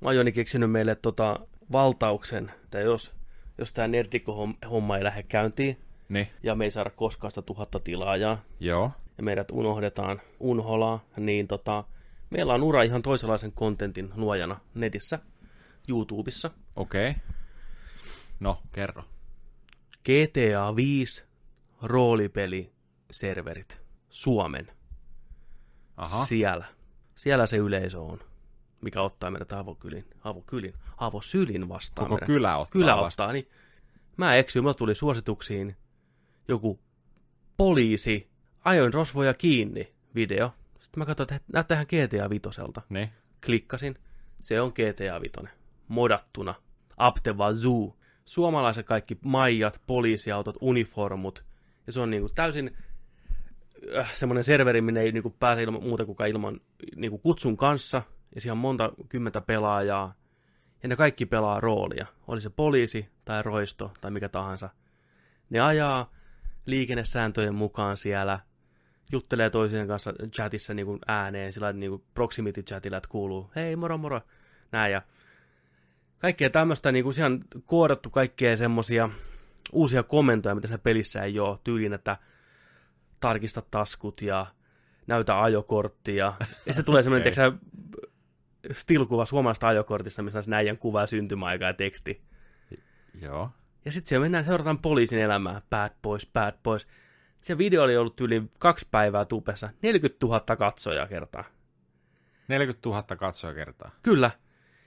[0.00, 1.40] Mä oon Joni keksinyt meille tota
[1.72, 3.12] valtauksen, että jos,
[3.58, 5.78] jos tämä nerdikko-homma ei lähde käyntiin,
[6.08, 8.90] Niin, ja me ei saada koskaan sitä tuhatta tilaajaa, joo.
[9.18, 11.84] ja meidät unohdetaan unholaa, niin tota,
[12.30, 15.18] meillä on ura ihan toisenlaisen kontentin luojana netissä,
[15.88, 16.50] YouTubessa.
[16.76, 17.10] Okei.
[17.10, 17.22] Okay.
[18.40, 19.02] No, kerro.
[20.04, 21.24] GTA 5
[21.82, 24.70] roolipeliserverit Suomen.
[25.96, 26.24] Aha.
[26.24, 26.64] Siellä.
[27.14, 28.20] Siellä se yleisö on,
[28.80, 32.04] mikä ottaa meidät avokylin, avokylin, avosylin vastaan.
[32.04, 32.26] Koko meidät.
[32.26, 33.06] kylä ottaa Kylä vastaan.
[33.06, 33.48] ottaa, niin
[34.16, 35.76] mä eksyin, mulla tuli suosituksiin
[36.48, 36.80] joku
[37.56, 38.30] poliisi,
[38.64, 40.50] ajoin rosvoja kiinni video.
[40.80, 42.82] Sitten mä katsoin, että näyttää ihan GTA Vitoselta.
[42.88, 43.10] Niin.
[43.46, 43.98] Klikkasin,
[44.40, 45.52] se on GTA Vitoinen.
[45.88, 46.54] Modattuna.
[46.96, 47.96] Apte Zoo.
[48.24, 51.44] Suomalaiset kaikki maijat, poliisiautot, uniformut.
[51.86, 52.76] Ja se on niinku täysin
[53.98, 56.60] äh, semmoinen serveri, minne ei niinku pääse ilman, muuta kuin ilman
[56.96, 58.02] niinku kutsun kanssa.
[58.34, 60.14] Ja siellä on monta kymmentä pelaajaa.
[60.82, 62.06] Ja ne kaikki pelaa roolia.
[62.28, 64.70] Oli se poliisi tai roisto tai mikä tahansa.
[65.50, 66.12] Ne ajaa
[66.66, 68.38] liikennesääntöjen mukaan siellä,
[69.12, 73.76] juttelee toisien kanssa chatissa niin kuin ääneen, sillä niin kuin proximity chatilla, että kuuluu, hei
[73.76, 74.20] moro moro,
[74.72, 75.02] näin ja
[76.18, 79.10] kaikkea tämmöistä, niin kuin ihan koodattu kaikkea semmosia
[79.72, 82.16] uusia komentoja, mitä siinä pelissä ei ole, tyyliin, että
[83.20, 84.46] tarkista taskut ja
[85.06, 86.32] näytä ajokorttia.
[86.66, 87.52] Ja sitten tulee semmoinen, okay.
[88.72, 92.22] Still-kuva suomalaisesta ajokortista, missä on se näijän kuva syntymäaika ja teksti.
[93.22, 93.50] Joo.
[93.84, 96.88] Ja sitten siellä mennään, seurataan poliisin elämää, bad boys, bad boys.
[97.40, 101.44] Se video oli ollut yli kaksi päivää tupessa, 40 000 katsojaa kertaa.
[102.48, 103.90] 40 000 katsoja kertaa.
[104.02, 104.30] Kyllä.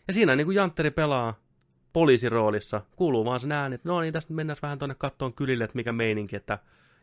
[0.07, 1.33] Ja siinä niin kuin Jantteri pelaa
[1.93, 5.75] poliisiroolissa, kuuluu vaan sen ääni, että no niin, tästä mennään vähän tuonne kattoon kylille, että
[5.75, 6.59] mikä meininki, että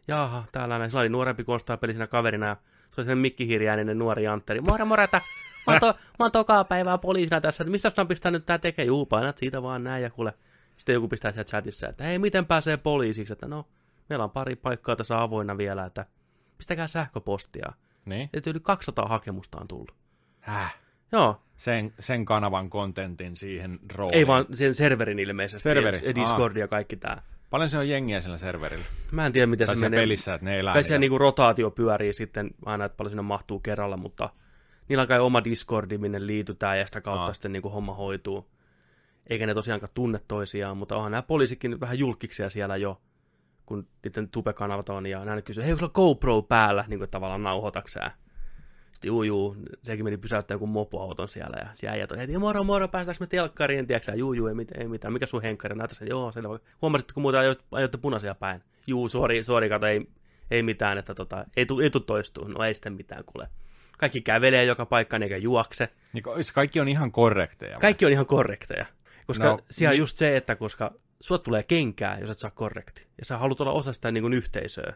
[0.08, 0.90] jaha, täällä näin.
[0.90, 4.60] Se oli nuorempi konstaapeli siinä kaverina ja se oli sellainen mikkihiiriäinen nuori Jantteri.
[4.60, 5.20] Moro, moro, että
[5.68, 5.86] mä oon, to,
[6.18, 8.84] mä oon tokaa päivää poliisina tässä, että mistä on pistää nyt tää tekee?
[8.84, 10.34] Juu, painat siitä vaan näin ja kuule.
[10.76, 13.32] Sitten joku pistää siellä chatissa, että hei, miten pääsee poliisiksi?
[13.32, 13.66] Että no,
[14.08, 16.06] meillä on pari paikkaa tässä avoinna vielä, että
[16.58, 17.72] pistäkää sähköpostia.
[18.04, 18.30] Niin.
[18.32, 19.94] Että yli 200 hakemusta on tullut.
[20.40, 20.76] Häh.
[21.12, 24.18] Joo, Sen, sen kanavan kontentin siihen rooliin.
[24.18, 25.62] Ei vaan sen serverin ilmeisesti.
[25.62, 27.22] Serveri, Ja Discord ja kaikki tää.
[27.50, 28.84] Paljon se on jengiä sillä serverillä.
[29.10, 30.00] Mä en tiedä, miten Tai se menee.
[30.00, 30.72] pelissä, että ne elää.
[30.72, 34.30] Kai se niinku rotaatio pyörii sitten aina, että paljon sinne mahtuu kerralla, mutta
[34.88, 37.32] niillä on kai oma Discordi, minne liitytään ja sitä kautta Aa.
[37.32, 38.50] sitten niinku homma hoituu.
[39.26, 43.00] Eikä ne tosiaankaan tunne toisiaan, mutta onhan nämä poliisikin vähän julkiksia siellä jo,
[43.66, 47.42] kun niiden tube-kanavat on, ja nämä kysyy, hei, onko sulla GoPro päällä, niin kuin tavallaan
[47.42, 48.16] nauhoitaksää.
[48.92, 52.64] Sitten juu, juu, sekin meni pysäyttää joku mopoauton siellä, ja se äijät on heti, moro,
[52.64, 55.94] moro, päästäänkö me telkkariin, tiedätkö juu, juu, ei, mit, ei mitään, mikä sun henkkari, näytä
[55.94, 56.58] sen, joo, selvä.
[56.82, 58.62] Huomasitko muuten ajoitte, ajoitte punaisia päin?
[58.86, 60.08] Juu, sori, sori, kato, ei,
[60.50, 63.48] ei mitään, että tota, ei, tu, ei tu toistuu, no ei sitten mitään, kuule.
[63.98, 65.88] Kaikki kävelee joka paikkaan eikä juokse.
[66.12, 67.72] Niin, ko- kaikki on ihan korrekteja.
[67.72, 67.80] vai?
[67.80, 68.86] Kaikki on ihan korrekteja.
[69.26, 69.98] Koska No, siellä on niin.
[70.00, 73.06] just se, että koska suot tulee kenkää, jos et saa korrekti.
[73.18, 74.94] Ja sä haluat olla osa sitä niin kuin yhteisöä.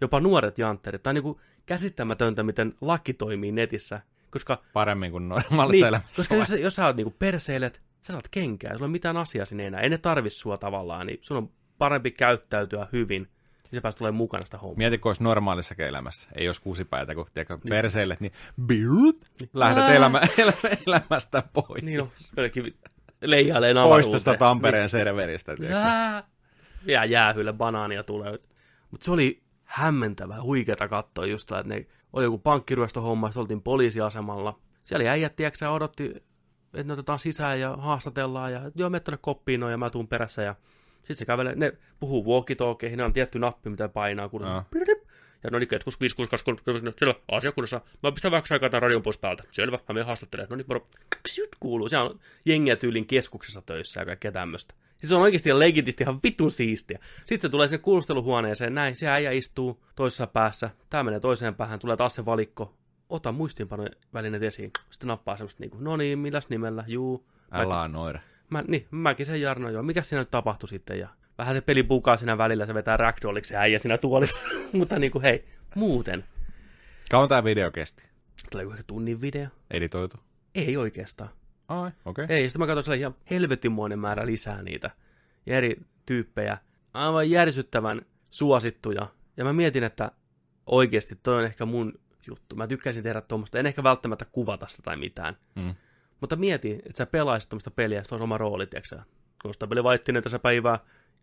[0.00, 1.02] Jopa nuoret jantterit.
[1.02, 4.00] Tämä on niin kuin käsittämätöntä, miten laki toimii netissä.
[4.30, 6.16] Koska, Paremmin kuin normaalissa niin, elämässä.
[6.16, 6.40] koska vai?
[6.40, 9.46] jos, jos sä oot niin kuin perseilet, sä saat kenkää, sulla ei ole mitään asiaa
[9.46, 9.80] sinne enää.
[9.80, 13.28] Ei ne tarvi sua tavallaan, niin sun on parempi käyttäytyä hyvin.
[13.74, 14.76] Ja sä pääst tulemaan mukana sitä hommaa.
[14.76, 16.28] Mieti, kun olisi normaalissa elämässä.
[16.34, 18.32] Ei olisi kuusipäitä, kun tiedätkö, perseille, niin
[18.66, 19.22] biup,
[19.54, 21.82] lähdet elämä, elämä, elämästä pois.
[21.82, 22.76] Niin on, jollekin
[23.22, 24.12] leijailee pois avaruuteen.
[24.12, 25.56] tästä Tampereen serveristä.
[25.56, 25.80] tiedätkö?
[25.80, 26.22] Jää.
[26.86, 28.38] Ja jäähylle banaania tulee.
[28.90, 34.58] Mutta se oli hämmentävää, huikeata katsoa just että ne oli joku pankkiryöstöhomma, sitten oltiin poliisiasemalla.
[34.84, 36.14] Siellä oli äijät, tiedätkö, odotti,
[36.74, 40.08] että ne otetaan sisään ja haastatellaan ja joo, mene tuonne koppiin noin ja mä tuun
[40.08, 40.54] perässä ja
[41.04, 44.64] sitten se kävelee, ne puhuu walkie-talkeihin, ne on tietty nappi, mitä painaa, kun Aa.
[45.44, 47.80] ja no niin, keskus 5623, siellä asiakunnassa.
[48.02, 49.44] Mä pistän vähän aikaa tämän radion pois päältä.
[49.50, 50.50] Selvä, mä menen haastattelemaan.
[50.50, 50.86] No niin, moro.
[51.22, 51.88] Ksyt kuuluu.
[51.88, 54.74] Siellä on jengiä tyylin keskuksessa töissä ja kaikkea tämmöistä.
[54.96, 56.98] Siis se on oikeasti legitisti ihan vitun siistiä.
[57.18, 61.78] Sitten se tulee sinne kuulusteluhuoneeseen, näin, se äijä istuu toisessa päässä, tää menee toiseen päähän,
[61.78, 62.74] tulee taas se valikko.
[63.08, 64.70] Ota muistiinpanojen välineet esiin.
[64.90, 67.26] Sitten nappaa semmoista niinku, no niin, milläs nimellä, juu.
[67.52, 68.20] Älä noira.
[68.50, 69.82] Mä, niin, mäkin sen Jarno joo.
[69.82, 70.98] Mikä siinä nyt tapahtui sitten?
[70.98, 71.08] Ja
[71.38, 74.42] vähän se peli pukaa siinä välillä, se vetää ragdolliksi se äijä siinä tuolissa.
[74.72, 76.24] Mutta niinku hei, muuten.
[77.10, 78.04] Kauan tämä video kesti?
[78.50, 79.48] Tulee ehkä tunnin video?
[79.70, 80.16] Editoitu?
[80.54, 81.30] Ei oikeastaan.
[81.68, 82.24] Ai, okei.
[82.24, 82.36] Okay.
[82.36, 84.90] Ei, sitten mä katsoin, siellä ihan helvetimoinen määrä lisää niitä.
[85.46, 85.76] Ja eri
[86.06, 86.58] tyyppejä.
[86.94, 89.06] Aivan järsyttävän suosittuja.
[89.36, 90.10] Ja mä mietin, että
[90.66, 91.92] oikeasti toi on ehkä mun
[92.26, 92.56] juttu.
[92.56, 93.58] Mä tykkäisin tehdä tuommoista.
[93.58, 95.36] En ehkä välttämättä kuvata sitä tai mitään.
[95.54, 95.74] Mm.
[96.20, 99.00] Mutta mieti, että sä pelaisit tuommoista peliä, että se olisi oma rooli, tiedätkö?
[99.42, 100.78] Konstabeli Vaittinen tässä päivää.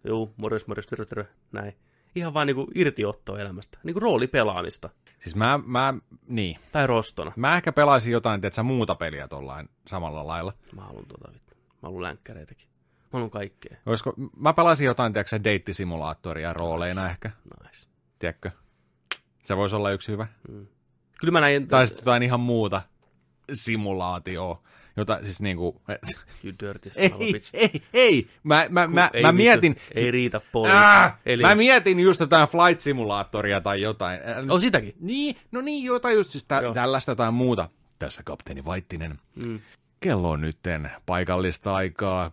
[0.07, 1.77] Juu, morjens, morjens, terve, terve, näin.
[2.15, 3.77] Ihan vaan niinku irtiottoa elämästä.
[3.83, 4.89] Niinku roolipelaamista.
[5.19, 5.93] Siis mä, mä,
[6.27, 6.59] niin.
[6.71, 7.31] Tai rostona.
[7.35, 10.53] Mä ehkä pelaisin jotain, tiedätkö, muuta peliä tollain samalla lailla.
[10.75, 11.55] Mä haluan tota vittu.
[11.55, 12.67] Mä haluan länkkäreitäkin.
[12.97, 13.77] Mä haluan kaikkea.
[13.85, 17.11] Olisiko, mä pelaisin jotain, tiedätkö, deittisimulaattoria rooleina Nice.
[17.11, 17.31] ehkä,
[17.63, 17.88] Nice.
[18.19, 18.51] tiedätkö?
[19.43, 20.27] Se voisi olla yksi hyvä.
[21.19, 21.67] Kyllä mä näin...
[21.67, 22.81] Tai sitten jotain ihan muuta
[23.53, 24.61] simulaatioa.
[24.97, 25.81] Jota siis niinku...
[26.43, 27.11] You dirty Ei,
[27.53, 28.27] ei, ei!
[28.43, 29.75] Mä, mä, mä, ei mä mietin...
[29.95, 30.71] Ei riitä poli.
[30.71, 31.43] Äh, Eli...
[31.43, 34.19] Mä mietin just jotain flight simulaattoria tai jotain.
[34.49, 34.95] On sitäkin.
[34.99, 36.73] Niin, no niin, jotain just siis tä- Joo.
[36.73, 37.69] tällaista tai muuta.
[37.99, 39.19] Tässä kapteeni Vaittinen.
[39.43, 39.59] Mm.
[39.99, 42.31] Kello on nytten paikallista aikaa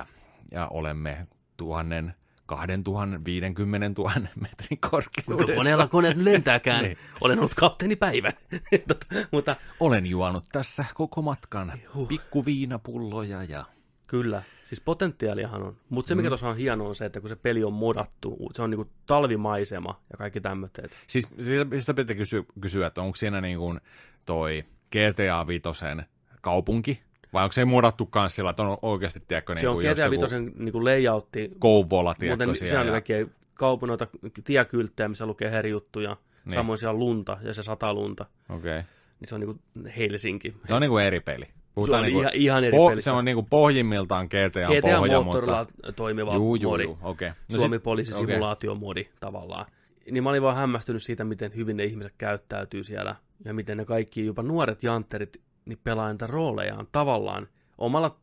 [0.00, 0.06] 06.20
[0.52, 1.26] ja olemme
[1.56, 2.14] tuhannen,
[2.46, 5.54] kahden tuhannen, viidenkymmenen tuhannen metrin Kuinka korkeudessa.
[5.56, 6.84] koneella koneet lentääkään.
[6.84, 6.98] Niin.
[7.20, 8.32] Olen ollut kapteeni päivän.
[8.88, 12.08] Tota, Mutta Olen juonut tässä koko matkan Huh.
[12.08, 13.64] pikku viinapulloja ja...
[14.06, 15.76] Kyllä, siis potentiaaliahan on.
[15.88, 16.30] Mutta se, mikä Mm.
[16.30, 20.00] tuossa on hienoa, on se, että kun se peli on modattu, se on niinku talvimaisema
[20.10, 20.90] ja kaikki tämmöiset.
[21.06, 23.80] Siis sitä, sitä pitää kysyä, kysyä, että onko siinä niin kuin
[24.24, 26.04] toi GTA Vitosen
[26.40, 27.00] kaupunki,
[27.32, 29.98] vai onko se muodattu kans sillä, että on oikeasti, tiedätkö, niin Se on kuin just
[29.98, 30.26] GTA 5
[30.58, 32.84] niinku layoutti, Kouvola, tiedätkö, muuten se siellä.
[32.84, 34.06] on kaikkia kaupunoita,
[34.44, 36.16] tiekylttejä, missä lukee eri juttuja.
[36.44, 36.52] Niin.
[36.52, 38.26] Samoin siellä on lunta ja se sataa lunta.
[38.48, 38.78] Okei.
[38.78, 38.82] Okay.
[39.20, 39.58] Niin se on niinku
[39.96, 40.54] Helsinki.
[40.64, 41.44] Se on niinku eri peli.
[41.44, 43.02] se Puhutaan on niinku, ihan, ihan eri po- peli.
[43.02, 45.92] se on niinku pohjimmiltaan GTA, GTA pohja, moottorilla mutta...
[45.92, 46.82] toimiva Juu, juu, modi.
[46.82, 46.98] juu.
[47.02, 47.30] Okay.
[47.56, 49.66] Suomi poliisisimulaatiomodi tavallaan.
[50.10, 53.84] Niin mä olin vaan hämmästynyt siitä, miten hyvin ne ihmiset käyttäytyy siellä ja miten ne
[53.84, 57.48] kaikki, jopa nuoret jantterit, niin pelaa niitä roolejaan tavallaan
[57.78, 58.16] omalla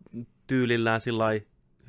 [0.47, 1.25] tyylillään sillä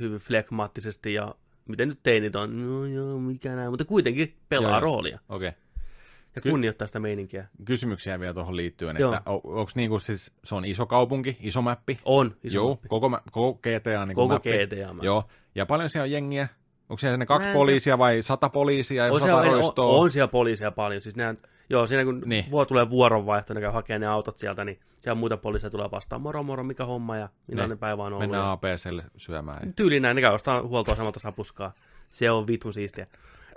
[0.00, 1.34] hyvin flekmaattisesti ja
[1.68, 5.48] miten nyt teinit on, no joo, mikä näin, mutta kuitenkin pelaa Joo, roolia Okei.
[5.48, 5.60] Okay.
[6.36, 7.46] ja kunnioittaa sitä meininkiä.
[7.64, 9.12] Kysymyksiä vielä tuohon liittyen, Joo.
[9.14, 11.98] että onko niinku siis, se on iso kaupunki, iso mäppi?
[12.04, 12.88] On iso Joo, mappi.
[12.88, 14.50] koko, mä- koko GTA niin Koko mäppi.
[14.50, 14.92] GTA.
[14.92, 15.04] -mä.
[15.04, 15.22] Joo,
[15.54, 16.48] ja paljon siellä on jengiä?
[16.88, 19.86] Onko siellä ne kaksi Mä poliisia vai sata poliisia ja On, sata siellä, on, roistoa?
[19.98, 21.02] on, siellä poliisia paljon.
[21.02, 21.38] Siis nehän,
[21.70, 22.44] joo, siinä kun Niin.
[22.68, 26.22] tulee vuoronvaihto, ne käy hakemaan ne autot sieltä, niin siellä muita poliiseja tulee vastaan.
[26.22, 27.78] Moro, moro, mikä homma ja millainen Niin.
[27.78, 28.20] päivä on ollut.
[28.20, 29.74] Mennään ja- APClle syömään.
[29.74, 31.72] Tyyliin näin, ne käy ostaa huoltoasemalta sapuskaa.
[32.08, 33.06] Se on vitun siistiä.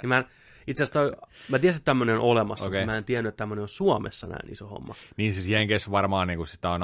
[0.02, 0.26] Niin mä en,
[0.68, 1.18] itse asiassa
[1.50, 2.82] mä tiesin, että tämmöinen on olemassa, Okei.
[2.82, 4.96] mutta mä en tiennyt, että tämmöinen on Suomessa näin iso homma.
[5.18, 6.82] Niin siis Jenkeissä varmaan niinku sitä on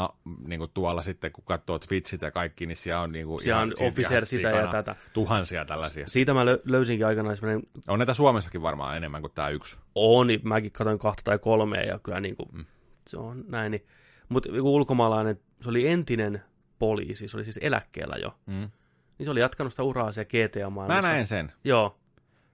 [0.48, 4.26] niinku tuolla sitten, kun katsoo Twitchit ja kaikki, niin siellä on niinku Siellä on officer
[4.26, 4.96] sitä ja tätä.
[5.14, 6.08] Tuhansia tällaisia.
[6.08, 9.78] Siitä mä lö, löysinkin aikanaan semmoinen, On näitä Suomessakin varmaan enemmän kuin tämä yksi.
[9.96, 12.66] on, niin mäkin katsoin kahta tai kolmea ja kyllä niin kuin, mm.
[13.08, 13.72] se on näin.
[13.72, 13.86] Niin.
[14.30, 16.44] Mutta joku ulkomaalainen, se oli entinen
[16.80, 18.36] poliisi, se oli siis eläkkeellä jo.
[18.46, 18.70] Mm.
[19.18, 21.02] Niin se oli jatkanut sitä uraa siellä GTA-maailmassa.
[21.02, 21.52] Mä näen sen.
[21.64, 22.00] Joo.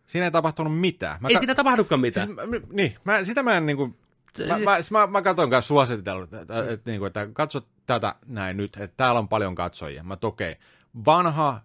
[0.08, 1.18] Siinä ei tapahtunut mitään.
[1.22, 2.28] Mä Ei ka- siinä tapahdukaan mitään.
[2.28, 3.88] Siis, mä, niin, mä, sitä mä en niinku...
[4.48, 7.62] Mä, se- mä, siis mä, mä katson kanssa suositellut, että, että, että, niinku, että katso
[7.86, 10.04] tätä näin nyt, että täällä on paljon katsojia.
[10.04, 10.64] Mä okei, okay,
[11.06, 11.62] vanha,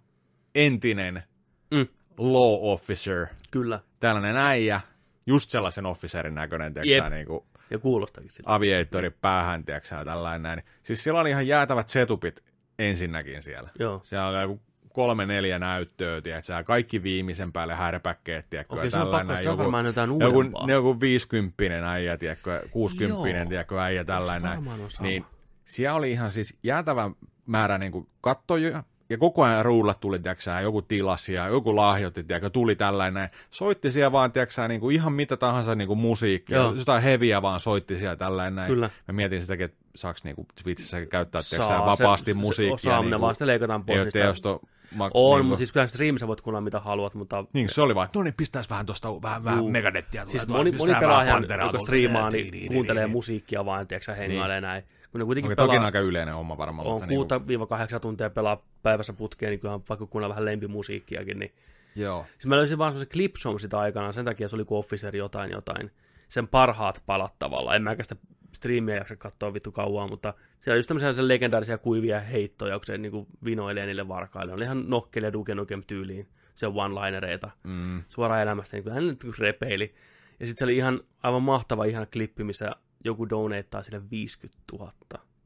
[0.55, 1.23] entinen
[1.71, 1.87] Mm.
[2.19, 3.81] law officer, Kyllä.
[4.01, 4.81] tällainen äijä,
[5.27, 8.55] just sellaisen officerin näköinen, tiedätkö, sä, niinku Ja kuulostakin siltä.
[8.55, 10.63] aviatori päähän, tiedätkö, tällainen näin.
[10.83, 12.45] Siis sillä oli ihan jäätävät setupit
[12.79, 13.71] ensinnäkin siellä.
[13.79, 14.01] Joo.
[14.05, 14.61] Siellä oli joku
[14.93, 19.33] kolme, neljä näyttöä, tiedätkö, kaikki viimeisen päälle härpäkkeet, tiedätkö, Okei, ja se on tällainen pakko
[19.35, 20.67] näin, se on varmaan jotain joku, uudempaa.
[20.69, 23.49] joku 50 äijä, tiedätkö, 60 Joo.
[23.49, 24.59] tiedätkö, äijä, tällainen.
[25.01, 25.25] Niin
[25.65, 27.11] siellä oli ihan siis jäätävä
[27.47, 31.77] määrä niin kuin kattoja, ja koko ajan ruulla tuli, tiedätkö, sä, joku tilasi ja joku
[31.77, 33.29] lahjoitti, tiedätkö, tuli tällainen.
[33.51, 36.75] Soitti siellä vaan, tiedätkö, sä, niin kuin ihan mitä tahansa niin kuin musiikkia, Joo.
[36.75, 38.69] jotain heviä vaan soitti siellä tällainen näin.
[38.69, 38.91] Kyllä.
[39.09, 42.77] Mä mietin sitäkin, että saaks niin kuin Twitchissä käyttää, tiedätkö, sä, Saa, vapaasti se, musiikkia.
[42.77, 44.05] Se, saa, niin vaan sitten leikataan ei pois.
[44.05, 44.19] niistä.
[44.19, 44.61] teosto,
[44.95, 47.95] ma, On, niin mutta siis kyllä streamissa voit kuunnella mitä haluat, mutta niin, se oli
[47.95, 50.27] vaan, että no niin, pistäis vähän tosta vähän, vähän megadettia.
[50.27, 50.93] siis moni, moni
[51.31, 53.17] Panteraa joka striimaa, Niin, niin, niin, kuuntelee niin, niin.
[53.17, 54.85] musiikkia vaan, tiedätkö, hengailee näin.
[55.15, 58.01] Ne kuitenkin Okei, toki on pelaa aika yleinen homma varmaan, on mutta niin kuin, 6-8
[58.01, 61.55] tuntia pelaa päivässä putkeen, niin kyllähän vaikka kuunnella vähän lempimusiikkiakin, niin
[61.97, 62.27] joo.
[62.33, 65.51] Siis mä löysin vaan semmoisen clipsom sitä aikanaan, sen takia se oli kuin Officer jotain
[65.51, 65.91] jotain.
[66.29, 67.77] Sen parhaat palat tavallaan.
[67.77, 68.17] En mäkään sitä
[68.53, 72.99] striimiä jaksa katsoa vittu kauan, mutta siellä on just tämmöisiä legendaarisia kuivia heittoja, kun se
[72.99, 74.51] niinku vinoilee niille varkaille.
[74.51, 77.51] Ne oli ihan nokkele Duke Nukem tyyliin, se one-linereita.
[77.63, 78.03] Mm.
[78.09, 79.95] Suoraan elämästä, niin kyllä hän nyt repeili.
[80.41, 82.73] Ja sitten se oli ihan aivan mahtava ihana klippi, missä
[83.05, 84.93] joku doneittaa sille 50 000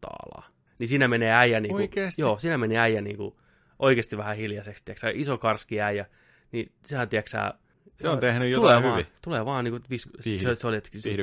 [0.00, 0.46] taalaa.
[0.78, 2.22] Niin siinä menee äijä niinku, Oikeesti?
[2.22, 3.40] Joo, siinä menee äijä niinku
[3.78, 6.06] oikeasti vähän hiljaiseksi, tiiäksä, iso karski äijä.
[6.52, 7.54] Niin sehän, tiiäksä,
[8.00, 9.12] Se on tehnyt tulee jotain vaan, hyvin.
[9.24, 10.08] Tulee vaan niin kuin, vis...
[10.24, 10.80] Viihdy- se, se oli,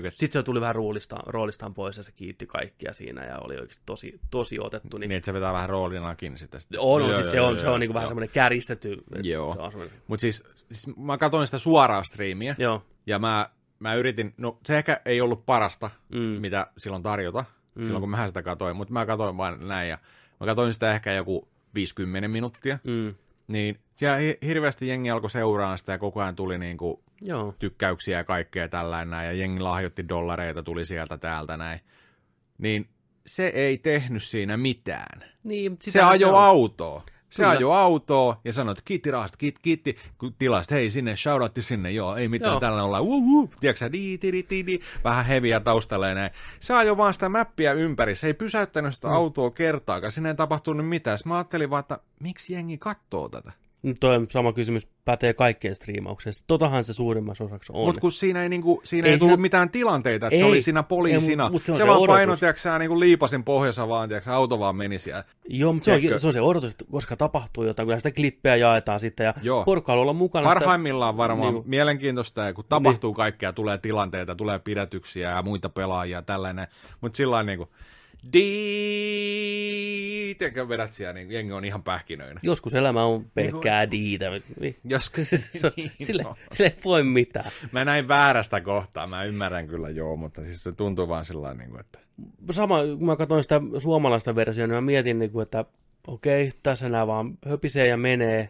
[0.09, 3.83] sitten se tuli vähän roolistaan, roolistaan pois ja se kiitti kaikkia siinä ja oli oikeasti
[3.85, 4.97] tosi, tosi otettu.
[4.97, 6.61] Niin, Niin, että se vetää vähän roolinakin sitten.
[6.77, 8.07] on, on Joo, siis joo, se joo, on, se joo, on niin kuin vähän joo.
[8.07, 9.03] semmoinen käristetty.
[9.23, 9.53] Joo.
[9.53, 12.85] Se on Mutta siis, siis mä katsoin sitä suoraa striimiä, joo.
[13.05, 16.19] ja mä, mä yritin, no se ehkä ei ollut parasta, Mm.
[16.19, 17.83] mitä silloin tarjota, Mm.
[17.83, 19.97] silloin kun mä sitä katsoin, mutta mä katsoin vaan näin, ja
[20.39, 23.15] mä katsoin sitä ehkä joku 50 minuuttia, Mm.
[23.47, 27.55] Niin siellä hi- hirveästi jengi alkoi seuraamaan sitä ja koko ajan tuli niinku Joo.
[27.59, 31.79] tykkäyksiä ja kaikkea tällainen näin, ja jengi lahjoitti dollareita, tuli sieltä täältä näin.
[32.57, 32.89] Niin
[33.25, 35.23] se ei tehnyt siinä mitään.
[35.43, 37.03] Niin, Se ajoi autoa.
[37.35, 37.49] Se Kyllä.
[37.49, 41.91] ajoi autoa ja sanoi, että kiitti rahasta, kiitti, kiitti kun tilasta, hei sinne, shoutoutti sinne,
[41.91, 42.59] joo, ei mitään, Joo.
[42.59, 46.31] tällä uh, tiedätkö sä, di, di, di, di, di, vähän heviä taustalla ja näin.
[46.59, 49.13] Se ajoi vaan sitä mäppiä ympäri, se ei pysäyttänyt sitä Mm.
[49.13, 51.17] autoa kertaakaan, sinne ei tapahtunut mitään.
[51.17, 53.51] Sitten mä ajattelin vaan, että miksi jengi katsoo tätä?
[53.99, 56.33] Toi sama kysymys pätee kaikkeen striimaukseen.
[56.47, 57.85] Totahan se suurimmassa osaksi on.
[57.85, 60.49] Mutta kun siinä ei, niinku, siinä Ei ei, tullut siinä- mitään tilanteita, että se Ei.
[60.49, 61.43] oli siinä poliisina.
[61.43, 62.15] Ei, mut se on se, se vaan odotus.
[62.15, 65.23] paino, tiedätkö sä, niinku liipasin pohjassa vaan, tiedätkö, sä, auto vaan meni siellä.
[65.49, 68.55] Joo, mutta se on, se on se odotus, että koska tapahtuu jotain, kyllä sitä klippejä
[68.55, 69.63] jaetaan sitten ja Joo.
[69.63, 70.49] porukka haluaa olla mukana.
[70.49, 76.17] sitä- Parhaimmillaan varmaan Niinku- mielenkiintoista, kun tapahtuu kaikkea, tulee tilanteita, tulee pidätyksiä ja muita pelaajia
[76.17, 76.67] ja tällainen,
[77.01, 77.67] mutta sillä niinku,
[78.33, 82.39] di, tiedätkö, vedät siellä, niin jengi on ihan pähkinöinä.
[82.43, 84.25] Joskus elämä on Niinku- pelkkää diitä.
[84.59, 84.75] Niin.
[84.83, 85.31] Joskus,
[85.63, 85.71] on-
[86.03, 87.51] sille, sille ei voi mitään.
[87.71, 91.79] mä näin väärästä kohtaa, mä ymmärrän kyllä joo, mutta siis se tuntuu vaan sillä niin
[91.79, 91.99] että
[92.51, 95.65] Sama, kun mä katsoin sitä suomalaista versiota, niin mä mietin, niin kuin, että
[96.07, 98.49] okei, tässä nämä vaan höpisee ja menee.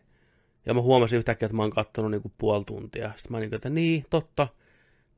[0.65, 3.11] Ja mä huomasin yhtäkkiä, että mä oon kattonut niin kuin puoli tuntia.
[3.15, 4.47] Sitten mä niin kuin, että niin, totta.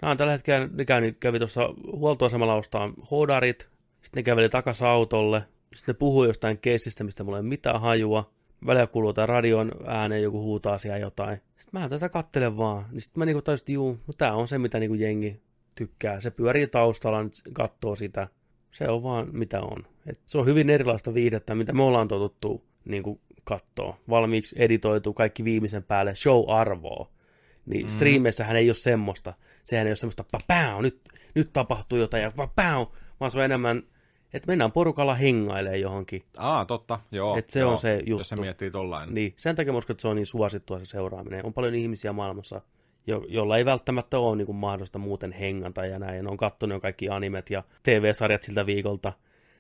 [0.01, 1.61] Nämä on tällä hetkellä, ne kävi, kävi tuossa
[1.91, 3.69] huoltoasemalla ostaa hodarit.
[4.07, 5.43] Sitten ne käveli takaisin autolle.
[5.75, 8.31] Sitten ne puhui jostain keissistä, mistä mulla ei ole mitään hajua.
[8.65, 11.41] Välillä kuuluu jotain radion ääneen, joku huutaa siellä jotain.
[11.57, 12.85] Sitten mä tätä kattelen vaan.
[12.91, 15.41] Niin sitten mä niinku tajusin, että juu, no tää on se, mitä niinku jengi
[15.75, 16.21] tykkää.
[16.21, 18.27] Se pyörii taustalla, nyt katsoo sitä.
[18.71, 19.87] Se on vaan mitä on.
[20.05, 23.03] Et se on hyvin erilaista viihdettä, mitä me ollaan totuttu niin
[23.43, 23.97] katsoa.
[24.09, 27.11] Valmiiksi editoitu kaikki viimeisen päälle show-arvoa.
[27.65, 27.89] Niin mm.
[27.89, 29.33] striimeissähän ei ole semmoista.
[29.63, 31.01] Sehän ei ole semmoista, papau, nyt,
[31.35, 32.85] nyt tapahtuu jotain ja papau,
[33.19, 33.83] vaan se on enemmän,
[34.33, 36.23] että mennään porukalla hengailemaan johonkin.
[36.37, 37.37] aa, totta, joo.
[37.37, 38.19] Et se joo, on se juttu.
[38.19, 39.13] Jos sä miettii tollain.
[39.13, 41.45] Niin, sen takia mä uskon, että se on niin suosittua se seuraaminen.
[41.45, 42.61] On paljon ihmisiä maailmassa,
[43.07, 46.15] jo, jolla ei välttämättä ole niin kuin mahdollista muuten hengata ja näin.
[46.15, 49.13] Ja ne on kattonut jo kaikki animet ja TV-sarjat siltä viikolta.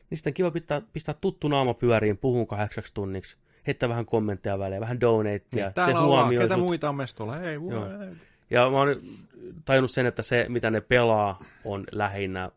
[0.09, 3.37] Niin sitten kiva pistää, pistää tuttu naama pyöriin, puhun kahdeksaksi tunniksi.
[3.67, 5.39] Heittää vähän kommentteja väliin, vähän donatea.
[5.53, 6.63] Niin, se täällä ollaan, huomioi ketä sut.
[6.63, 7.87] muita on mestolla, hei, Joo.
[8.49, 8.95] Ja mä oon
[9.65, 12.51] tajunnut sen, että se, mitä ne pelaa, on lähinnä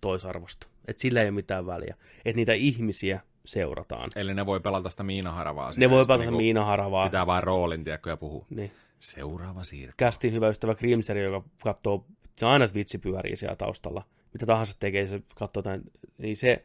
[0.00, 0.66] toisarvosta.
[0.88, 1.96] Että sillä ei ole mitään väliä.
[2.24, 4.10] Että niitä ihmisiä seurataan.
[4.16, 5.72] Eli ne voi pelata sitä miinaharavaa.
[5.76, 7.06] Ne voi pelata niinku miinaharavaa.
[7.06, 8.46] Pitää vaan roolin, tiedätkö, ja puhuu.
[8.50, 8.72] Niin.
[9.00, 9.94] Seuraava siirto.
[9.96, 14.04] Kästin hyvä ystävä Grimseri, joka katsoo, se aina vitsi pyörii siellä taustalla.
[14.32, 15.82] Mitä tahansa tekee, se katsoo jotain,
[16.18, 16.64] niin se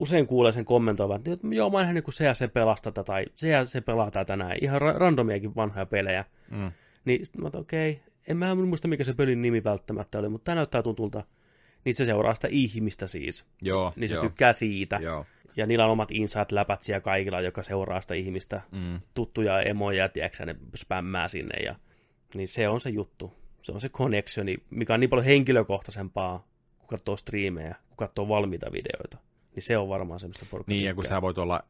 [0.00, 3.04] usein kuulee sen kommentoivan, että joo, mä oon nähnyt, kun se ja se pelastaa tätä,
[3.04, 4.64] tai se ja se pelaa tätä näin.
[4.64, 6.24] Ihan ra- randomiakin vanhoja pelejä.
[6.50, 6.72] Mm.
[7.04, 8.04] Niin sitten mä okei, okay.
[8.28, 11.24] en mä muista, mikä se pelin nimi välttämättä oli, mutta tämä näyttää tutulta.
[11.84, 13.44] Niin se seuraa sitä ihmistä siis.
[13.62, 14.96] Joo, Niin se joo, tykkää siitä.
[15.02, 15.26] joo.
[15.56, 18.60] Ja niillä on omat inside-läpät siellä kaikilla, joka seuraa sitä ihmistä.
[18.72, 19.00] Mm.
[19.14, 21.62] Tuttuja emoja, tiedätkö, ne spämmää sinne.
[21.64, 21.74] Ja...
[22.34, 23.34] Niin se on se juttu.
[23.62, 26.46] Se on se connectioni, mikä on niin paljon henkilökohtaisempaa,
[26.78, 29.18] kun katsoo striimejä, kun katsoo valmiita videoita.
[29.54, 30.74] Niin se on varmaan semmoista porukkaa.
[30.74, 31.60] Niin, ja kun sä voit olla,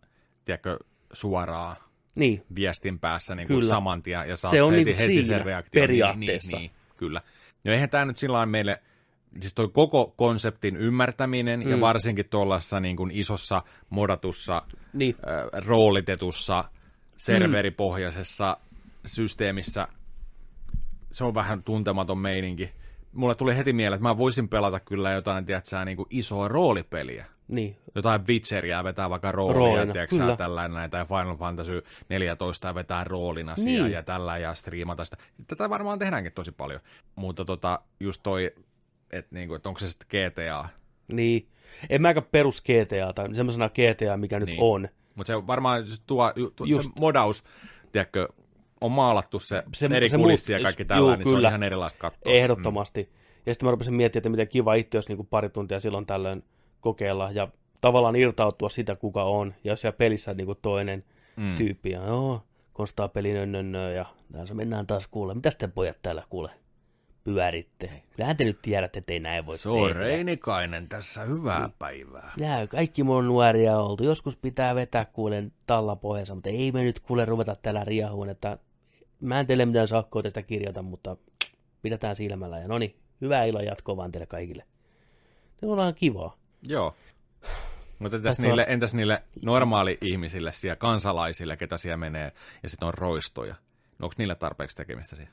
[0.44, 0.78] tiedätkö,
[1.12, 1.76] suoraan
[2.14, 5.36] Niin, viestin päässä niin kuin saman tien, ja saat Se on heti, niinku heti siinä
[5.36, 5.82] sen reaktion.
[5.82, 6.56] periaatteessa.
[6.56, 7.20] Niin, niin, niin, kyllä.
[7.64, 8.82] No eihän tämä nyt sillä meille,
[9.40, 11.70] siis toi koko konseptin ymmärtäminen, mm.
[11.70, 11.80] ja Mm.
[11.80, 16.64] varsinkin tuollaisessa niin kuin isossa modatussa, niin, äh, roolitetussa,
[17.16, 18.56] serveripohjaisessa
[19.06, 19.88] systeemissä,
[21.12, 22.70] se on vähän tuntematon meininki.
[23.12, 27.26] Mulle tuli heti mieleen, että mä voisin pelata kyllä jotain, tiedätkö, niin kuin isoa roolipeliä.
[27.48, 27.76] niin.
[27.94, 33.04] Jotain Witcheria vetää vaikka roolia, Roolina, tiedätkö tällainen, näin, tai Final Fantasy 14 ja vetää
[33.04, 33.66] roolina Niin.
[33.82, 33.92] niin.
[33.92, 35.16] ja tällä ja striimata sitä.
[35.46, 36.80] Tätä varmaan tehdäänkin tosi paljon.
[37.16, 38.54] Mutta tota, just toi,
[39.10, 40.68] että niinku, et onko se sitten GTA,
[41.12, 41.48] Niin.
[41.90, 44.58] En mäkään perus GTA, tai semmoisena GTA, mikä nyt Niin.
[44.62, 44.88] on.
[45.14, 46.82] mutta se varmaan tuo, tuo Just.
[46.82, 47.44] se modaus,
[47.92, 48.28] tiedätkö,
[48.80, 51.48] on maalattu se, Se- se eri se kulissi ja kaikki tällainen, niin se on kyllä.
[51.48, 52.32] ihan erilaista katsoa.
[52.32, 53.12] Ehdottomasti.
[53.46, 56.44] Ja sitten mä rupesin miettimään, että miten kiva itse olisi niin pari tuntia silloin tällöin
[56.80, 57.48] kokeilla ja
[57.80, 59.54] tavallaan irtautua sitä, kuka on.
[59.64, 61.04] Ja jos siellä pelissä niin toinen
[61.36, 61.42] Mm.
[61.44, 61.54] mm.
[61.54, 65.34] tyyppi ja joo, konstaa pelin önnönnö ja tässä mennään taas kuule.
[65.34, 66.50] Mitäs te pojat täällä kuule
[67.34, 68.02] pyöritte?
[68.10, 70.00] Kyllähän te nyt tiedätte, että ei näin voi Se on tehdä.
[70.00, 72.32] Reinikainen tässä, hyvää päivää.
[72.36, 74.04] Jää, kaikki mun on nuoria oltu.
[74.04, 78.58] Joskus pitää vetää kuulen talla pohjassa, mutta ei me nyt kuule ruveta täällä riahuun, että
[79.20, 81.16] mä en teille mitään sakkoa tästä kirjoita, mutta
[81.82, 82.58] pidetään silmällä.
[82.58, 84.64] Ja no niin, hyvää illan jatkoa vaan teille kaikille.
[85.60, 86.36] Se on ihan kivaa.
[86.68, 86.94] Joo.
[87.98, 92.32] Mutta entäs Tästä niille, on- entäs niille normaali-ihmisille siellä, kansalaisille, ketä siellä menee,
[92.62, 93.54] ja sitten on roistoja?
[93.98, 95.32] No, onko niille tarpeeksi tekemistä siellä?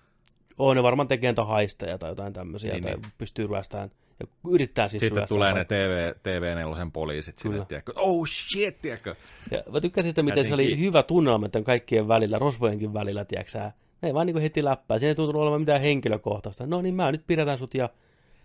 [0.58, 3.12] On ne varmaan tekee niitä haisteja tai jotain tämmöisiä, Niin, tai niin.
[3.18, 5.66] pystyy ryöstämään Ja yrittää siis Sitten tulee ne.
[5.66, 9.16] TV, TV4 poliisit sinne, tiedätkö, oh shit, tiedätkö.
[9.52, 13.26] Ja mä tykkäsin sitä, miten se oli Jotenkin- hyvä tunnelma tämän kaikkien välillä, rosvojenkin välillä,
[13.26, 13.60] tiedätkö.
[14.02, 15.00] Ne ei vaan niin heti läppää.
[15.00, 16.68] Siinä ei tuntunut olevan mitään henkilökohtaista.
[16.68, 17.90] No niin, mä nyt pidetään sut ja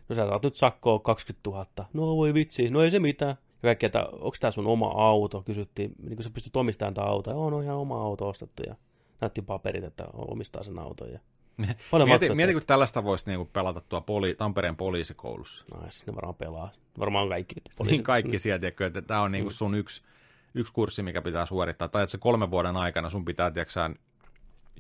[0.09, 1.67] no sä saat nyt sakkoa 20 000.
[1.93, 3.31] No voi vitsi, no ei se mitään.
[3.31, 7.07] Ja kaikki, että onko tämä sun oma auto, kysyttiin, niin kuin sä pystyt omistamaan tämä
[7.07, 7.31] auto.
[7.31, 8.75] Joo, no ihan oma auto ostettu ja
[9.21, 11.13] näytti paperit, että omistaa sen auton.
[11.13, 11.19] Ja...
[11.91, 15.65] Paljon Mieti, mieti, kun tällaista voisi niinku pelata tuo poli, Tampereen poliisikoulussa.
[15.85, 16.73] Nice, ne varmaan pelaa.
[16.99, 17.55] Varmaan kaikki
[17.85, 19.55] Niin kaikki sieltä, että tämä on niinku Mm.
[19.55, 20.03] sun yksi,
[20.55, 21.89] yksi kurssi, mikä pitää suorittaa.
[21.89, 23.81] Tai että se kolmen vuoden aikana sun pitää, tiedätkö,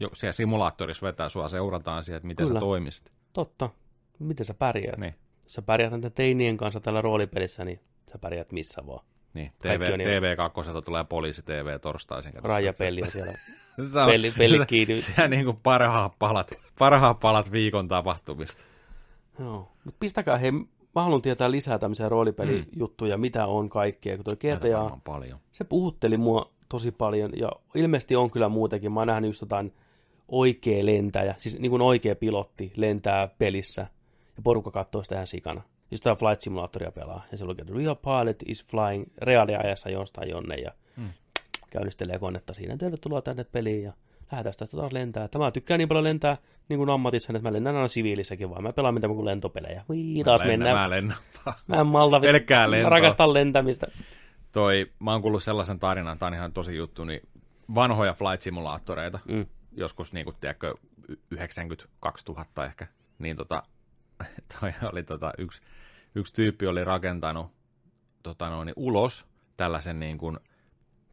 [0.01, 2.61] jo siellä simulaattorissa vetää, sua seurataan sieltä, miten Kyllä.
[2.61, 3.13] sä toimisit.
[3.33, 3.71] Totta.
[4.19, 4.99] Miten sä pärjäät?
[4.99, 5.15] Niin.
[5.47, 7.81] Sä pärjäät näiden teinien kanssa tällä roolipelissä, niin
[8.13, 9.05] sä pärjäät missä vaan.
[9.35, 10.09] Niin, TV, on niin-
[10.79, 12.33] TV2 tulee poliisi TV torstaisin.
[12.33, 12.49] kato.
[12.49, 13.33] Rajapeli on siellä.
[13.93, 14.97] Se on, peli- peli se- kiinni.
[14.97, 18.63] Se on niinku parhaat palat, parhaat palat viikon tapahtumista.
[19.39, 19.69] Joo.
[19.85, 20.53] Mut pistäkää, hei,
[20.95, 24.17] mä haluan tietää lisää tämmöisiä roolipelijuttuja, mitä on kaikkea.
[24.17, 24.37] Kun toi
[24.73, 25.39] varmaan paljon.
[25.53, 28.93] se puhutteli mua tosi paljon, ja ilmeisesti on kyllä muutakin.
[28.93, 29.75] Mä oon nähnyt just jotain
[30.29, 33.83] oikea lentäjä, siis niin kuin oikea pilotti lentää pelissä,
[34.37, 35.63] ja porukka katsoo sitä ihan sikana.
[35.93, 40.31] Just tämä Flight Simulatoria pelaa, ja se lukee, että real pilot is flying reaaliajassa jostain
[40.31, 41.09] jonne, ja Mm.
[41.71, 42.77] käynnistelee konetta siinä.
[42.77, 43.93] Tervetuloa tänne peliin, ja
[44.33, 45.29] lähdetään tästä taas lentää.
[45.29, 46.37] Tämä tykkää niin paljon lentää
[46.69, 48.63] niin kuin ammatissa, että mä lennän aina siviilissäkin vaan.
[48.63, 49.85] Mä pelaan mitään kuin lentopelejä.
[49.91, 50.91] Ui, taas Mä lennän, mennään.
[50.91, 51.17] Mä lennän.
[51.67, 52.21] Mä en malta.
[52.21, 52.91] Pelkkää Mä lentoa.
[52.91, 53.87] rakastan lentämistä.
[54.53, 57.21] Toi, mä oon kuullut sellaisen tarinan, tää on ihan tosi juttu, niin
[57.75, 59.47] vanhoja flight simulaattoreita, Mm.
[59.73, 60.75] joskus niin kuin, tiedätkö,
[61.09, 62.87] y- 92 000 ehkä,
[63.19, 63.63] niin tota,
[64.61, 65.63] toi oli tota, yksi,
[66.15, 67.51] yksi tyyppi oli rakentanut
[68.23, 69.27] tota noin, ulos
[69.57, 70.39] tällaisen niin kuin,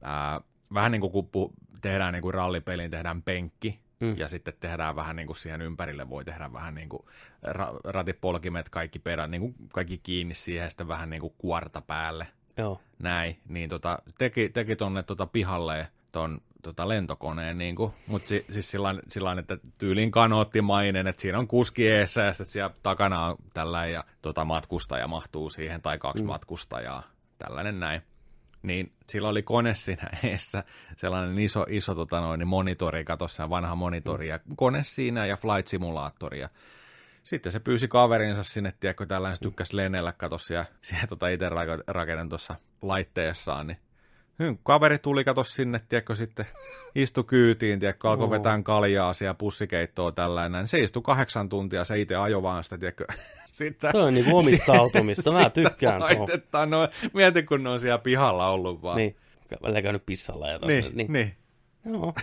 [0.02, 0.42] ää,
[0.74, 4.18] vähän niin kuin kun tehdään niin kuin rallipeliin, tehdään penkki, Mm.
[4.18, 7.02] ja sitten tehdään vähän niin kuin siihen ympärille, voi tehdä vähän niin kuin
[7.48, 12.28] ra- ratipolkimet, kaikki perä, niin kuin kaikki kiinni siihen, sitten vähän niin kuin kuorta päälle,
[12.58, 12.82] Joo.
[13.00, 18.46] näin, niin tota, teki, teki tonne tota pihalle ton tota lentokoneen, niin kuin, mutta si,
[18.52, 23.26] siis sillain, sillain, että tyylin kanoottimainen, että siinä on kuski eessä ja sitten siellä takana
[23.26, 26.28] on tällainen ja tota, matkustaja mahtuu siihen tai kaksi Mm.
[26.28, 26.32] mm.
[26.32, 27.04] matkustajaa,
[27.38, 28.02] tällainen näin.
[28.64, 30.64] Niin sillä oli kone siinä eessä,
[30.98, 36.40] sellainen iso, iso tota noin, monitori, katossa vanha monitori ja kone siinä ja flight simulaattori
[36.40, 36.50] ja
[37.24, 41.50] sitten se pyysi kaverinsa sinne, tiedätkö, tällainen se tykkäsi lennellä, kato siellä, siellä tota itse
[41.88, 43.78] rakennan tuossa laitteessaan, niin
[44.64, 46.46] kaveri tuli, kato sinne, tiedätkö, sitten
[46.96, 50.68] istui kyytiin, tiedätkö, alkoi vetää kaljaa siellä pussikeittoa tällainen.
[50.68, 53.06] Se istui kahdeksan tuntia, se itse ajoi vaan sitä, tiedätkö,
[53.46, 55.32] sitten, Se on niinku omistautumista.
[55.40, 58.98] Mä tykkään laitetaan, no, mieti kun ne on siellä pihalla ollut vaan.
[58.98, 59.16] Niin.
[59.64, 60.68] Välillä käynyt pissalla ja tossa.
[60.68, 61.14] niin, niin.
[61.14, 61.36] niin.
[61.86, 62.14] Joo.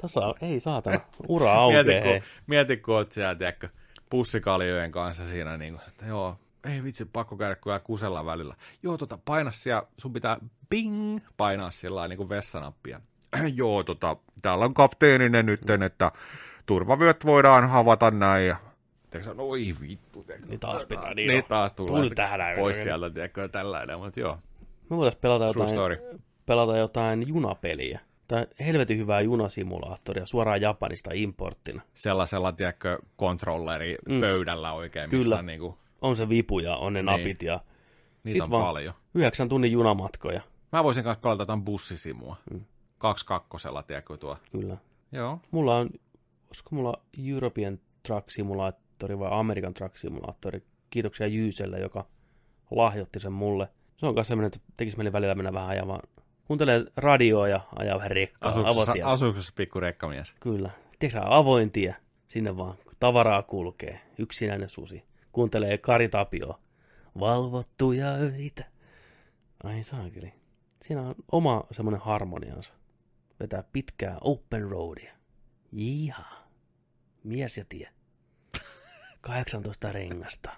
[0.00, 1.00] Tasa, ei saatana.
[1.28, 2.20] Ura aukeaa, Mieti, hei.
[2.20, 3.68] kun, mieti, kun oot siellä, tiedätkö,
[4.10, 6.36] pussikaljojen kanssa siinä, niin kuin, että joo,
[6.70, 8.54] ei vitsi, pakko käydä kyllä kusella välillä.
[8.82, 10.36] Joo, tota, paina siellä, sun pitää
[10.74, 13.00] ping, painaa sillä niin kuin vessanappia.
[13.54, 16.12] joo, tota, täällä on kapteeninen nyt, että
[16.66, 18.46] turvavyöt voidaan havata näin.
[18.46, 18.56] Ja,
[19.10, 20.22] tiedätkö, no ei vittu.
[20.24, 22.84] Tiedätkö, Niin taas pitää, niin niin, taas tulee Tuli tähän pois näin.
[22.84, 24.38] sieltä, tiedätkö, tällainen, mutta joo,
[24.90, 25.98] Me voitais pelata jotain,
[26.46, 28.00] pelata jotain junapeliä.
[28.28, 31.82] Tai helvetin hyvää junasimulaattoria suoraan Japanista importtina.
[31.94, 34.20] Sellaisella, tiedätkö, kontrolleri Mm.
[34.20, 35.38] pöydällä oikein, missä Kyllä.
[35.38, 37.06] on niin kuin, On se vipu ja on ne Niin.
[37.06, 37.60] napit ja
[38.24, 38.94] niitä Sit on paljon.
[39.14, 40.40] yhdeksän tunnin junamatkoja.
[40.74, 42.36] Mä voisin kanssa pelata jotain bussisimua.
[42.50, 42.64] Mm.
[42.98, 44.36] Kaksi kakkosella, tiedätkö tuo.
[44.52, 44.76] Kyllä.
[45.12, 45.40] Joo.
[45.50, 45.90] Mulla on,
[46.46, 50.62] olisiko mulla European Truck Simulaattori vai American Truck Simulaattori.
[50.90, 52.06] Kiitoksia Jyyselle, joka
[52.70, 53.68] lahjoitti sen mulle.
[53.96, 56.08] Se on myös semmoinen, että tekisi mieli välillä mennä vähän ajamaan.
[56.44, 58.54] Kuuntelee radioa ja ajaa vähän rekkaa.
[59.04, 60.34] Asuuko se pikku rekkamies?
[60.40, 60.70] Kyllä.
[60.98, 61.96] Tiedätkö avoin tie.
[62.26, 64.00] Sinne vaan tavaraa kulkee.
[64.18, 65.04] Yksinäinen susi.
[65.32, 66.60] Kuuntelee Kari Tapio.
[67.20, 68.64] Valvottuja öitä.
[69.64, 70.43] Ai saakeli.
[70.86, 72.74] Siinä on oma semmoinen harmoniansa.
[73.40, 75.12] Vetää pitkää open roadia.
[75.72, 76.24] Jiha.
[77.24, 77.88] Mies ja tie.
[79.20, 80.50] 18 rengasta.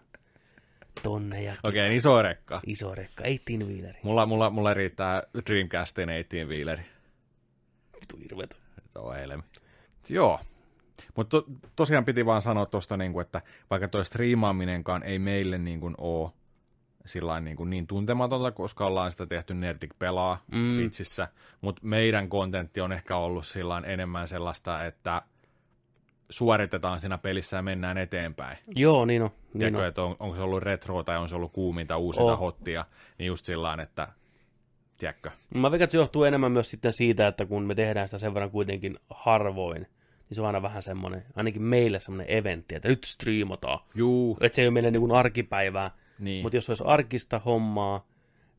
[1.03, 2.61] Tonne ja Okei, okay, iso rekka.
[2.67, 3.25] iso rekka.
[3.25, 3.99] 18 wheeleri.
[4.03, 6.83] Mulla, mulla, mulla riittää Dreamcastin 18 wheeleri.
[8.01, 8.57] Vitu hirveetä.
[8.91, 9.43] Se on helmi.
[10.09, 10.41] Joo.
[11.17, 15.93] Mutta to, tosiaan piti vaan sanoa tuosta, niinku, että vaikka toi striimaaminenkaan ei meille niinku
[15.99, 16.31] ole
[17.07, 20.75] sillain niin, kuin niin tuntematonta, koska ollaan sitä tehty Nerdik pelaa Mm.
[20.77, 21.29] Twitchissä,
[21.61, 25.23] mutta meidän kontentti on ehkä ollut sillain enemmän sellaista, että
[26.31, 28.59] suoritetaan siinä pelissä ja mennään eteenpäin.
[28.75, 29.31] Joo, niin on.
[29.31, 29.87] Niin Tiedätkö, on.
[29.89, 32.41] että on, onko se ollut retro tai on se ollut kuuminta, uusinta Oh.
[32.41, 32.85] hottia,
[33.19, 34.09] niin just sillä että
[34.99, 38.19] tiedätkö, Mä veikkaan, että se johtuu enemmän myös sitten siitä, että kun me tehdään sitä
[38.19, 42.89] sen verran kuitenkin harvoin, niin se on aina vähän semmoinen, ainakin meille semmoinen eventti, että
[42.89, 43.79] nyt striimataan.
[43.95, 45.91] juu, Että se ei ole meille niin kuin arkipäivää.
[46.19, 46.43] Niin.
[46.43, 48.07] Mutta jos olisi arkista hommaa,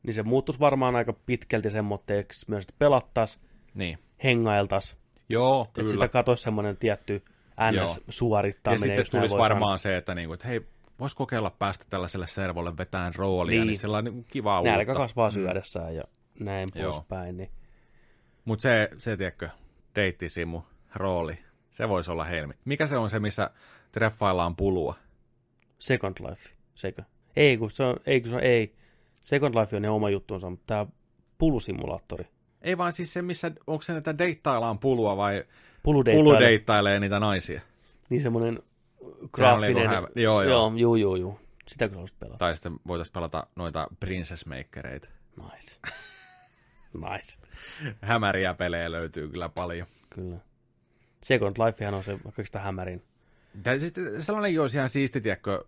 [0.02, 3.44] niin se muuttuisi varmaan aika pitkälti semmoitteeksi myös, että pelattaisiin,
[3.74, 3.98] niin.
[4.24, 5.92] hengailtaisiin, Joo, että kyllä.
[5.92, 7.22] sitä katoisi semmoinen tietty.
[7.70, 8.90] NS-suorittaminen.
[8.90, 10.60] ja sitten tulisi varmaan se, että, niinku, että hei,
[11.00, 13.78] vois kokeilla päästä tällaiselle servolle vetään roolia, niin, Niin.
[13.78, 14.76] sellainen niinku kivaa sanoa.
[14.76, 15.02] Nälkä uutta.
[15.02, 16.02] kasvaa syödessään ja
[16.40, 16.92] näin Joo.
[16.92, 17.36] poispäin.
[17.36, 17.50] Niin.
[18.44, 19.48] Mutta se, se, tiedätkö,
[19.94, 20.62] deittisimu
[20.94, 21.38] rooli,
[21.70, 22.54] se voisi olla helmi.
[22.64, 23.50] Mikä se on se, missä
[23.92, 24.94] treffaillaan pulua?
[25.78, 27.02] Second Life, sekö?
[27.38, 28.74] Ei, kun se on, ei, kun se on, ei.
[29.20, 30.86] Second Life on ne oma juttuunsa, mutta tämä
[31.38, 32.24] pulusimulaattori.
[32.62, 35.44] Ei vaan siis se, missä, onko se, että deittaillaan pulua vai
[35.82, 37.60] Pulu pulu deittailee niitä naisia?
[38.10, 38.62] Niin semmoinen
[39.32, 39.88] graafinen.
[39.88, 40.50] hävä- joo, joo.
[40.52, 41.40] joo, juu, juu, juu.
[41.68, 42.38] Sitä kyllä haluaisit pelata.
[42.38, 45.08] Tai sitten voitaisiin pelata noita princess makereita.
[45.36, 45.76] Nice.
[47.10, 47.38] nice.
[48.00, 49.86] Hämäriä pelejä löytyy kyllä paljon.
[50.10, 50.36] Kyllä.
[51.22, 53.02] Second Lifehan on se kaikista hämärin.
[53.62, 55.64] Tai sitten sellainenkin olisi ihan siisti, tiedätkö,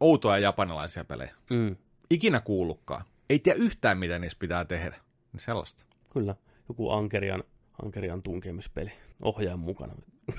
[0.00, 1.34] outoja japanilaisia pelejä.
[1.50, 1.76] Mm,
[2.10, 3.04] Ikinä kuullutkaan.
[3.30, 4.96] Ei tiedä yhtään, mitä niissä pitää tehdä.
[5.32, 5.82] Niin sellaista.
[6.12, 6.34] kyllä.
[6.68, 7.44] Joku Ankerian,
[7.84, 8.92] Ankerian tunkemispeli.
[9.22, 9.92] Ohjaajan mukana.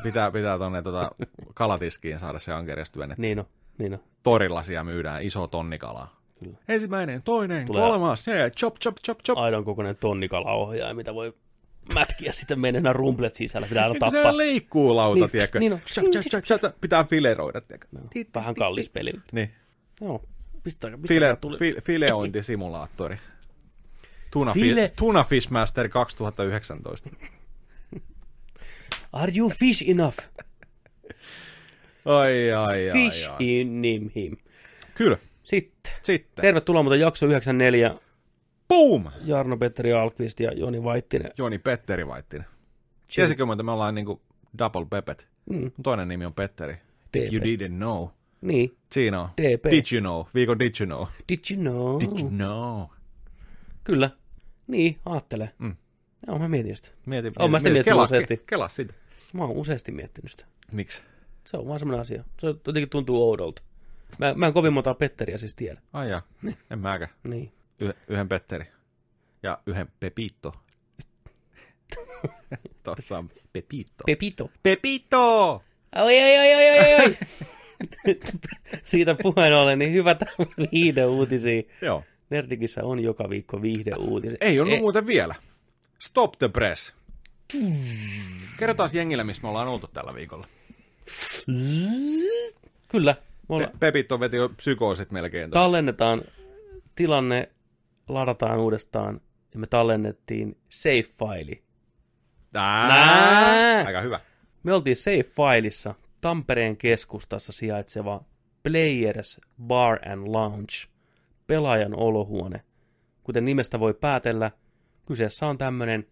[0.03, 1.11] Pitää, pitää tonne tota
[1.53, 3.21] kalatiskiin saada se ankeriasta työnnetty.
[3.21, 3.45] Niin on,
[3.77, 3.99] niin on.
[4.23, 6.21] Torilla siellä myydään iso tonnikalaa.
[6.39, 6.57] Kyllä.
[6.67, 9.37] Ensimmäinen, toinen, Tulee- kolmas, se, chop, chop, chop, chop.
[9.37, 11.33] Aidon kokoinen tonnikalaohjaaja, mitä voi
[11.93, 13.67] mätkiä sitten menenä rumplet sisällä.
[13.67, 14.31] Pitää aina Niin tappaa.
[14.31, 15.59] se liikkuu lauta, Niin, tiedätkö?
[15.59, 15.81] niin
[16.41, 17.87] chop, pitää fileroida, tiedätkö?
[17.91, 18.01] No,
[18.35, 19.13] Vähän kallis peli.
[19.31, 19.51] Niin,
[20.01, 20.23] Joo.
[20.63, 21.57] Pistäkää, File, pistäkää tuli.
[21.57, 23.17] fi, fileointisimulaattori.
[24.31, 27.09] Tuna, File- fi, Tuna Fishmaster 2019.
[29.13, 30.17] Are you fish enough?
[32.05, 33.59] Ai, ai, ai, Fish ai.
[33.59, 34.37] in him, him.
[34.93, 35.93] Kyllä, Sitten.
[36.03, 36.41] sitten.
[36.41, 37.95] Tervetuloa muuten jakso 94.
[38.71, 39.05] Boom!
[39.25, 41.31] Jarno Petteri Alkvist ja Joni Vaittinen.
[41.37, 42.45] Joni Petteri Vaittinen.
[43.15, 44.21] Tiesikö että me ollaan niinku
[44.57, 45.27] double pepet?
[45.49, 46.73] Mm, toinen nimi on Petteri.
[46.73, 46.79] If
[47.27, 47.33] DP.
[47.33, 48.07] you didn't know.
[48.41, 48.77] niin.
[48.91, 49.29] Siinä on.
[49.41, 49.65] DP.
[49.71, 50.25] Did you know?
[50.35, 51.07] Viikon did you know?
[51.29, 51.99] Did you know?
[51.99, 52.87] Did you know?
[53.83, 54.09] Kyllä.
[54.67, 55.49] Niin, ajattele.
[55.59, 55.75] Mm.
[56.27, 56.89] Joo, mä mietin sitä.
[57.05, 58.35] Mieti, Oon mä sitä miettinyt kela, useasti.
[58.35, 58.93] ke- Kela sitä.
[59.33, 60.45] Mä oon useasti miettinyt sitä.
[60.71, 61.01] Miksi?
[61.43, 62.23] Se on vaan semmoinen asia.
[62.39, 63.61] Se jotenkin tuntuu oudolta.
[64.19, 65.81] Mä, mä en kovin montaa Petteriä siis tiedä.
[65.93, 66.21] Ai jaa.
[66.71, 67.11] En mäkään.
[67.23, 67.51] Niin.
[68.07, 68.65] Yhden Petteri.
[69.43, 70.53] Ja yhden Pepito.
[72.83, 74.03] Tossa on Pepito.
[74.05, 74.49] Pepito.
[74.63, 75.53] Pepito!
[75.95, 77.15] Oi, oi, oi, oi, oi, oi.
[78.85, 80.15] Siitä puheen ollen, niin hyvä
[80.71, 81.63] viihdeuutisia.
[81.81, 82.03] Joo.
[82.29, 84.37] Nerdikissä on joka viikko viihdeuutisia.
[84.41, 85.35] Ei ole E- muuten vielä.
[85.99, 86.93] Stop the press.
[88.59, 90.47] Kerrotaan jengille, missä me ollaan oltu tällä viikolla.
[92.87, 93.15] Kyllä.
[93.49, 95.51] Me olla, Pe- Pepito veti jo psykoosit melkein.
[95.51, 96.21] tallennetaan
[96.95, 97.49] tilanne,
[98.13, 99.21] ladataan uudestaan
[99.53, 101.63] ja me tallennettiin save-faili.
[102.53, 103.83] Nää.
[103.85, 104.19] Aika hyvä.
[104.63, 108.23] Me oltiin save-failissa Tampereen keskustassa sijaitseva
[108.63, 110.73] Players Bar and Lounge,
[111.47, 112.61] pelaajan olohuone.
[113.23, 114.51] Kuten nimestä voi päätellä,
[115.05, 116.07] kyseessä on tämmönen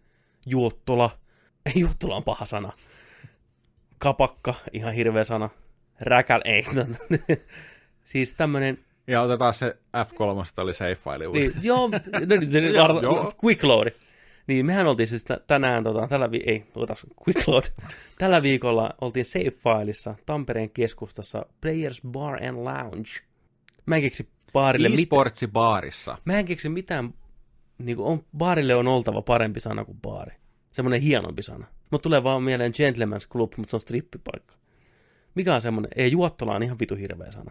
[0.46, 1.18] juottola,
[1.66, 2.72] ei juottola on paha sana,
[3.98, 5.48] kapakka, ihan hirveä sana,
[6.00, 6.64] räkäl, ei,
[8.04, 8.78] siis tämmönen
[9.10, 13.32] Ja otetaan se F3, oli safe file niin, joo, no niin, se var, joo.
[13.44, 13.92] quick load.
[14.46, 17.64] Niin, mehän oltiin siis tä- tänään, tota, tällä vi- ei, otas, quick load.
[18.18, 23.10] Tällä viikolla oltiin Safe-failissa Tampereen keskustassa Players Bar and Lounge.
[23.86, 25.50] Mä en keksi baarille mitään.
[25.52, 26.18] Baarissa.
[26.24, 27.14] Mä en keksi mitään,
[27.78, 30.32] niin kuin on, baarille on oltava parempi sana kuin baari.
[30.72, 31.66] Semmoinen hienompi sana.
[31.90, 34.54] Mut tulee vaan mieleen Gentleman's Club, mutta se on strippipaikka.
[35.34, 37.50] Mikä on semmoinen, ei juottola on ihan vitu hirveä sana.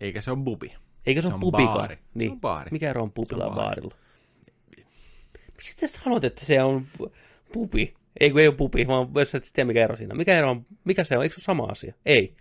[0.00, 0.74] Eikä se on bubi.
[1.06, 1.74] Eikä se, Se ole on pubikaan.
[1.78, 1.94] baari.
[1.96, 2.30] Se Niin.
[2.32, 2.68] on baari.
[2.70, 3.80] Mikä ero on pubilla on baari.
[3.82, 3.94] baarilla?
[5.56, 7.10] Miksi te sanot, että se on pu-
[7.52, 7.94] pubi?
[8.20, 10.14] Ei kun ei ole pubi, vaan jos et tiedä mikä ero siinä.
[10.14, 11.22] Mikä, ero on, mikä se on?
[11.22, 11.94] Eikö se ole sama asia?
[12.06, 12.36] Ei.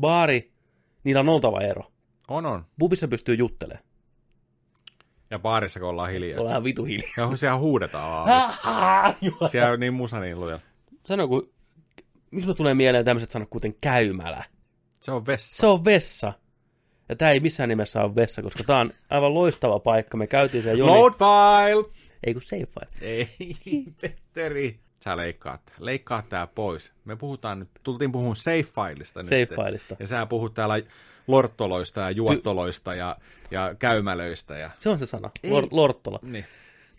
[0.00, 0.52] Baari,
[1.04, 1.82] niillä on oltava ero.
[2.28, 2.64] On, on.
[2.78, 3.84] Pubissa pystyy juttelemaan.
[5.30, 6.40] Ja baarissa, kun ollaan hiljaa.
[6.40, 7.30] Ollaan vitu hiljaa.
[7.30, 8.28] Ja siellä huudetaan
[9.20, 9.48] Jumala.
[9.48, 10.62] Siellä on niin musa niin lujalla.
[11.06, 11.52] Sano, kun,
[12.30, 14.44] miksi tulee mieleen tämmöiset sanat kuten käymälä?
[15.00, 15.56] Se on vessa.
[15.56, 16.32] Se on vessa.
[17.08, 20.16] Ja tämä ei missään nimessä ole vessa, koska tämä on aivan loistava paikka.
[20.16, 20.92] Me käytiin siellä Joni...
[20.92, 21.94] Load file!
[22.26, 22.88] Ei kun save file.
[23.00, 23.28] Ei,
[24.00, 24.78] Petteri.
[25.04, 25.60] Sä leikkaat.
[25.78, 26.92] Leikkaat tää pois.
[27.04, 29.30] Me puhutaan nyt, tultiin puhumaan safe-fileista nyt.
[29.30, 29.96] Save-fileista.
[29.98, 30.80] Ja sä puhut täällä
[31.26, 33.16] lorttoloista ja juottoloista ja,
[33.50, 34.58] ja käymälöistä.
[34.58, 34.70] Ja...
[34.76, 35.30] Se on se sana.
[35.46, 36.18] Lor- Lorttola.
[36.22, 36.44] Niin.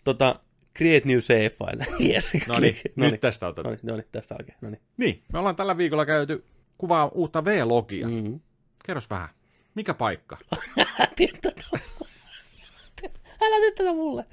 [0.04, 0.40] Tota,
[0.78, 1.86] create new save file.
[2.12, 2.32] yes.
[2.48, 3.64] No niin, nyt tästä otat.
[3.64, 4.54] No niin, no niin, tästä alkee.
[4.60, 4.80] No niin.
[4.96, 6.44] Niin, me ollaan tällä viikolla käyty
[6.78, 8.08] kuvaa uutta V-logia.
[8.08, 8.14] Mm.
[8.14, 8.40] Mm-hmm.
[8.86, 9.28] Kerros vähän.
[9.76, 10.38] Mikä paikka?
[10.78, 11.82] Älä tee tätä mulle.
[13.42, 14.24] Älä tee tätä mulle.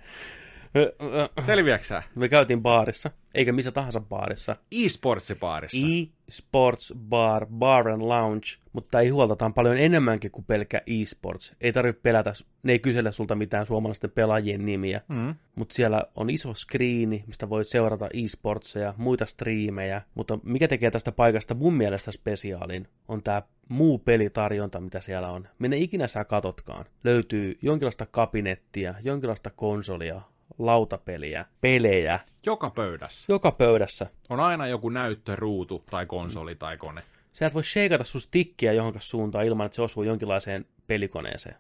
[1.46, 2.04] Selviäksä?
[2.16, 4.56] Me käytiin baarissa, eikä missä tahansa baarissa.
[4.72, 5.78] E-sportsipaarissa.
[5.78, 11.54] E-sports bar, bar and lounge, mutta ei huoltataan paljon enemmänkin kuin pelkkä e-sports.
[11.62, 12.34] Ei tarvitse pelätä,
[12.64, 15.36] ne ei kysele sulta mitään suomalaisten pelaajien nimiä, Mm.
[15.56, 21.12] mutta siellä on iso skriini, mistä voit seurata e-sportseja, muita striimejä, mutta mikä tekee tästä
[21.12, 25.48] paikasta mun mielestä spesiaalin, on tämä muu pelitarjonta, mitä siellä on.
[25.60, 26.86] Minne ikinä sä katotkaan.
[27.04, 30.22] Löytyy jonkinlaista kabinettia, jonkinlaista konsolia,
[30.58, 33.34] lautapeliä, pelejä, Joka pöydässä.
[33.34, 34.08] joka pöydässä.
[34.30, 37.04] On aina joku näyttöruutu tai konsoli tai kone.
[37.34, 41.56] Sä et voi shakeata sun stickiä johonkin suuntaan ilman, että se osuu jonkinlaiseen pelikoneeseen.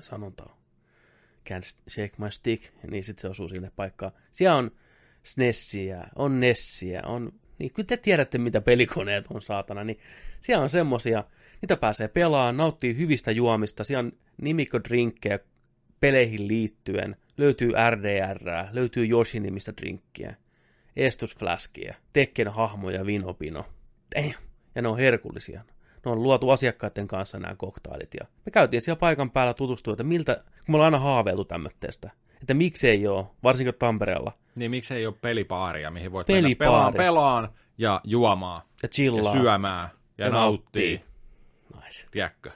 [0.00, 0.56] Sanontaa.
[1.50, 4.12] Can't shake my stick, niin sitten se osuu sinne paikkaan.
[4.32, 4.70] Siellä on
[5.22, 7.32] SNESiä, on Nessiä, on...
[7.58, 9.84] Niin kyllä te tiedätte, mitä pelikoneet on, saatana.
[9.84, 9.98] Niin
[10.40, 11.24] siellä on semmosia,
[11.62, 13.84] niitä pääsee pelaamaan, nauttii hyvistä juomista.
[13.84, 14.12] Siellä on
[14.42, 15.38] nimikkodrinkkejä
[16.06, 17.16] peleihin liittyen.
[17.38, 18.40] Löytyy RDR,
[18.72, 20.34] löytyy Yoshi-nimistä drinkkiä.
[20.96, 23.64] Estusfläskiä, Tekken hahmoja, Vinopino.
[24.16, 24.34] Damn.
[24.74, 25.62] Ja ne on herkullisia.
[26.04, 28.14] Ne on luotu asiakkaiden kanssa nämä koktailit.
[28.20, 31.88] Ja me käytiin siellä paikan päällä tutustua, että miltä, kun me ollaan aina haaveiltu tämmöistä,
[32.40, 36.52] että miksei ole, varsinkin Tampereella, Niin miksei ei ole pelipaaria, mihin voit Pelipaari.
[36.52, 39.32] mennä pelaan, pelaan ja juomaan ja ja chillaa.
[39.32, 39.88] syömään
[40.18, 41.00] ja, Ja nauttii,
[41.84, 42.06] Nice.
[42.10, 42.50] tiedätkö?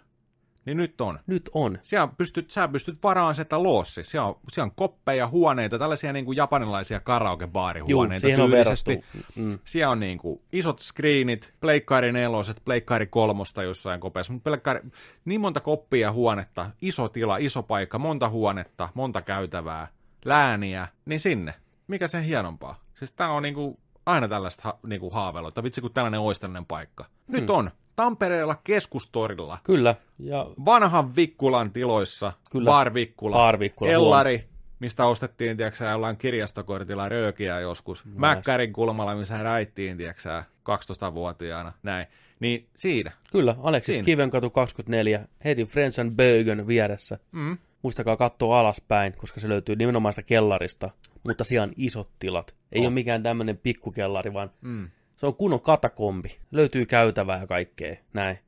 [0.71, 1.19] Niin nyt on.
[1.27, 1.79] Nyt on.
[1.83, 4.05] Siellä pystyt, sä pystyt varaan sitä loossi.
[4.05, 8.91] Siellä on, siellä on koppeja, huoneita, tällaisia niin kuin japanilaisia Juu, karaoke-baarihuoneita on tyylisesti.
[8.91, 9.41] verrattu.
[9.41, 9.59] Mm.
[9.65, 14.81] Siellä on niin kuin isot screenit, pleikkari neloset, pleikkari kolmosta jossain kopeessa, mutta pleikkari,
[15.25, 19.89] niin monta koppia huonetta, iso tila, iso paikka, monta huonetta, monta käytävää,
[20.25, 21.55] lääniä, niin sinne.
[21.87, 22.81] Mikä sen hienompaa?
[22.95, 26.21] Siis tää on niin kuin aina tällaista ha, niin kuin haaveilua, että vitsi kun tällainen
[26.21, 27.05] olisi tällainen paikka.
[27.29, 27.57] Nyt Hmm.
[27.57, 29.95] on Tampereella keskustorilla, Kyllä.
[30.19, 32.67] Ja vanhan Vikkulan tiloissa, Kyllä.
[32.71, 34.49] Bar Vikkula, Bar Vikkula, Ellari,
[34.81, 38.05] mistä ostettiin, tiedätkö, jollain kirjastokortilla röökiä joskus.
[38.05, 38.19] Nice.
[38.19, 42.07] Mäkkärin kulmalla, missä räittiin, tiedätkö, 12-vuotiaana, näin.
[42.41, 43.13] Niin siinä.
[43.33, 44.05] kyllä, Aleksis Siinä.
[44.05, 47.19] Kivenkatu 24, heti Friends and Bögen vieressä.
[47.33, 47.59] Mm.
[47.83, 50.91] Muistakaa katsoa alaspäin, koska se löytyy nimenomaan sitä kellarista,
[51.25, 52.55] mutta siellä on isot tilat.
[52.73, 52.87] Ei On.
[52.87, 54.91] ole mikään tämmöinen pikkukellari, vaan Mm.
[55.21, 56.39] Se on kunnon katakombi.
[56.51, 58.39] Löytyy käytävää ja kaikkea, näin.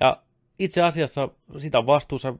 [0.00, 0.22] Ja
[0.58, 2.34] itse asiassa sitä on vastuussa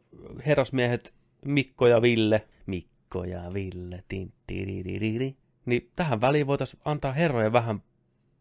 [0.46, 2.46] herrasmiehet Mikko ja Ville.
[2.66, 5.37] Mikko ja Ville, tin, tiririri.
[5.66, 7.83] Niin tähän väliin voitaisiin antaa herrojen vähän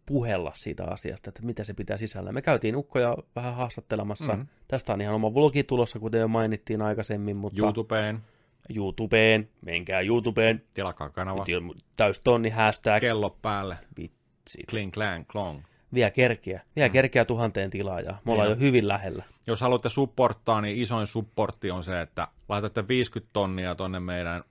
[0.06, 2.32] puhella siitä asiasta, että mitä se pitää sisällä.
[2.32, 4.34] Me käytiin ukkoja vähän haastattelemassa.
[4.34, 4.40] Mm.
[4.40, 4.48] Mm.
[4.68, 8.20] Tästä on ihan oma vlogi tulossa, kuten jo mainittiin aikaisemmin, mutta YouTubeen,
[8.76, 11.46] YouTubeen, menkää YouTubeen, tilakaa kanava,
[11.96, 13.78] täys tonni hashtag, kello päälle,
[14.46, 15.62] vitsi, kling klang klong.
[15.94, 19.24] vielä kerkeä, vielä kerkeä tuhanteen tilaajaa, me ollaan Niin jo hyvin lähellä.
[19.48, 24.44] Jos haluatte supporttaa, niin isoin supportti on se, että laitatte 50 tonnia tonne meidän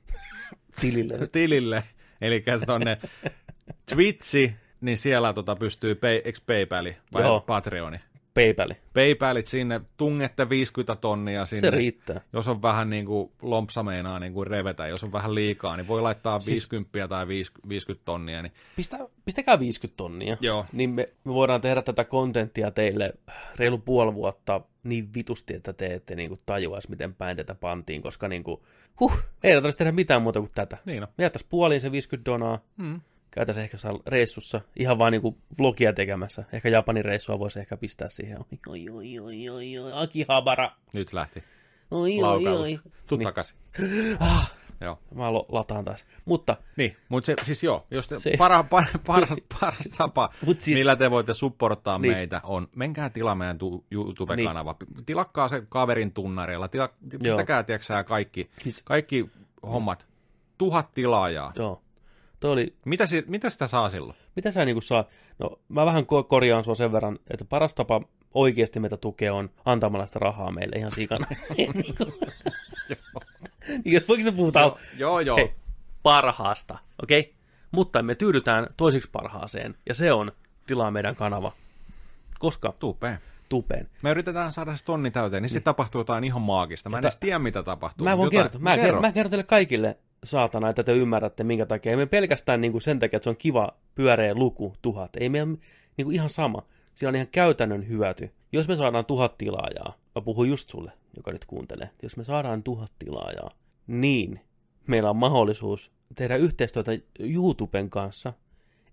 [0.80, 1.28] Tilille.
[1.32, 1.84] tilille,
[2.20, 2.98] eli tonne
[3.94, 7.40] Twitchi, niin siellä tota pystyy, pay, eikö Paypali vai Joo.
[7.40, 8.00] Patreoni?
[8.34, 11.60] Paypal, Paypalit sinne, tungette 50 tonnia sinne.
[11.60, 12.20] se riittää.
[12.32, 15.88] Jos on vähän niin kuin lompsa meinaa niin kuin revetä, jos on vähän liikaa, niin
[15.88, 17.28] voi laittaa Siis- 50 tai
[17.68, 18.42] 50 tonnia.
[18.42, 18.52] Niin...
[18.76, 20.36] Pistä, pistäkää 50 tonnia.
[20.40, 20.66] Joo.
[20.72, 23.12] Niin me, me voidaan tehdä tätä kontenttia teille
[23.56, 28.28] reilu puoli vuotta niin vitusti, että te ette niin tajuaisi, miten päin tätä pantiin, koska
[28.28, 28.60] niin kuin,
[29.00, 30.78] huh, ei tarvitse tehdä mitään muuta kuin tätä.
[30.84, 31.08] Niin on.
[31.18, 33.00] Me jättäisiin puoliin se 50 donaa, Mm.
[33.34, 36.44] Käytäisiin ehkä jossain reissussa, ihan vaan niinku vlogia tekemässä.
[36.52, 38.38] Ehkä Japanin reissua voisi ehkä pistää siihen.
[38.68, 40.72] Oi, oi, oi, oi, oi, oi, Akihabara.
[40.92, 41.42] Nyt lähti.
[41.90, 42.80] Oi, oi, oi.
[43.06, 43.26] Tuu Niin.
[43.26, 43.56] takaisin.
[44.20, 44.98] Ah, Joo.
[45.14, 46.04] mä lo- lataan taas.
[46.24, 50.60] Mutta Niin, mutta se, siis joo, jos te, Se- para, para, paras, paras tapa, Mut
[50.60, 52.12] siis- millä te voitte supporttaa Niin.
[52.12, 54.76] meitä, on menkää tilaa meidän tu, YouTube-kanava.
[55.06, 56.88] Tilakkaa se kaverin tunnarilla, tila,
[57.22, 59.30] pistäkää, tiedätkö sä, kaikki, Siis- kaikki
[59.62, 60.06] hommat.
[60.58, 61.52] Tuhat tilaajaa.
[61.56, 61.82] joo,
[62.44, 64.18] toi oli, Mitä, si- mitä sitä saa silloin?
[64.36, 65.04] mitä sä niinku saa,
[65.38, 68.00] no mä vähän ko- korjaan sua sen verran, että paras tapa
[68.34, 71.26] oikeasti meitä tukea on antamalla sitä rahaa meille ihan sikana.
[73.84, 75.20] niin jos voiko puhutaan Joo, joo.
[75.20, 75.36] joo.
[75.36, 75.52] Hei,
[76.02, 77.20] parhaasta, okei?
[77.20, 77.32] Okay?
[77.70, 80.32] Mutta me tyydytään toiseksi parhaaseen, ja se on
[80.66, 81.52] tilaa meidän kanava.
[82.38, 83.18] Koska Tupee.
[83.48, 83.88] tupeen.
[84.02, 86.90] Me yritetään saada se tonni täyteen, niin sitten tapahtuu jotain ihan maagista.
[86.90, 88.04] Mä en Jota- edes tiedä, mitä tapahtuu.
[88.04, 88.60] Mä voin jotain- kertoa.
[88.60, 89.00] Mä, kerron.
[89.00, 91.92] mä kerron teille kaikille, saatana, että te ymmärrätte, minkä takia.
[91.92, 95.16] Ei me pelkästään niin kuin sen takia, että se on kiva pyöreä luku, tuhat.
[95.16, 95.58] Ei meidän
[95.96, 96.62] niin kuin ihan sama.
[96.94, 98.30] Siinä on ihan käytännön hyöty.
[98.52, 101.90] Jos me saadaan tuhat tilaajaa, mä puhun just sulle, joka nyt kuuntelee.
[102.02, 103.50] Jos me saadaan tuhat tilaajaa,
[103.86, 104.40] niin
[104.86, 108.32] meillä on mahdollisuus tehdä yhteistyötä YouTuben kanssa,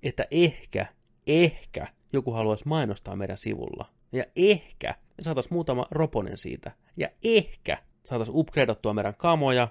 [0.03, 0.85] että ehkä,
[1.27, 3.89] ehkä joku haluaisi mainostaa meidän sivulla.
[4.11, 6.71] Ja ehkä me saataisiin muutama roponen siitä.
[6.97, 9.67] Ja ehkä saataisiin upgradeattua meidän kamoja,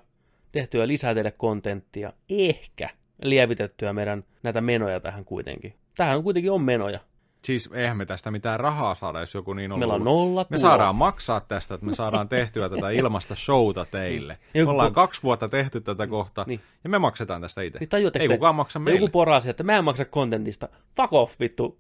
[0.53, 2.13] tehtyä lisää teille kontenttia.
[2.29, 2.91] Ehkä
[3.23, 5.75] lievitettyä meidän näitä menoja tähän kuitenkin.
[5.97, 7.01] Tähän on kuitenkin on menoja.
[7.45, 10.59] Siis eihän me tästä mitään rahaa saada, jos joku niin on Meillä on nolla Me
[10.59, 14.39] saadaan maksaa tästä, että me saadaan tehtyä tätä ilmasta showta teille.
[14.55, 14.65] Niin.
[14.67, 16.61] Me ollaan kaksi vuotta tehty tätä kohta, Niin.
[16.85, 17.79] ja me maksetaan tästä itse.
[17.79, 19.01] Niin Ei te- kukaan maksa meille.
[19.01, 20.69] Joku porasi, että mä en maksa kontentista.
[20.97, 21.79] Fuck off, vittu.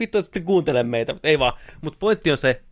[0.00, 1.14] Vittu, että sitten kuuntele meitä.
[1.22, 1.52] Ei vaan.
[1.80, 2.62] Mutta pointti on se,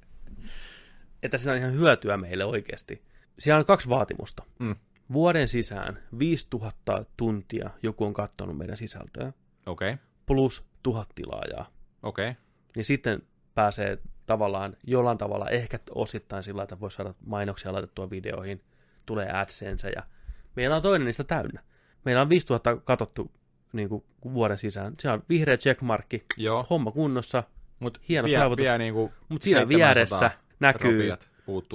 [1.23, 3.03] että siinä on ihan hyötyä meille oikeasti.
[3.39, 4.43] Siellä on kaksi vaatimusta.
[4.59, 4.77] Mm.
[5.13, 9.33] Vuoden sisään 5000 tuntia joku on katsonut meidän sisältöä,
[9.67, 10.05] Okei, okay.
[10.27, 11.67] plus tuhat tilaajaa.
[12.03, 12.31] okei.
[12.31, 12.43] Okay.
[12.77, 13.23] Niin sitten
[13.55, 18.63] pääsee tavallaan jollain tavalla, ehkä osittain sillä, että voi saada mainoksia laitettua videoihin,
[19.07, 20.03] tulee AdSense ja
[20.57, 21.63] meillä on toinen niistä täynnä.
[22.05, 23.31] Meillä on 5000 katsottu
[23.73, 24.95] niin kuin vuoden sisään.
[25.01, 27.43] Se on vihreä checkmarkki, Joo, homma kunnossa,
[27.81, 28.65] mutta hieno vie, saavutus.
[28.65, 31.13] vie niinku mutta siinä 700 vieressä näkyy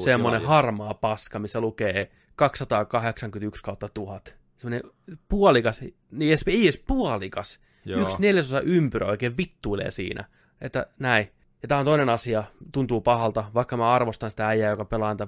[0.03, 4.35] semmoinen harmaa paska, missä lukee 281 kautta 1000.
[4.57, 4.91] Semmoinen
[5.29, 7.59] puolikas, niin edes, ei edes puolikas.
[7.85, 8.01] Joo.
[8.01, 10.25] Yksi neljäsosa ympyrä oikein vittuilee siinä.
[10.61, 11.31] Että näin.
[11.61, 15.27] Ja tämä on toinen asia, tuntuu pahalta, vaikka mä arvostan sitä äijää, joka pelaa näitä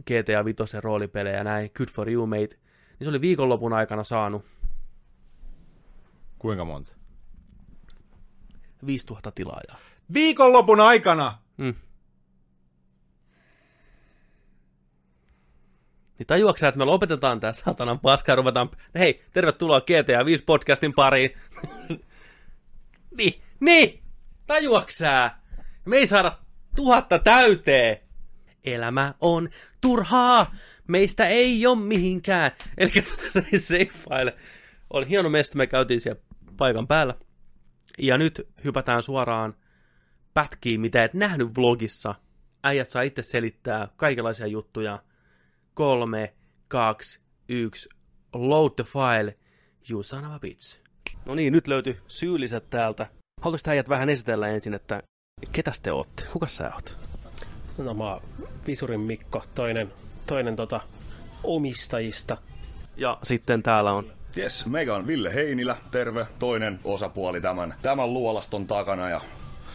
[0.00, 2.58] GTA 5 roolipelejä ja näin, good for you mate,
[2.98, 4.44] niin se oli viikonlopun aikana saanut
[6.40, 6.92] Kuinka monta?
[8.86, 9.78] 5000 tilaajaa.
[10.12, 11.38] Viikonlopun aikana!
[11.56, 11.74] Mm.
[16.20, 20.92] Niin tajuaksä, että me lopetetaan tää satanan paska ja ruvetaan, hei, tervetuloa GTA 5 podcastin
[20.92, 21.30] pariin.
[23.18, 24.02] niin, niin,
[24.46, 25.30] tajuaksä?
[25.84, 26.38] Me ei saada
[26.76, 27.98] tuhatta täyteen.
[28.64, 29.48] Elämä on
[29.80, 30.54] turhaa,
[30.88, 32.52] meistä ei ole mihinkään.
[32.78, 32.90] Eli
[33.22, 34.34] tässä ei seifaile.
[34.90, 36.20] Oli hieno mesta, me käytiin siellä
[36.56, 37.14] paikan päällä.
[37.98, 39.56] Ja nyt hypätään suoraan
[40.34, 42.14] pätkiin, mitä et nähnyt vlogissa.
[42.64, 45.02] Äijät saa itse selittää kaikenlaisia juttuja.
[45.80, 46.34] Kolme,
[46.68, 47.88] kaksi, yksi,
[48.34, 49.36] load the file,
[49.90, 50.80] you son of a bitch.
[51.24, 53.06] No niin, nyt löytyi syylliset täältä.
[53.40, 55.02] Haluaisitko äijät vähän esitellä ensin, että
[55.52, 56.22] ketäs te ootte?
[56.32, 56.96] Kuka sä oot?
[57.78, 58.22] No mä oon
[58.66, 59.92] Visurin Mikko, toinen,
[60.26, 60.80] toinen tota,
[61.44, 62.36] omistajista.
[62.96, 68.66] Ja sitten täällä on Jes, meikä on Ville Heinilä, terve, toinen osapuoli tämän, tämän luolaston
[68.66, 69.20] takana ja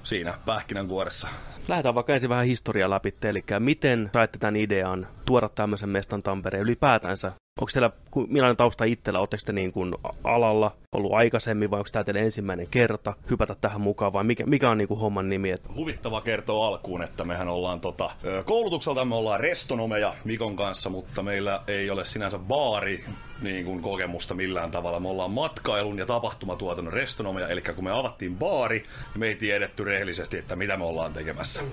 [0.05, 1.27] siinä pähkinänkuoressa.
[1.67, 6.63] Lähdetään vaikka ensin vähän historiaa läpi, eli miten saitte tämän idean tuoda tämmöisen mestan Tampereen
[6.63, 7.31] ylipäätänsä?
[7.61, 7.91] Onko teillä,
[8.27, 12.67] millainen tausta itsellä, oletteko te niin kuin alalla ollut aikaisemmin vai onko tämä teille ensimmäinen
[12.67, 15.51] kerta hypätä tähän mukaan vai mikä, mikä on niin kuin homman nimi?
[15.51, 18.11] Et, Huvittava kertoa alkuun, että mehän ollaan tota,
[18.45, 23.05] koulutukselta me ollaan restonomeja Mikon kanssa, mutta meillä ei ole sinänsä baari
[23.41, 24.99] niin kuin kokemusta millään tavalla.
[24.99, 29.83] Me ollaan matkailun ja tapahtumatuotannon restonomeja, eli kun me avattiin baari, niin me ei tiedetty
[29.83, 31.63] rehellisesti, että mitä me ollaan tekemässä.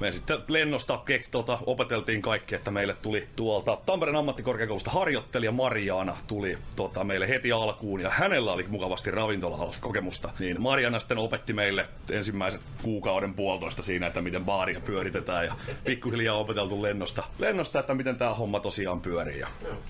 [0.00, 6.16] Me sitten lennosta keks, tota, opeteltiin kaikki, että meille tuli tuolta Tampereen ammattikorkeakoulusta harjoittelija Mariana
[6.26, 10.30] tuli tota, meille heti alkuun ja hänellä oli mukavasti ravintola kokemusta.
[10.38, 16.36] Niin Mariana sitten opetti meille ensimmäiset kuukauden puolitoista siinä, että miten baaria pyöritetään ja pikkuhiljaa
[16.36, 19.38] opeteltu lennosta, lennosta että miten tämä homma tosiaan pyörii.
[19.38, 19.48] Ja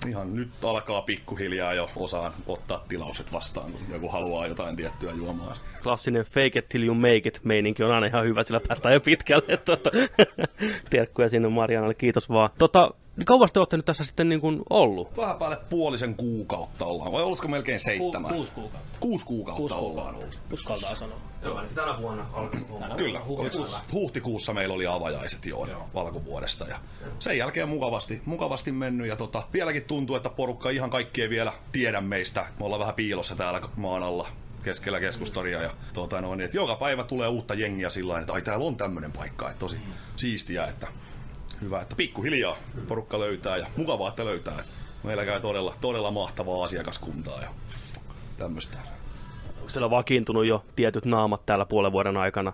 [0.09, 5.57] ihan nyt alkaa pikkuhiljaa jo osaan ottaa tilaukset vastaan, kun joku haluaa jotain tiettyä juomaa.
[5.83, 8.99] klassinen fake it till you make it meininki on aina ihan hyvä, sillä päästään jo
[8.99, 9.57] pitkälle.
[9.57, 9.89] Tota,
[10.89, 12.49] terkkuja sinne Marianalle, kiitos vaan.
[12.57, 15.17] Tota, niin kauas te olette nyt tässä sitten niin kuin ollut?
[15.17, 18.33] Vähän päälle puolisen kuukautta ollaan, vai olisiko melkein seitsemän?
[18.33, 18.97] Kuusi kuukautta.
[18.99, 20.37] Kuusi kuukautta Kuusi ollaan kuukautta.
[20.37, 20.53] ollut.
[20.53, 21.17] Uskaltaa sanoa.
[21.43, 22.83] Joo, tänä vuonna alkuun.
[22.97, 26.77] Kyllä, huhtikuussa, huhtikuussa meillä oli avajaiset jo alkuvuodesta ja
[27.19, 31.53] sen jälkeen mukavasti, mukavasti mennyt ja tota, vieläkin tuntuu, että porukka ihan kaikki ei vielä
[31.71, 32.45] tiedä meistä.
[32.59, 34.27] Me ollaan vähän piilossa täällä maan alla
[34.65, 38.41] keskellä keskustoria ja tota, no, niin, että joka päivä tulee uutta jengiä sillä että ai
[38.41, 39.77] täällä on tämmöinen paikka, että tosi
[40.15, 40.87] siistiä, että
[41.61, 44.63] hyvä, että pikkuhiljaa porukka löytää ja mukavaa, että löytää.
[45.03, 47.49] Meillä käy todella, todella mahtavaa asiakaskuntaa ja
[48.37, 48.77] tämmöistä.
[49.57, 52.53] Onko teillä vakiintunut jo tietyt naamat täällä puolen vuoden aikana?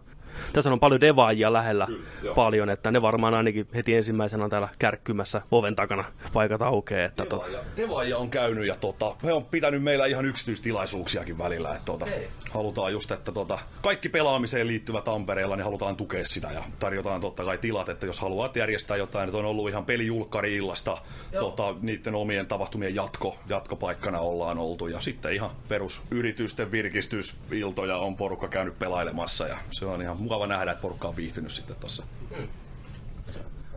[0.53, 1.87] Tässä on paljon devaajia lähellä
[2.23, 2.35] joo.
[2.35, 7.05] paljon, että ne varmaan ainakin heti ensimmäisenä on täällä kärkkymässä oven takana paikat aukeaa.
[7.05, 11.69] Että tota, Devaaja, Devaaja on käynyt ja tota, he on pitänyt meillä ihan yksityistilaisuuksiakin välillä.
[11.69, 12.05] Että tota,
[12.51, 17.43] halutaan just, että tota, kaikki pelaamiseen liittyvä Tampereella, niin halutaan tukea sitä ja tarjotaan totta
[17.43, 20.97] kai tilat, että jos haluat järjestää jotain, että on ollut ihan pelijulkkari illasta,
[21.39, 28.47] tota, niiden omien tapahtumien jatko, jatkopaikkana ollaan oltu ja sitten ihan perusyritysten virkistysiltoja on porukka
[28.47, 32.03] käynyt pelailemassa ja se on ihan mukava nähdä, että porukka on viihtynyt sitten tuossa.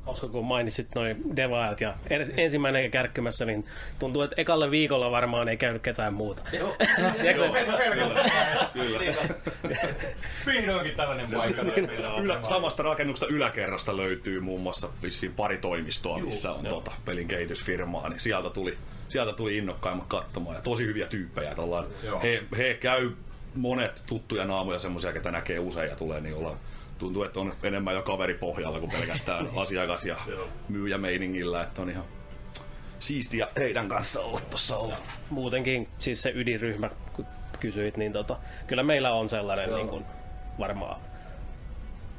[0.04, 3.66] Koska kun mainitsit noin devaajat ja en- ensimmäinen kärkkymässä, niin
[3.98, 6.42] tuntuu, että ekalle viikolla varmaan ei käynyt ketään muuta.
[6.50, 7.50] Tiedätkö,
[10.46, 11.62] Vihdoinkin tällainen paikka.
[12.22, 18.08] Ylä, samasta rakennuksesta yläkerrasta löytyy muun muassa vissiin pari toimistoa, missä on tota, pelin kehitysfirmaa,
[18.08, 18.78] niin sieltä tuli,
[19.08, 21.50] sieltä tuli innokkaimmat katsomaan ja tosi hyviä tyyppejä.
[21.50, 21.86] Että ollaan,
[22.22, 23.10] he, he käy
[23.54, 26.56] monet tuttuja naamoja, semmoisia, ketä näkee usein ja tulee, niin ollaan
[26.98, 30.16] tuntuu, että on enemmän jo kaveripohjalla kuin pelkästään asiakas- ja
[30.68, 32.04] myyjämeiningillä, että on ihan
[32.98, 34.96] siistiä heidän kanssa olla tuossa olla.
[35.30, 37.26] muutenkin siis se ydinryhmä, kun
[37.60, 38.36] kysyit, niin tota,
[38.66, 40.04] kyllä meillä on sellainen niin kuin,
[40.58, 41.00] varmaan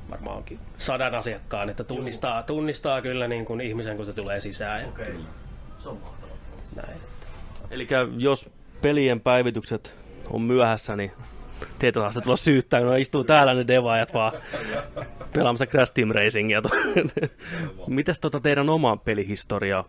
[0.10, 4.86] varmaankin sadan asiakkaan, että tunnistaa, tunnistaa kyllä niin kuin ihmisen, kun se tulee sisään.
[4.86, 5.16] Okei.
[5.78, 6.36] Se on mahtavaa.
[6.76, 7.02] näin.
[7.72, 8.50] Eli jos
[8.82, 9.96] pelien päivitykset
[10.30, 11.12] on myöhässä, niin
[11.80, 14.32] teitä taas tulla syyttää, kun istuu täällä ne devaajat vaan
[15.34, 16.62] pelaamassa Crash Team Racingia.
[17.88, 19.84] Mites tota teidän oma pelihistoria?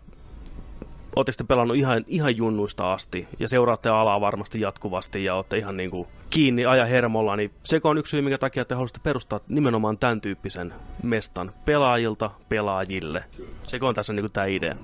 [1.16, 5.76] Oletteko te pelannut ihan, ihan junnuista asti ja seuraatte alaa varmasti jatkuvasti ja olette ihan
[5.76, 9.40] niin kuin kiinni aja hermolla, niin se on yksi syy, minkä takia te haluaisitte perustaa
[9.48, 13.24] nimenomaan tämän tyyppisen mestan pelaajilta pelaajille.
[13.62, 14.74] Se on tässä niin kuin tämä idea.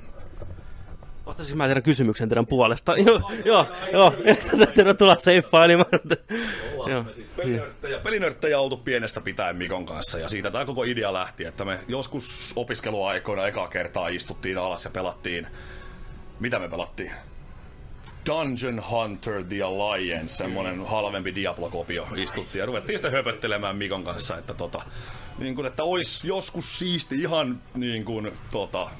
[1.26, 2.96] Vastasin mä teidän kysymyksen teidän puolesta.
[2.96, 4.14] Joo, joo, joo.
[4.74, 6.00] Tervetuloa seiffailemaan.
[6.86, 7.04] Joo.
[7.12, 11.64] Siis pelinörttejä, pelinörttejä oltu pienestä pitäen Mikon kanssa ja siitä tämä koko idea lähti, että
[11.64, 15.46] me joskus opiskeluaikoina ekaa kertaa istuttiin alas ja pelattiin,
[16.40, 17.12] mitä me pelattiin?
[18.26, 24.54] Dungeon Hunter The Alliance, semmonen halvempi Diablo-kopio istuttiin ja ruvettiin sitten höpöttelemään Mikon kanssa, että
[24.54, 24.82] tota,
[25.38, 28.90] niin kuin, että olisi joskus siisti ihan niin kuin, tota,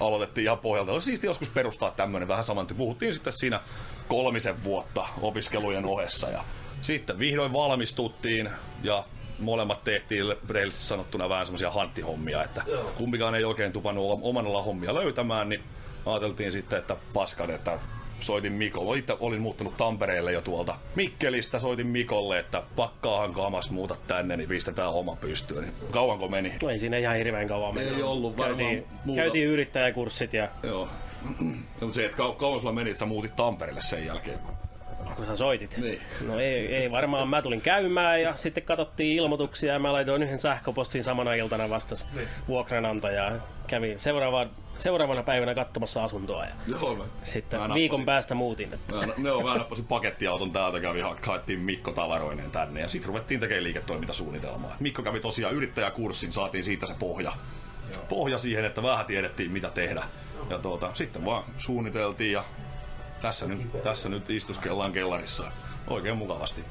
[0.00, 0.92] aloitettiin ihan pohjalta.
[0.92, 2.66] Olisi siisti joskus perustaa tämmöinen vähän saman.
[2.66, 3.60] Puhuttiin sitten siinä
[4.08, 6.44] kolmisen vuotta opiskelujen ohessa ja
[6.82, 8.50] sitten vihdoin valmistuttiin
[8.82, 9.04] ja
[9.38, 12.62] molemmat tehtiin rehellisesti sanottuna vähän semmoisia hanttihommia, että
[12.96, 15.62] kumpikaan ei oikein tupannut omalla hommia löytämään, niin
[16.06, 17.78] ajateltiin sitten, että paskan, että
[18.24, 18.98] soitin Mikolle.
[18.98, 21.58] Itse olin muuttanut Tampereelle jo tuolta Mikkelistä.
[21.58, 25.62] Soitin Mikolle, että pakkaahan kamas muuta tänne, niin pistetään oma pystyyn.
[25.62, 26.52] Niin kauanko meni?
[26.62, 27.96] No ei siinä ihan hirveän kauan mennyt.
[27.96, 29.22] Ei ollut varmaan käytiin, muuta.
[29.22, 30.88] käytiin yrittäjäkurssit ja Joo.
[31.80, 34.38] No, mutta se, että kau- kauan sulla meni, että sä muutit Tampereelle sen jälkeen.
[35.16, 35.76] kun sä soitit.
[35.78, 36.00] Niin.
[36.26, 37.28] No ei, ei varmaan.
[37.28, 42.06] Mä tulin käymään ja sitten katsottiin ilmoituksia ja mä laitoin yhden sähköpostin samana iltana vastas
[42.14, 42.28] Niin.
[42.48, 43.32] vuokranantajaa.
[43.66, 44.46] Kävin seuraava,
[44.78, 48.70] seuraavana päivänä katsomassa asuntoa ja Joo, mä, sitten mä viikon nappasin- päästä muutin.
[48.70, 53.08] Mä, no, joo, mä nappasin pakettiauton täältä, kävi ha- haettiin Mikko tavaroineen tänne ja sitten
[53.08, 54.76] ruvettiin tekemään liiketoimintasuunnitelmaa.
[54.80, 57.32] Mikko kävi tosiaan yrittäjäkurssin, saatiin siitä se pohja.
[58.08, 60.02] Pohja siihen, että vähän tiedettiin mitä tehdä.
[60.50, 62.44] Ja tuota, sitten vaan suunniteltiin ja
[63.22, 65.44] tässä nyt, tässä nyt istuskellaan kellarissa
[65.88, 66.64] oikein mukavasti.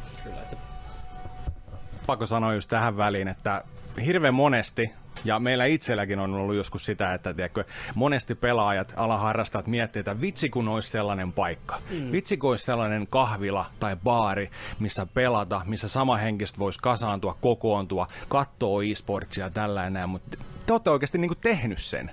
[2.05, 3.63] pakko sanoa just tähän väliin, että
[4.05, 4.89] hirveän monesti,
[5.25, 7.63] ja meillä itselläkin on ollut joskus sitä, että tiedätkö,
[7.95, 11.81] monesti pelaajat, alaharrastajat miettii, että vitsi kun olisi sellainen paikka.
[11.89, 12.11] Mm.
[12.11, 14.49] Vitsi kun olisi sellainen kahvila tai baari,
[14.79, 20.89] missä pelata, missä sama henkistä voisi kasaantua, kokoontua, katsoa e-sportsia ja tällainen, mutta te olette
[20.89, 22.11] oikeasti niin tehnyt sen.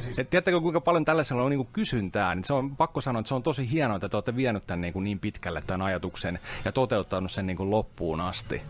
[0.00, 0.18] Siis...
[0.18, 3.34] Et tiedättekö, kuinka paljon tällaisella on niin kysyntää, niin se on pakko sanoa, että se
[3.34, 7.32] on tosi hienoa, että te olette vienyt tämän niin, niin pitkälle tämän ajatuksen ja toteuttanut
[7.32, 8.62] sen niin loppuun asti.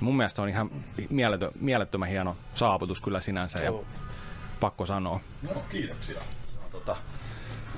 [0.00, 0.70] Mun mielestä on ihan
[1.10, 3.72] mieletö, mielettömän hieno saavutus kyllä sinänsä ja
[4.60, 5.20] pakko sanoa.
[5.42, 6.20] No, kiitoksia.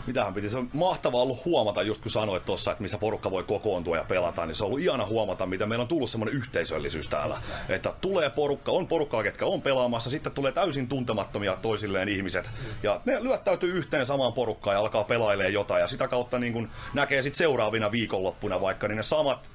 [0.07, 3.45] Mitähän piti, se on mahtavaa ollut huomata, just kun sanoit tuossa, että missä porukka voi
[3.45, 7.09] kokoontua ja pelata, niin se on ollut ihana huomata, mitä meillä on tullut semmoinen yhteisöllisyys
[7.09, 7.39] täällä.
[7.69, 12.51] Että tulee porukka, on porukkaa, ketkä on pelaamassa, sitten tulee täysin tuntemattomia toisilleen ihmiset,
[12.83, 16.69] ja ne lyöttäytyy yhteen samaan porukkaan ja alkaa pelailemaan jotain, ja sitä kautta niin kun
[16.95, 19.49] näkee sitten seuraavina viikonloppuna vaikka, niin ne samat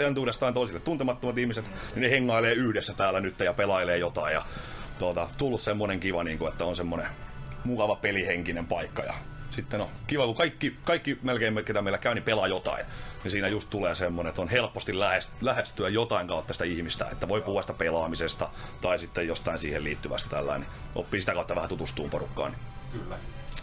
[0.00, 4.42] entuudestaan toisille tuntemattomat ihmiset, niin ne hengailee yhdessä täällä nyt ja pelailee jotain, ja
[4.98, 7.08] tuota, tullut semmoinen kiva, niin kuin, että on semmoinen
[7.64, 9.14] mukava pelihenkinen paikka ja
[9.62, 12.86] sitten on kiva, kun kaikki, kaikki melkein, ketä meillä käy, niin pelaa jotain.
[13.24, 17.28] Niin siinä just tulee semmoinen, että on helposti lähest- lähestyä jotain kautta sitä ihmistä, että
[17.28, 18.48] voi puhua sitä pelaamisesta
[18.80, 20.68] tai sitten jostain siihen liittyvästä tällainen.
[20.94, 22.56] Oppii sitä kautta vähän tutustumaan porukkaan.
[22.92, 23.18] Kyllä.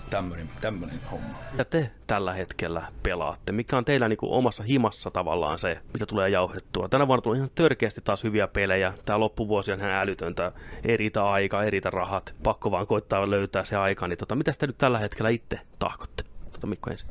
[0.10, 1.38] Tämmöinen, tämmöinen homma.
[1.58, 3.52] Ja te tällä hetkellä pelaatte.
[3.52, 6.90] Mikä on teillä niin kuin omassa himassa tavallaan se, mitä tulee jauhettua?
[6.90, 8.94] Tänä vuonna tuli ihan törkeästi taas hyviä pelejä.
[9.06, 10.52] Tämä loppuvuosi on ihan älytöntä.
[10.86, 12.36] Ei riitä aika, ei riitä rahat.
[12.44, 14.08] Pakko vaan koittaa löytää se aika.
[14.08, 16.24] Niin tota, mitä te nyt tällä hetkellä itse tahkotte?
[16.52, 17.10] Tota Mikko ensin.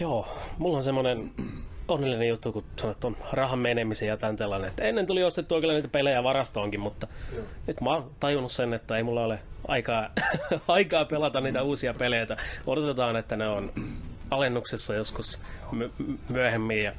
[0.00, 0.28] Joo,
[0.58, 1.30] mulla on semmoinen
[1.88, 4.68] onnellinen juttu, kun sanot on rahan menemisen ja tämän tällainen.
[4.70, 7.44] Että ennen tuli ostettua kyllä niitä pelejä varastoonkin, mutta Joo.
[7.66, 10.10] nyt mä oon tajunnut sen, että ei mulla ole aikaa,
[10.68, 12.26] aikaa pelata niitä uusia pelejä.
[12.66, 13.72] Odotetaan, että ne on
[14.30, 15.38] alennuksessa joskus
[15.72, 15.90] my-
[16.28, 16.82] myöhemmin.
[16.82, 16.92] Ja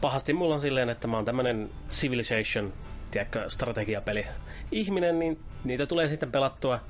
[0.00, 2.72] pahasti mulla on silleen, että mä oon tämmönen Civilization,
[3.10, 4.26] tiedätkö, strategiapeli
[4.72, 6.80] ihminen, niin niitä tulee sitten pelattua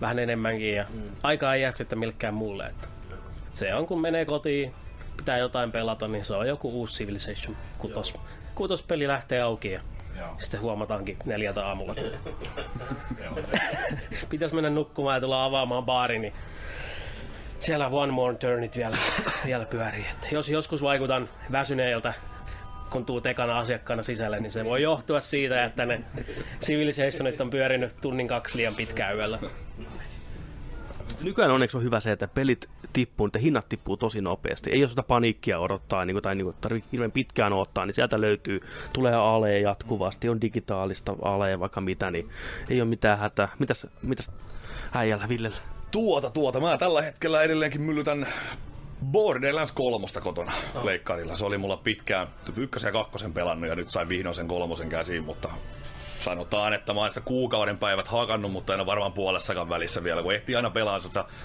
[0.00, 1.02] vähän enemmänkin ja mm.
[1.22, 2.66] aikaa ei jää sitten millekään muulle.
[2.66, 2.86] Että
[3.52, 4.72] se on kun menee kotiin,
[5.22, 8.14] pitää jotain pelata, niin se on joku uusi Civilization kutos.
[8.54, 9.80] Kutospeli lähtee auki ja
[10.18, 10.34] Joo.
[10.38, 11.94] sitten huomataankin neljältä aamulla.
[14.30, 16.32] Pitäisi mennä nukkumaan ja tulla avaamaan baari, niin
[17.60, 18.96] siellä One More Turnit vielä,
[19.46, 20.04] vielä pyörii.
[20.10, 22.12] Että jos joskus vaikutan väsyneeltä,
[22.90, 26.02] kun tuu tekana asiakkaana sisälle, niin se voi johtua siitä, että ne
[26.60, 29.38] Civilizationit on pyörinyt tunnin kaksi liian pitkään yöllä.
[31.22, 34.70] Nykyään onneksi on hyvä se, että pelit tippuu, että hinnat tippuu tosi nopeasti.
[34.70, 37.94] Ei ole sitä paniikkia odottaa niin kuin, tai niin kuin, tarvitse hirveän pitkään odottaa, niin
[37.94, 38.60] sieltä löytyy,
[38.92, 42.30] tulee ale jatkuvasti, on digitaalista ale vaikka mitä, niin
[42.68, 43.48] ei ole mitään hätää.
[43.58, 44.30] Mitäs, mitäs
[44.94, 45.56] äijällä Villellä?
[45.90, 46.60] Tuota, tuota.
[46.60, 48.26] Mä tällä hetkellä edelleenkin myllytän
[49.04, 50.84] Borderlands kolmosta kotona oh.
[50.84, 51.36] leikkarilla.
[51.36, 55.24] Se oli mulla pitkään ykkösen ja kakkosen pelannut ja nyt sain vihdoin sen kolmosen käsiin,
[55.24, 55.48] mutta
[56.22, 60.34] sanotaan, että mä oon kuukauden päivät hakannut, mutta en ole varmaan puolessakaan välissä vielä, kun
[60.34, 60.98] ehtii aina pelaa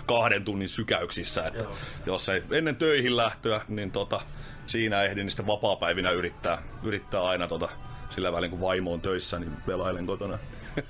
[0.05, 1.47] kahden tunnin sykäyksissä.
[1.47, 1.75] Että Joo.
[2.05, 4.21] jos ei ennen töihin lähtöä, niin tota,
[4.67, 7.69] siinä ehdin niin sitten vapaa-päivinä yrittää, yrittää aina tota,
[8.09, 10.39] sillä välin kun vaimo on töissä, niin pelailen kotona.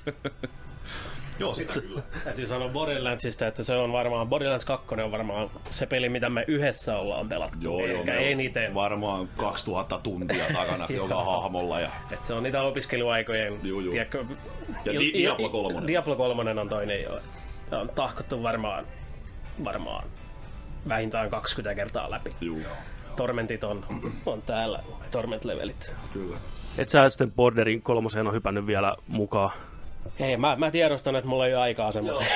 [1.38, 2.02] Joo, sitä kyllä.
[2.24, 6.44] Täytyy sanoa Borderlandsista, että se on varmaan, Borderlands 2 on varmaan se peli, mitä me
[6.48, 7.58] yhdessä ollaan pelattu.
[7.60, 8.74] Joo, Ehkä joo, eniten.
[8.74, 11.80] Varmaan 2000 tuntia takana joka hahmolla.
[11.80, 11.90] Ja...
[12.12, 13.92] Et se on niitä opiskeluaikojen, joo, joo.
[13.92, 14.24] Tiedätkö,
[14.84, 15.86] ja il, Diablo 3.
[15.86, 17.10] Diablo 3 on toinen jo.
[17.70, 18.86] On tahkottu varmaan,
[19.64, 20.08] varmaan
[20.88, 22.30] vähintään 20 kertaa läpi.
[22.40, 22.58] Joo.
[23.16, 23.84] Tormentit on,
[24.26, 25.94] on täällä, Torment-levelit.
[26.12, 26.36] Kyllä.
[26.78, 29.50] Et sä sitten Borderin kolmoseen on hypännyt vielä mukaan?
[30.20, 32.26] Hei, mä, mä tiedostan, että mulla ei ole aikaa semmoisen.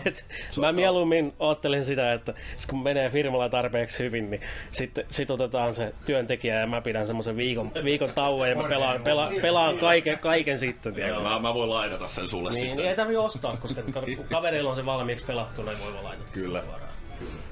[0.60, 2.34] mä mieluummin ottelin sitä, että
[2.70, 4.40] kun menee firmalla tarpeeksi hyvin, niin
[4.70, 9.02] sitten sit otetaan se työntekijä ja mä pidän semmoisen viikon, viikon tauon ja mä pelaan,
[9.02, 10.94] pela, pelaan kaiken, kaiken sitten.
[10.96, 12.76] Joo, mä, mä voin lainata sen sulle niin, sitten.
[12.76, 13.82] Niin ei tarvi ostaa, koska
[14.30, 16.30] kavereilla on se valmiiksi pelattu, niin voi lainata.
[16.32, 16.62] Kyllä.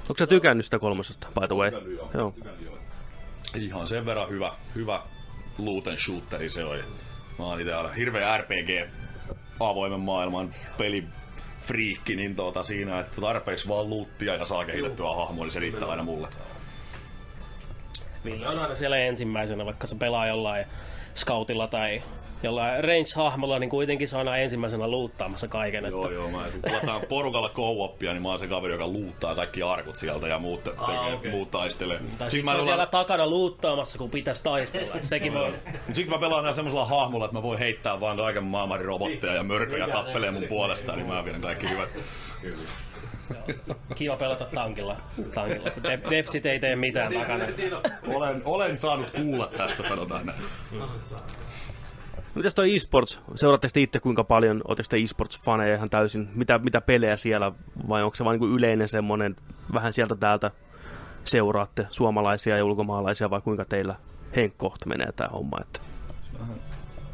[0.01, 1.71] Onko sä tykännyt sitä kolmosesta, by the way?
[1.71, 2.11] Tykännyt, joo.
[2.15, 2.35] joo.
[3.55, 5.03] Ihan sen verran hyvä, hyvä
[5.59, 6.83] loot and shooteri se oli.
[7.39, 8.71] Mä oon itse hirveä RPG
[9.61, 11.05] avoimen maailman peli
[11.61, 15.89] friikki, niin tuota siinä, että tarpeeksi vaan luuttia ja saa kehitettyä hahmoa, niin se riittää
[15.89, 16.29] aina mulle.
[18.25, 20.67] Ville on aina siellä ensimmäisenä, vaikka se pelaa jollain
[21.15, 22.03] scoutilla tai
[22.43, 25.85] jollain range-hahmolla, niin kuitenkin se on aina ensimmäisenä luuttaamassa kaiken.
[25.85, 26.15] Joo, että...
[26.15, 30.29] joo, mä pelataan porukalla co niin mä oon se kaveri, joka luuttaa kaikki arkut sieltä
[30.29, 31.31] ja muut, tekee, ah, okay.
[31.31, 32.01] muut taistelee.
[32.19, 34.95] Tai sitten mä on siellä takana luuttaamassa, kun pitäisi taistella.
[35.03, 35.55] Sekin voi...
[35.93, 39.43] Siksi mä pelaan näin semmoisella hahmolla, että mä voin heittää vaan kaiken maailman robotteja ja
[39.43, 41.89] mörköjä tappelee mun puolestaan, niin mä vien kaikki hyvät.
[43.95, 44.97] Kiva pelata tankilla.
[45.35, 45.71] tankilla.
[45.83, 47.45] De- Depsit ei tee mitään takana.
[48.07, 50.43] Olen, olen saanut kuulla tästä, sanotaan näin.
[52.35, 53.21] Mitäs toi esports?
[53.35, 54.63] Seuraatte te itse kuinka paljon?
[54.69, 56.29] Oletteko te esports-faneja ihan täysin?
[56.35, 57.53] Mitä, mitä pelejä siellä?
[57.89, 59.37] Vai onko se vain niin yleinen semmoinen,
[59.73, 60.51] vähän sieltä täältä
[61.25, 63.95] seuraatte suomalaisia ja ulkomaalaisia vai kuinka teillä
[64.37, 65.59] henkkoht menee tämä homma?
[65.61, 65.81] Että...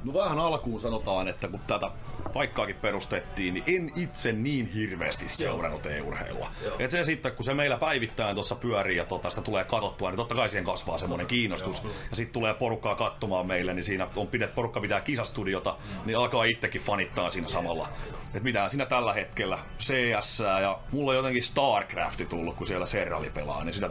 [0.05, 1.91] No vähän alkuun sanotaan, että kun tätä
[2.35, 6.51] paikkaakin perustettiin, niin en itse niin hirveästi seurannut e-urheilua.
[6.79, 10.17] Et se sitten, kun se meillä päivittäin tuossa pyörii ja tota, sitä tulee katsottua, niin
[10.17, 11.85] totta kai siihen kasvaa semmoinen kiinnostus.
[11.85, 11.93] Joo.
[12.11, 16.07] Ja sitten tulee porukkaa katsomaan meille, niin siinä on pidet, porukka pitää kisastudiota, mm.
[16.07, 17.89] niin alkaa itsekin fanittaa siinä samalla.
[18.35, 23.31] Et mitä siinä tällä hetkellä, CS ja mulla on jotenkin StarCrafti tullut, kun siellä Serrali
[23.31, 23.91] pelaa, niin sitä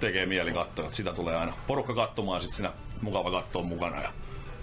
[0.00, 0.92] tekee mieli katsoa.
[0.92, 4.12] Sitä tulee aina porukka katsomaan, sitten siinä mukava katsoa mukana ja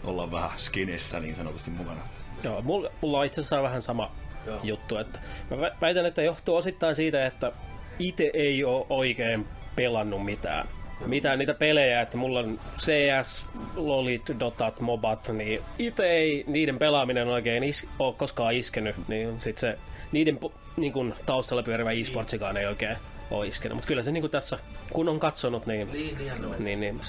[0.04, 2.02] olla vähän skinissä niin sanotusti mukana.
[2.44, 4.12] Joo, mulla, mulla on itse asiassa vähän sama
[4.46, 4.60] Joo.
[4.64, 4.98] juttu.
[4.98, 7.52] Että mä väitän, että johtuu osittain siitä, että
[8.00, 10.68] itse ei ole oikein pelannut mitään.
[11.06, 13.46] Mitään niitä pelejä, että mulla on CS,
[13.76, 18.96] Lolit, Dotat, Mobat, niin itse ei niiden pelaaminen oikein is- ole koskaan iskenyt.
[19.08, 19.78] Niin sit se,
[20.12, 20.40] niiden
[20.78, 22.98] niin kun, taustalla pyörivä e-sportsikaan ei oikein
[23.32, 23.76] ole iskenyt.
[23.76, 24.60] Mutta kyllä se niin tässä,
[24.94, 26.18] kun on katsonut, niin, niin,
[26.60, 27.02] niin, niin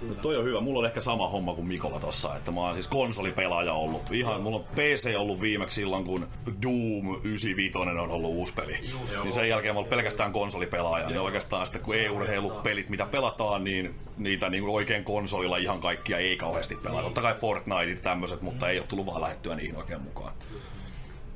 [0.00, 0.60] se No toi on hyvä.
[0.60, 4.02] Mulla on ehkä sama homma kuin Mikolla tossa, että mä oon siis konsolipelaaja ollut.
[4.12, 6.28] Ihan, mulla on PC ollut viimeksi silloin, kun
[6.62, 8.78] Doom 95 on ollut uusi peli.
[9.00, 11.08] Just, niin sen jälkeen mä oon pelkästään konsolipelaaja.
[11.08, 16.36] Niin oikeastaan sitten kun e-urheilupelit, mitä pelataan, niin niitä niin oikein konsolilla ihan kaikkia ei
[16.36, 17.02] kauheasti pelaa.
[17.02, 20.32] Totta kai Fortnite tämmöiset, mutta ei ole tullut vaan lähettyä niihin oikein mukaan.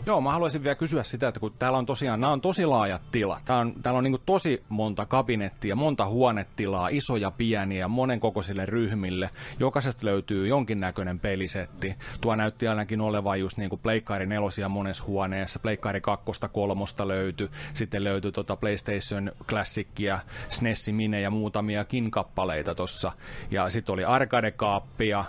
[0.06, 3.02] Joo, mä haluaisin vielä kysyä sitä, että kun täällä on tosiaan, nämä on tosi laajat
[3.12, 3.42] tilat.
[3.44, 9.30] Täällä on, täällä on niin tosi monta kabinettia, monta huonetilaa, isoja, pieniä, monen kokoisille ryhmille.
[9.60, 11.94] Jokaisesta löytyy jonkinnäköinen pelisetti.
[12.20, 17.48] Tuo näytti ainakin olevan just niin kuin Pleikkari nelosia monessa huoneessa, Pleikkari kakkosta, kolmosta löytyi,
[17.74, 23.12] sitten löytyi tota PlayStation Classicia, SNES Mine ja muutamiakin kappaleita tossa.
[23.50, 25.24] Ja sitten oli arcade-kaappia,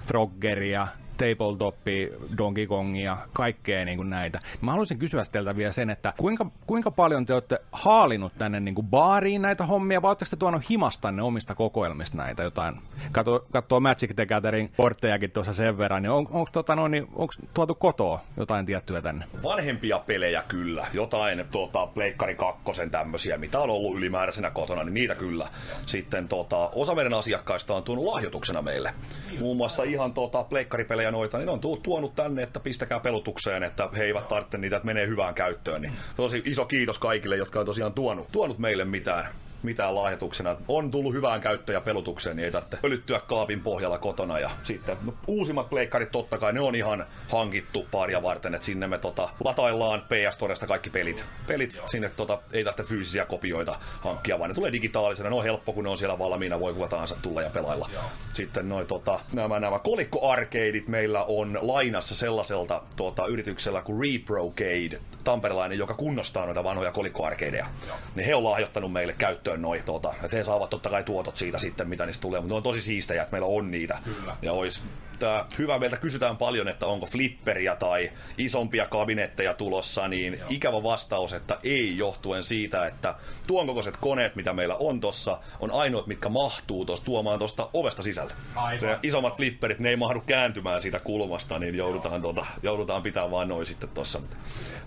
[0.00, 0.88] Froggeria,
[1.18, 2.08] tabletopia,
[2.38, 4.40] Donkey Kongia, kaikkea niin kuin näitä.
[4.60, 8.74] Mä haluaisin kysyä teiltä vielä sen, että kuinka, kuinka paljon te olette haalinut tänne niin
[8.74, 12.74] kuin baariin näitä hommia, vai oletteko te tuonut himastanne omista kokoelmista näitä jotain?
[13.12, 17.06] Kato, katsoo Magic the Gathering porttejakin tuossa sen verran, niin on, on, tota noin, niin
[17.14, 19.24] onko tuotu kotoa jotain tiettyä tänne?
[19.42, 20.86] Vanhempia pelejä kyllä.
[20.92, 25.48] Jotain tuota, Pleikkari kakkosen tämmöisiä, mitä on ollut ylimääräisenä kotona, niin niitä kyllä.
[25.86, 28.94] Sitten tota, osa meidän asiakkaista on tuonut lahjoituksena meille.
[29.40, 34.04] Muun muassa ihan tota, pleikkaripelejä noita, niin on tuonut tänne, että pistäkää pelutukseen, että he
[34.04, 35.82] eivät tarvitse niitä, että menee hyvään käyttöön.
[35.82, 39.28] Niin tosi iso kiitos kaikille, jotka on tosiaan tuonut, tuonut meille mitään
[39.62, 40.56] mitään lahjoituksena.
[40.68, 44.38] On tullut hyvään käyttöön ja pelutukseen, niin ei tarvitse pölyttyä kaapin pohjalla kotona.
[44.38, 48.86] Ja sitten no, uusimmat pleikkarit totta kai, ne on ihan hankittu paria varten, että sinne
[48.86, 51.24] me tota, lataillaan PS Storesta kaikki pelit.
[51.46, 55.30] Pelit sinne tota, ei tarvitse fyysisiä kopioita hankkia, vaan ne tulee digitaalisena.
[55.30, 57.90] Ne on helppo, kun ne on siellä valmiina, voi kuka tahansa tulla ja pelailla.
[58.32, 65.78] Sitten noi, tota, nämä, nämä kolikkoarkeidit meillä on lainassa sellaiselta tota, yrityksellä kuin Reprocade, tamperelainen,
[65.78, 67.66] joka kunnostaa noita vanhoja kolikkoarkeideja.
[68.14, 71.58] Niin he on lahjoittanut meille käyttöön noin, tota, että he saavat totta kai tuotot siitä
[71.58, 73.98] sitten, mitä niistä tulee, mutta ne on tosi siistejä, että meillä on niitä.
[74.04, 74.36] Kyllä.
[74.42, 74.82] Ja olisi
[75.18, 80.46] tää, hyvä, meiltä kysytään paljon, että onko flipperiä tai isompia kabinetteja tulossa, niin Joo.
[80.50, 83.14] ikävä vastaus, että ei johtuen siitä, että
[83.46, 88.02] tuon kokoiset koneet, mitä meillä on tossa, on ainoat, mitkä mahtuu tosta, tuomaan tuosta ovesta
[88.02, 88.32] sisälle.
[88.54, 88.80] Aivan.
[88.80, 93.48] Se isommat flipperit, ne ei mahdu kääntymään siitä kulmasta, niin joudutaan, tota, joudutaan pitää vaan
[93.48, 94.20] noin sitten tossa.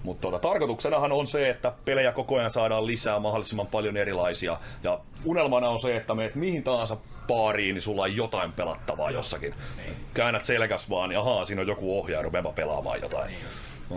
[0.03, 4.51] Mutta tota, tarkoituksenahan on se, että pelejä koko ajan saadaan lisää mahdollisimman paljon erilaisia.
[4.84, 6.97] Ja unelmana on se, että meet mihin tahansa
[7.28, 9.54] baariin, niin sulla on jotain pelattavaa jossakin.
[9.78, 9.95] Niin.
[10.14, 13.28] Käännät selkäs vaan, niin ahaa, siinä on joku ohjaaja, rupeapa pelaamaan jotain.
[13.28, 13.41] Niin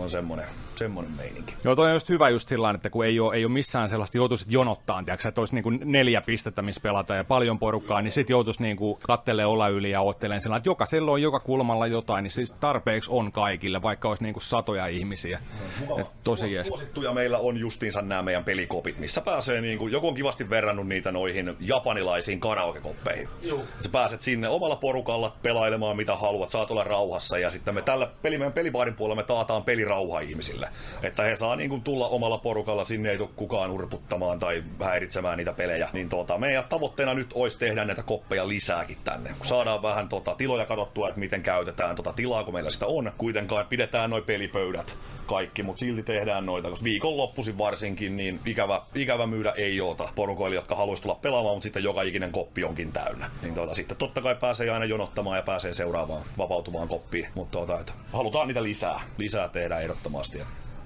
[0.01, 1.55] on semmoinen, semmoinen meininki.
[1.63, 4.17] Joo, toi on just hyvä just sillä että kun ei ole, ei ole missään sellaista,
[4.17, 8.11] joutuisit jonottaa, tiiäksä, että olisi niin kuin neljä pistettä, missä pelata ja paljon porukkaa, niin
[8.11, 11.87] sitten joutuisi niin kuin kattelee olla yli ja otteleen sillä että jokaisella on joka kulmalla
[11.87, 15.39] jotain, niin siis tarpeeksi on kaikille, vaikka olisi niin kuin satoja ihmisiä.
[15.87, 16.67] No, Et tosi jees.
[16.67, 20.87] Suosittuja meillä on justiinsa nämä meidän pelikopit, missä pääsee, niin kuin, joku on kivasti verrannut
[20.87, 23.29] niitä noihin japanilaisiin karaokekoppeihin.
[23.43, 23.61] Joo.
[23.79, 28.07] Sä pääset sinne omalla porukalla pelailemaan mitä haluat, saat olla rauhassa ja sitten me tällä
[28.21, 30.69] peli, meidän pelibaarin puolella me taataan peli rauha ihmisille.
[31.03, 35.37] Että he saa niin kuin tulla omalla porukalla, sinne ei tule kukaan urputtamaan tai häiritsemään
[35.37, 35.89] niitä pelejä.
[35.93, 39.29] Niin tuota, meidän tavoitteena nyt olisi tehdä näitä koppeja lisääkin tänne.
[39.37, 43.11] Kun saadaan vähän tota, tiloja katsottua, että miten käytetään tota tilaa, kun meillä sitä on.
[43.17, 49.27] Kuitenkaan pidetään noin pelipöydät kaikki, mutta silti tehdään noita, koska viikonloppuisin varsinkin, niin ikävä, ikävä
[49.27, 53.29] myydä ei oota porukoille, jotka haluaisi tulla pelaamaan, mutta sitten joka ikinen koppi onkin täynnä.
[53.41, 57.79] Niin tuota, sitten totta kai pääsee aina jonottamaan ja pääsee seuraavaan vapautuvaan koppiin, mutta tuota,
[57.79, 60.39] että halutaan niitä lisää, lisää tehdä ehdottomasti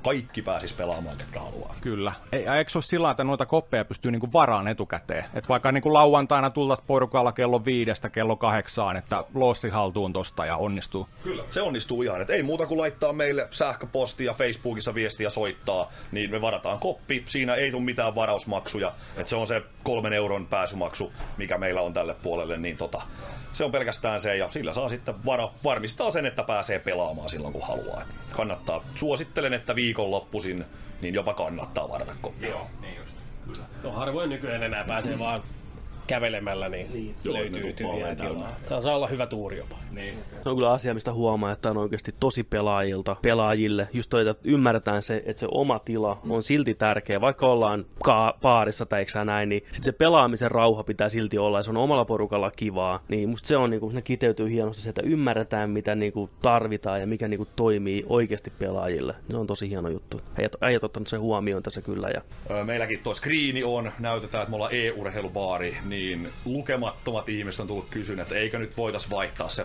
[0.03, 1.75] kaikki pääsis pelaamaan, ketkä haluaa.
[1.81, 2.13] Kyllä.
[2.31, 5.25] Ei, eikö ole sillä että noita koppeja pystyy niinku varaan etukäteen?
[5.33, 10.55] Et vaikka niinku lauantaina tultaisiin porukalla kello viidestä kello kahdeksaan, että lossi haltuun tosta ja
[10.55, 11.07] onnistuu.
[11.23, 12.21] Kyllä, se onnistuu ihan.
[12.21, 17.23] Et ei muuta kuin laittaa meille sähköpostia, Facebookissa viestiä soittaa, niin me varataan koppi.
[17.25, 18.93] Siinä ei tule mitään varausmaksuja.
[19.17, 23.01] Et se on se kolmen euron pääsymaksu, mikä meillä on tälle puolelle, niin tota,
[23.53, 27.53] se on pelkästään se, ja sillä saa sitten vara, varmistaa sen, että pääsee pelaamaan silloin,
[27.53, 28.01] kun haluaa.
[28.01, 28.83] Et kannattaa.
[28.95, 30.65] Suosittelen, että viikonloppuisin
[31.01, 32.49] niin jopa kannattaa varata koppia.
[32.49, 33.15] Joo, niin just.
[33.45, 33.65] Kyllä.
[33.83, 35.43] No harvoin nykyään enää pääsee vaan
[36.07, 37.15] kävelemällä, niin, niin.
[37.23, 38.15] löytyy tyhjää.
[38.69, 39.75] Tämä saa olla hyvä tuuri jopa.
[39.91, 40.19] Niin.
[40.31, 43.87] Se on kyllä asia, mistä huomaa, että on oikeasti tosi pelaajilta, pelaajille.
[43.93, 48.37] Just toi, että ymmärretään se, että se oma tila on silti tärkeä, vaikka ollaan ka-
[48.41, 51.77] paarissa tai eikö näin, niin sit se pelaamisen rauha pitää silti olla ja se on
[51.77, 53.03] omalla porukalla kivaa.
[53.07, 56.29] Niin musta se on, niin kuin, ne kiteytyy hienosti se, että ymmärretään, mitä niin kuin,
[56.41, 59.15] tarvitaan ja mikä niin kuin, toimii oikeasti pelaajille.
[59.31, 60.21] Se on tosi hieno juttu.
[60.39, 62.09] Äijät, äijät ottanut sen huomioon tässä kyllä.
[62.13, 62.21] Ja...
[62.63, 68.21] Meilläkin tuo screeni on, näytetään, että me ollaan e-urheilubaari, niin lukemattomat ihmiset on tullut kysyä,
[68.21, 69.63] että eikö nyt voitais vaihtaa se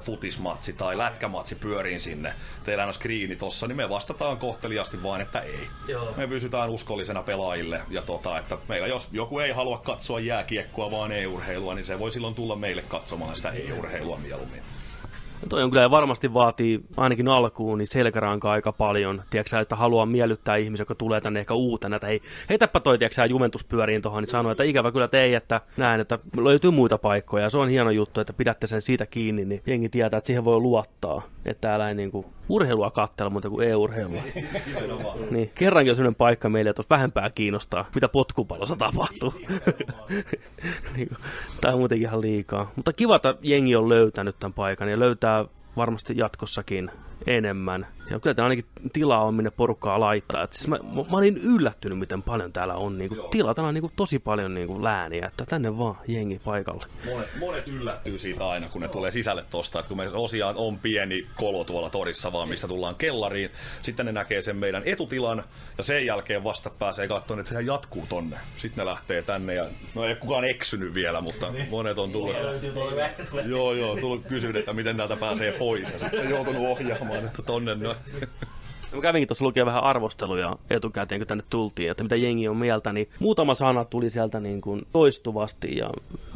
[0.64, 2.34] futismatsi tai lätkämatsi pyöriin sinne.
[2.64, 5.68] Teillä on skriini tossa, niin me vastataan kohteliasti vain, että ei.
[5.88, 6.14] Joo.
[6.16, 7.80] Me pysytään uskollisena pelaajille.
[7.90, 12.10] Ja tota, että meillä jos joku ei halua katsoa jääkiekkoa vaan e-urheilua, niin se voi
[12.10, 14.62] silloin tulla meille katsomaan sitä e-urheilua mieluummin.
[15.48, 19.22] Toi on kyllä varmasti vaatii ainakin alkuun niin selkärankaa aika paljon.
[19.30, 23.26] Tiedätkö että haluaa miellyttää ihmisiä, jotka tulee tänne ehkä uutena, että hei, heitäpä toi tiedätkö
[23.26, 26.98] Juventus pyöriin tuohon, niin sanoo, että ikävä kyllä te ei, että näen, että löytyy muita
[26.98, 27.44] paikkoja.
[27.44, 30.44] Ja se on hieno juttu, että pidätte sen siitä kiinni, niin jengi tietää, että siihen
[30.44, 31.22] voi luottaa.
[31.44, 34.22] Että täällä ei niin kuin urheilua katsella, mutta kuin e-urheilua.
[35.30, 39.34] niin, kerrankin on sellainen paikka meille, että vähempää kiinnostaa, mitä potkupallossa tapahtuu.
[40.96, 41.10] niin,
[41.60, 42.72] tämä on muutenkin ihan liikaa.
[42.76, 45.44] Mutta kiva, että jengi on löytänyt tämän paikan ja löytää
[45.76, 46.90] varmasti jatkossakin
[47.26, 47.86] enemmän.
[48.10, 50.42] Ja kyllä täällä ainakin tilaa on minne porukkaa laittaa.
[50.42, 53.54] Et siis mä, mä, mä olin yllättynyt, miten paljon täällä on niinku tilaa.
[53.54, 56.86] Täällä on niinku tosi paljon niinku lääniä, että tänne vaan jengi paikalle.
[57.10, 60.78] Monet, monet yllättyy siitä aina, kun ne tulee sisälle tosta, että kun me osiaan on
[60.78, 63.50] pieni kolo tuolla torissa vaan, mistä tullaan kellariin,
[63.82, 65.44] sitten ne näkee sen meidän etutilan,
[65.78, 68.36] ja sen jälkeen vasta pääsee katsomaan, että sehän jatkuu tonne.
[68.56, 72.36] Sitten ne lähtee tänne, ja no ei kukaan eksynyt vielä, mutta monet on tullut.
[73.44, 77.74] Joo, joo, tullut kysynyt, että miten täältä pääsee pois, ja sitten joutunut ohjaamaan, että tonne
[77.74, 77.96] noin.
[78.94, 82.92] Mä kävinkin tuossa lukea vähän arvosteluja etukäteen, kun tänne tultiin, että mitä jengi on mieltä,
[82.92, 85.90] niin muutama sana tuli sieltä niin kuin toistuvasti ja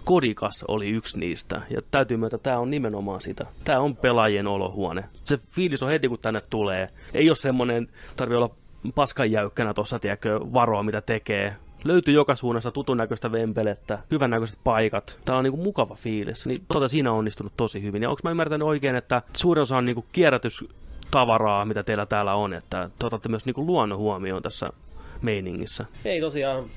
[0.05, 1.63] Kodikas oli yksi niistä.
[1.71, 3.47] Ja täytyy myöntää, että tämä on nimenomaan sitä.
[3.65, 5.05] Tämä on pelaajien olohuone.
[5.25, 6.89] Se fiilis on heti, kun tänne tulee.
[7.15, 8.51] Ei ole semmoinen, tarvi olla
[8.95, 11.57] paskan jäykkänä tuossa, tiedätkö, varoa mitä tekee.
[11.85, 15.19] Löytyy joka suunnasta tutun näköistä vempelettä, hyvän näköiset paikat.
[15.25, 16.47] Tää on niinku mukava fiilis.
[16.47, 18.03] Niin tota siinä on onnistunut tosi hyvin.
[18.03, 20.65] Ja onko mä ymmärtänyt oikein, että suurin osa on niinku kierrätys
[21.11, 24.71] tavaraa, mitä teillä täällä on, että te otatte myös niinku luonnon huomioon tässä
[25.23, 25.85] meiningissä.
[26.05, 26.71] Ei tosiaan,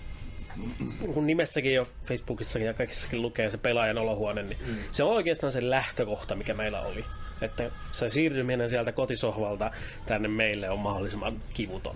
[1.13, 4.75] kun nimessäkin jo Facebookissakin ja kaikissakin lukee se pelaajan olohuone, niin mm.
[4.91, 7.05] se on oikeastaan se lähtökohta, mikä meillä oli.
[7.41, 9.71] Että se siirtyminen sieltä kotisohvalta
[10.05, 11.95] tänne meille on mahdollisimman kivuton.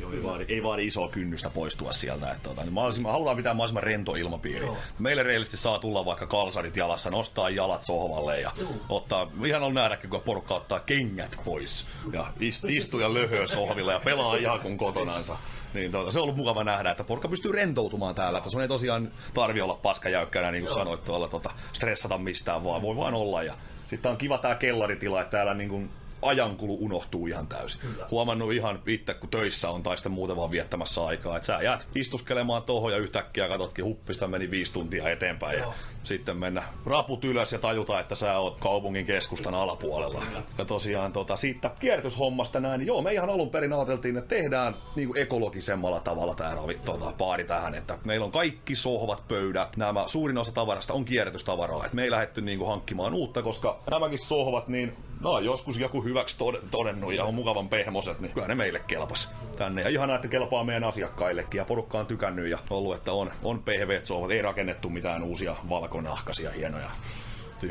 [0.00, 2.30] Joo, ei vaadi, ei vaadi isoa kynnystä poistua sieltä.
[2.30, 4.66] Että, tota, niin mahdollisimman, halutaan pitää mahdollisimman rento ilmapiiri.
[4.66, 4.76] Joo.
[4.98, 8.70] Meille reellisesti saa tulla vaikka kalsarit jalassa, nostaa jalat sohvalle ja Joo.
[8.88, 13.92] ottaa, ihan on nähdäkin, kun porukka ottaa kengät pois ja ist, istuu ja löhöö sohvilla
[13.92, 15.36] ja pelaa ihan kuin kotonansa.
[15.74, 18.68] Niin tota, se on ollut mukava nähdä, että porukka pystyy rentoutumaan täällä, että sun ei
[18.68, 20.78] tosiaan tarvi olla paskajäykkänä, niin kuin Joo.
[20.78, 23.42] sanoit tuolla, tota, stressata mistään vaan, voi vaan olla.
[23.42, 23.54] Ja
[23.90, 25.90] sitten on kiva tää kellaritila, että täällä niin kuin
[26.22, 27.80] ajankulu unohtuu ihan täysin.
[27.80, 28.06] Kyllä.
[28.10, 31.36] Huomannut ihan itse, kun töissä on tai sitten muuten vaan viettämässä aikaa.
[31.36, 35.58] Että sä jäät istuskelemaan tuohon ja yhtäkkiä katsotkin huppista meni viisi tuntia eteenpäin.
[35.58, 35.68] Joo.
[35.68, 40.20] Ja sitten mennä raput ylös ja tajuta, että sä oot kaupungin keskustan alapuolella.
[40.20, 40.42] Kyllä.
[40.58, 44.74] Ja tosiaan tota, siitä kierrätyshommasta näin, niin joo, me ihan alun perin ajateltiin, että tehdään
[44.96, 50.04] niin kuin ekologisemmalla tavalla tämä tota, paari tähän, että meillä on kaikki sohvat, pöydät, nämä
[50.06, 54.18] suurin osa tavarasta on kierrätystavaraa, että me ei lähdetty niin kuin hankkimaan uutta, koska nämäkin
[54.18, 56.38] sohvat, niin no, joskus joku hyväksi
[56.70, 59.82] todennut ja on mukavan pehmoset, niin kyllä ne meille kelpas tänne.
[59.82, 63.62] Ja ihanaa, että kelpaa meidän asiakkaillekin ja porukka on tykännyt ja ollut, että on, on
[63.62, 66.90] pehveet sohvat, ei rakennettu mitään uusia valkonahkaisia hienoja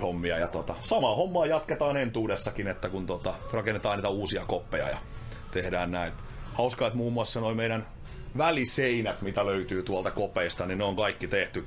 [0.02, 0.38] hommia.
[0.38, 4.98] Ja tota, samaa hommaa jatketaan entuudessakin, että kun tota, rakennetaan niitä uusia koppeja ja
[5.52, 6.12] tehdään näin.
[6.54, 7.86] Hauskaa, että muun muassa noin meidän
[8.38, 11.66] väliseinät, mitä löytyy tuolta kopeista, niin ne on kaikki tehty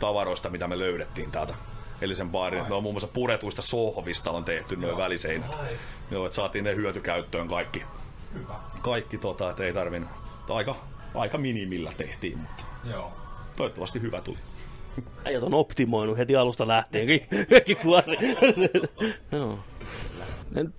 [0.00, 1.54] tavaroista, mitä me löydettiin täältä
[2.02, 2.64] Elisen baarin.
[2.68, 5.56] Ne on muun muassa puretuista sohvista on tehty noin väliseinät.
[6.10, 7.82] Joo, että saatiin ne hyötykäyttöön kaikki.
[8.34, 8.54] Hyvä.
[8.82, 10.10] Kaikki tota, että ei tarvinnut.
[10.48, 10.74] Aika,
[11.14, 13.12] aika minimillä tehtiin, mutta Joo.
[13.56, 14.38] toivottavasti hyvä tuli.
[15.24, 17.06] Äijät on optimoinut heti alusta lähtien.
[17.50, 18.16] Kaikki kuosi.
[19.32, 19.58] Joo.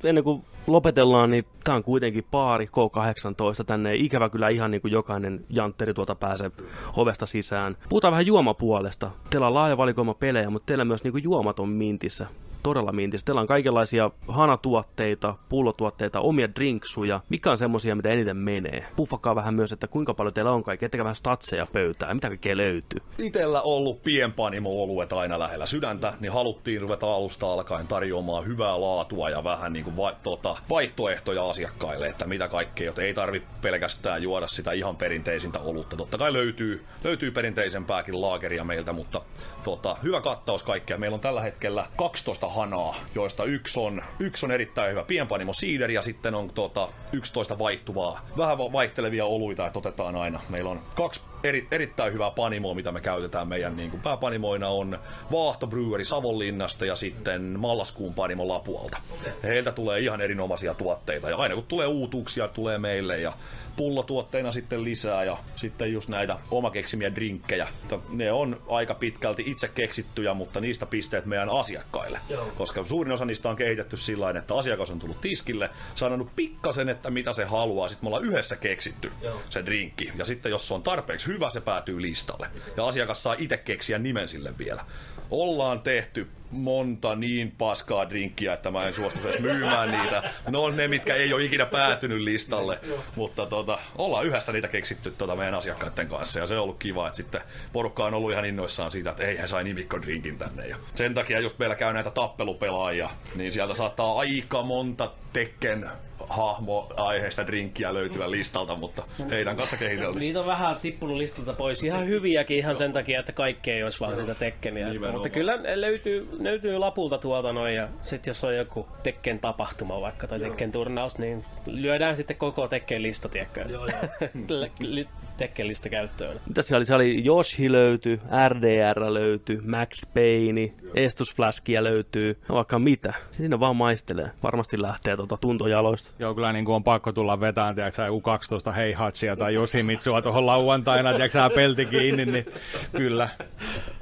[0.04, 3.96] Ennen kuin lopetellaan, niin tämä on kuitenkin paari K18 tänne.
[3.96, 6.52] Ikävä kyllä ihan niin kuin jokainen jantteri tuolta pääsee
[6.98, 7.78] ovesta sisään.
[7.90, 9.12] Puhutaan vähän juomapuolesta.
[9.30, 12.28] Teillä on laaja valikoima pelejä, mutta teillä myös niin kuin juomat on mintissä
[12.64, 13.26] todella mintissä.
[13.26, 17.20] Teillä on kaikenlaisia hanatuotteita, pullotuotteita, omia drinksuja.
[17.30, 18.86] Mikä on semmosia, mitä eniten menee?
[18.96, 20.86] Puffakaa vähän myös, että kuinka paljon teillä on kaikkea.
[20.86, 22.14] Ettekä vähän statseja pöytää.
[22.14, 23.02] Mitä kaikkea löytyy?
[23.18, 29.44] Itellä ollut pienpanimo-oluet aina lähellä sydäntä, niin haluttiin ruveta alusta alkaen tarjoamaan hyvää laatua ja
[29.44, 34.48] vähän niin kuin va- tota, vaihtoehtoja asiakkaille, että mitä kaikkea, jotta ei tarvi pelkästään juoda
[34.48, 35.96] sitä ihan perinteisintä olutta.
[35.96, 39.22] Totta kai löytyy, löytyy perinteisempääkin laakeria meiltä, mutta
[39.64, 40.98] tota, hyvä kattaus kaikkea.
[40.98, 45.92] Meillä on tällä hetkellä 12 hanaa, joista yksi on, yksi on erittäin hyvä pienpanimo siider
[45.92, 50.40] ja sitten on tota, 11 vaihtuvaa, vähän vaihtelevia oluita, että otetaan aina.
[50.50, 55.00] Meillä on kaksi eri, erittäin hyvää panimoa, mitä me käytetään meidän niin kuin pääpanimoina on
[55.32, 58.98] Vaahto Brewery Savonlinnasta ja sitten Mallaskuun panimo Lapualta.
[59.44, 63.34] Heiltä tulee ihan erinomaisia tuotteita ja aina kun tulee uutuuksia, tulee meille ja
[63.76, 67.68] pullotuotteina sitten lisää ja sitten just näitä omakeksimiä drinkkejä.
[68.10, 72.20] Ne on aika pitkälti itse keksittyjä, mutta niistä pisteet meidän asiakkaille.
[72.30, 72.52] Joo.
[72.58, 77.10] Koska suurin osa niistä on kehitetty sillä että asiakas on tullut tiskille, sanonut pikkasen, että
[77.10, 79.42] mitä se haluaa, sitten me ollaan yhdessä keksitty Joo.
[79.50, 80.12] se drinkki.
[80.16, 82.48] Ja sitten jos se on tarpeeksi hyvä, se päätyy listalle.
[82.78, 84.86] Ja asiakas saa itse keksiä nimen sille vielä.
[85.34, 90.32] Ollaan tehty monta niin paskaa drinkkiä, että mä en suostu edes myymään niitä.
[90.50, 92.80] Ne on ne, mitkä ei ole ikinä päätynyt listalle.
[93.16, 96.40] Mutta tota, ollaan yhdessä niitä keksitty tota meidän asiakkaiden kanssa.
[96.40, 97.42] Ja se on ollut kiva, että sitten
[97.74, 100.68] porukka on ollut ihan innoissaan siitä, että ei he sai nimikkodrinkin tänne.
[100.68, 105.90] Ja sen takia just meillä käy näitä tappelupelaajia, niin sieltä saattaa aika monta Tekken
[106.30, 110.20] hahmo aiheesta drinkkiä löytyvän listalta, mutta heidän kanssa kehitelty.
[110.20, 111.84] Niitä on vähän tippunut listalta pois.
[111.84, 114.88] Ihan hyviäkin ihan sen takia, että kaikki ei olisi vaan sitä Tekkeniä.
[115.12, 120.28] Mutta kyllä löytyy löytyy lapulta tuolta noin ja sitten jos on joku Tekken tapahtuma vaikka
[120.28, 123.66] tai Tekken turnaus, niin lyödään sitten koko Tekken lista, tiedätkö?
[123.70, 124.68] Joo, joo.
[125.44, 126.40] Tekken lista käyttöön.
[126.48, 126.86] Mitä siellä oli?
[126.86, 133.14] Se oli Yoshi löytyy, RDR löytyy, Max Payne, Estus Flaskia löytyy, no vaikka mitä.
[133.32, 134.32] Siinä vaan maistelee.
[134.44, 136.12] Varmasti lähtee tuota tuntojaloista.
[136.20, 140.46] Joo, kyllä niin kuin on pakko tulla vetään, tiedätkö joku 12 Heihatsia tai Josimitsua tuohon
[140.46, 142.46] lauantaina, tiedätkö pelti kiinni, niin
[142.92, 143.30] kyllä.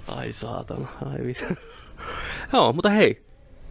[0.07, 1.55] Ai saatana, ai mitä.
[2.53, 3.21] Joo, mutta hei,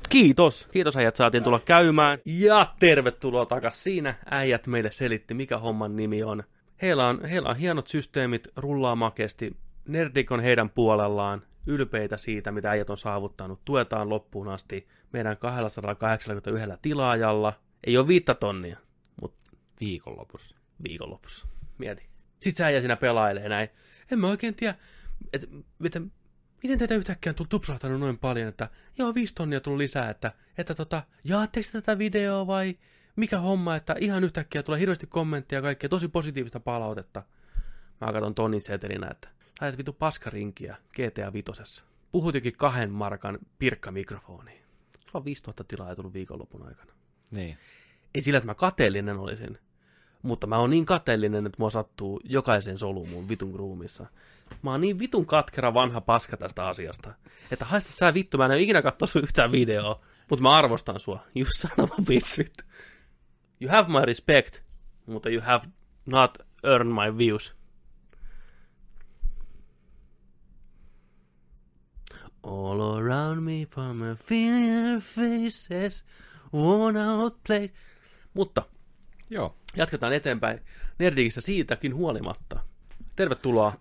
[0.08, 0.68] Kiitos.
[0.72, 2.18] Kiitos äijät, saatiin tulla käymään.
[2.24, 4.14] Ja tervetuloa takas siinä.
[4.30, 6.42] Äijät meille selitti, mikä homman nimi on.
[6.82, 9.56] Heillä on, heillä on hienot systeemit, rullaa makeasti.
[9.88, 11.42] Nerdik on heidän puolellaan.
[11.66, 13.64] Ylpeitä siitä, mitä äijät on saavuttanut.
[13.64, 17.52] Tuetaan loppuun asti meidän 281 tilaajalla.
[17.86, 18.78] Ei ole viittä tonnia,
[19.20, 19.50] mutta
[19.80, 20.56] Viikonlopussa.
[20.82, 21.46] viikonlopussa.
[21.78, 22.02] Mieti.
[22.40, 23.68] Sitten sä äijä siinä pelailee näin.
[24.10, 24.74] En mä oikein tiedä,
[25.32, 25.46] että,
[25.84, 26.00] että
[26.62, 28.68] miten teitä yhtäkkiä on tullut tupsahtanut noin paljon, että
[28.98, 32.78] joo, viisi tonnia tullut lisää, että, että tota, jaatteko te tätä videoa vai
[33.16, 37.22] mikä homma, että ihan yhtäkkiä tulee hirveästi kommentteja ja kaikkea, tosi positiivista palautetta.
[38.00, 39.28] Mä katson tonnin setelinä, että
[39.60, 41.84] laitat vitu paskarinkiä GTA Vitosessa.
[42.12, 44.62] Puhut jokin kahden markan pirkkamikrofoniin.
[45.00, 46.92] Sulla on 5000 tilaa tullut viikonlopun aikana.
[47.30, 47.58] Niin.
[48.14, 49.58] Ei sillä, että mä kateellinen olisin,
[50.22, 54.06] mutta mä oon niin kateellinen, että mua sattuu jokaisen solu mun vitun ruumissa.
[54.62, 57.14] Mä oon niin vitun katkera vanha paska tästä asiasta,
[57.50, 60.00] että haista sä vittu, mä en ole ikinä katsoa sun yhtään videoa,
[60.30, 61.24] mutta mä arvostan sua.
[61.36, 62.64] You son of a bitch, vittu.
[63.60, 64.60] You have my respect,
[65.06, 65.64] mutta you have
[66.06, 67.54] not earned my views.
[72.42, 76.04] All around me from a familiar faces,
[76.52, 77.72] worn out place.
[78.34, 78.62] Mutta
[79.30, 79.56] Joo.
[79.76, 80.60] jatketaan eteenpäin
[80.98, 82.60] Nerdikissä siitäkin huolimatta.
[83.16, 83.72] Tervetuloa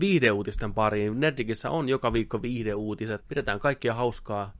[0.00, 1.20] viihdeuutisten pariin.
[1.20, 3.24] Nerdikissä on joka viikko viihdeuutiset.
[3.28, 4.52] Pidetään kaikkia hauskaa.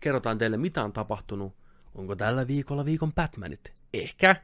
[0.00, 1.57] Kerrotaan teille, mitä on tapahtunut.
[1.94, 3.72] Onko tällä viikolla viikon Batmanit?
[3.94, 4.36] Ehkä.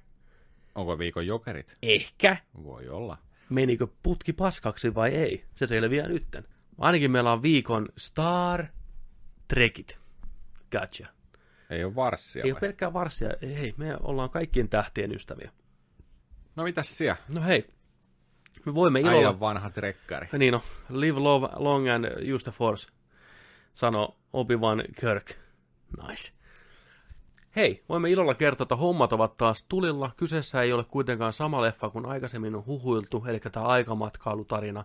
[0.75, 1.75] Onko viikon jokerit?
[1.83, 2.37] Ehkä.
[2.65, 3.19] Voi olla.
[3.49, 5.45] Menikö putki paskaksi vai ei?
[5.55, 6.45] Se selviää nytten.
[6.79, 8.67] Ainakin meillä on viikon Star
[9.49, 9.99] Trekit.
[10.71, 11.07] Gotcha.
[11.71, 12.53] Ei ole varssia Ei vai?
[12.53, 13.29] ole pelkkää varsia.
[13.43, 15.51] Hei, me ollaan kaikkien tähtien ystäviä.
[16.57, 17.17] No mitäs siellä?
[17.35, 17.67] No hei,
[18.67, 19.17] me voimme ilolla...
[19.17, 20.29] Äijän vanha trekkari.
[20.39, 22.89] Niin no, live love, long and use the force,
[23.73, 25.33] sanoi Obi-Wan Kirk.
[26.09, 26.33] Nice.
[27.57, 30.11] Hei, voimme ilolla kertoa, että hommat ovat taas tulilla.
[30.17, 34.85] Kyseessä ei ole kuitenkaan sama leffa kuin aikaisemmin on huhuiltu, eli tämä aikamatkailutarina,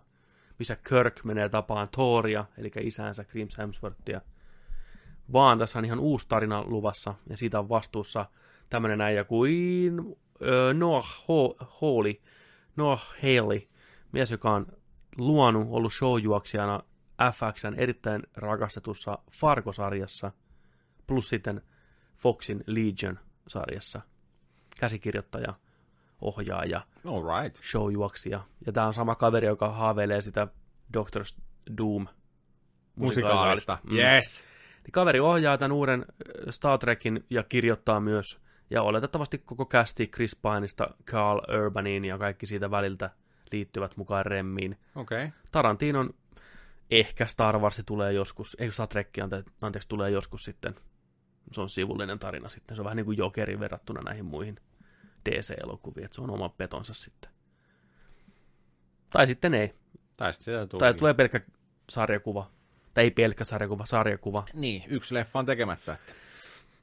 [0.59, 4.21] missä Kirk menee tapaan Thoria, eli isänsä Chris Hemsworthia.
[5.33, 8.25] Vaan tässä on ihan uusi tarina luvassa, ja siitä on vastuussa
[8.69, 10.15] tämmöinen äijä kuin
[10.73, 11.25] Noah
[11.81, 12.13] Hawley,
[12.75, 13.61] Noah Haley,
[14.11, 14.67] mies, joka on
[15.17, 16.83] luonut, ollut showjuoksijana
[17.33, 20.31] FXn erittäin rakastetussa Fargo-sarjassa,
[21.07, 21.61] plus sitten
[22.19, 24.01] Foxin Legion-sarjassa.
[24.79, 25.53] Käsikirjoittaja,
[26.21, 27.63] ohjaaja, All right.
[27.63, 28.43] showjuoksija.
[28.65, 30.47] Ja tämä on sama kaveri, joka haaveilee sitä
[30.93, 31.23] Doctor
[31.77, 32.07] Doom
[32.95, 33.77] Musikaalista.
[33.83, 33.97] Mm.
[33.97, 34.43] Yes.
[34.83, 38.39] Niin kaveri ohjaa tämän uuden äh, Star Trekin ja kirjoittaa myös,
[38.69, 43.09] ja oletettavasti koko kästi Chris Pineista Carl Urbaniin ja kaikki siitä väliltä
[43.51, 44.77] liittyvät mukaan remmiin.
[44.95, 45.25] Okei.
[45.25, 45.39] Okay.
[45.51, 46.13] Tarantinon
[46.91, 50.75] ehkä Star Wars tulee joskus, ei Star Trek, ante, anteeksi, tulee joskus sitten.
[51.51, 52.75] Se on sivullinen tarina sitten.
[52.75, 54.59] Se on vähän niin kuin Jokeri verrattuna näihin muihin
[55.29, 57.31] DC-elokuviin, että se on oma petonsa sitten.
[59.09, 59.73] Tai sitten ei.
[60.17, 60.79] Tai sitten sieltä tuli.
[60.79, 61.41] Tai tulee pelkkä
[61.91, 62.51] sarjakuva.
[62.93, 64.45] Tai ei pelkkä sarjakuva, sarjakuva.
[64.53, 65.93] Niin, yksi leffa on tekemättä.
[65.93, 66.13] Että...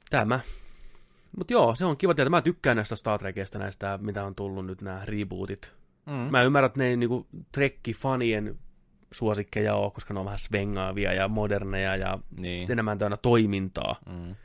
[0.09, 0.39] Tämä.
[1.37, 2.29] Mutta joo, se on kiva tietää.
[2.29, 5.71] Mä tykkään näistä Star Trekistä, näistä, mitä on tullut nyt, nämä rebootit.
[6.05, 6.13] Mm.
[6.13, 8.55] Mä ymmärrän, että ne ei niinku Trekki-fanien
[9.11, 12.71] suosikkeja ole, koska ne on vähän svengaavia ja moderneja ja Niin.
[12.71, 13.99] enemmän täynnä toimintaa.
[14.09, 14.35] Mm.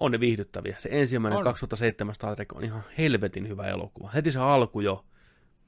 [0.00, 0.76] On ne viihdyttäviä.
[0.78, 1.44] Se ensimmäinen On.
[1.44, 4.10] 2007 Star Trek on ihan helvetin hyvä elokuva.
[4.10, 5.04] Heti se alku jo,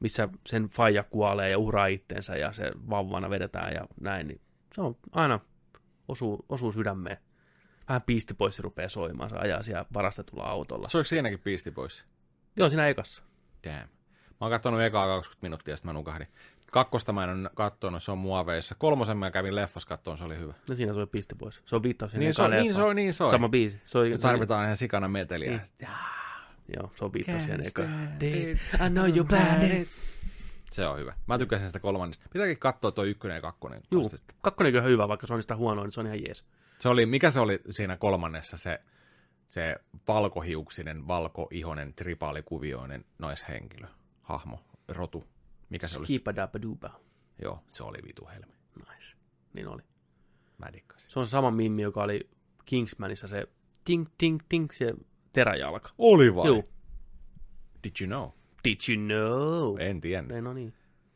[0.00, 4.40] missä sen faija kuolee ja uhraa itsensä ja se vauvana vedetään ja näin, niin
[4.74, 5.40] se on aina
[6.08, 7.18] osuu, osuu sydämeen.
[7.88, 10.88] Vähän piisti pois se rupeaa soimaan, se ajaa siellä varastetulla autolla.
[10.88, 12.04] Soiko siinäkin Beastie Boys?
[12.56, 13.22] Joo, siinä ekassa.
[13.64, 13.88] Damn.
[14.28, 16.28] Mä oon katsonut ekaa 20 minuuttia, sitten mä nukahdin.
[16.72, 18.74] Kakkosta mä en ole katsonut, se on muoveissa.
[18.74, 20.54] Kolmosen mä kävin leffas kattoon, se oli hyvä.
[20.68, 21.62] No siinä soi pisti pois.
[21.66, 22.84] Se on viittaus Niin ekaan soi, niin leffaan.
[22.86, 23.30] soi, niin soi.
[23.30, 23.80] Sama biisi.
[23.84, 25.50] Se on, Me tarvitaan ihan sikana meteliä.
[25.50, 25.88] Niin.
[26.76, 27.78] Joo, se on viittaus siihen it.
[28.86, 29.88] I know you planet.
[30.72, 31.14] Se on hyvä.
[31.26, 32.26] Mä tykkäsin sitä kolmannesta.
[32.32, 33.82] Pitääkin katsoa tuo ykkönen ja kakkonen.
[33.90, 34.10] Juu,
[34.42, 36.44] kakkonen on hyvä, vaikka se on sitä huonoa, niin se on ihan jees.
[36.78, 38.80] Se oli, mikä se oli siinä kolmannessa, se,
[39.46, 39.76] se
[40.08, 43.86] valkohiuksinen, valkoihonen, tripaalikuvioinen naishenkilö,
[44.22, 45.24] hahmo, rotu.
[45.70, 46.06] Mikä se oli?
[46.06, 47.00] Skipa dapa dupa.
[47.42, 48.52] Joo, se oli vitu helmi.
[48.76, 49.16] Nice.
[49.52, 49.82] Niin oli.
[50.58, 51.10] Mä dikkasin.
[51.10, 52.30] Se on sama mimmi, joka oli
[52.64, 53.48] Kingsmanissa se
[53.84, 54.94] ting, ting, ting, se
[55.32, 55.90] teräjalka.
[55.98, 56.46] Oli vai?
[56.46, 56.68] Juu.
[57.84, 58.30] Did you know?
[58.64, 59.80] Did you know?
[59.80, 60.36] En tiennyt.
[60.36, 60.74] Ei, no niin.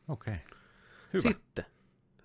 [0.09, 0.35] Okei.
[0.35, 0.59] Okay.
[1.13, 1.29] Hyvä.
[1.29, 1.65] Sitten.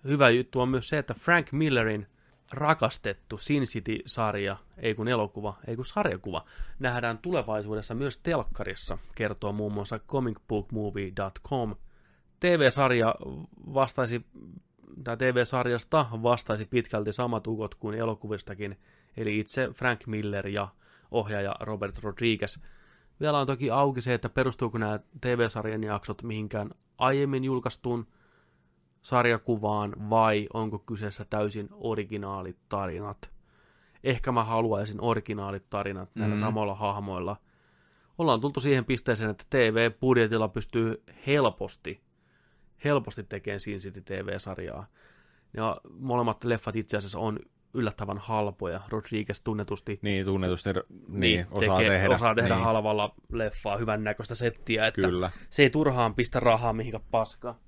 [0.04, 2.06] Hyvä juttu on myös se, että Frank Millerin
[2.52, 6.44] rakastettu Sin City-sarja, ei kun elokuva, ei kun sarjakuva,
[6.78, 11.74] nähdään tulevaisuudessa myös telkkarissa, kertoo muun muassa comicbookmovie.com.
[12.40, 13.14] TV-sarja
[13.74, 14.26] vastaisi,
[15.04, 18.78] tai TV-sarjasta vastaisi pitkälti samat ukot kuin elokuvistakin,
[19.16, 20.68] eli itse Frank Miller ja
[21.10, 22.58] ohjaaja Robert Rodriguez.
[23.20, 28.06] Vielä on toki auki se, että perustuuko nämä TV-sarjan jaksot mihinkään aiemmin julkaistuun
[29.02, 33.30] sarjakuvaan vai onko kyseessä täysin originaalit tarinat.
[34.04, 36.40] Ehkä mä haluaisin originaalit tarinat näillä Mm.
[36.40, 37.36] samoilla hahmoilla.
[38.18, 42.00] Ollaan tultu siihen pisteeseen, että TV-budjetilla pystyy helposti,
[42.84, 44.86] helposti tekemään Sin City TV-sarjaa.
[45.56, 47.38] Ja molemmat leffat itse asiassa on
[47.74, 48.80] yllättävän halpoja.
[48.88, 50.70] Rodriguez tunnetusti Niin, tunnetusti
[51.08, 52.14] niin, osaa tekee, tehdä.
[52.14, 55.30] osaa tehdä niin, halvalla leffaa, hyvän näköistä settiä, että Kyllä.
[55.50, 57.58] se ei turhaan pistä rahaa mihinkä paskaa.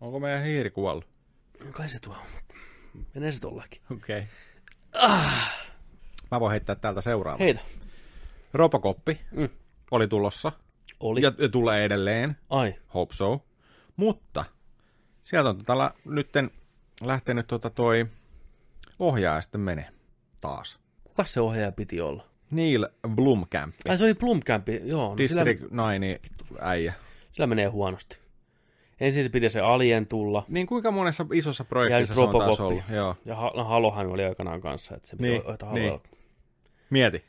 [0.00, 1.06] Onko meidän hiiri kuollut?
[1.70, 2.16] Kai se tuo.
[3.14, 3.82] Menee se tollakin.
[3.92, 4.22] Okei.
[4.94, 5.10] Okay.
[6.30, 7.38] Mä voin heittää täältä seuraava.
[7.38, 7.60] Heitä.
[8.54, 9.48] Robocoppi Mm.
[9.90, 10.52] oli tulossa.
[11.00, 11.22] Oli.
[11.22, 12.36] Ja, ja tulee edelleen.
[12.50, 12.74] Ai.
[12.94, 13.40] Hope so.
[14.00, 14.44] Mutta
[15.24, 16.50] sieltä on tota, nytten
[17.00, 18.06] lähtenyt tota toi
[18.98, 19.88] ohjaaja sitten menee
[20.40, 20.78] taas.
[21.04, 22.26] Kuka se ohjaaja piti olla?
[22.50, 23.74] Neil Blomkamp.
[23.88, 25.08] Ai se oli Blumkamp, joo.
[25.10, 26.30] No sillä, District 9
[26.60, 26.92] äijä.
[27.32, 28.18] sillä menee huonosti.
[29.00, 30.44] Ensin se piti se Alien tulla.
[30.48, 32.66] Niin kuinka monessa isossa projektissa se on taas Robocop.
[32.66, 32.84] ollut?
[32.90, 33.16] Joo.
[33.24, 35.42] Ja no, Halohan oli aikanaan kanssa, että se piti Niin,
[35.72, 36.00] niin.
[36.90, 37.24] Mieti.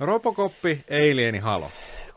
[0.00, 1.70] Robocoppi, Alieni, Halo.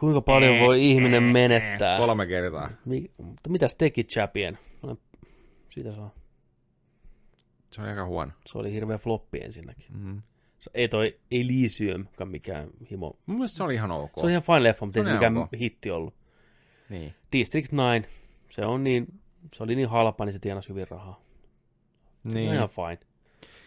[0.04, 1.98] Kuinka paljon voi ihminen menettää?
[1.98, 2.70] Kolme kertaa.
[2.86, 4.60] Mi- mutta mitäs teki Chapien?
[5.70, 6.14] Siitä saa.
[7.72, 8.32] Se on aika huono.
[8.46, 9.86] Se oli hirveä floppi ensinnäkin.
[9.90, 10.22] Mm.
[10.60, 13.20] Se, ei toi Elysiumkaan mikään himo.
[13.26, 14.12] Mun mielestä se oli ihan ok.
[14.20, 15.52] Se on ihan fine leffa, mutta ei Se mikään ihan ok.
[15.60, 16.14] hitti ollut.
[16.90, 17.16] Niin.
[17.32, 18.06] District 9,
[18.50, 19.20] se on niin,
[19.54, 21.22] se oli niin halpa, niin se tienasi hyvin rahaa.
[22.24, 22.50] Se niin.
[22.50, 23.08] on ihan fine.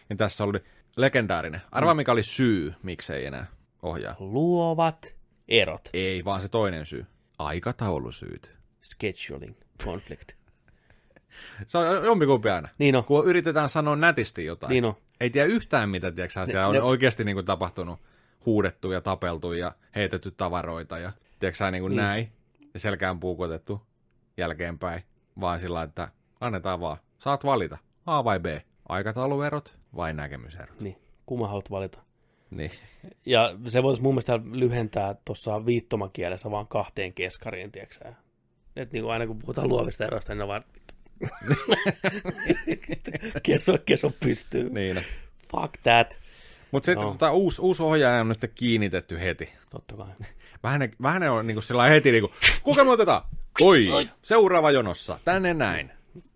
[0.09, 0.59] Ja tässä oli
[0.97, 1.61] legendaarinen.
[1.71, 3.45] Arvaa mikä oli syy, miksei enää
[3.81, 4.15] ohjaa.
[4.19, 5.16] Luovat
[5.47, 5.89] erot.
[5.93, 7.05] Ei, vaan se toinen syy.
[7.39, 8.57] Aikataulusyyt.
[8.81, 10.31] Scheduling, conflict.
[11.67, 12.69] Se on jompikumpi aina.
[12.77, 14.69] Niin on, Kun yritetään sanoa nätisti jotain.
[14.69, 14.93] niin on.
[15.21, 17.99] Ei tiedä yhtään mitä, tiedätkö, siellä on ne- oikeasti niin kuin, tapahtunut
[18.45, 21.97] huudettu ja tapeltu ja heitetty tavaroita ja tiedätkö, niin kuin Niin.
[21.97, 22.31] näin.
[22.73, 23.81] Ja selkään puukotettu
[24.37, 25.03] jälkeenpäin.
[25.39, 26.97] Vaan sillä, että annetaan vaan.
[27.19, 27.77] Saat valita.
[28.05, 28.45] A vai B.
[28.89, 30.79] Aikatauluerot vai näkemyserot.
[30.81, 30.95] Niin,
[31.25, 31.99] kumman haluat valita.
[32.51, 32.71] Niin.
[33.25, 38.13] Ja se voisi mun mielestä lyhentää tuossa viittomakielessä vaan kahteen keskariin, tiedätkö
[38.75, 40.63] Että niin aina kun puhutaan luovista eroista, niin ne on vaan
[43.43, 44.69] keso, keso pystyy.
[44.69, 45.03] niin.
[45.51, 46.17] Fuck that.
[46.71, 47.11] Mutta sitten Joo.
[47.11, 49.53] tota, uusi, uusi ohjaaja on nyt kiinnitetty heti.
[49.69, 50.07] Totta kai.
[50.63, 52.31] Vähän, vähän on niinku sillä lailla heti niinku,
[52.63, 53.21] kuka me otetaan?
[53.61, 55.91] Oi, seuraava jonossa, tänne näin.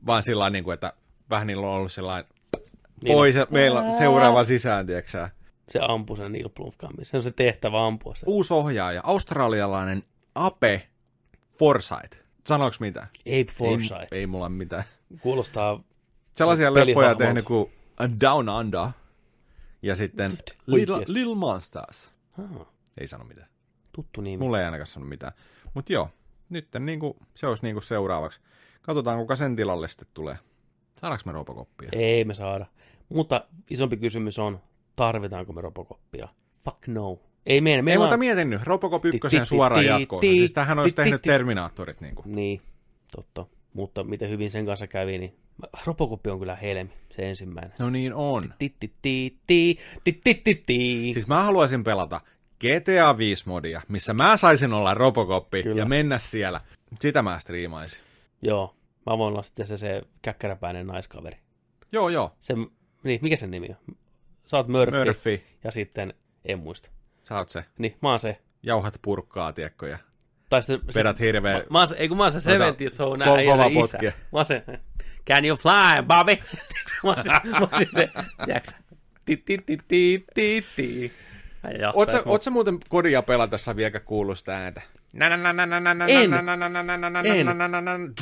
[0.05, 0.93] Vaan sillä lailla, niinku, että
[1.29, 2.31] vähän niillä on ollut sellainen,
[3.03, 5.29] Niin pois ja meillä on seuraava sisään, tiedätkö?
[5.71, 6.99] Se ampuu sen Neil Blomkamp.
[7.03, 8.23] Se on se tehtävä ampua se.
[8.27, 10.03] Uusi ohjaaja, australialainen
[10.35, 10.87] Ape
[11.59, 12.17] Forsyth.
[12.47, 13.07] Sanoks mitä?
[13.19, 14.01] Abe Forsyth.
[14.01, 14.83] Ei, ei mulla mitään.
[15.21, 15.83] Kuulostaa
[16.35, 17.71] Sellaisia leffoja tehnyt kuin
[18.21, 18.87] Down Under
[19.81, 21.03] ja sitten Little.
[21.07, 22.11] Little Monsters.
[22.39, 22.65] ah,
[22.97, 23.47] Ei sano mitään.
[23.91, 24.37] tuttu nimi.
[24.43, 25.33] Mulla ei ainakaan sano mitään.
[25.73, 26.09] Mutta joo,
[26.49, 28.39] nyt niinku, se olisi niinku seuraavaksi.
[28.81, 30.37] Katsotaan, kuka sen tilalle sitten tulee.
[31.01, 31.89] Saadaanko me Robocoppia?
[31.91, 32.65] Ei me saada.
[33.09, 34.61] Mutta isompi kysymys on,
[35.05, 36.27] tarvitaanko me Robocoppia?
[36.57, 37.19] Fuck no.
[37.45, 37.87] Ei meidän.
[37.87, 40.21] Ei, mutta mietin nyt, Robocop 1 Ti- ti- suoraan jatkoon.
[40.21, 42.01] Siis tähän olisi tehnyt Terminaattorit.
[42.01, 42.23] Niinku.
[42.25, 42.61] Niin,
[43.11, 43.45] totta.
[43.73, 45.35] Mutta miten hyvin sen kanssa kävi, niin
[45.85, 47.73] Robocop on kyllä helmi, se ensimmäinen.
[47.79, 48.53] No niin on.
[51.13, 52.21] Siis mä haluaisin pelata
[52.59, 55.81] GTA 5-modia, missä mä saisin olla Robocoppi Kyllä.
[55.81, 56.61] ja mennä siellä.
[56.99, 58.03] Sitä mä striimaisin.
[58.41, 58.75] Joo,
[59.05, 61.37] mä voin olla sitten se, se käkkäräpäinen naiskaveri.
[61.91, 62.31] Joo, joo.
[62.39, 62.53] Se,
[63.03, 63.95] niin, mikä sen nimi on?
[64.51, 66.13] Sä oot Murphy, Murphy, ja sitten,
[66.45, 66.89] en muista.
[67.29, 67.65] sä oot se.
[67.77, 68.41] Niin, mä oon se.
[68.63, 69.97] Jauhat purkkaa, tiekko, ja
[70.49, 71.57] Tai sitten, se- vedät hirveä...
[71.57, 73.83] Mä, mä oon se, ei kun mä oon se 70 show ko- nää kova äijän
[73.83, 73.97] isä.
[74.01, 74.63] Mä oon se,
[75.27, 76.37] can you fly, Bobby?
[77.03, 78.09] mä oon se,
[78.45, 78.71] tiedätkö
[79.25, 81.13] ti ti ti ti ti ti.
[81.63, 81.91] Äijä
[82.25, 84.81] Oot sä, muuten kodia pelatessa vieläkään kuullut sitä ääntä?
[86.07, 86.33] En.
[87.25, 88.15] En.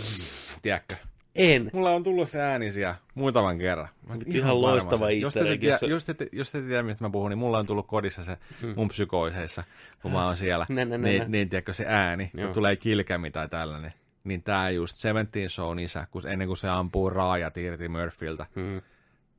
[0.61, 0.95] Tiedätkö?
[1.35, 1.69] En.
[1.73, 3.87] Mulla on tullut se ääni siellä muutaman kerran.
[4.07, 5.25] Mä Ihan varma loistava siitä.
[5.25, 7.87] jos te, tiedä, jos, te, jos te tiedä, mistä mä puhun, niin mulla on tullut
[7.87, 8.37] kodissa se
[8.75, 9.63] mun psykooseissa,
[10.01, 10.65] kun mä oon siellä.
[10.69, 11.07] Nä, nä, nä, nä.
[11.07, 12.45] Niin, niin tiedätkö, se ääni, Joo.
[12.47, 13.93] kun tulee kilkämi tai tällainen.
[14.23, 18.45] Niin tää just Seventeen Shown isä, kun ennen kuin se ampuu raajat irti Murphyltä.
[18.55, 18.81] Mm.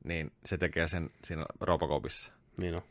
[0.03, 2.31] niin se tekee sen siinä Robocopissa.
[2.57, 2.81] Niin on.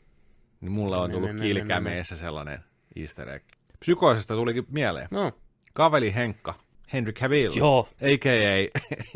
[0.61, 2.59] Niin mulle on tullut kiilikämeissä sellainen
[2.95, 3.45] easter egg.
[3.79, 5.07] Psykoisesta tulikin mieleen.
[5.11, 5.31] No,
[5.73, 6.53] Kaveli Henkka,
[6.93, 7.87] Henry Cavill, Joo.
[8.01, 8.69] a.k.a.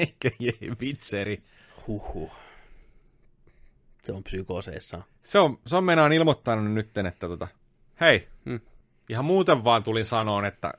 [0.04, 0.76] a.k.a.
[0.82, 1.44] Vitseri.
[1.88, 2.32] huhu.
[4.04, 5.02] Se on psykoseissa.
[5.24, 7.48] Se on, se on meinaan ilmoittanut nytten, että tota,
[8.02, 8.60] hei, Hmm.
[9.10, 10.74] ihan muuten vaan tulin sanoon, että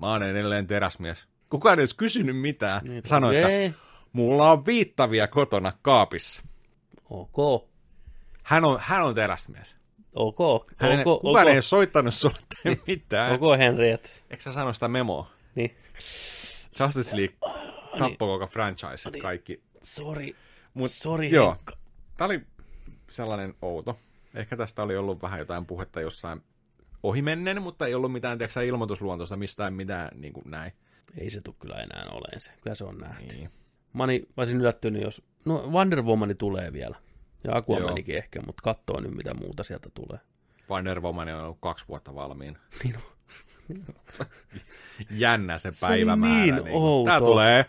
[0.00, 1.26] mä oon edelleen teräsmies.
[1.50, 2.80] Kukaan ei edes kysynyt mitään.
[2.84, 3.78] Niin, Sanoi, että
[4.12, 6.42] mulla on viittavia kotona kaapissa.
[7.10, 7.68] Ok.
[8.42, 9.76] Hän on, hän on teräsmies.
[10.14, 10.38] Ok.
[10.76, 11.20] Hän, ok.
[11.22, 11.50] kukaan ok.
[11.50, 12.36] ei ole soittanut sulle
[12.86, 13.32] mitään.
[13.32, 14.24] Ok, Henri, et.
[14.30, 15.30] Eikö sä sano sitä memoa?
[15.54, 15.76] Niin.
[16.80, 17.36] Justice League
[17.92, 17.98] niin.
[17.98, 19.62] tappoi koko franchise, kaikki.
[19.82, 20.36] Sori.
[20.74, 21.76] Mut, Sori, joo, Henkka.
[22.16, 22.40] Tämä oli
[23.10, 23.98] sellainen outo.
[24.34, 26.42] Ehkä tästä oli ollut vähän jotain puhetta jossain
[27.02, 30.72] ohimennen, mutta ei ollut mitään tiedätkö, ilmoitusluontoista mistään mitään niin kuin näin.
[31.18, 32.50] Ei se tule kyllä enää oleen se.
[32.60, 33.36] Kyllä se on nähty.
[33.36, 33.50] Niin.
[33.92, 35.22] Mä, olin, olisin yllättynyt, jos...
[35.44, 36.96] No, Wonder Womani tulee vielä.
[37.44, 40.18] Ja Aquamanikin ehkä, mutta katsoo nyt, mitä muuta sieltä tulee.
[40.70, 42.58] Wonder Woman on ollut kaksi vuotta valmiina.
[42.84, 43.02] Niin on.
[45.10, 46.36] Jännä se oli päivämäärä.
[46.36, 47.10] niin outo.
[47.10, 47.64] Tää tulee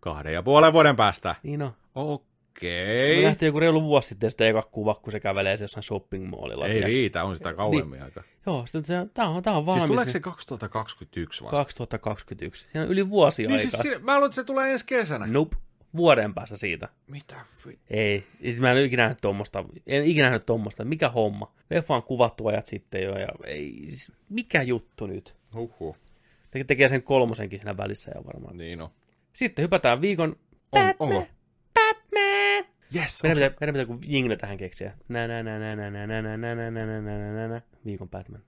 [0.00, 1.34] kahden ja puolen vuoden päästä.
[1.42, 1.72] Niin on.
[1.94, 3.16] Okei.
[3.16, 6.30] Me nähtiin joku reilu vuosi sitten sitä eka kuva, kun se kävelee se jossain shopping
[6.30, 6.66] mallilla.
[6.66, 8.22] Ei riitä, on sitä kauemmin aika.
[8.46, 9.82] Joo, sitten se, tää on, tää on valmis.
[9.82, 11.56] Siis tuleeko se 2021 vasta?
[11.56, 12.64] 2021.
[12.72, 13.82] Siinä on yli vuosi Niin aikaa.
[13.82, 15.26] siis mä luulen, että se tulee ensi kesänä.
[15.26, 15.56] Nope.
[15.96, 16.88] Vuoden päästä siitä.
[17.06, 17.78] Mitä vi...
[17.90, 18.26] Ei.
[18.42, 19.64] Siis mä en ikinä nähnyt tommosta.
[19.86, 20.84] En ikinä nähnyt tommosta.
[20.84, 21.52] Mikä homma?
[21.70, 23.18] Leffa on kuvattu ajat sitten jo.
[23.18, 25.36] Ja ei, siis mikä juttu nyt?
[25.54, 25.96] Huhhuh.
[26.54, 28.56] Ne tekee sen kolmosenkin siinä välissä ja varmaan.
[28.56, 28.90] Niin on.
[29.32, 30.36] Sitten hypätään viikon on
[30.70, 30.94] Batman.
[30.98, 31.26] onko?
[31.74, 32.74] Batman!
[32.94, 34.92] Yes, Meidän pitää, meidän pitää kun jingle tähän keksiä.
[35.08, 37.62] Nä, nä, nä, nä, nä, nä, nä, nä, nä, nä, nä, nä, nä, nä, nä.
[37.84, 38.42] Viikon Batman.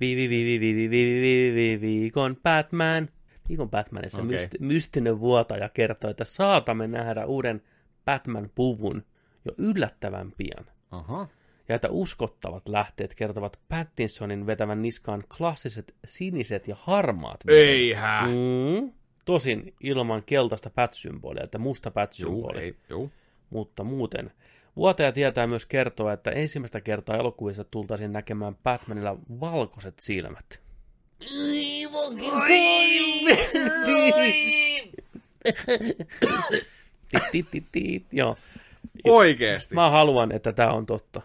[0.00, 3.08] Vi, vi, vi, vi, vi, vi, vi, vi, vi, viikon Batman.
[3.48, 4.28] Viikon Batmanissa Okei.
[4.30, 7.62] myst, mystinen vuotaja kertoo, että saatamme nähdä uuden
[8.04, 9.02] Batman-puvun
[9.44, 10.66] jo yllättävän pian.
[10.90, 11.28] Aha.
[11.68, 17.40] Ja että uskottavat lähteet kertovat Pattinsonin vetävän niskaan klassiset siniset ja harmaat.
[17.48, 18.30] Eihän.
[18.30, 18.92] Mm.
[19.24, 22.60] Tosin ilman keltaista pätsymbolia, että musta Juu, pätsymboli.
[22.60, 23.10] ei, juu.
[23.50, 24.32] Mutta muuten.
[24.76, 30.65] Vuotaja tietää myös kertoa, että ensimmäistä kertaa elokuvissa tultaisiin näkemään Batmanilla valkoiset silmät.
[38.12, 38.36] Joo.
[39.04, 39.74] Oikeesti.
[39.74, 41.22] Mä haluan, että tämä on totta.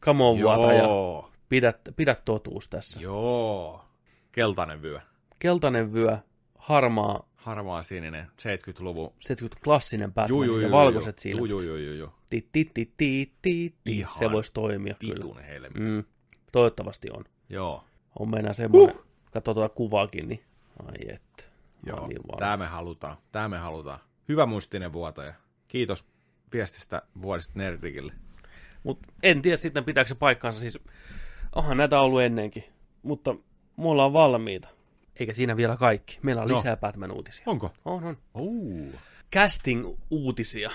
[0.00, 0.38] Come on.
[0.38, 1.30] Joo.
[1.48, 3.00] Pidä, pidä totuus tässä.
[3.00, 3.84] Joo.
[4.32, 5.00] Keltainen vyö.
[5.38, 6.18] Keltainen vyö,
[6.58, 8.26] harmaa, Harmaa sininen.
[8.26, 9.12] 70-luvun.
[9.20, 11.50] 70 klassinen Batman Juu, juu, ja valkoiset silmät.
[11.50, 12.08] Juu, juu, juu, juu.
[12.30, 13.96] Tit, tit, tit, tit, tit, tit.
[13.96, 15.42] Ihan Se voisi toimia kyllä.
[15.42, 15.80] Helmi.
[15.80, 16.04] Mm,
[16.52, 17.24] toivottavasti on.
[17.48, 17.84] Joo.
[18.18, 18.96] On meinaa semmoinen.
[18.96, 19.03] Huh.
[19.34, 20.44] Katso tuota kuvaakin, niin
[20.86, 21.42] ai että.
[21.86, 22.06] Joo.
[22.08, 22.18] Niin.
[22.38, 23.16] Tää me halutaan.
[23.32, 23.98] Tää me halutaan.
[24.28, 25.34] Hyvä muistinen vuotaja.
[25.68, 26.06] Kiitos
[26.52, 28.12] viestistä vuodesta Nerdikille.
[28.82, 30.60] Mut en tiedä sitten pitääkö se paikkaansa.
[30.60, 30.78] Siis,
[31.54, 32.64] onhan näitä ollut ennenkin.
[33.02, 33.34] Mutta
[33.76, 34.68] me ollaan valmiita.
[35.20, 36.18] Eikä siinä vielä kaikki.
[36.22, 36.56] Meillä on No.
[36.56, 37.44] lisää Batman-uutisia.
[37.46, 37.72] Onko?
[37.84, 38.16] On, on.
[38.34, 38.94] Uu.
[39.36, 40.70] Casting-uutisia.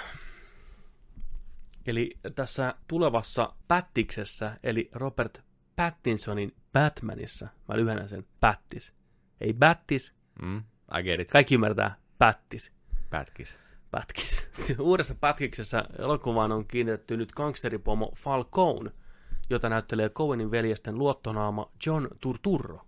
[1.87, 5.41] Eli tässä tulevassa Pattiksessä, eli Robert
[5.75, 8.93] Pattinsonin Batmanissa, mä lyhennän sen Pattis.
[9.41, 10.57] Ei Battis, Mm,
[10.99, 11.31] I get it.
[11.31, 12.73] kaikki ymmärtää Pattis.
[13.09, 13.55] Pätkis.
[13.91, 14.47] Pätkis.
[14.79, 18.91] Uudessa pätkiksessä elokuvaan on kiinnitetty nyt gangsteripomo Falcone,
[19.49, 22.81] jota näyttelee Coenin veljesten luottonaama John Turturro.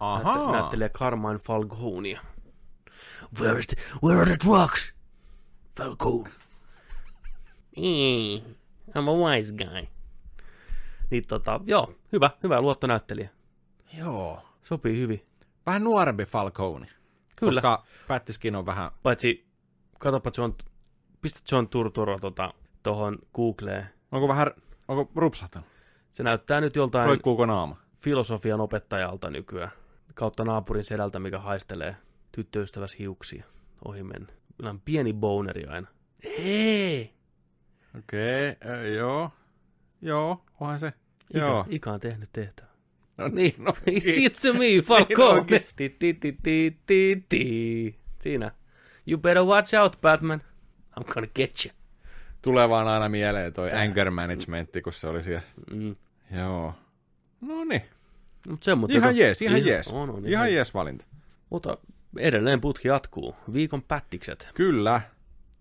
[0.00, 0.34] Ahaa.
[0.36, 2.20] Näytte- näyttelee Carmine Falconea.
[3.40, 4.94] Where, is the, where are the drugs?
[5.76, 6.30] Falcone.
[7.76, 8.42] Eh,
[8.94, 9.86] I'm a wise guy.
[11.10, 13.28] Niin tota, joo, hyvä, hyvä luottonäyttelijä.
[13.98, 14.42] Joo.
[14.62, 15.26] Sopii hyvin.
[15.66, 16.86] Vähän nuorempi Falcone.
[17.36, 17.52] Kyllä.
[17.52, 18.90] Koska Pättiskin on vähän...
[19.02, 19.46] Paitsi,
[19.98, 20.54] katsopa John,
[21.20, 23.86] pistä John Turturro tota, tohon Googleen.
[24.12, 24.46] Onko vähän...
[24.88, 25.68] Onko rupsahtanut?
[26.12, 27.76] Se näyttää nyt joltain Roikkuuko naama?
[27.98, 29.70] filosofian opettajalta nykyään.
[30.14, 31.96] Kautta naapurin sedältä, mikä haistelee
[32.32, 33.44] tyttöystäväs hiuksia
[33.84, 34.32] ohi mennä.
[34.62, 35.88] On pieni boneri aina.
[36.24, 37.14] Hei!
[37.98, 39.30] Okei, okay, äh, joo.
[40.02, 40.92] Joo, onhan se.
[41.34, 41.66] Ika, Joo.
[41.68, 42.70] Ika on tehnyt tehtävää.
[43.18, 45.40] No, Niin, no, it's me, Falcone.
[45.40, 45.64] onkin.
[45.76, 47.98] Ti, ti, ti, ti, ti, ti.
[48.18, 48.50] Siinä.
[49.06, 50.42] You better watch out, Batman.
[51.00, 51.74] I'm gonna get you.
[52.42, 55.42] Tulee vaan aina mieleen toi anger managementti, kun se oli siellä.
[55.70, 55.96] Mm.
[56.38, 56.74] Joo.
[57.40, 57.82] No niin.
[58.48, 59.88] Mut se, mutta Ihan jees, ihan Ihan- jees.
[59.88, 61.04] On, on, Ihan jees valinta.
[61.50, 61.78] Mutta
[62.18, 63.34] edelleen putki jatkuu.
[63.52, 64.48] Viikon pättikset.
[64.54, 65.00] Kyllä.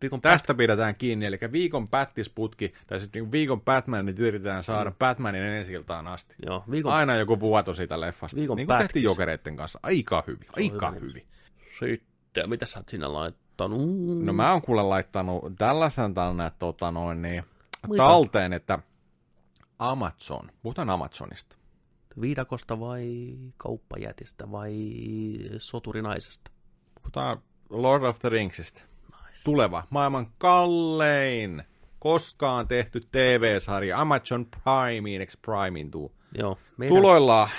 [0.01, 5.43] Viikon Tästä pidetään kiinni, eli viikon pättisputki, tai sitten niin viikon Batmanit yritetään saada Batmanin
[5.43, 5.73] ensi
[6.05, 6.35] asti.
[6.45, 8.37] Joo, viikon Aina joku vuoto siitä leffasta.
[8.37, 9.79] Viikon niin kuin tehtiin jokereiden kanssa.
[9.83, 11.05] Aika hyvin, aika hyvä.
[11.05, 11.27] hyvin.
[11.79, 13.35] Sitten, mitä sä oot sinä lait?
[13.63, 14.25] ottanut?
[14.25, 17.43] No mä oon kuule laittanut tällaisen tänne tota noin, niin,
[17.87, 17.97] Mitä?
[17.97, 18.79] talteen, että
[19.79, 21.55] Amazon, puhutaan Amazonista.
[22.21, 24.73] Viidakosta vai kauppajätistä vai
[25.57, 26.51] soturinaisesta?
[26.95, 28.81] Puhutaan Lord of the Ringsista.
[29.29, 29.43] Nice.
[29.43, 31.63] Tuleva, maailman kallein
[31.99, 36.11] koskaan tehty TV-sarja Amazon Primeen, eikö Primeen tuu?
[36.37, 36.57] Joo.
[36.77, 36.97] Meidän...
[36.97, 37.49] Tuloilla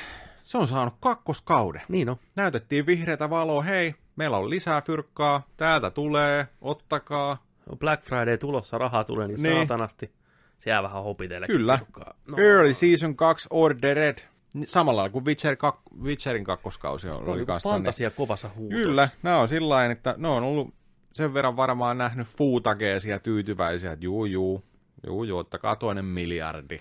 [0.42, 1.82] se on saanut kakkoskauden.
[1.88, 2.16] Niin on.
[2.36, 7.44] Näytettiin vihreätä valoa, hei, meillä on lisää fyrkkaa, täältä tulee, ottakaa.
[7.78, 9.56] Black Friday tulossa, rahaa tulee niin, Niin.
[9.56, 10.10] saatanasti.
[10.58, 11.56] Se jää vähän hopitellekin.
[11.56, 11.78] Kyllä.
[12.26, 12.36] No.
[12.38, 14.18] Early Season 2 Ordered.
[14.64, 17.68] Samalla kuin Witcher 2, Witcherin kakkoskausi on, oli kanssa.
[17.68, 18.84] niin- fantasia kovassa huutossa.
[18.84, 20.74] Kyllä, nämä on sillä että ne on ollut
[21.12, 24.64] sen verran varmaan nähnyt fuutageesia tyytyväisiä, että juu, juu,
[25.06, 26.78] juu, juu, ottakaa toinen miljardi.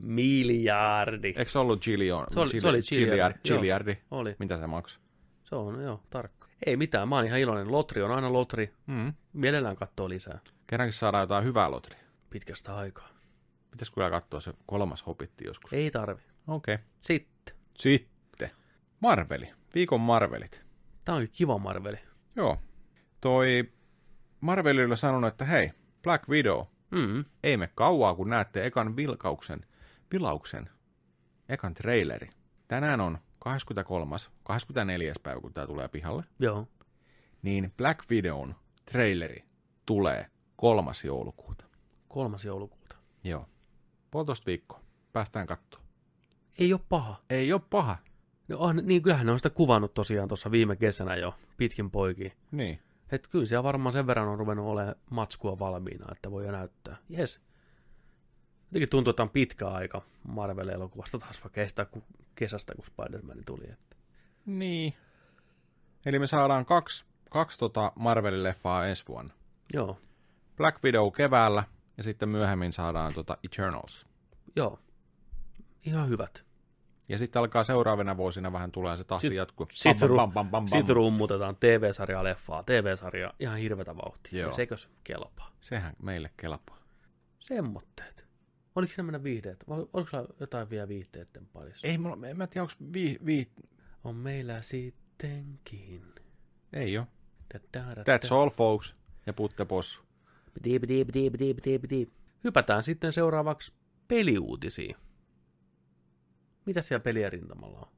[0.00, 1.28] Miljardi.
[1.36, 2.26] Eikö se ollut Gillion?
[2.30, 4.20] Se oli- se oli Gilliard, Gilliardi, joo.
[4.20, 4.36] Oli.
[4.38, 5.02] Mitä se maksoi?
[5.44, 6.48] Se on, joo, tarkka.
[6.66, 7.72] Ei mitään, mä oon ihan iloinen.
[7.72, 8.74] Lotri on aina lotri.
[8.86, 9.12] Mm.
[9.32, 10.38] Mielellään katsoo lisää.
[10.66, 11.98] Kerrankin saadaan jotain hyvää lotria.
[12.30, 13.08] Pitkästä aikaa.
[13.70, 15.72] Pitäisikö kyllä katsoa se kolmas hopitti joskus?
[15.72, 16.22] Ei tarvi.
[16.46, 16.74] Okei.
[16.74, 16.86] Okay.
[17.00, 17.54] Sitten.
[17.78, 18.50] Sitten.
[19.00, 19.48] Marveli.
[19.74, 20.64] Viikon Marvelit.
[21.04, 21.98] Tää on kiva Marveli.
[22.36, 22.58] Joo.
[23.22, 23.72] Toi
[24.40, 25.70] Marvelilla sanonut, että hei,
[26.02, 27.24] Black Widow, Mm.
[27.42, 29.66] ei me kauaa, kun näette ekan vilkauksen,
[30.12, 30.70] vilauksen,
[31.48, 32.30] ekan traileri.
[32.68, 34.16] Tänään on 23.
[34.42, 35.12] 24.
[35.22, 36.24] päivä, kun tämä tulee pihalle.
[36.38, 36.68] Joo.
[37.42, 38.54] Niin Black Widown
[38.92, 39.44] traileri
[39.86, 40.26] tulee
[40.56, 41.64] kolmas joulukuuta.
[42.08, 42.96] Kolmas joulukuuta.
[43.24, 43.48] Joo.
[44.10, 44.80] Puolitoista viikkoa.
[45.12, 45.82] Päästään katsoa.
[46.58, 47.22] Ei oo paha.
[47.30, 47.96] Ei ole paha.
[48.48, 52.32] No on, niin kyllähän ne on sitä kuvannut tosiaan tuossa viime kesänä jo pitkin poikiin.
[52.50, 52.78] Niin.
[53.12, 56.96] Et kyllä siellä varmaan sen verran on ruvennut olemaan matskua valmiina, että voi jo näyttää.
[57.08, 57.42] Jes.
[58.66, 62.02] Jotenkin tuntuu, että on pitkä aika Marvel-elokuvasta taas vaikka kestä kun
[62.34, 63.64] kesästä, kun Spider-Man tuli.
[63.72, 63.96] Että.
[64.46, 64.94] Niin.
[66.06, 69.34] Eli me saadaan kaksi, kaksi tota Marvelin leffaa ensi vuonna.
[69.74, 69.98] Joo,
[70.56, 71.64] Black Widow keväällä
[71.96, 74.06] ja sitten myöhemmin saadaan tota Eternals.
[74.56, 74.78] joo.
[75.84, 76.44] Ihan hyvät.
[77.08, 79.66] Ja sitten alkaa seuraavina vuosina vähän tulee se tahti Sit- jatkuu.
[79.72, 80.08] Sitten
[80.66, 84.40] sit rummutetaan TV-sarjaa leffaa, TV-sarjaa ihan hirvetä vauhtia.
[84.40, 84.48] Joo.
[84.48, 85.50] Ja sekös kelpaa.
[85.60, 86.78] Sehän meille kelpaa.
[87.38, 88.26] Semmoitteet.
[88.74, 89.64] Oliko se mennä viihdeet?
[89.68, 91.86] Oliko sulla jotain vielä viihteiden parissa?
[91.86, 93.50] Ei, mulla, en mä tiedä, onko vi, vi,
[94.04, 96.02] On meillä sittenkin.
[96.72, 96.94] ei
[97.54, 97.80] da,
[98.18, 98.94] That's all, folks.
[99.26, 100.02] Ja putte possu.
[102.44, 103.74] Hypätään sitten seuraavaksi
[104.08, 104.96] peliuutisiin.
[106.66, 107.88] Mitä siellä pelien rintamalla on?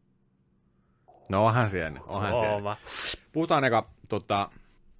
[1.28, 2.56] No onhan siellä, onhan siellä.
[2.56, 2.76] Kova.
[3.32, 4.50] Puhutaan eka, tota,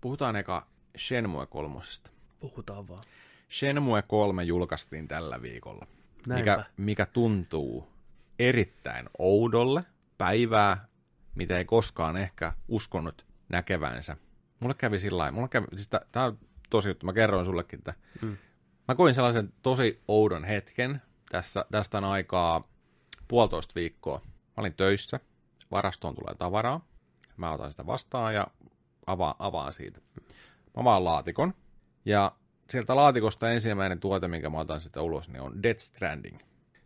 [0.00, 0.66] puhutaan eka
[0.98, 2.10] Shenmue kolmosesta.
[2.40, 3.02] Puhutaan vaan.
[3.50, 5.86] Shenmue 3 julkaistiin tällä viikolla.
[6.26, 6.56] Näinpä.
[6.56, 7.88] Mikä, mikä tuntuu
[8.38, 9.84] erittäin oudolle
[10.18, 10.88] päivää,
[11.34, 14.16] mitä ei koskaan ehkä uskonut näkevänsä.
[14.60, 16.38] Mulle kävi sillä lailla, mulle kävi, siis tää on
[16.70, 18.36] tosi juttu, mä kerroin sullekin, että Mm.
[18.88, 22.68] mä koin sellaisen tosi oudon hetken, tässä, tästä on aikaa
[23.28, 24.20] puolitoista viikkoa.
[24.24, 25.20] Mä olin töissä,
[25.70, 26.86] varastoon tulee tavaraa,
[27.36, 28.46] mä otan sitä vastaan ja
[29.06, 30.00] avaan, avaan siitä.
[30.76, 31.54] Mä avaan laatikon,
[32.04, 32.32] ja
[32.70, 36.38] sieltä laatikosta ensimmäinen tuote, minkä mä otan sitten ulos, niin on Death Stranding.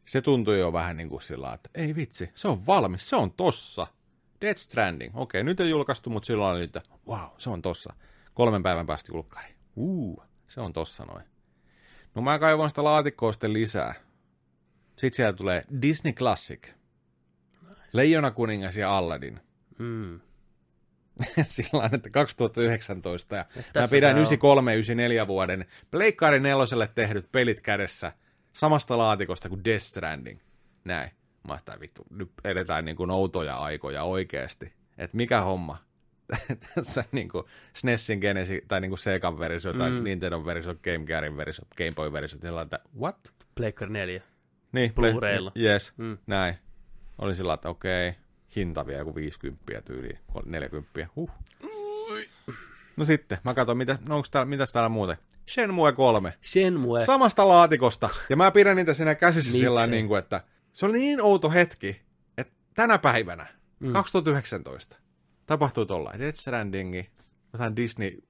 [0.06, 3.32] Se tuntui jo vähän niin kuin sillä että ei vitsi, se on valmis, se on
[3.32, 3.86] tossa.
[4.40, 7.92] Death Stranding, okei, nyt ei julkaistu, mutta silloin oli, että wow, se on tossa.
[8.34, 9.54] Kolmen päivän päästä julkkari.
[9.76, 11.24] Uu, se on tossa noin.
[12.14, 13.94] No mä kaivan sitä laatikkoa sitten lisää.
[14.98, 16.68] Sitten siellä tulee Disney Classic.
[17.92, 19.40] Leijona kuningas ja Aladdin.
[19.78, 20.20] Mm.
[21.42, 23.36] Sillä että 2019.
[23.36, 25.24] Ja mä tässä pidän tää on.
[25.24, 28.12] 93-94 vuoden Pleikkari neloselle tehdyt pelit kädessä
[28.52, 30.40] samasta laatikosta kuin Death Stranding.
[30.84, 31.10] Näin.
[31.48, 34.72] Mä sitä, vittu, nyt edetään niin kuin outoja aikoja oikeasti.
[34.98, 35.78] Että mikä homma?
[36.74, 37.44] Tässä niin kuin
[37.74, 40.04] SNESin Genesis, tai niin kuin Segan versio, tai Mm.
[40.04, 43.32] Nintendo versio, Game Gearin versio, Game Boy versio, lailla, että what?
[43.54, 44.22] Pleikkari 4.
[44.72, 45.52] Niin, Blu-raylla.
[45.60, 46.18] Yes, Mm.
[46.26, 46.54] näin.
[47.18, 48.12] Oli sillä että okei,
[48.56, 51.06] hinta vielä joku 50 tyyliin, 40.
[51.16, 51.30] Huh.
[52.96, 55.16] No sitten, mä katson, mitä, no onks täällä, mitäs täällä muuten?
[55.48, 56.34] Shenmue 3.
[56.42, 57.04] Shenmue.
[57.04, 58.08] Samasta laatikosta.
[58.30, 60.40] Ja mä pidän niitä siinä käsissä sillä niin kuin, että
[60.72, 62.00] se oli niin outo hetki,
[62.38, 63.46] että tänä päivänä,
[63.80, 63.86] Mm.
[63.86, 63.92] mm.
[63.92, 64.96] 2019,
[65.46, 66.20] tapahtui tollain.
[66.20, 67.10] Death Strandingi,
[67.52, 68.22] jotain Disney,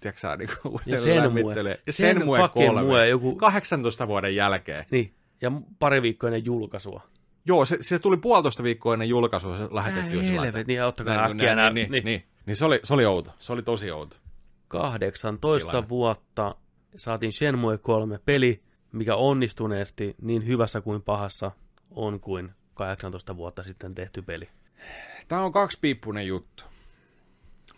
[0.00, 1.54] tiedätkö sä, niin kuin Ja Shenmue.
[1.86, 2.82] Ja Shenmue fucking 3.
[2.86, 4.84] mue, joku- 18 vuoden jälkeen.
[4.90, 5.14] Niin.
[5.42, 7.02] Ja pari viikkoa ennen julkaisua.
[7.44, 11.16] Joo, se, se tuli puolitoista viikkoa ennen julkaisua, se lähetettiin jo sillä helvet, niin ottakaa
[11.16, 11.74] Näin, äkkiä näin.
[11.74, 12.04] Niin, Niin.
[12.04, 12.28] niin, niin.
[12.46, 14.16] niin se, oli, se oli outo, se oli tosi outo.
[14.68, 15.88] 18 Tilanne.
[15.88, 16.54] vuotta
[16.96, 18.62] saatiin Shenmue 3 peli,
[18.92, 21.50] mikä onnistuneesti niin hyvässä kuin pahassa
[21.90, 24.48] on kuin 18 vuotta sitten tehty peli.
[25.28, 26.64] Tämä on kaksipiippunen juttu.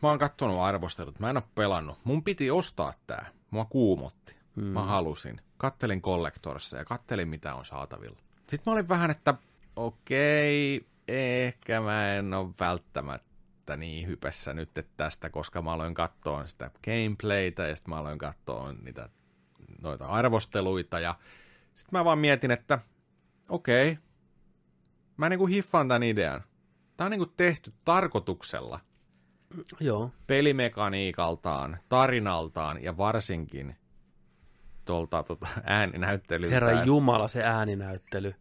[0.02, 1.98] Mä oon kattonut arvostelut, mä en oo pelannut.
[2.04, 3.26] Mun piti ostaa tää.
[3.50, 4.36] Mua kuumotti.
[4.56, 4.64] Mm.
[4.64, 5.40] Mä halusin.
[5.64, 8.18] Kattelin Collectorissa ja kattelin mitä on saatavilla.
[8.48, 9.34] Sitten mä olin vähän, että
[9.76, 16.70] okei, ehkä mä en ole välttämättä niin hypessä nyt tästä, koska mä aloin katsoa sitä
[16.84, 19.08] gameplaytä ja sitten mä aloin katsoa niitä
[19.80, 21.14] noita arvosteluita ja
[21.74, 22.78] sitten mä vaan mietin, että
[23.48, 23.98] okei,
[25.16, 26.42] mä niinku hiffaan tämän idean.
[26.96, 28.80] Tää on niinku tehty tarkoituksella
[29.80, 30.10] Joo.
[30.26, 33.76] pelimekaniikaltaan, tarinaltaan ja varsinkin
[34.84, 36.62] tuolta tota, ääninäyttelyltään.
[36.62, 38.34] Herra Jumala, se ääninäyttely.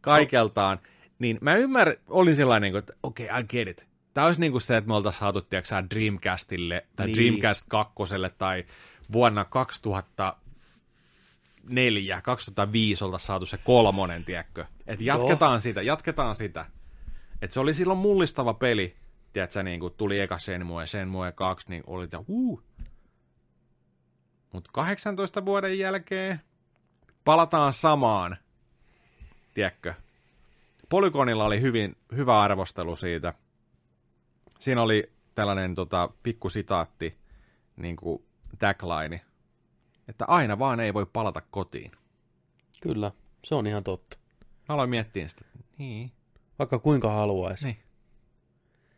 [0.00, 0.78] kaikeltaan,
[1.18, 3.86] niin mä ymmärrän, olin sellainen, että okei, okay, I get it.
[4.14, 7.16] Tämä olisi niin kuin se, että me oltaisiin saatu, tiedätkö, Dreamcastille, tai Niin.
[7.16, 7.94] Dreamcast 2,
[8.38, 8.64] tai
[9.12, 14.64] vuonna 2004, 2005 oltaisiin saatu se kolmonen, tiedätkö.
[14.86, 16.66] Että jatketaan sitä, jatketaan sitä.
[17.42, 18.96] Että se oli silloin mullistava peli,
[19.32, 22.62] tiedätkö, niin kuin tuli eka Shenmue, Shenmue 2, niin oli, että uh.
[24.52, 26.40] Mutta 18 vuoden jälkeen
[27.24, 28.36] palataan samaan,
[29.54, 29.94] tiedätkö.
[30.88, 33.34] Polygonilla oli hyvin, hyvä arvostelu siitä.
[34.58, 37.18] Siinä oli tällainen tota, pikku sitaatti,
[37.76, 38.24] niin kuin
[38.58, 39.20] tagline,
[40.08, 41.92] että aina vaan ei voi palata kotiin.
[42.82, 43.12] Kyllä,
[43.44, 44.16] se on ihan totta.
[44.68, 45.44] Mä aloin miettiä sitä,
[45.78, 46.12] niin,
[46.58, 47.64] Vaikka kuinka haluaisi.
[47.66, 47.78] niin.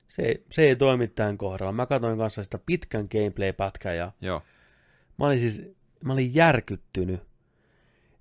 [0.08, 1.72] Se, ei- se ei toimi tämän kohdalla.
[1.72, 4.42] Mä katsoin kanssa sitä pitkän gameplay-pätkän ja Joo,
[5.22, 5.62] mä olin siis,
[6.04, 7.20] mä olin järkyttynyt,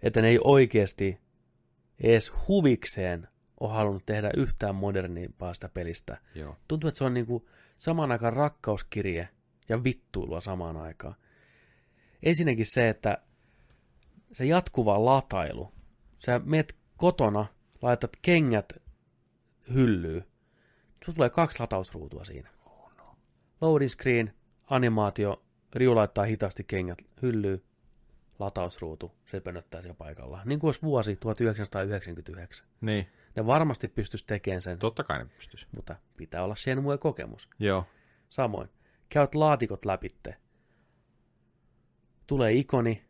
[0.01, 1.19] että ne ei oikeasti
[1.99, 3.27] edes huvikseen
[3.59, 6.17] ole halunnut tehdä yhtään modernimpaa sitä pelistä.
[6.35, 6.55] joo.
[6.67, 9.29] Tuntuu, että se on niinku samaan aikaan rakkauskirje
[9.69, 11.15] ja vittuilua samaan aikaan.
[12.23, 13.17] Ensinnäkin se, että
[14.33, 15.73] se jatkuva latailu.
[16.19, 17.45] Sä meet kotona,
[17.81, 18.73] laitat kengät
[19.73, 20.25] hyllyyn.
[21.05, 22.49] Sulla tulee kaksi latausruutua siinä.
[23.61, 24.33] Loading screen,
[24.69, 25.43] animaatio,
[25.75, 27.61] Riu laittaa hitaasti kengät hyllyyn,
[28.39, 30.47] latausruutu, se pönöttää siellä paikallaan.
[30.47, 32.67] Niin kuin olisi vuosi 1999.
[32.81, 35.67] Niin, Ne varmasti pystyisi tekemään sen, totta kai ne pystyisi.
[35.75, 37.49] mutta pitää olla Shenmue-kokemus.
[37.59, 37.85] Joo,
[38.29, 38.69] Samoin,
[39.09, 40.35] käyt laatikot läpitte.
[42.27, 43.05] Tulee ikoni,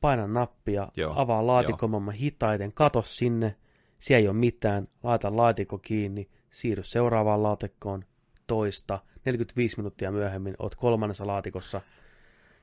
[0.00, 3.56] paina nappia, Joo, avaa laatikon hitaiten, kato sinne,
[3.98, 8.04] siellä ei ole mitään, laita laatikko kiinni, siirry seuraavaan laatikkoon,
[8.46, 11.80] toista, 45 minuuttia myöhemmin oot kolmannessa laatikossa.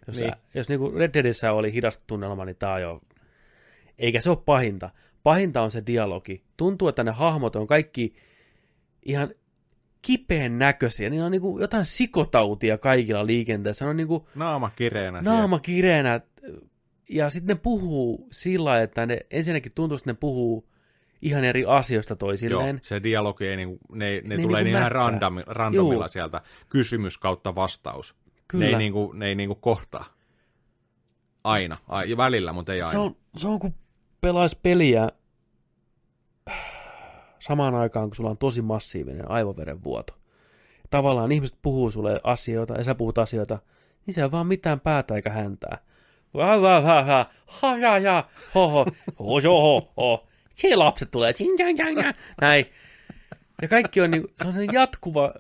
[0.08, 0.30] Jos, niin.
[0.30, 3.02] Sä, jos niinku Red Deadissä oli hidasta tunnelma, niin tää on jo...
[4.00, 4.90] Eikä se ole pahinta.
[5.24, 6.44] Pahinta on se dialogi.
[6.58, 8.16] Tuntuu, että ne hahmot on kaikki
[9.06, 9.30] ihan
[10.02, 11.10] kipeän näköisiä.
[11.10, 13.86] Niillä on niinku jotain sikotautia kaikilla liikenteessä.
[13.86, 16.22] Ne on niinku naama kireenä naama kireänä.
[17.10, 20.70] Ja sitten ne puhuu sillä että ne ensinnäkin tuntuu, että ne puhuu
[21.24, 22.76] ihan eri asioista toisilleen.
[22.76, 26.10] Joo, se dialogi ei, niinku, ne, ne, ne Ne tulee niin ihan random, randomilla Juu.
[26.10, 26.42] sieltä.
[26.70, 28.16] Kysymys kautta vastaus.
[28.48, 28.66] Kyllä.
[28.66, 30.06] Ne ei, niinku, ne ei niinku kohtaa.
[31.44, 31.78] Aina.
[31.88, 32.92] Ai, ja välillä, mutta ei aina.
[32.92, 33.76] Se on, se on kuin
[34.22, 35.10] pelaisi peliä
[37.40, 40.14] samaan aikaan, kun sulla on tosi massiivinen aivoverenvuoto.
[40.90, 43.60] Tavallaan ihmiset puhuu sulle asioita, ja sä puhut asioita,
[44.06, 45.78] niin se on vaan mitään päätä eikä häntää.
[46.38, 48.24] Vä, vä, vä, vä, ha, ja, ja,
[48.56, 48.86] ho, ho,
[49.20, 50.28] ho, ho, ho.
[50.54, 51.34] Siellä lapset tulee,
[52.42, 52.66] näin.
[53.62, 55.34] Ja kaikki on, niin, se on se jatkuva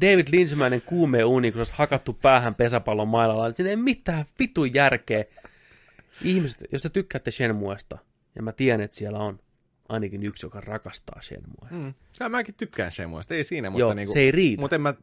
[0.00, 3.46] David Lynchmäinen kuume uni, kun se olisi hakattu päähän pesäpallon mailalla.
[3.46, 5.24] niin Siinä ei mitään vitun järkeä.
[6.24, 7.98] Ihmiset, jos te tykkäätte Shenmuesta,
[8.36, 9.40] ja mä tiedän, että siellä on
[9.88, 11.68] ainakin yksi, joka rakastaa Shenmua.
[11.70, 11.94] Mm.
[12.20, 14.60] Ja mäkin tykkään semmoista, ei siinä, mutta Joo, niinku, se ei riitä.
[14.60, 14.94] Mutta en mä,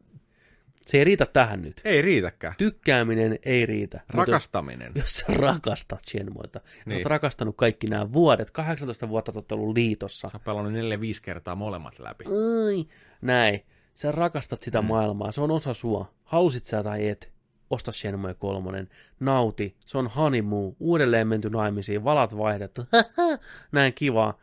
[0.88, 1.80] Se ei riitä tähän nyt.
[1.84, 2.54] ei riitäkään.
[2.58, 4.00] Tykkääminen ei riitä.
[4.00, 4.92] Mutta Rakastaminen.
[4.94, 6.96] jos sä rakastat Shenmueta, niin.
[6.96, 10.76] Oot rakastanut kaikki nämä vuodet, 18 vuotta oot ollut liitossa, Sä oot pelannut 4-5
[11.22, 12.24] kertaa molemmat läpi.
[12.24, 12.86] Ai,
[13.22, 13.64] näin.
[13.94, 14.88] Sä rakastat sitä mm.
[14.88, 16.14] maailmaa, se on osa sua.
[16.24, 17.32] Halusit sä tai et,
[17.70, 18.88] osta Shenmue kolmonen,
[19.20, 22.82] nauti, se on honeymoon, uudelleen menty naimisiin, valat vaihdettu,
[23.72, 24.38] näin kivaa.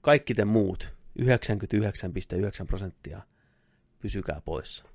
[0.00, 1.26] Kaikki te muut, 99,9
[2.66, 3.20] prosenttia,
[4.00, 4.91] pysykää poissa.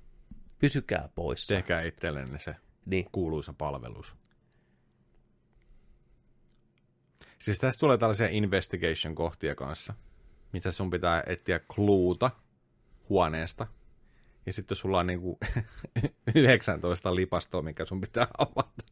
[0.58, 1.54] Pysykää poissa.
[1.54, 2.54] Tehkää itsellenne se
[2.86, 3.08] Niin.
[3.12, 4.14] kuuluisa palvelus.
[7.38, 9.94] Siis tässä tulee tällaisia investigation-kohtia kanssa,
[10.52, 12.30] missä sun pitää etsiä kluuta
[13.08, 13.66] huoneesta.
[14.46, 15.38] Ja sitten sulla on niinku
[16.34, 18.82] 19 lipastoa, mikä sun pitää avata,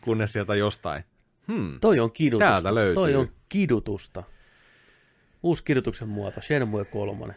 [0.00, 1.04] kunnes sieltä jostain.
[1.48, 1.80] Hmm.
[1.80, 2.50] Toi on kidutusta.
[2.50, 2.94] Täältä löytyy.
[2.94, 4.22] Toi on kidutusta.
[5.42, 7.36] Uusi kidutuksen muoto, Shenmue kolmonen.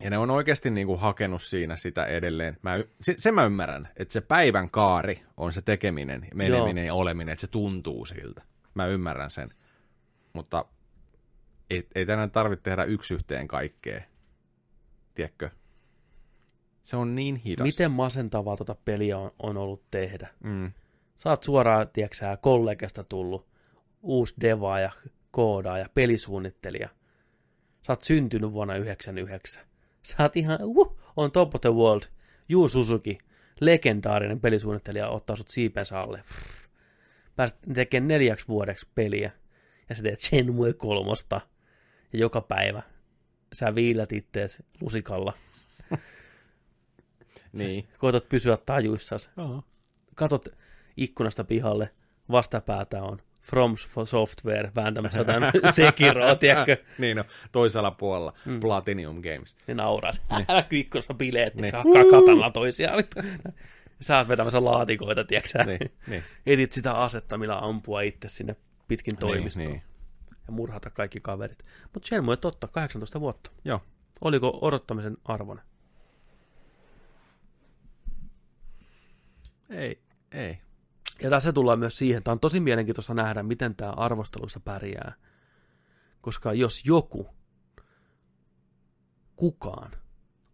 [0.00, 2.56] Ja ne on oikeasti niinku hakenut siinä sitä edelleen.
[2.62, 7.32] Mä, se, sen mä ymmärrän, että se päivän kaari on se tekeminen, meneminen ja oleminen,
[7.32, 8.42] että se tuntuu siltä.
[8.74, 9.54] Mä ymmärrän sen.
[10.32, 10.64] Mutta
[11.70, 14.00] ei, ei tänään tarvitse tehdä yksi yhteen kaikkea.
[15.14, 15.50] Tiedätkö?
[16.82, 17.64] Se on niin hidas.
[17.64, 20.28] Miten masentavaa tuota peliä on, on ollut tehdä?
[20.44, 20.72] Mm.
[21.16, 23.46] Sä oot suoraan, tieksää, kollegasta tullut
[24.02, 24.90] uusi devaaja,
[25.30, 26.88] koodaaja, pelisuunnittelija.
[27.82, 29.69] Sä oot syntynyt vuonna 99.
[30.02, 32.02] Sä oot ihan, uh, on top of the world.
[32.48, 33.18] Juu Suzuki,
[33.60, 36.22] legendaarinen pelisuunnittelija, ottaa sut siipensä alle.
[37.36, 39.30] Pääset tekemään neljäksi vuodeksi peliä.
[39.88, 41.40] Ja sä teet Shenmue kolmosta.
[42.12, 42.82] Ja joka päivä
[43.52, 45.32] sä viilät ittees lusikalla.
[47.52, 47.88] Niin.
[47.98, 49.30] Koetat pysyä tajuissasi.
[49.36, 49.62] Joo.
[50.14, 50.48] Katot
[50.96, 51.90] ikkunasta pihalle,
[52.30, 56.76] vastapäätä on From Software vääntämässä jotain Sekiroa, tiedätkö?
[56.98, 58.60] niin no, toisella puolella mm.
[58.60, 59.54] Platinum Games.
[59.66, 60.12] Ne nauraa.
[60.36, 60.44] Niin.
[60.48, 61.74] Näkyy ikkunassa bileet, niin Niin.
[61.74, 63.04] hakkaa katalla toisiaan.
[64.00, 66.22] Sä oot vetämässä laatikoita, tiedätkö Niin, niin.
[66.46, 68.56] Etit sitä asetta, millä ampua itse sinne
[68.88, 69.66] pitkin toimistoon.
[69.66, 69.82] Niin, niin.
[70.46, 71.58] Ja murhata kaikki kaverit.
[71.92, 73.50] Mutta Shenmue totta, 18 vuotta.
[73.64, 73.80] Joo.
[74.20, 75.64] Oliko odottamisen arvoinen?
[79.70, 80.00] Ei,
[80.32, 80.58] ei.
[81.22, 85.14] Ja tässä tullaan myös siihen, tämä on tosi mielenkiintoista nähdä, miten tämä arvosteluissa pärjää.
[86.20, 87.28] Koska jos joku,
[89.36, 89.90] kukaan,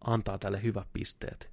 [0.01, 1.51] antaa tälle hyvät pisteet,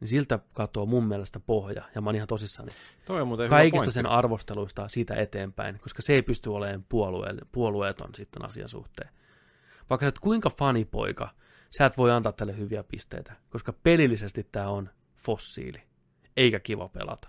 [0.00, 2.72] niin siltä katoaa mun mielestä pohja, ja mä oon ihan tosissani.
[3.06, 8.44] Toi on Kaikista sen arvosteluista siitä eteenpäin, koska se ei pysty olemaan puolue, puolueeton sitten
[8.44, 9.10] asian suhteen.
[9.90, 11.28] Vaikka sä et kuinka fanipoika,
[11.78, 15.82] sä et voi antaa tälle hyviä pisteitä, koska pelillisesti tämä on fossiili,
[16.36, 17.28] eikä kiva pelata.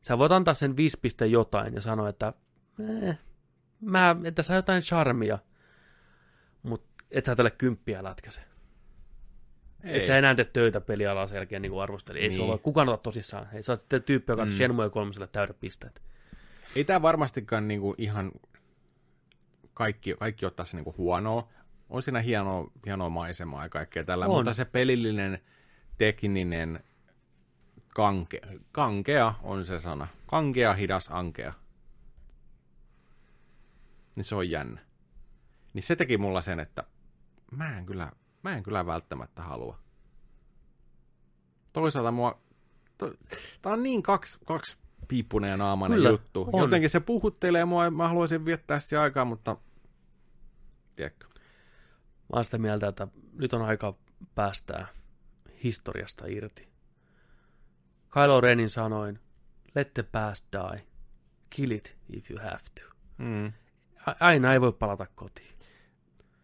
[0.00, 2.32] Sä voit antaa sen 5 piste jotain ja sanoa, että
[3.06, 3.18] eh,
[3.80, 5.38] mä, että sä jotain charmia,
[6.62, 8.40] mutta et sä tälle kymppiä lätkäse.
[9.84, 9.98] Ei.
[9.98, 12.18] Et sä enää tee töitä pelialaa sen jälkeen niin kuin arvosteli.
[12.18, 12.36] Ei niin.
[12.36, 13.46] Sulla voi kukaan ota tosissaan.
[13.52, 14.50] Ei sä oot sitten tyyppi, joka Mm.
[14.50, 16.02] Shenmue kolmoselle täydet pisteet.
[16.76, 18.32] Ei tämä varmastikaan niinku ihan
[19.74, 21.48] kaikki, kaikki ottaa se niinku huonoa.
[21.88, 24.30] On siinä hienoa, hienoa maisemaa ja kaikkea tällä, On.
[24.32, 25.38] mutta se pelillinen,
[25.98, 26.84] tekninen,
[27.94, 28.40] kanke,
[28.72, 30.08] kankea on se sana.
[30.26, 31.52] Kankea, hidas, ankea.
[34.16, 34.80] Niin se on jännä.
[35.74, 36.84] Niin se teki mulla sen, että
[37.50, 38.12] mä en kyllä,
[38.42, 39.78] mä en kyllä välttämättä halua.
[41.72, 42.40] Toisaalta mua,
[42.98, 43.14] to,
[43.62, 46.48] tää on niin kaksi, kaksi piippunen ja naamainen Kyllä, juttu.
[46.52, 46.60] on.
[46.60, 49.56] Jotenkin se puhuttelee mua ja mä haluaisin viettää sitä aikaa, mutta
[50.96, 51.26] tiedätkö.
[52.20, 53.94] Mä oon sitä mieltä, että nyt on aika
[54.34, 54.86] päästää
[55.64, 56.69] historiasta irti.
[58.10, 59.20] Kylo Renin sanoin,
[59.74, 60.84] let the past die,
[61.50, 62.86] kill it if you have to.
[63.18, 63.52] Mm.
[64.06, 65.54] A- aina ei voi palata kotiin.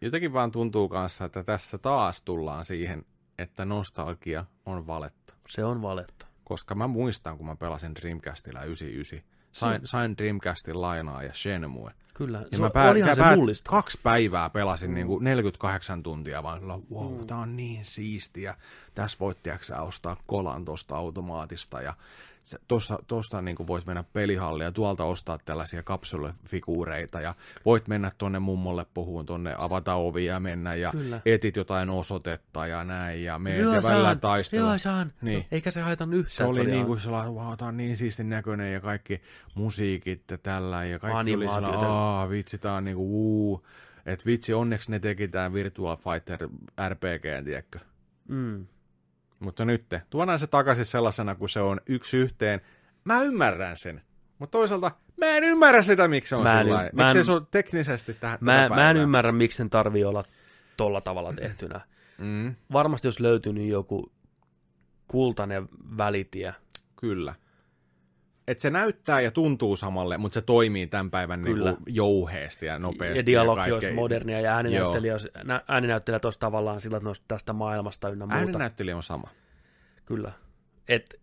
[0.01, 3.05] Jotenkin vaan tuntuu kanssa, että tässä taas tullaan siihen,
[3.39, 5.35] että nostalgia on valetta.
[5.49, 6.27] Se on valetta.
[6.45, 9.36] Koska mä muistan, kun mä pelasin Dreamcastilla 99.
[9.57, 11.93] Sain, sain Dreamcastin lainaa ja Shenmue.
[12.15, 13.71] Kyllä, Ja se mä pää, olihan se pää, mullista.
[13.71, 17.27] kaksi päivää pelasin niin kuin 48 tuntia, vaan sillä, wow, mm.
[17.27, 18.55] tää on niin siistiä.
[18.95, 21.95] Tässä voit, tiiäksä, ostaa kolan tosta automaatista ja
[22.47, 27.89] se, tossa, tosta niin kuin voit mennä pelihalliin ja tuolta ostaa tällaisia kapsulefiguureita ja voit
[27.89, 31.21] mennä tonne mummolle puhuun, tonne avata ovia ja mennä ja Kyllä.
[31.25, 34.69] etit jotain osoitetta ja näin ja meet ja välillä taistella.
[34.71, 35.13] Joo, saan.
[35.23, 35.39] Niin.
[35.39, 36.37] No, eikä se haitannut yhtään.
[36.37, 39.23] Se oli niin kuin sellainen, wow, tää on niin siistin näköinen ja kaikki
[39.55, 43.67] musiikit ja tällä ja kaikki oli Animaatiot sellainen, ja- aa vitsi, tää on niinku uu.
[44.07, 46.49] Et vitsi, onneksi ne teki tää Virtual Fighter
[46.89, 47.79] RPG, tiedätkö?
[48.29, 48.67] Mm.
[49.41, 52.61] Mutta nyt, tuodaan se takaisin sellaisena, kun se on yksi yhteen.
[53.05, 54.03] Mä ymmärrän sen,
[54.39, 54.91] mutta toisaalta
[55.21, 57.47] mä en ymmärrä sitä, miksi se on Mä en- sillä mä Miksi en- se on
[57.51, 60.25] teknisesti tähän Mä, mä en ymmärrä, miksi sen tarvii olla
[60.77, 61.81] tolla tavalla tehtynä.
[62.19, 64.13] Mm, Varmasti jos löytyy niin joku
[65.09, 65.69] kultainen
[65.99, 66.55] välitie.
[66.97, 67.35] kyllä.
[68.49, 71.71] Et se näyttää ja tuntuu samalle, mutta se toimii tämän päivän Kyllä.
[71.71, 73.19] niinku jouheesti ja nopeasti.
[73.19, 73.75] Ja dialogi kaikkea.
[73.75, 78.27] olisi modernia ja ääninäyttelijä olisi, nä- ääninäyttelijät olisi tavallaan sillä, että ne tästä maailmasta ynnä
[78.27, 78.37] muuta.
[78.37, 79.29] Ääninäyttelijä on sama.
[80.05, 80.33] Kyllä.
[80.89, 81.21] Et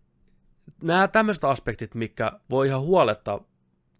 [0.82, 3.40] nämä tämmöiset aspektit, mikä voi ihan huoletta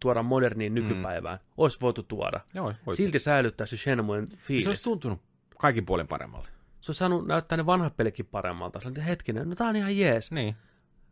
[0.01, 1.45] tuoda moderniin nykypäivään, mm.
[1.57, 2.41] olisi voitu tuoda.
[2.55, 2.75] Joo.
[2.93, 4.67] Silti säilyttää se Shenmuen se fiilis.
[4.67, 5.21] olisi tuntunut
[5.59, 6.49] kaikin puolin paremmalle.
[6.81, 8.81] se olisi saanut näyttää ne vanhat pelikin paremmalta.
[8.81, 10.33] Se on hetkinen, no tää on ihan jees.
[10.33, 10.57] Niin.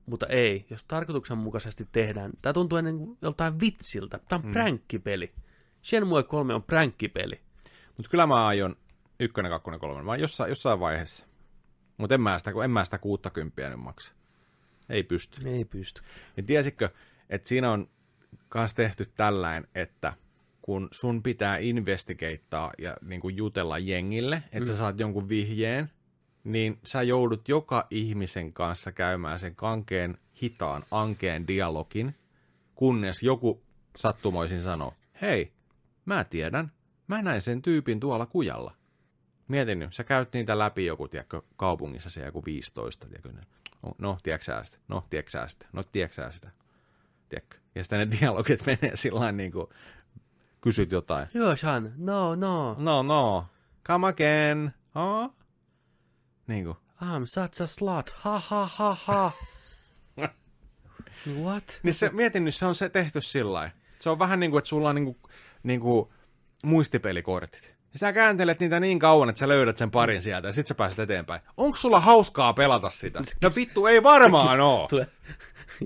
[0.06, 2.32] Mutta ei, jos tarkoituksenmukaisesti tehdään.
[2.42, 4.18] Tämä tuntuu ennen joltain vitsiltä.
[4.28, 4.52] Tämä on mm.
[4.52, 5.32] pränkkipeli.
[5.84, 7.40] Shenmue 3 on pränkkipeli.
[7.96, 8.76] Mutta kyllä mä aion
[9.20, 10.06] ykkönen, kakkonen, kolmonen.
[10.06, 11.26] Mä jossain, jossain vaiheessa.
[11.96, 14.12] Mutta en mä sitä, en mä sitä 60 nyt maksa.
[14.88, 15.48] Ei pysty.
[15.48, 16.02] Ei pysty.
[16.36, 16.88] Ja tiesitkö,
[17.30, 17.88] että siinä on
[18.54, 20.12] myös tehty tällainen, että
[20.62, 24.66] kun sun pitää investigeittaa ja niin kuin jutella jengille, että mm.
[24.66, 25.90] sä saat jonkun vihjeen,
[26.44, 32.14] niin sä joudut joka ihmisen kanssa käymään sen kankeen, hitaan, ankeen dialogin,
[32.74, 33.62] kunnes joku
[33.96, 35.52] sattumoisin sanoo, hei,
[36.04, 36.72] mä tiedän,
[37.06, 38.74] mä näin sen tyypin tuolla kujalla.
[39.48, 43.32] Mietin nyt, sä käyt niitä läpi joku, tiedätkö, kaupungissa se joku 15, tiedätkö,
[43.98, 46.50] no, tiedätkö sitä, no, tiedätkö sitä, no, tiedätkö sitä,
[47.28, 47.56] tiedätkö.
[47.74, 49.66] Ja sitten ne dialogit menee sillä niin kuin,
[50.60, 51.28] kysyt jotain.
[51.34, 52.76] Joshan, no, no.
[52.78, 53.46] No, no,
[53.86, 55.41] come again, huh?
[56.52, 56.76] Niin kuin.
[57.02, 59.32] I'm such a slut, ha ha ha ha.
[61.42, 61.80] What?
[61.82, 63.70] Niin se, mietin nyt, se on se tehty sillä.
[63.98, 65.16] Se on vähän niin kuin, että sulla on niin kuin,
[65.62, 66.08] niin kuin
[66.64, 67.74] muistipelikortit.
[67.92, 70.74] Ja sä kääntelet niitä niin kauan, että sä löydät sen parin sieltä ja sit sä
[70.74, 71.40] pääset eteenpäin.
[71.56, 73.22] Onko sulla hauskaa pelata sitä?
[73.42, 74.86] No vittu, ei varmaan oo.
[74.90, 75.06] Tulee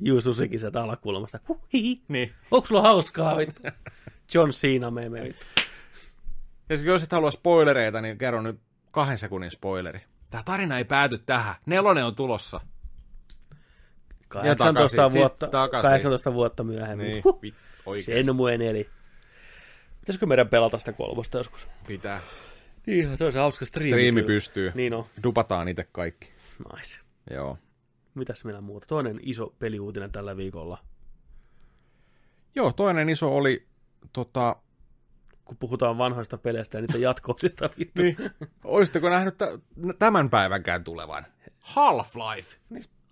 [0.03, 1.41] Juusu sekin sieltä alakulmasta.
[1.49, 2.03] Huh, hi.
[2.09, 2.33] Niin.
[2.51, 3.63] Onko sulla hauskaa, vittu?
[4.35, 5.47] John Cena meme, vittu.
[6.69, 8.61] Ja jos et halua spoilereita, niin kerro nyt
[8.93, 10.01] kahden sekunnin spoileri.
[10.31, 11.55] Tää tarina ei pääty tähän.
[11.67, 12.61] Nelonen on tulossa.
[14.29, 15.89] 18 takaisin, vuotta, sit takaisin.
[15.91, 17.07] 18 vuotta myöhemmin.
[17.07, 17.43] Niin, Huh.
[17.43, 17.55] vi-
[17.87, 18.05] oikein.
[18.05, 18.91] Se en muen eli.
[20.01, 21.69] Pitäisikö meidän pelata sitä kolmosta joskus?
[21.87, 22.21] Pitää.
[22.87, 23.91] Niin, se on se hauska striimi.
[23.91, 24.27] Striimi kyllä.
[24.35, 24.73] pystyy.
[24.75, 25.07] Niin on.
[25.23, 26.29] Dupataan itse kaikki.
[26.75, 27.01] Nice.
[27.31, 27.59] Joo.
[28.15, 28.87] Mitäs meillä muuta?
[28.87, 30.79] Toinen iso peliuutinen tällä viikolla.
[32.55, 33.67] Joo, toinen iso oli
[34.13, 34.57] tota,
[35.47, 38.03] Kun puhutaan vanhoista peleistä ja niiden jatkoosista, vittu.
[38.03, 38.17] Niin.
[38.65, 41.27] Olisitteko nähnyt t- tämän päivänkään tulevan?
[41.61, 42.57] Half-Life.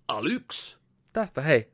[0.08, 0.78] Alyx.
[1.12, 1.72] Tästä hei.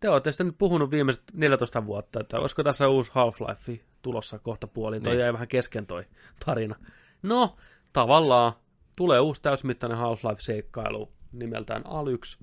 [0.00, 4.66] Te olette sitten nyt puhunut viimeiset 14 vuotta, että olisiko tässä uusi Half-Life tulossa kohta
[4.66, 5.02] puoliin.
[5.02, 5.20] Toi Niin.
[5.20, 6.04] jäi vähän kesken toi
[6.44, 6.76] tarina.
[7.22, 7.56] No,
[7.92, 8.52] tavallaan
[8.96, 12.38] tulee uusi täysmittainen Half-Life-seikkailu nimeltään Alyx,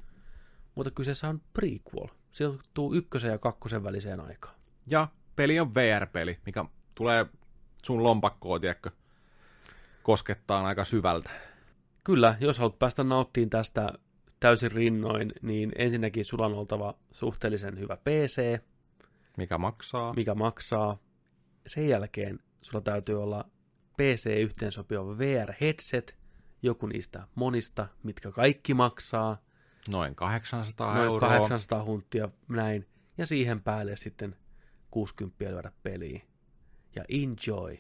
[0.76, 2.08] mutta kyseessä on prequel.
[2.08, 4.56] Se sijoittuu ykkösen ja kakkosen väliseen aikaan.
[4.88, 6.66] Ja peli on VR-peli, mikä
[6.98, 7.26] tulee
[7.84, 8.90] sun lompakkoon, tiedätkö,
[10.04, 11.30] koskettaa aika syvältä.
[12.04, 13.94] Kyllä, jos haluat päästä nauttiin tästä
[14.40, 18.62] täysin rinnoin, niin ensinnäkin sulla on oltava suhteellisen hyvä PC,
[19.38, 20.14] Mikä maksaa?
[20.14, 20.98] mikä maksaa.
[21.68, 23.46] Sen jälkeen sulla täytyy olla
[23.98, 26.18] PC-yhteensopiva VR-headset,
[26.62, 29.38] joku niistä monista, mitkä kaikki maksaa,
[29.90, 31.30] Noin 800 noin euroa.
[31.30, 32.88] 800 hunttia, näin.
[33.18, 34.36] Ja siihen päälle sitten
[34.92, 36.22] 60 lyödä peliin.
[36.96, 37.78] Ja enjoy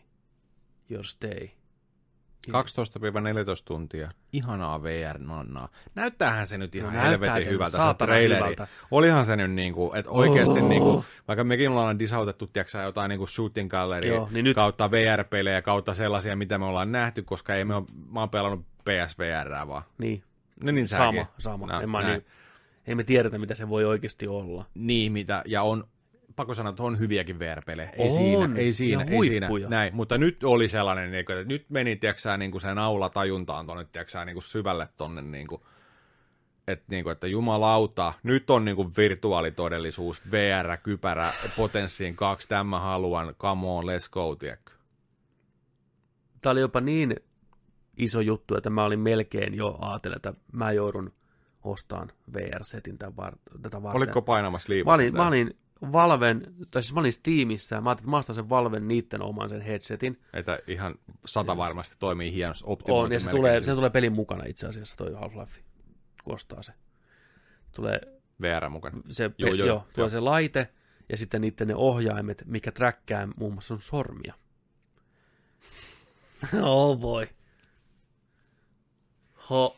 [0.89, 1.47] your stay.
[2.47, 2.51] 12-14
[3.65, 4.11] tuntia.
[4.33, 5.69] Ihanaa VR-nonnaa.
[5.95, 8.41] Näyttäähän se nyt ihan No no, helvetin se hyvältä, se traileri.
[8.41, 8.67] hyvältä.
[8.91, 10.67] Olihan se nyt niinku, että oikeasti Oh.
[10.69, 15.61] niinku, vaikka mekin ollaan disautettu, tiedätkö, jotain niinku shooting gallery Joo, niin nyt- kautta VR-pelejä,
[15.61, 19.83] kautta sellaisia, mitä me ollaan nähty, koska ei me ole, mä oon pelannut PSVR vaan.
[19.97, 20.23] Niin,
[20.63, 21.25] No niin sama, säkin.
[21.37, 21.65] sama.
[21.65, 22.25] No, en mä niin,
[22.87, 24.65] ei me tiedetä, mitä se voi oikeasti olla.
[24.73, 25.87] Niin, mitä, ja on,
[26.37, 27.89] pakko sanoa, että on hyviäkin VR-pelejä.
[27.89, 29.49] Ei On, siinä, ei siinä, ja ei siinä.
[29.67, 33.09] Näin, mutta nyt oli sellainen, niin kuin, että nyt meni, tiedätkö niin kuin se naula
[33.09, 35.61] tajuntaan tuonne, tiedätkö niin kuin syvälle tonne, niin kuin,
[36.67, 42.79] että, niin kuin, että jumalauta, nyt on niin kuin virtuaalitodellisuus, VR, kypärä, potenssiin kaksi, tämä
[42.79, 44.71] haluan, come on, let's go, tiedätkö.
[46.41, 47.15] Tämä oli jopa niin
[47.97, 51.13] iso juttu, että mä olin melkein jo ajatellut, että mä joudun
[51.63, 53.97] ostamaan VR-setin tämän var- tätä varten.
[53.97, 55.03] Olitko painamassa Mä liipasta?
[55.03, 58.49] olin, mä olin Valven, tai siis mä olin Steamissa, mä ajattelin, että mä ostan sen
[58.49, 60.21] Valven niitten oman sen headsetin.
[60.33, 60.95] Että ihan
[61.25, 64.95] sata varmasti toimii hienosti, On, optimoitu ja se tulee, se tulee pelin mukana itse asiassa
[64.95, 65.61] toi Half-Life,
[66.23, 66.71] kun ostaa se.
[67.75, 68.01] Tulee
[68.41, 69.01] VR mukana.
[69.09, 70.09] se, joo, joo, joo, tulee joo.
[70.09, 70.69] se laite,
[71.09, 74.33] ja sitten niiden ne ohjaimet, mikä träkkää muun muassa sun sormia.
[76.63, 77.27] oh boy.
[79.49, 79.77] Ho,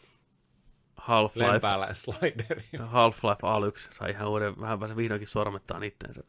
[1.02, 2.64] Half-Life, Lempäällä slideri.
[2.78, 6.24] Half-Life Alyx sai ihan uuden, vähän pääse vihdoinkin sormettaan itteensä.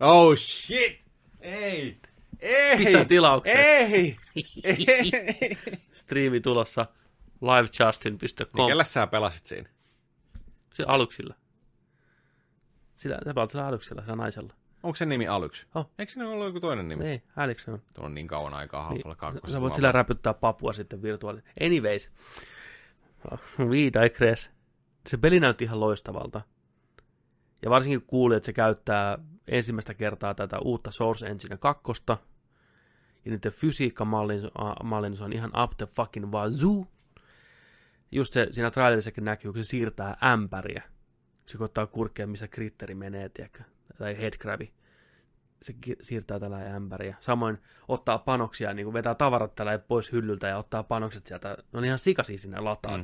[0.00, 1.00] Oh shit!
[1.40, 2.00] Ei!
[2.40, 2.76] Ei!
[2.76, 3.56] Pistän tilauksen.
[3.56, 4.16] Ei!
[4.64, 5.58] Ei!
[5.92, 6.86] Striimi tulossa
[7.40, 8.48] livejustin.com.
[8.54, 9.68] Niin kellä sä pelasit siinä?
[10.74, 11.34] Sillä aluksilla.
[12.96, 14.54] Sillä, sä pelaat sillä aluksilla, sillä naisella.
[14.82, 15.66] Onko se nimi Alyx?
[15.74, 15.90] Oh.
[15.98, 17.04] Eikö siinä ollut joku toinen nimi?
[17.04, 17.82] Ei, Alex on.
[17.94, 19.40] Tuo on niin kauan aikaa Half-Life 2.
[19.52, 21.40] Sä voit sillä räpyttää papua sitten virtuaali.
[21.64, 22.12] Anyways.
[23.58, 24.50] We digress.
[25.08, 26.40] Se peli näytti ihan loistavalta.
[27.62, 29.18] Ja varsinkin kun kuuli, että se käyttää
[29.48, 31.82] ensimmäistä kertaa tätä uutta Source Engine 2.
[33.24, 34.40] Ja niiden fysiikkamallin
[34.82, 36.86] mallin, se on ihan up the fucking wazoo.
[38.12, 40.82] Just se, siinä trailerissakin näkyy, kun se siirtää ämpäriä.
[41.46, 43.62] Se koittaa kurkkea, missä kritteri menee, tiedätkö?
[43.98, 44.72] Tai headcrabi
[45.62, 47.16] se siirtää tällä ämpäriä.
[47.20, 47.58] Samoin
[47.88, 51.56] ottaa panoksia, niin kuin vetää tavarat tällä pois hyllyltä ja ottaa panokset sieltä.
[51.72, 53.02] Ne on ihan sikasia sinne lataa, mm.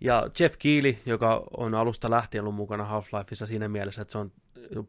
[0.00, 4.32] Ja Jeff Keely, joka on alusta lähtien ollut mukana Half-Lifeissa siinä mielessä, että se on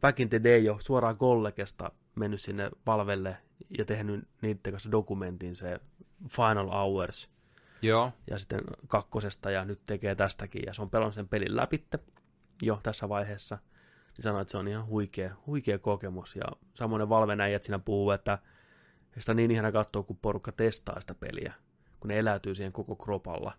[0.01, 3.38] back in the day jo suoraan Gollegesta mennyt sinne Valvelle
[3.77, 5.79] ja tehnyt niiden kanssa dokumentin se
[6.29, 7.29] Final Hours
[7.81, 8.11] Joo.
[8.29, 11.99] ja sitten kakkosesta ja nyt tekee tästäkin ja se on pelannut sen pelin läpitte
[12.61, 13.57] jo tässä vaiheessa.
[14.18, 16.44] Niin sanoi, että se on ihan huikea, huikea kokemus ja
[16.76, 18.38] samoin Valven äijät siinä puhuu, että,
[19.18, 21.53] sitä on niin ihana katsoa, kun porukka testaa sitä peliä,
[21.99, 23.53] kun ne eläytyy siihen koko kropalla.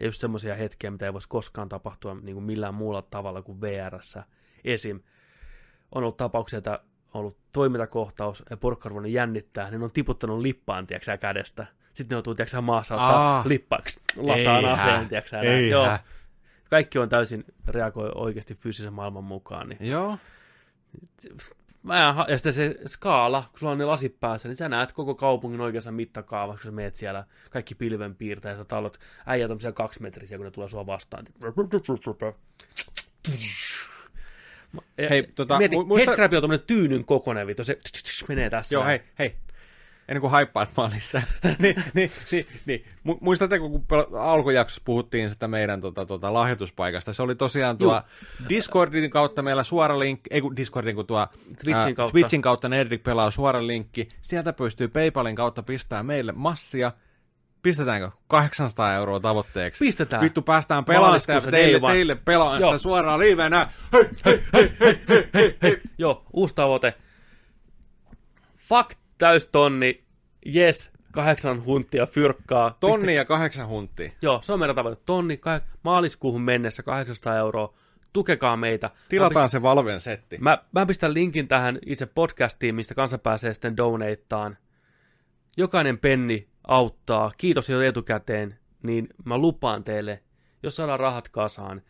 [0.00, 3.60] Ja just semmoisia hetkiä, mitä ei voisi koskaan tapahtua niin kuin millään muulla tavalla kuin
[3.60, 4.24] VRssä.
[4.64, 5.00] Esim.
[5.92, 6.80] On ollut tapauksia, että
[7.14, 11.66] on ollut toimintakohtaus ja porukka on jännittää, niin on tiputtanut lippaan, tiedätkö kädestä.
[11.94, 13.44] Sitten ne joutuu, tiedätkö maassa ottaa Aa.
[13.46, 15.70] lippaaksi, lataan aseen, tiedätkö näin.
[15.70, 15.98] Joo.
[16.70, 19.68] Kaikki on täysin reagoi oikeasti fyysisen maailman mukaan.
[19.68, 19.90] Niin.
[19.90, 20.18] Joo.
[21.82, 25.14] Mä ja sitten se skaala, kun sulla on ne lasit päässä, niin sä näet koko
[25.14, 30.38] kaupungin oikeassa mittakaavassa, kun sä meet siellä kaikki pilvenpiirtäjät ja talot, äijät on tämmöisiä kaksimetrisiä,
[30.38, 31.24] kun ne tulee sua vastaan.
[35.10, 37.78] Hei, tota, mieti, mu- muista- on tommonen tyynyn kokonen, vito, se
[38.28, 38.74] menee tässä.
[38.74, 39.36] Joo, hei, hei.
[40.10, 40.32] Ennen kuin
[40.76, 41.22] oon lisää.
[41.58, 42.84] niin, niin, niin, niin.
[43.08, 43.84] Mu- Muistatteko, kun
[44.20, 47.12] alkujaksossa puhuttiin sitä meidän tota, tota, lahjoituspaikasta?
[47.12, 48.48] Se oli tosiaan tuo Juu.
[48.48, 52.12] Discordin kautta meillä suora linkki, ei kun Discordin, kun tuo Twitchin ää, kautta.
[52.12, 54.08] Twitchin kautta Nerdrik pelaa suora linkki.
[54.22, 56.92] Sieltä pystyy Paypalin kautta pistää meille massia.
[57.62, 59.84] Pistetäänkö 800 euroa tavoitteeksi?
[59.84, 60.22] Pistetään.
[60.22, 63.68] Vittu, päästään pelaamaan sitä teille, teille pelaan sitä suoraan livenä.
[63.92, 65.80] Hei, hei, hei, hei, hei, hei, hei.
[65.98, 66.94] Joo, uusi tavoite.
[68.56, 70.04] Fuck täystonni,
[70.54, 72.76] yes, kahdeksan hunttia fyrkkaa.
[72.80, 74.10] Tonni ja kahdeksan hunttia.
[74.22, 75.02] Joo, se on meidän tavoite.
[75.06, 77.74] Tonni, kah- maaliskuuhun mennessä 800 euroa.
[78.12, 78.90] Tukekaa meitä.
[79.08, 80.36] Tilataan se Valven setti.
[80.40, 84.56] Mä, mä pistän linkin tähän itse podcastiin, mistä kansa pääsee sitten donateaan.
[85.56, 87.32] Jokainen penni auttaa.
[87.36, 88.58] Kiitos jo etukäteen.
[88.82, 90.22] Niin mä lupaan teille,
[90.62, 91.82] jos saadaan rahat kasaan,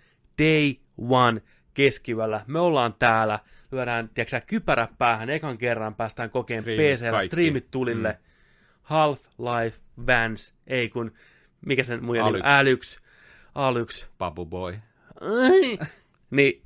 [0.42, 1.42] day one
[1.74, 2.44] keskivällä.
[2.46, 3.38] Me ollaan täällä,
[3.72, 7.26] lyödään, tiedätkö kypärä päähän, ekan kerran päästään kokeen kaikki.
[7.26, 8.12] striimit tulille.
[8.12, 8.30] Mm.
[8.82, 11.12] Half-Life, Vans, ei kun,
[11.66, 12.42] mikä sen nimi, Alyx.
[12.44, 13.00] Älyks,
[13.54, 14.06] Alyx.
[14.18, 14.78] Babu boy.
[16.30, 16.62] Niin,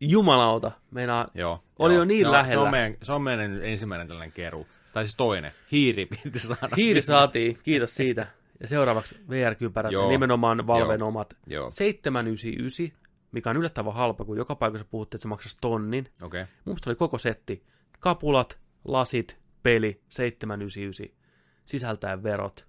[0.00, 1.64] jumalauta, meinaa, Joo.
[1.78, 2.02] Oli joo.
[2.02, 2.54] jo niin se on, lähellä.
[2.54, 4.66] Se on, meidän, se on meidän ensimmäinen tällainen keru.
[4.92, 5.52] Tai siis toinen.
[5.72, 6.68] Hiiri piti saada.
[6.76, 8.26] Hiiri saatiin, kiitos siitä.
[8.60, 10.08] Ja seuraavaksi VR-kypärät, Joo.
[10.08, 11.08] nimenomaan Valven Joo.
[11.08, 11.36] omat.
[11.46, 11.70] Joo.
[11.70, 16.12] 799, mikä on yllättävän halpa, kun joka paikassa puhuttiin, että se maksaisi tonnin.
[16.22, 16.42] Okei.
[16.42, 16.54] Okay.
[16.64, 17.64] Mun oli koko setti.
[18.00, 21.16] Kapulat, lasit, peli, 799.
[21.64, 22.68] Sisältäen verot.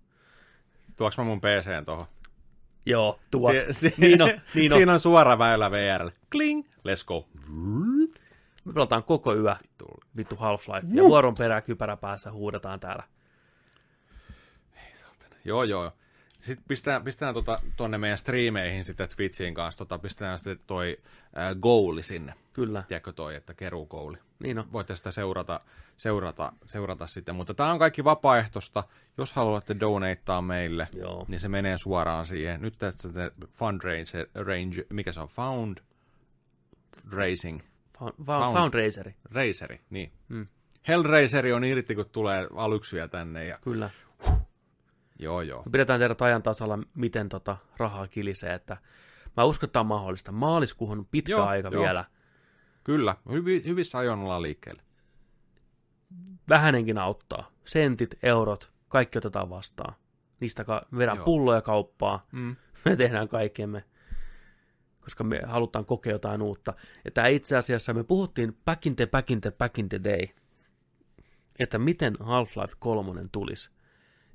[0.95, 2.05] Tuoks mä mun PCn tohon?
[2.85, 3.55] Joo, tuot.
[3.71, 4.77] Si- si- niin on, niin on.
[4.77, 6.13] Siinä on suora väylä VRlle.
[6.29, 6.65] Kling.
[6.67, 7.27] Let's go.
[8.65, 9.55] Me pelataan koko yö
[10.17, 10.87] vittu Half-Life.
[10.93, 13.03] Ja vuoron perään kypärä päässä huudetaan täällä.
[15.45, 15.91] Joo, joo.
[16.41, 20.97] Sitten pistetään, pistetään tota, tonne meidän striimeihin sitten Twitchiin kanssa, tota, pistetään sitten toi
[21.37, 22.33] äh, goali sinne.
[22.53, 24.17] Kyllä, Tiedätkö toi, että keruu goali.
[24.39, 24.71] niin on.
[24.71, 25.61] Voitte sitä seurata,
[25.97, 27.35] seurata, seurata sitten.
[27.35, 28.83] Mutta tämä on kaikki vapaaehtoista.
[29.17, 31.25] Jos haluatte donateaa meille, Joo.
[31.27, 32.61] niin se menee suoraan siihen.
[32.61, 35.27] Nyt tästä se fundraiser, range, mikä se on?
[35.27, 35.77] Found
[37.11, 37.59] Racing.
[37.99, 38.53] Found, Found.
[38.53, 40.11] Foundraiseri, Raceri, niin.
[40.29, 40.47] Mm.
[40.87, 43.45] Hellraiseri on irti, kun tulee alyksyjä tänne.
[43.45, 43.59] Ja...
[43.61, 43.89] kyllä.
[45.19, 45.63] Joo, joo.
[45.65, 48.77] Me pidetään teidät ajan tasalla, miten tota rahaa kilisee, että
[49.37, 50.31] mä uskon, että tämä on mahdollista.
[50.31, 51.83] Maaliskuuhun pitkä Joo, aika joo.
[51.83, 52.05] vielä.
[52.83, 54.81] Kyllä, Hyvi, hyvissä ajoin ollaan liikkeelle.
[56.49, 57.51] Vähänenkin auttaa.
[57.65, 59.93] Sentit, eurot, kaikki otetaan vastaan.
[60.39, 61.25] Niistä ka- vedän Joo.
[61.25, 62.27] pulloja kauppaa.
[62.31, 62.55] Mm.
[62.85, 63.83] Me tehdään kaikkemme,
[65.01, 66.73] koska me halutaan kokea jotain uutta.
[67.05, 69.99] Ja tämä itse asiassa, me puhuttiin back in the, back in the, back in the
[70.03, 70.27] day,
[71.59, 73.69] että miten Half-Life 3 tulisi.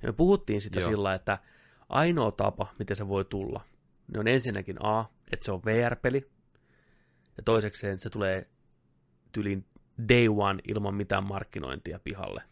[0.05, 0.89] Ja me puhuttiin sitä Joo.
[0.89, 1.39] sillä, että
[1.89, 3.61] ainoa tapa, miten se voi tulla,
[4.13, 6.31] niin on ensinnäkin A, että se on VR-peli,
[7.37, 8.49] ja toisekseen se tulee
[9.33, 9.65] tylin
[10.09, 12.43] day one ilman mitään markkinointia pihalle.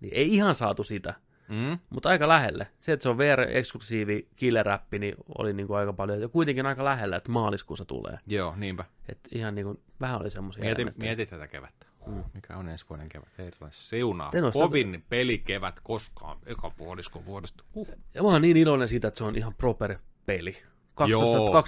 [0.00, 1.14] Niin ei ihan saatu sitä,
[1.48, 1.78] Mm.
[1.90, 2.66] mutta aika lähelle.
[2.80, 6.84] Se, että se on VR-eksklusiivi killeräppi, niin oli niin kuin aika paljon, ja kuitenkin aika
[6.84, 8.18] lähellä, että maaliskuussa tulee.
[8.26, 8.84] Joo, niinpä.
[9.08, 11.86] Että ihan niin kuin, vähän oli semmoisia Mieti, mieti tätä kevättä.
[12.06, 13.28] Huh, mikä on ensi vuoden kevät?
[13.38, 14.30] Herran siunaa.
[14.34, 17.64] En oo sitä- Kovin pelikevät koskaan, eka puoliskon vuodesta.
[17.74, 17.88] Huh.
[18.14, 20.56] Ja mä oon niin iloinen siitä, että se on ihan proper peli.
[20.94, 21.62] 12, Joo,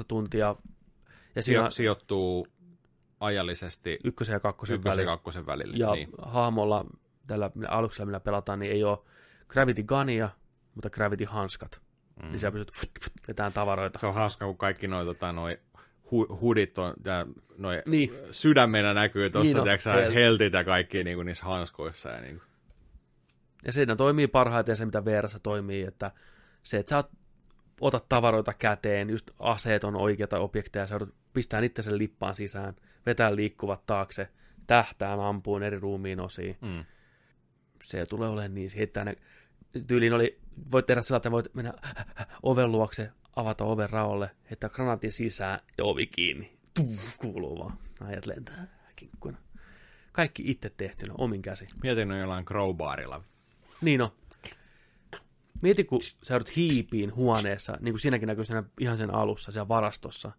[0.00, 0.56] 12-15 tuntia,
[1.34, 2.46] ja siinä sijoittuu
[3.20, 5.12] ajallisesti ykkösen ja kakkosen ykkösen ja välillä.
[5.12, 5.76] kakkosen välillä.
[5.76, 6.08] Ja Niin.
[6.22, 6.84] hahmolla,
[7.26, 8.98] tällä aluksella millä pelataan, niin ei ole
[9.48, 10.28] Gravity Gunia,
[10.74, 11.80] mutta Gravity Hanskat.
[12.22, 12.28] Mm.
[12.28, 13.98] Niin sä pystyt vetämään tavaroita.
[13.98, 15.58] Se on hauska, kun kaikki noi, tota, noi
[16.06, 17.26] hu- hudit on, ja
[17.58, 18.10] noi Niin.
[18.30, 22.08] sydämenä näkyy tuossa, Niin hel- heltit ja kaikki niin kuin niissä hanskoissa.
[22.08, 22.46] Ja niin kuin.
[23.64, 26.10] Ja siinä toimii parhaiten se, mitä VRssä toimii, että
[26.62, 27.04] se, että sä
[27.80, 32.74] otat tavaroita käteen, just aseet on oikeita objekteja, sä joudut pistää itse sen lippaan sisään,
[33.06, 34.28] vetää liikkuvat taakse,
[34.66, 36.56] tähtään ampuun eri ruumiin osiin.
[36.60, 36.84] Mm.
[37.82, 39.16] Se tulee olemaan niin, heittää ne,
[39.86, 40.38] tyyliin oli,
[40.72, 41.72] voit tehdä sillä, että voit mennä
[42.42, 46.58] oven luokse, avata oven raolle, heittää granaatin sisään ja ovi kiinni.
[46.74, 47.78] Tuff, kuuluu vaan.
[48.00, 49.38] Ajat lentää kinkkuina.
[50.12, 51.66] Kaikki itse tehtynä, omin käsi.
[51.82, 53.24] Mietin nyt jollain crowbarilla.
[53.82, 54.10] Niin on.
[55.62, 59.68] Mieti, kun sä joudut hiipiin huoneessa, niin kuin siinäkin näkyy siinä ihan sen alussa, siellä
[59.68, 60.32] varastossa,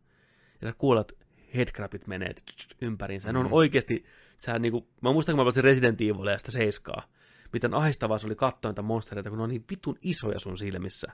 [0.62, 1.18] ja sä kuulet
[1.56, 2.36] headcrabit menee
[2.82, 3.28] ympäriinsä.
[3.28, 3.34] Mm.
[3.34, 4.06] Ne on oikeasti,
[4.38, 7.08] sä niin kuin, mä muistan, kun mä pelasin Resident Evilia ja sitä seiskaa,
[7.54, 11.12] miten ahistavaa se oli katsoa niitä monstereita, kun ne on niin vitun isoja sun silmissä.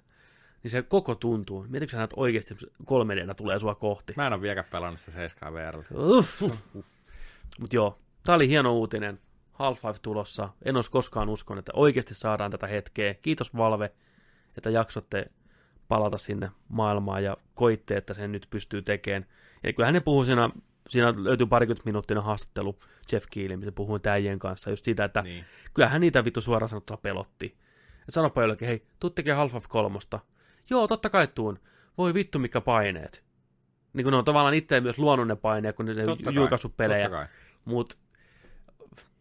[0.64, 1.66] Niin se koko tuntuu.
[1.70, 4.14] Mietitkö sä näet oikeasti 3 d tulee sua kohti?
[4.18, 5.78] Mä en ole vieläkään pelannut sitä 7 VR.
[7.60, 9.20] Mutta joo, tää oli hieno uutinen.
[9.54, 10.50] Half-Life tulossa.
[10.66, 13.14] En olisi koskaan uskonut, että oikeasti saadaan tätä hetkeä.
[13.14, 13.92] Kiitos Valve,
[14.58, 15.32] että jaksotte
[15.88, 19.26] palata sinne maailmaan ja koitte, että sen nyt pystyy tekemään.
[19.64, 20.50] Ja kyllähän ne puhuu siinä,
[20.90, 22.80] siinä löytyy parikymmentä minuuttinen haastattelu
[23.12, 25.46] Jeff Keelin, missä puhuin täijien kanssa just siitä, että niin.
[25.74, 27.46] kyllähän niitä vittu suoraan sanottuna pelotti.
[28.00, 30.20] Että sanopa jollekin, hei, tuu tekemään Half-Life kolmosta.
[30.70, 31.60] Joo, totta kai tuun.
[31.98, 33.24] Voi vittu, mikä paineet.
[33.94, 35.94] Niin kuin ne on tavallaan itse myös luonut ne paineet, kun ne
[36.34, 37.30] julkaissut pelejä.
[37.66, 37.98] Mutta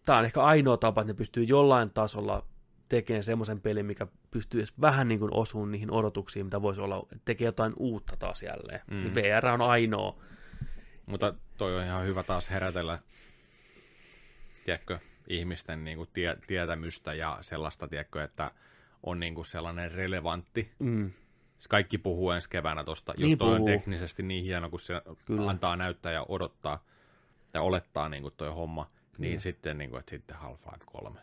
[0.05, 2.47] tämä on ehkä ainoa tapa, että ne pystyy jollain tasolla
[2.89, 7.07] tekemään semmoisen pelin, mikä pystyy edes vähän niin kuin osuun niihin odotuksiin, mitä voisi olla,
[7.25, 8.81] tekee jotain uutta taas jälleen.
[8.91, 8.97] Mm.
[8.97, 10.23] Niin VR on ainoa.
[11.07, 12.99] Mutta toi on ihan hyvä taas herätellä,
[14.65, 14.99] tiedätkö,
[15.29, 18.51] ihmisten niin kuin tie, tietämystä ja sellaista, tiedätkö, että
[19.03, 20.71] on niin kuin sellainen relevantti.
[20.79, 21.11] Mm.
[21.69, 23.55] Kaikki puhuu ensi keväänä tosta, niin jos puhuu.
[23.55, 25.51] on teknisesti niin hieno, kun se Kyllä.
[25.51, 26.85] antaa näyttää ja odottaa
[27.55, 31.21] ja olettaa niin kuin toi homma niin sitten, niin kuin, että sitten Half-Life 3.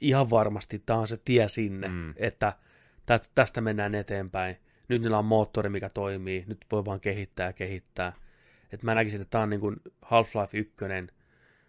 [0.00, 2.14] Ihan varmasti tämä on se tie sinne, mm.
[2.16, 2.52] että
[3.34, 4.56] tästä mennään eteenpäin.
[4.88, 6.44] Nyt niillä on moottori, mikä toimii.
[6.46, 8.12] Nyt voi vaan kehittää ja kehittää.
[8.72, 10.74] Et mä näkisin, että tämä on niin kuin Half-Life 1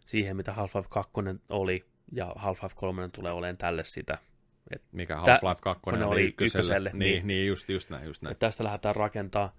[0.06, 1.12] siihen, mitä Half-Life 2
[1.50, 4.18] oli, ja Half-Life 3 tulee olemaan tälle sitä.
[4.72, 6.62] Et mikä Half-Life 2 oli ykköselle.
[6.62, 8.06] ykköselle niin, niin, niin just, just näin.
[8.06, 8.32] Just näin.
[8.32, 9.56] Et tästä lähdetään rakentaa.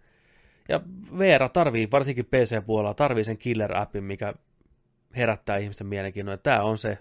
[0.68, 0.80] Ja
[1.18, 4.34] VR tarvii, varsinkin PC-puolella, tarvii sen killer-appin, mikä
[5.16, 6.38] herättää ihmisten mielenkiinnon.
[6.42, 6.98] Tämä on se.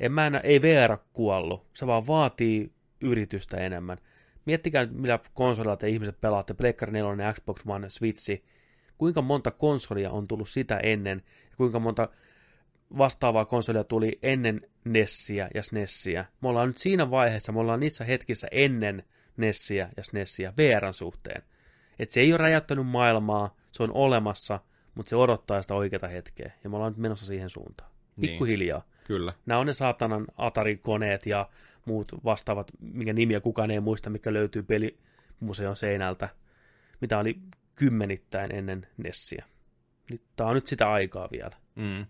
[0.00, 1.66] En mä enää, ei VR kuollut.
[1.74, 3.98] Se vaan vaatii yritystä enemmän.
[4.44, 6.54] Miettikää nyt, millä konsolilla te ihmiset pelaatte.
[6.54, 8.44] Pleikkari 4, Xbox One, Switchi.
[8.98, 11.22] Kuinka monta konsolia on tullut sitä ennen?
[11.50, 12.08] Ja kuinka monta
[12.98, 16.24] vastaavaa konsolia tuli ennen Nessiä ja SNESiä.
[16.40, 19.04] Me ollaan nyt siinä vaiheessa, me ollaan niissä hetkissä ennen
[19.36, 21.42] Nessiä ja SNESiä VRn suhteen.
[21.98, 24.60] Että se ei ole räjäyttänyt maailmaa, se on olemassa,
[24.94, 27.90] mutta se odottaa sitä oikeaa hetkeä, ja me ollaan nyt menossa siihen suuntaan.
[28.16, 28.30] Niin.
[28.30, 28.78] Pikkuhiljaa.
[28.78, 29.32] Niin, kyllä.
[29.46, 31.48] Nämä on ne saatanan Atari-koneet ja
[31.84, 36.28] muut vastaavat, minkä nimiä kukaan ei muista, mikä löytyy pelimuseon seinältä,
[37.00, 37.38] mitä oli
[37.74, 39.44] kymmenittäin ennen Nessiä.
[40.10, 41.56] Nyt, tämä on nyt sitä aikaa vielä.
[41.74, 42.06] Mm.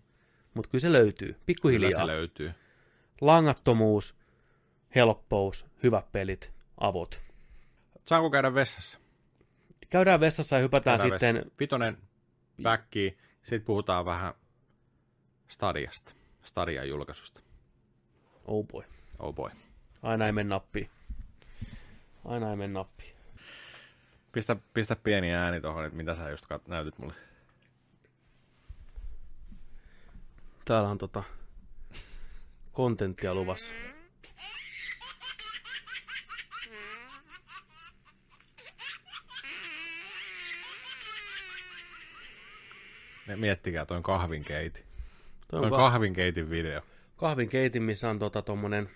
[0.59, 1.91] Mutta kyllä se löytyy, pikkuhiljaa.
[1.91, 2.53] Kyllä se löytyy.
[3.21, 4.15] Langattomuus,
[4.95, 7.23] helppous, hyvät pelit, avot.
[8.07, 8.99] Saanko käydä vessassa?
[9.91, 11.35] Käydään vessassa ja hypätään Käydään sitten...
[11.35, 11.51] Vessa.
[11.61, 11.99] Vitonen
[12.63, 13.19] backiin.
[13.43, 14.35] Sitten puhutaan vähän
[15.49, 16.13] Stadiasta,
[16.43, 17.41] Stadian julkaisusta.
[18.45, 18.85] Oh boy.
[19.19, 19.51] Oh boy.
[20.03, 20.91] Aina ei mene nappiin.
[22.25, 23.17] Aina ei mene nappiin.
[24.33, 27.28] Pistä, pistä pieni ääni tuohon, että mitä sä just näytit mulle.
[30.69, 31.23] Täällä on tota
[32.73, 33.73] kontenttia luvassa.
[43.37, 44.81] Miettikää, toi on kahvinkeiti.
[44.81, 46.81] Toi on, toi on ka- kahvinkeitin video.
[47.17, 48.91] Kahvinkeitin, missä on tota tommonen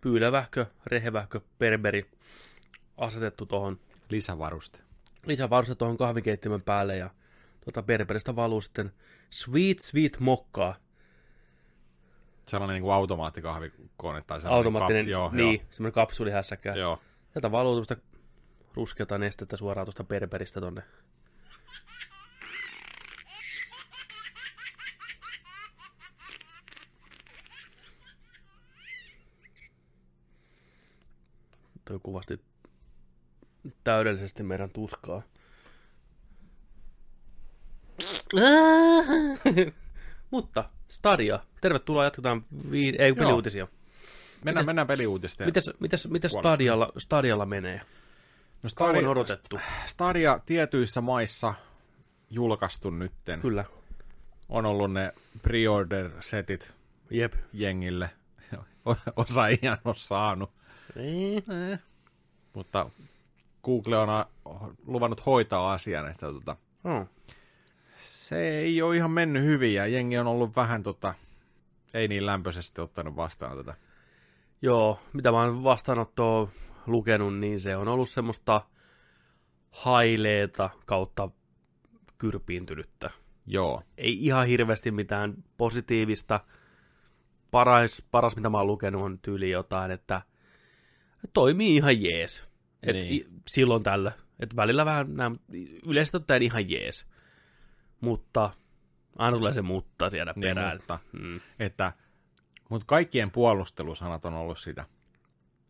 [0.00, 2.10] pyylevähkö, rehevähkö, berberi
[2.96, 3.80] asetettu tuohon.
[4.08, 4.78] Lisävaruste.
[5.26, 7.10] Lisävaruste tuohon kahvinkeittimen päälle ja
[7.64, 8.92] tota berberistä valuu sitten
[9.34, 10.76] sweet sweet mokkaa.
[12.48, 15.66] Sellainen niin kuin automaattikahvikone tai sellainen Automaattinen, kap, joo, niin, joo.
[15.70, 16.74] semmoinen kapsulihässäkkä.
[16.74, 16.98] Joo.
[17.32, 17.96] Sieltä valuu tuosta
[18.74, 20.82] ruskeata nestettä suoraan tuosta berberistä tonne
[31.84, 32.40] toi kuvasti
[33.84, 35.22] täydellisesti meidän tuskaa.
[40.30, 43.68] Mutta Stadia, tervetuloa, jatketaan vi- ei, peliuutisia.
[44.44, 45.44] Mennään, mennään peliuutista.
[45.44, 47.80] Mites, mites, mites Stadialla, Stadialla menee?
[48.62, 49.60] No Stadia, on odotettu.
[49.86, 51.54] Stadia tietyissä maissa
[52.30, 53.40] julkaistu nytten.
[53.40, 53.64] Kyllä.
[54.48, 55.12] On ollut ne
[55.42, 56.72] pre-order-setit
[57.10, 57.32] Jep.
[57.52, 58.10] jengille.
[59.16, 60.50] Osa ei ihan ole saanut.
[60.94, 61.44] Niin.
[61.72, 61.78] Eh.
[62.54, 62.90] Mutta
[63.64, 64.08] Google on
[64.86, 67.06] luvannut hoitaa asian, että tota, oh.
[68.28, 71.14] Se ei ole ihan mennyt hyvin ja jengi on ollut vähän tota,
[71.94, 73.74] ei niin lämpöisesti ottanut vastaan tätä.
[74.62, 76.48] Joo, mitä mä oon vastaanottoa
[76.86, 78.60] lukenut, niin se on ollut semmoista
[79.70, 81.30] haileeta kautta
[82.18, 83.10] kyrpiintynyttä.
[83.46, 83.82] Joo.
[83.98, 86.40] ei ihan hirveästi mitään positiivista.
[87.50, 90.22] Paras, paras mitä mä oon lukenut, on tyyli jotain, että
[91.32, 92.48] toimii ihan jees.
[92.82, 93.14] Et Niin.
[93.14, 94.12] i- silloin tällä.
[94.40, 95.36] Et välillä vähän, nämä,
[95.86, 97.06] yleisesti ottaen ihan jees.
[98.04, 98.50] Mutta
[99.18, 100.76] aina tulee se mutta sieltä Niin, perään.
[100.76, 101.40] mutta, Mm.
[101.58, 101.92] että,
[102.68, 104.84] mutta kaikkien puolustelusanat on ollut sitä,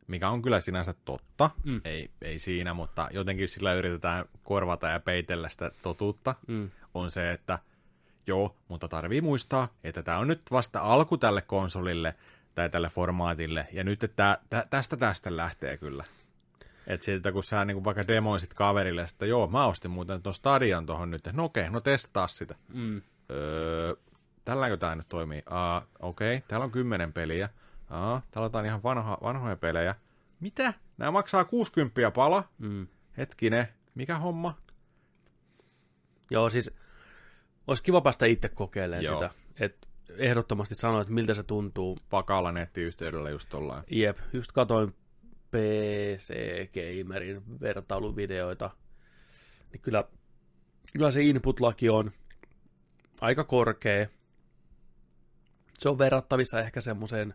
[0.07, 1.73] mikä on kyllä sinänsä totta, Mm.
[1.73, 1.81] mm.
[1.85, 6.71] ei, ei siinä, mutta jotenkin sillä yritetään korvata ja peitellä sitä totuutta, Mm.
[6.95, 7.59] on se, että
[8.27, 12.15] joo, mutta tarvii muistaa, että tämä on nyt vasta alku tälle konsolille
[12.55, 16.05] tai tälle formaatille, ja nyt että tä, tästä tästä lähtee kyllä.
[16.87, 20.87] Että siitä, kun sä niin vaikka demoisit kaverille, että joo, mä ostin muuten tuon stadion
[20.87, 22.55] tuohon nyt, no okei, no testaa sitä.
[22.69, 23.03] Mm.
[23.31, 23.95] Öö,
[24.45, 25.43] tälläkö tämä nyt toimii?
[25.51, 27.49] Uh, Okei, okay, täällä on kymmenen peliä.
[27.81, 29.95] Uh, täällä on ihan vanha, vanhoja pelejä.
[30.41, 30.75] Mitä?
[30.99, 32.45] Nämä maksaa 60 pala?
[32.59, 32.87] Mm.
[33.17, 34.59] Hetkinen, mikä homma?
[36.31, 36.71] Joo, siis
[37.67, 39.23] olisi kiva päästä itse kokeilemaan Joo.
[39.23, 39.31] sitä.
[39.61, 39.89] Et
[40.19, 41.99] ehdottomasti sanoa, että miltä se tuntuu.
[42.13, 43.85] Vakalla nettiyhteydellä just tollain.
[43.91, 44.95] Jep, just katoin
[45.55, 46.35] PC
[46.75, 48.71] Gamerin vertailuvideoita.
[49.73, 50.05] Niin kyllä,
[50.93, 52.13] kyllä se input-laki on
[53.21, 54.07] aika korkea.
[55.79, 57.35] Se on verrattavissa ehkä semmoiseen,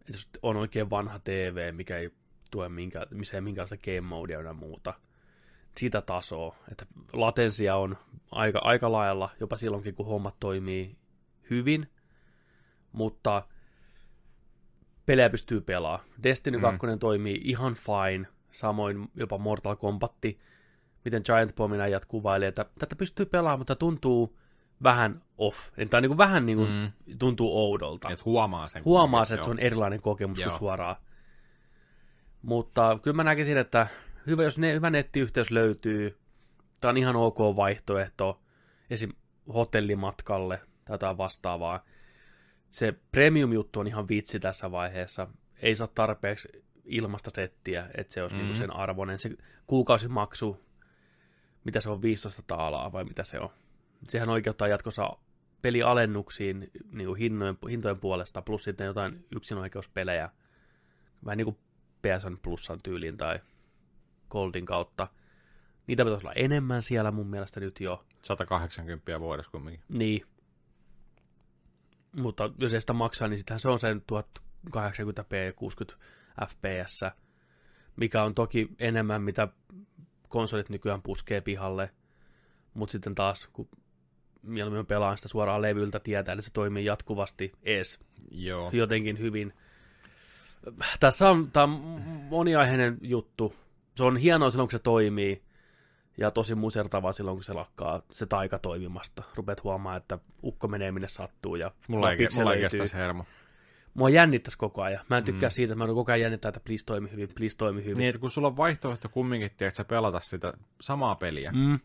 [0.00, 2.10] että jos on oikein vanha TV, mikä ei
[2.50, 4.94] tue minkä, missä minkäänlaista game modea ja muuta.
[5.76, 7.96] Sitä tasoa, että latensia on
[8.30, 10.98] aika, aika lailla, jopa silloinkin kun hommat toimii
[11.50, 11.90] hyvin,
[12.92, 13.48] mutta
[15.08, 16.08] pelejä pystyy pelaamaan.
[16.22, 16.60] Destiny Mm.
[16.62, 20.12] 2 toimii ihan fine, samoin jopa Mortal Kombat,
[21.04, 24.38] miten Giant Bombin äijät kuvaili, että tätä pystyy pelaamaan, mutta tuntuu
[24.82, 25.58] vähän off.
[25.90, 26.92] Tämä niin kuin vähän niin kuin Mm.
[27.18, 28.10] tuntuu oudolta.
[28.10, 28.84] Et huomaa sen.
[28.84, 30.48] Huomaa kuitenkin, se, että se on erilainen kokemus Joo.
[30.50, 30.96] kuin suoraan.
[32.42, 33.86] Mutta kyllä mä näkisin, että
[34.26, 36.18] hyvä, jos ne, hyvä nettiyhteys löytyy,
[36.80, 38.40] tämä on ihan ok vaihtoehto
[38.90, 39.10] esim.
[39.54, 41.84] hotellimatkalle tai jotain vastaavaa.
[42.70, 45.28] Se premium-juttu on ihan vitsi tässä vaiheessa.
[45.62, 46.48] Ei saa tarpeeksi
[46.84, 48.40] ilmasta settiä, että se olisi mm.
[48.40, 48.44] Mm.
[48.44, 49.18] niinku sen arvoinen.
[49.18, 49.30] Se
[49.66, 50.60] kuukausimaksu,
[51.64, 53.50] mitä se on, 15 taalaa vai mitä se on.
[54.08, 55.16] Sehän oikeuttaa jatkossa
[55.62, 60.30] pelialennuksiin niin hinnojen, hintojen puolesta, plus sitten jotain yksinoikeuspelejä,
[61.24, 61.58] vähän niin kuin
[62.02, 63.40] PSN Plusan tyyliin tai
[64.30, 65.08] Goldin kautta.
[65.86, 68.04] Niitä pitäisi olla enemmän siellä mun mielestä nyt jo.
[68.22, 69.84] 180 vuodessa kumminkin.
[69.88, 70.26] Niin.
[72.18, 76.06] Mutta jos ei sitä maksaa, niin sittenhän se on sen 1080p 60
[76.46, 77.00] fps,
[77.96, 79.48] mikä on toki enemmän, mitä
[80.28, 81.90] konsolit nykyään puskee pihalle.
[82.74, 83.68] Mutta sitten taas, kun
[84.42, 88.00] mieluummin pelaan sitä suoraan levyltä, tietää, että se toimii jatkuvasti ees
[88.30, 88.70] Joo.
[88.72, 89.52] jotenkin hyvin.
[91.00, 91.70] Tässä on, tämä on
[92.28, 93.54] moniaiheinen juttu.
[93.96, 95.42] Se on hienoa silloin, kun se toimii,
[96.18, 99.22] ja tosi musertavaa silloin, kun se lakkaa se taika toimimasta.
[99.34, 103.24] Rupeat huomaamaan, että ukko menee minne sattuu, ja Mulla ei, mulla ei kestäisi hermo.
[103.94, 105.04] Mua jännittäisi koko ajan.
[105.08, 105.52] Mä en tykkää Mm.
[105.52, 107.98] siitä, että mä koko ajan jännittää, että please toimi hyvin, please toimi hyvin.
[107.98, 111.78] Niin, että kun sulla on vaihtoehto kumminkin, tiedätkö, sä pelata sitä samaa peliä, mm.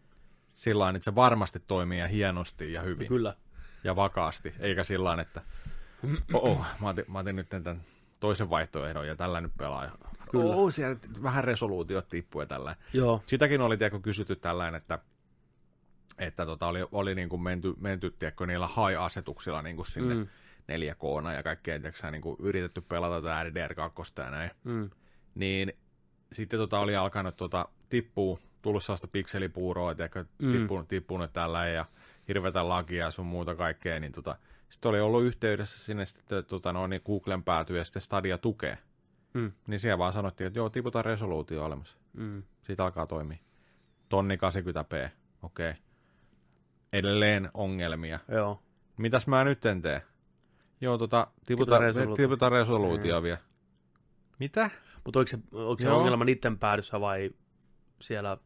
[0.54, 3.36] Sillä että se varmasti toimii ja hienosti ja hyvin kyllä.
[3.84, 5.42] ja vakaasti, eikä sillä että
[6.34, 7.82] oh, oh, mä, otin, mä otin nyt tämän
[8.20, 9.98] toisen vaihtoehdon ja tällä nyt pelaa.
[10.42, 10.56] Kyllä.
[10.56, 12.76] Oh, siellä vähän resoluutiot tippuu ja tällä.
[12.94, 15.00] Joo, Sitäkin oli tiedätkö, kysytty tällainen, että,
[16.20, 20.20] että tota, oli, oli niin kuin menty, menty tiedätkö, niillä high-asetuksilla niin kuin sinne Mm.
[20.20, 20.28] mm.
[20.68, 24.52] 4K ja kaikkea, tiedätkö, niin kuin yritetty pelata tätä RDR2 ja näin.
[24.64, 24.90] mm,
[25.36, 25.74] Niin
[26.32, 30.52] sitten tota oli alkanut tota, tippuu, tullut sellaista pikselipuuroa, tiedätkö, Mm.
[30.52, 31.86] tippunut, tippunut tällä ja
[32.28, 34.38] hirveätä lagia ja sun muuta kaikkea, niin tota,
[34.70, 38.78] sitten oli ollut yhteydessä sinne sitten tota, no, niin Googlen päätyy ja sitten Stadia tukee.
[39.34, 41.98] Mm, Niin siellä vaan sanottiin, että joo, tiputaan resoluutio olemassa.
[42.14, 42.44] mm.
[42.62, 43.38] Siitä alkaa toimia.
[44.10, 45.10] Tonni 80p,
[45.44, 45.70] okei.
[45.70, 45.74] Okay.
[46.94, 48.20] Edelleen ongelmia.
[48.28, 48.64] joo.
[48.98, 50.02] Mitäs mä nyt en tee?
[50.82, 52.24] Joo, tota, tiputaan, resoluutio.
[52.26, 53.24] tiputaan resoluutio Mm.
[53.24, 53.38] vielä.
[54.40, 54.70] Mitä?
[55.06, 55.98] Mutta oliko se, oliko se Joo.
[55.98, 57.30] ongelma niiden päädyssä vai
[58.02, 58.38] siellä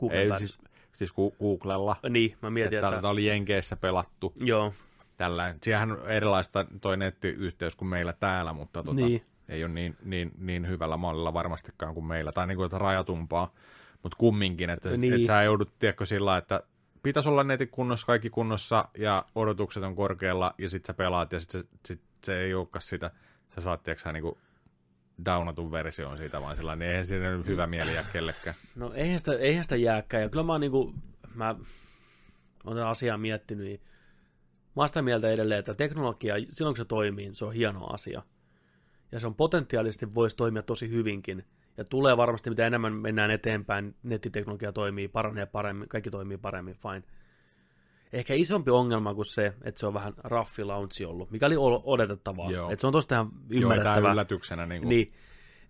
[0.00, 0.56] Google Ei, päädyssä?
[0.56, 0.70] siis,
[1.12, 1.96] siis Googlella.
[2.08, 4.32] Niin, mä mietin, Että tätä oli Jenkeissä pelattu.
[4.40, 4.74] Joo,
[5.16, 5.54] Tällä.
[5.62, 9.24] Siellähän on erilaista toi nettiyhteys kuin meillä täällä, mutta tota, Niin.
[9.48, 12.32] Ei ole niin, niin, niin hyvällä mallilla varmastikaan kuin meillä.
[12.32, 13.54] Tai niin kuin, että rajatumpaa.
[14.02, 15.00] Mutta kumminkin, että Niin.
[15.00, 15.14] niin.
[15.14, 16.62] et sä joudut, tiedätkö, sillä että
[17.02, 21.40] pitäisi olla netin kunnossa, kaikki kunnossa, ja odotukset on korkealla, ja sit sä pelaat, ja
[21.40, 23.10] sit se, sit se ei olekaan sitä.
[23.54, 24.38] Sä saat, tiedätkö, sä, niinku
[25.24, 28.56] downatun version siitä, vaan sellainen, niin eihän siinä hyvä mieli jää kellekään.
[28.74, 30.22] no eihän sitä, eihän sitä jääkään.
[30.22, 30.94] Ja kyllä mä oon niinku,
[31.34, 31.56] mä
[32.64, 33.80] oon tätä asiaa miettinyt, niin
[34.76, 38.22] mä oon sitä mieltä edelleen, että teknologia, silloin kun se toimii, se on hieno asia.
[39.12, 41.44] Ja se on potentiaalisesti voisi toimia tosi hyvinkin.
[41.76, 47.02] Ja tulee varmasti, mitä enemmän mennään eteenpäin, nettiteknologia toimii, paranee paremmin, kaikki toimii paremmin, fine.
[48.12, 51.80] ehkä isompi ongelma kuin se, että se on vähän raffi launchi ollut, mikä oli ol-
[51.84, 52.50] odotettavaa.
[52.50, 52.70] Joo.
[52.70, 54.12] Että se on tosta ihan Joo, ei tää ymmärrettävää.
[54.12, 54.66] yllätyksenä.
[54.66, 55.12] Niin kuin, niin,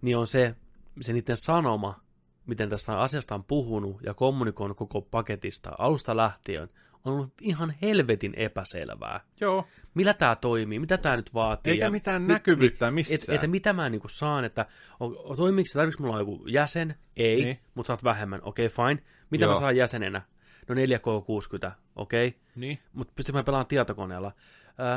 [0.03, 0.57] niin on se,
[1.01, 2.01] se niiden sanoma,
[2.47, 6.69] miten tästä asiasta on puhunut ja kommunikoinut koko paketista alusta lähtien,
[7.09, 9.20] on ollut ihan helvetin epäselvää.
[9.41, 11.70] Joo, Millä tämä toimii, mitä tämä nyt vaatii.
[11.73, 13.35] eikä ja mitään mi- näkyvyyttä Et, missään.
[13.35, 14.66] että mitä mä niinku saan, että
[15.01, 16.95] on, toimiiko se, tarvitseeko mulla joku jäsen?
[17.16, 17.59] Ei, Niin.
[17.74, 18.41] mutta saat vähemmän.
[18.43, 19.03] Okei, okay, fine.
[19.31, 19.55] Mitä Joo.
[19.55, 20.23] mä saan jäsenenä?
[20.69, 22.28] No 4K60, okei.
[22.28, 22.41] Okay.
[22.57, 22.78] Niin.
[22.93, 24.33] Mutta pystytkö mä pelaamaan tietokoneella?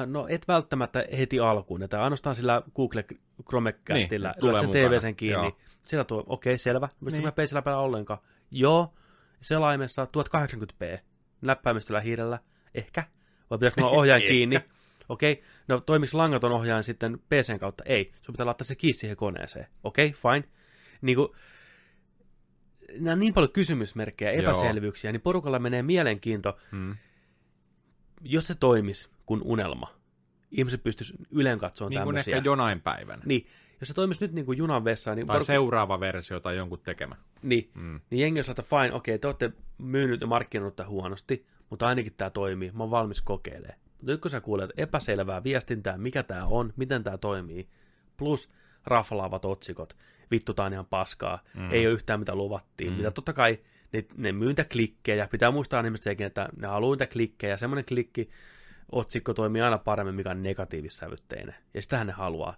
[0.06, 3.06] No et välttämättä heti alkuun, että ainoastaan sillä Google
[3.50, 4.88] Chromecastilla, Niin, tulee sen mukana.
[4.90, 5.44] TV:sen kiinni.
[5.44, 5.58] Joo.
[5.84, 6.88] Sillä tuo, okei, okay, selvä.
[6.88, 7.24] Pystytkö Niin.
[7.28, 8.20] mä peisillä pelaa ollenkaan?
[8.52, 8.94] Joo.
[9.42, 11.00] Selaimessa 1080p.
[11.42, 12.40] Näppäimistöllä hiirellä?
[12.76, 13.04] Ehkä.
[13.50, 14.32] Vai pitäisikö mulla ohjaajan Ehkä.
[14.32, 14.60] kiinni?
[15.10, 15.44] Okei, okay.
[15.68, 17.84] no toimiks langaton ohjaajan sitten PCn kautta?
[17.84, 19.66] Ei, sun pitää laittaa se kiinni siihen koneeseen.
[19.84, 20.50] Okei, okay, fine.
[21.02, 21.28] Niin kuin,
[23.00, 24.42] nämä on niin paljon kysymysmerkkejä, Joo.
[24.42, 26.96] epäselvyyksiä, niin porukalla menee mielenkiinto, Mm.
[28.22, 30.00] jos se toimisi kuin unelma.
[30.52, 32.36] Ihmiset pystyisi ylen katsomaan Niin kuin tämmöisiä.
[32.36, 33.22] ehkä jonain päivänä.
[33.26, 33.48] Niin,
[33.82, 36.80] jos se toimisi nyt niin kuin junan vessaan, niin, Tai poruk- seuraava versio tai jonkun
[36.80, 37.16] tekemä.
[37.42, 38.00] niin, Mm.
[38.10, 42.14] niin jengi olisi, että fine, okei, te olette myynyt ja markkinoinut tätä huonosti, mutta ainakin
[42.18, 43.80] tämä toimii, mä oon valmis kokeilemaan.
[43.98, 47.70] Mutta nyt kun sä kuulet epäselvää viestintää, mikä tämä on, miten tämä toimii,
[48.18, 48.50] plus
[48.86, 49.98] raflaavat otsikot,
[50.32, 51.72] vittu tää on ihan paskaa, mm.
[51.72, 52.98] ei ole yhtään mitä luvattiin, mm.
[52.98, 53.60] mitä totta kai
[53.94, 57.86] ne, ne myy niitä klikkejä, pitää muistaa ihmiset sekin, että ne haluaa niitä klikkejä, semmoinen
[57.86, 58.30] klikki,
[58.92, 62.56] otsikko toimii aina paremmin, mikä on negatiivissävytteinen, ja sitähän ne haluaa.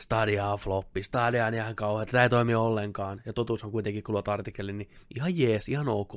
[0.00, 4.02] Stadia on floppi, Stadia on ihan kauhean, tämä ei toimi ollenkaan, ja totuus on kuitenkin,
[4.02, 6.12] kun luot artikkelin, niin ihan jees, ihan ok,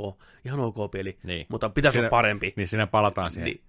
[0.45, 1.45] ihan ok peli, Niin.
[1.49, 2.53] mutta pitäisi Siinä- olla parempi.
[2.55, 3.45] Niin siinä palataan siihen.
[3.45, 3.61] Niin.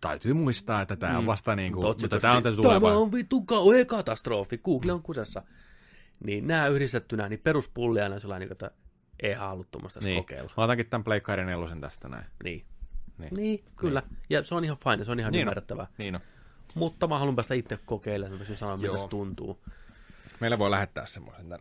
[0.00, 2.88] Täytyy muistaa, että tämä on vasta niin kuin, Mutta mutta tämä on tuleva.
[2.88, 5.42] Tämä on vittu kauhea katastrofi, Google on kusessa.
[6.24, 8.70] Niin nämä yhdistettynä, niin peruspulliaina on sellainen, että
[9.22, 10.06] ei halua tuommoista niin.
[10.06, 10.16] Niin.
[10.22, 10.50] kokeilla.
[10.56, 12.24] Mä otankin tämän Pleikkaiden nelosen tästä näin.
[12.44, 12.64] Niin.
[13.18, 13.34] Niin.
[13.34, 13.42] Niin.
[13.42, 14.02] niin, kyllä.
[14.30, 15.42] Ja se on ihan fine, se on ihan Niin on.
[15.42, 15.86] ymmärrettävää.
[15.98, 16.20] Niin on.
[16.74, 19.58] Mutta mä haluan päästä itse kokeilemaan, mä pystyn sanoa, miltä se tuntuu.
[20.40, 21.58] Meillä voi lähettää semmoisen.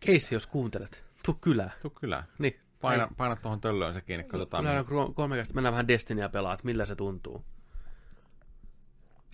[0.00, 1.72] Keissi, jos kuuntelet, tuu kylään.
[1.82, 2.24] Tuu kyllä.
[2.38, 2.60] Niin.
[2.80, 4.64] Paina, paina tuohon töllöön se kiinni, katsotaan.
[4.64, 7.44] Mihin- kolmekästä mennään vähän Destinyä pelaa, että millä se tuntuu.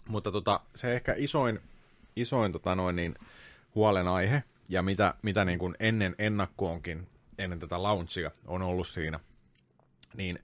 [0.08, 1.60] Mutta tota, se ehkä isoin,
[2.16, 3.14] isoin tota noin, niin,
[3.74, 7.08] huolenaihe, ja mitä, mitä niin kuin ennen ennakkoonkin,
[7.38, 9.20] ennen tätä launchia on ollut siinä,
[10.14, 10.38] niin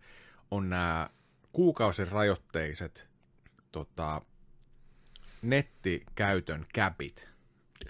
[0.50, 1.10] on nämä
[1.52, 3.08] kuukausirajoitteiset
[3.74, 4.22] tota,
[5.42, 7.28] nettikäytön käpit.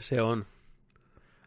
[0.01, 0.47] Se on.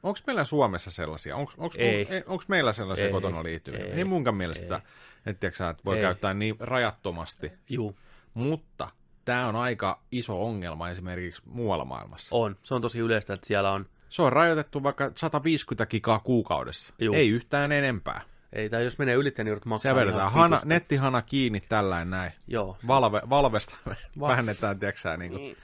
[0.03, 1.35] Onko meillä Suomessa sellaisia?
[1.35, 2.07] Onko Ei.
[2.47, 3.11] meillä sellaisia Ei.
[3.11, 3.80] kotona liittyviä?
[3.85, 3.91] Ei.
[3.91, 4.81] Ei, munkaan mielestä,
[5.23, 6.01] tiedätkö sä, että voi Ei.
[6.01, 7.51] käyttää niin rajattomasti.
[7.69, 7.95] Juu,
[8.34, 8.88] Mutta
[9.26, 12.35] tämä on aika iso ongelma esimerkiksi muualla maailmassa.
[12.35, 12.57] on.
[12.64, 16.93] Se on tosi yleistä, että siellä on, Se on rajoitettu vaikka 150 gigaa kuukaudessa.
[16.99, 17.15] Juu.
[17.15, 18.22] Ei yhtään enempää.
[18.53, 22.32] Ei, tai jos menee ylitse, niin joudut maksaa Se vedetään hana, nettihana kiinni tällainen näin.
[22.48, 23.76] Joo, Valve, valvesta
[24.19, 25.57] Va- vähennetään, tiedätkö sä, niin kuin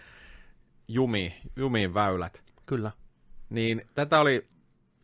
[0.87, 2.43] jumi, jumiin väylät.
[2.65, 2.91] kyllä.
[3.49, 4.47] Niin tätä oli,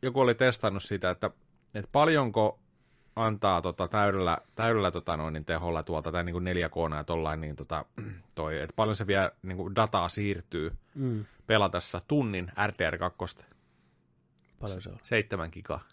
[0.02, 1.32] joku oli testannut sitä, että,
[1.74, 2.60] että paljonko
[3.16, 7.42] antaa tota täydellä, täydellä tota noin, niin teholla tuolta tai niin kuin 4K ja tollain,
[7.42, 7.86] niin tota,
[8.36, 11.26] toi, että paljon se vielä niin kuin dataa siirtyy Mm.
[11.48, 13.44] pelatessa tunnin RDR2,
[14.60, 15.00] Paljon se on.
[15.04, 15.84] 7 gigaa.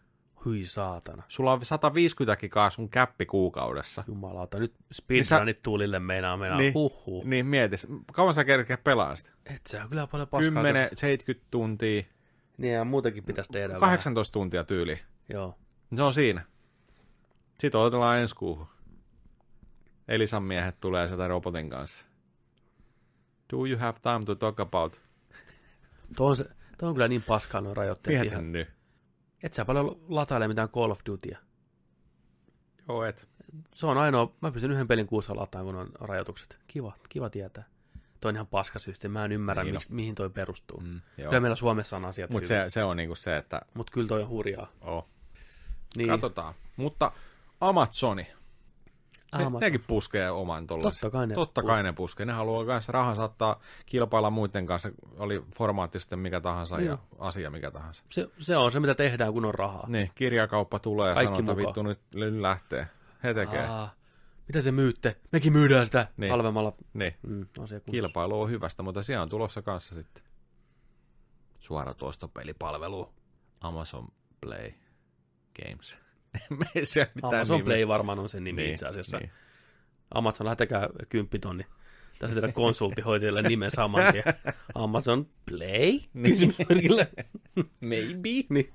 [0.44, 1.22] Hyi saatana.
[1.28, 4.04] Sulla on 150 gigaa sun käppi kuukaudessa.
[4.08, 6.58] Jumalauta, nyt Niin speedrunit tulille meinaa meinaa.
[6.58, 6.74] Niin.
[6.74, 7.24] Huhhuh.
[7.24, 9.30] Niin mietis, kauan sä kerkeät pelaa sitä?
[9.54, 10.52] Et sä on kyllä paljon paskaa.
[10.52, 12.02] 10, 70 tuntia,
[12.58, 14.92] Niin ja muutenkin pitäisi tehdä 18 tuntia tyyli.
[14.92, 15.06] vähän.
[15.28, 15.54] Joo.
[15.96, 16.42] Se on siinä.
[17.60, 18.66] Sitten odotellaan ensi kuuhun.
[20.08, 22.06] Elisan miehet tulee sieltä robotin kanssa.
[23.52, 25.02] Do you have time to talk about?
[26.16, 26.44] Tuo on, se,
[26.78, 28.52] tuo on kyllä niin paskaa nuo rajoitteet Mieti ihan.
[28.52, 28.68] nyt.
[29.42, 31.38] Et sä paljon lataile mitään Call of Dutya.
[32.88, 33.28] Joo, et.
[33.74, 36.58] Se on ainoa, mä pystyn yhden pelin kuussa lataamaan, kun on rajoitukset.
[36.66, 37.64] Kiva, kiva tietää.
[38.20, 39.76] Toi on ihan paskasysteemi, mä en ymmärrä, Niin on.
[39.76, 40.80] miksi, mihin toi perustuu.
[40.80, 41.28] Mm, joo.
[41.30, 44.22] kyllä meillä Suomessa on asiat Mutta se, se on niinku se, että Mutta kyllä toi
[44.22, 44.72] on hurjaa.
[44.80, 45.08] oh,
[45.96, 46.54] Niin, katsotaan.
[46.76, 47.12] Mutta
[47.60, 48.26] Amazoni,
[49.38, 51.00] ne, nekin puskee oman tollasen.
[51.00, 52.26] Totta kai ne Totta kai ne puskee.
[52.26, 54.90] Ne haluaa myös rahan saattaa kilpailla muiden kanssa.
[55.18, 56.98] Oli formaatti sitten mikä tahansa ja Joo.
[57.18, 58.02] asia mikä tahansa.
[58.10, 59.84] Se, se on se, mitä tehdään, kun on rahaa.
[59.88, 62.00] Niin, kirjakauppa tulee ja sanoo, että vittu nyt
[62.40, 62.88] lähtee.
[63.22, 63.66] He tekee.
[63.66, 63.90] Aa,
[64.48, 65.16] mitä te myytte?
[65.32, 66.30] Mekin myydään sitä Niin.
[66.30, 66.72] halvemmalla.
[66.94, 67.14] Niin.
[67.22, 67.46] Mm.
[67.90, 70.22] Kilpailu on hyvästä, mutta siellä on tulossa kanssa sitten
[71.58, 73.12] suoratoistopelipalvelu
[73.60, 74.08] Amazon
[74.40, 74.72] Play
[75.62, 75.98] Games.
[76.74, 77.64] Ei se mitään Amazon nimeä.
[77.64, 79.18] Play varmaan on sen nimi Niin, itse asiassa.
[79.18, 79.30] niin.
[80.14, 81.66] Amazon, lähetäkää kymppitonni.
[82.18, 84.24] Tässä teidän konsulttihoitajalle nimen saman tien.
[84.74, 85.98] Amazon Play?
[86.22, 87.06] Kysymysmerkillä.
[87.80, 88.46] Maybe.
[88.48, 88.72] niin.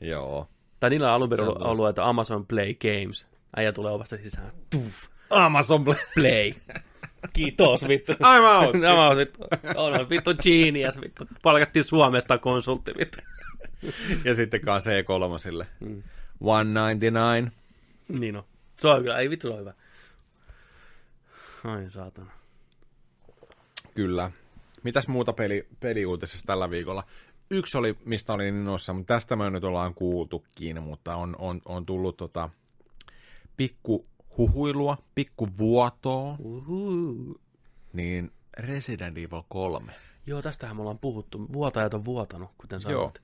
[0.00, 0.48] Joo.
[0.80, 3.26] Tai niillä on alun perin ollut, ollut, että Amazon Play Games.
[3.56, 4.50] Äijä tulee ovasta sisään.
[4.70, 5.96] Tuff, Amazon Play.
[6.14, 6.52] play.
[7.32, 8.12] Kiitos, vittu.
[8.22, 8.74] I'm out.
[8.74, 9.44] I'm out, vittu.
[9.76, 11.24] On, vittu genius, vittu.
[11.42, 13.18] Palkattiin Suomesta konsultti, vittu.
[14.24, 15.64] Ja sitten kanssa C3.
[15.80, 16.02] Mm.
[16.40, 17.52] 199.
[18.08, 18.44] Niin on.
[18.80, 19.74] Se on kyllä, ei vittu se on hyvä.
[21.64, 22.30] Ai saatana.
[23.94, 24.30] Kyllä.
[24.82, 27.04] Mitäs muuta peli, peliuutisessa tällä viikolla?
[27.50, 31.86] Yksi oli, mistä olin innoissa, mutta tästä me nyt ollaan kuultukin, mutta on, on, on
[31.86, 32.50] tullut tota,
[33.56, 34.04] pikku
[34.38, 36.36] huhuilua, pikku vuotoa,
[37.92, 39.92] niin Resident Evil 3.
[40.26, 41.52] Joo, tästähän me ollaan puhuttu.
[41.52, 43.22] Vuotajat on vuotanut, kuten sanoit.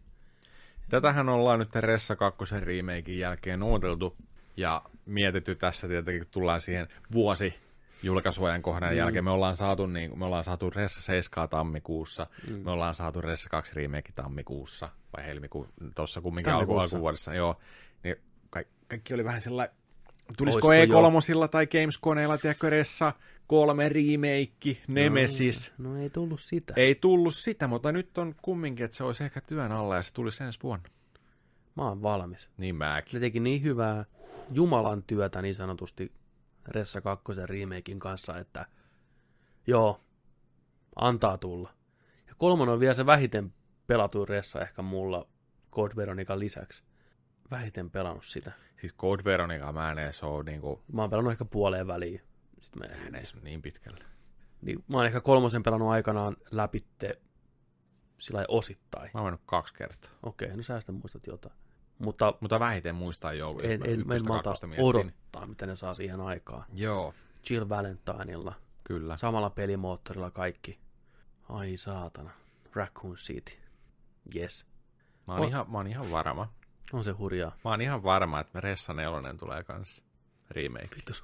[0.89, 4.17] Tätähän ollaan nyt Ressa 2 remakein jälkeen odoteltu
[4.57, 7.55] ja mietitty tässä tietenkin, kun tullaan siihen vuosi
[8.03, 8.97] julkaisuajan kohdan mm.
[8.97, 9.25] jälkeen.
[9.25, 12.55] Me ollaan saatu, niin, me ollaan saatu Ressa 7 tammikuussa, mm.
[12.55, 17.61] me ollaan saatu Ressa 2 remake tammikuussa, vai helmikuun, tuossa kumminkin alku, alkuvuodessa, joo.
[18.05, 18.17] Niin
[18.51, 19.77] ka- kaikki oli vähän sellainen,
[20.37, 23.13] tulisiko Oisko E3 tai Games-koneella, tiedätkö, Ressa
[23.47, 25.73] 3 remake, Nemesis.
[25.79, 26.75] No ei tullut sitä.
[26.77, 30.13] Ei tullut sitä, mutta nyt on kumminkin, että se olisi ehkä työn alla ja se
[30.13, 30.89] tulisi ensi vuonna.
[31.77, 32.49] Mä oon valmis.
[32.57, 33.15] Niin mäkin.
[33.15, 34.05] Ne teki niin hyvää
[34.51, 36.13] Jumalan työtä niin sanotusti
[36.69, 38.67] Ressa 2 remakein kanssa, että
[39.67, 40.01] joo,
[40.97, 41.71] antaa tulla.
[42.29, 43.53] Ja kolmonen on vielä se vähiten
[43.87, 45.27] pelatuin Ressa ehkä mulla
[45.73, 46.85] Code Veronikan lisäksi.
[47.51, 48.53] Vähiten pelannut sitä.
[48.77, 52.21] Siis Code Veronica mä en edes ole niinku, Mä oon pelannut ehkä puoleen väliin.
[52.61, 54.05] Sitten mä, mä en edes niin pitkälle.
[54.63, 57.19] niin, mä oon ehkä kolmosen pelannut aikanaan läpitte
[58.19, 59.11] sillä osittain.
[59.15, 60.11] Mä oon mennyt kaksi kertaa.
[60.23, 61.55] Okei, no sä sitten muistat jotain.
[61.99, 63.51] Mutta Mutta vähiten muistaa jo.
[63.63, 66.65] en, mä en, en ykköstä, malta odottaa, mitä ne saa siihen aikaan.
[66.75, 67.15] Joo,
[67.51, 68.55] Jill Valentineilla,
[68.85, 69.17] kyllä.
[69.17, 70.79] samalla pelimoottorilla kaikki.
[71.49, 72.31] Ai saatana.
[72.75, 73.53] Raccoon City.
[74.37, 74.67] Yes.
[75.27, 76.53] Mä oon, On- ihan, mä oon ihan varma.
[76.93, 77.57] On se hurjaa.
[77.65, 80.03] Mä oon ihan varma, että Ressa 4 tulee kanssa
[80.51, 80.97] remake.
[80.97, 81.13] Vittu.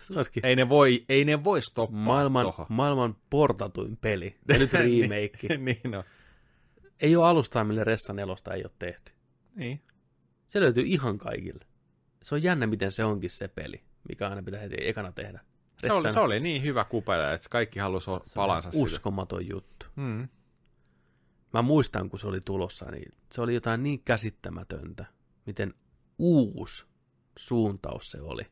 [0.00, 2.66] Se olisikin Ei ne voi, ei ne voi stoppaa maailman, toho.
[2.68, 4.36] maailman portatuin peli.
[4.48, 5.56] Ja nyt remake.
[5.58, 6.04] niin no.
[7.00, 9.12] ei ole alustaa, millä Ressa nelosta ei ole tehty.
[9.54, 9.82] Niin.
[10.48, 11.64] Se löytyy ihan kaikille.
[12.22, 15.40] Se on jännä, miten se onkin se peli, mikä aina pitää heti ekana tehdä.
[15.76, 18.84] Se oli, se oli niin hyvä kupele, että kaikki halusi on palansa sille.
[18.84, 19.86] Uskomaton juttu.
[19.96, 20.28] Mm.
[21.52, 25.04] Mä muistan, kun se oli tulossa, niin se oli jotain niin käsittämätöntä,
[25.46, 25.74] miten
[26.18, 26.86] uusi
[27.38, 28.46] suuntaus se oli.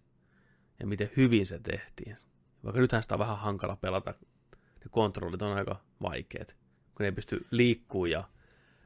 [0.80, 2.16] Ja miten hyvin se tehtiin.
[2.64, 4.14] Vaikka nythän sitä on vähän hankala pelata.
[4.52, 6.56] Ne kontrollit on aika vaikeat,
[6.94, 8.24] kun ne ei pysty liikkuu ja,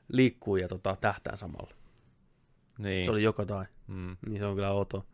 [0.09, 1.75] liikkuu ja tota, tähtään samalla.
[2.79, 3.05] Niin.
[3.05, 3.67] Se oli joko tai.
[3.87, 4.17] mm.
[4.27, 5.07] Niin se on kyllä outo.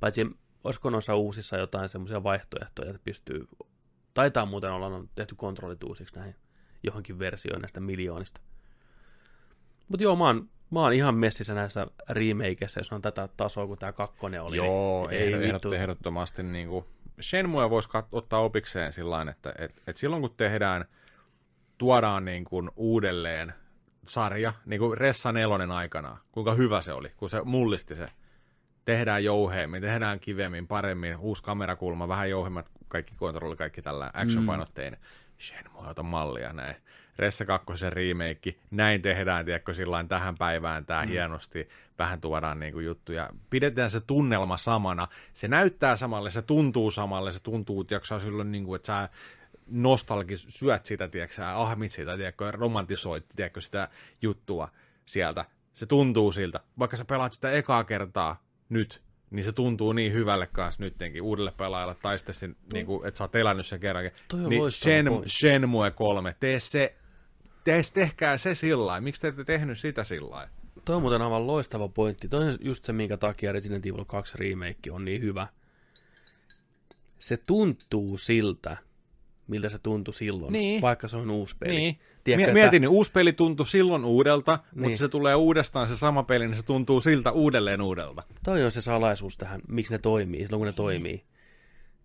[0.00, 0.26] Paitsi
[0.64, 3.48] olisiko noissa uusissa jotain semmoisia vaihtoehtoja, että pystyy...
[4.14, 6.34] Taitaa muuten olla on tehty kontrollit uusiksi näihin
[6.82, 8.40] johonkin versioon näistä miljoonista.
[9.88, 13.78] Mutta joo, mä oon, mä oon ihan messissä näissä remakeissa, jos on tätä tasoa kuin
[13.78, 14.56] tämä kakkonen oli.
[14.56, 15.72] Joo, niin, ei, ehdot, vittu.
[15.72, 16.84] ehdottomasti niin kuin,
[17.20, 20.84] Shenmue voisi kat- ottaa opikseen sillä että et, et silloin kun tehdään,
[21.78, 23.54] tuodaan niin kuin uudelleen
[24.06, 28.06] sarja, niin kuin Ressa nelonen aikana, kuinka hyvä se oli, kun se mullisti se.
[28.84, 34.98] Tehdään jouheemmin, tehdään kivemmin, paremmin, uusi kamerakulma, vähän jouhemmat, kaikki kontrolli, kaikki tällä action-painotteinen.
[35.00, 35.06] Mm.
[35.40, 36.76] Shenmue ota mallia näin.
[37.18, 41.08] Ressa 2 remake, näin tehdään, tiedätkö, sillain tähän päivään tämä mm.
[41.08, 41.68] hienosti,
[41.98, 43.30] vähän tuodaan niinku juttuja.
[43.50, 48.74] Pidetään se tunnelma samana, se näyttää samalle, se tuntuu samalle, se tuntuu, tiedätkö, silloin niinku,
[48.74, 49.08] että sä
[49.66, 53.88] nostalgis syöt sitä, tiedätkö, ahmit sitä, tiedätkö, romantisoit, tiedätkö, sitä
[54.22, 54.68] juttua
[55.06, 55.44] sieltä.
[55.72, 60.46] Se tuntuu siltä, vaikka sä pelaat sitä ekaa kertaa nyt, niin se tuntuu niin hyvälle
[60.46, 64.12] kanssa nyttenkin uudelle pelaajalle, tai sitten sen, niin kuin, että sä oot elänyt sen kerrankin.
[64.48, 65.06] Niin Shen.
[65.26, 66.94] Shenmue 3, tee se,
[67.64, 69.00] tee, tehkää se sillä.
[69.00, 70.48] Miksi te ette tehnyt sitä sillä?
[70.84, 72.28] Toi on muuten aivan loistava pointti.
[72.28, 75.46] Toi on just se, minkä takia Resident Evil 2 remake on niin hyvä.
[77.18, 78.76] Se tuntuu siltä,
[79.50, 80.82] miltä se tuntui silloin, Niin.
[80.82, 81.76] vaikka se on uusi peli.
[81.76, 81.98] Niin.
[82.24, 84.82] Tiedätkö, Mie- että- Mietin, niin uusi peli tuntui silloin uudelta, niin.
[84.82, 88.22] Mutta se tulee uudestaan se sama peli, niin se tuntuu siltä uudelleen uudelta.
[88.44, 91.24] Toi on se salaisuus tähän, miksi ne toimii, silloin kun ne toimii.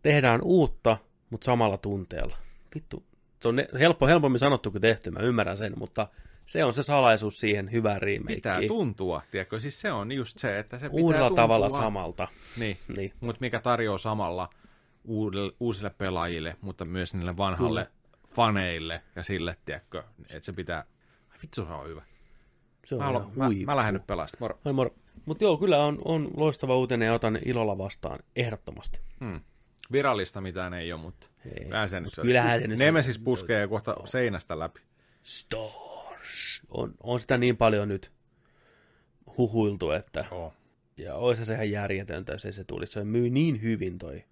[0.02, 0.98] Tehdään uutta,
[1.30, 2.38] mutta samalla tunteella.
[2.76, 3.04] Vittu,
[3.42, 6.08] se on helppo, helpommin sanottu kuin tehty, mä ymmärrän sen, mutta
[6.46, 8.68] se on se salaisuus siihen hyvään Pitää remakeen.
[8.68, 9.60] tuntua, tiedätkö?
[9.60, 11.44] Siis se on just se, että se pitää Uudella tuntua.
[11.44, 12.28] tavalla samalta.
[12.60, 13.14] Niin, Niin.
[13.20, 14.50] mutta mikä tarjoaa samalla
[15.06, 17.88] uudelle, uusille pelaajille, mutta myös niille vanhalle
[18.28, 20.84] faneille ja sille, tiedätkö, että se pitää...
[21.42, 22.02] Vittu, se on hyvä.
[22.86, 24.38] Se on Mä, haluan, mä, mä lähden nyt pelasta.
[24.40, 24.60] Moro.
[24.64, 24.90] Moi moro.
[25.26, 29.00] Mutta joo, kyllä on, on loistava uutinen ja otan ilolla vastaan, ehdottomasti.
[29.20, 29.40] Hmm.
[29.92, 32.80] Virallista mitään ei ole, mutta Ei, Vähän se nyt mut se- kyllähän se nyt...
[32.80, 34.80] Nemesis puskee kohta seinästä läpi.
[35.24, 36.62] Stars.
[36.70, 38.12] On, on sitä niin paljon nyt
[39.38, 40.54] huhuiltu, että Joo.
[40.98, 42.94] Ja olisi se ihan järjetöntä, jos ei se tulisi.
[42.94, 44.24] Se myy niin hyvin toi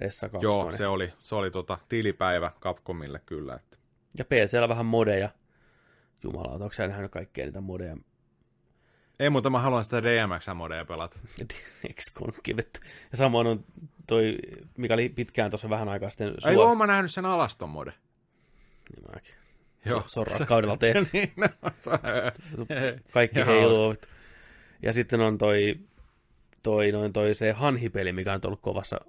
[0.00, 0.44] Ressa 2.
[0.44, 3.54] Joo, se oli, se oli tota, tilipäivä Capcomille kyllä.
[3.54, 3.76] Että.
[4.18, 5.28] Ja PCllä vähän modeja.
[6.22, 7.96] Jumala, onko sä nähnyt kaikkea niitä modeja?
[9.20, 11.18] Ei muuta, mä haluan sitä DMX-modeja pelata.
[12.42, 12.80] Kivetty.
[13.10, 13.64] Ja samoin on
[14.06, 14.38] toi,
[14.76, 16.34] mikä oli pitkään tuossa vähän aikaa sitten.
[16.46, 17.92] Ei, oon mä nähnyt sen alaston mode.
[18.92, 19.34] Niin mäkin.
[19.84, 20.04] Joo.
[20.06, 21.00] Se on rakkaudella tehty.
[21.12, 21.48] niin, no,
[21.80, 21.90] se,
[23.12, 23.94] Kaikki heiluu.
[24.82, 25.74] Ja sitten on toi,
[26.62, 29.00] toi, noin toi se Hanhi-peli, mikä on ollut kovassa.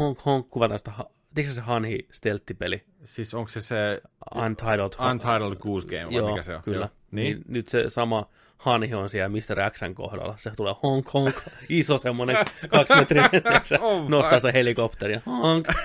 [0.00, 0.90] Honk, honk, kuvataan sitä.
[0.90, 2.84] ha- Tiedätkö se Hanhi stelttipeli?
[3.04, 4.02] siis onko se se
[4.34, 5.10] Untitled.
[5.10, 6.62] Untitled Goose Game vai Joo, mikä se on?
[6.62, 6.78] kyllä.
[6.78, 6.88] Joo.
[7.10, 7.36] Niin?
[7.36, 7.44] niin.
[7.48, 8.28] Nyt se sama
[8.58, 9.70] Hanhi on siellä Mr.
[9.70, 10.34] Xn kohdalla.
[10.36, 11.36] Se tulee honk, honk.
[11.68, 12.36] Iso semmonen
[12.68, 13.28] kaksi metriä.
[13.80, 15.20] Oh nostaa se helikopteria.
[15.26, 15.68] Honk.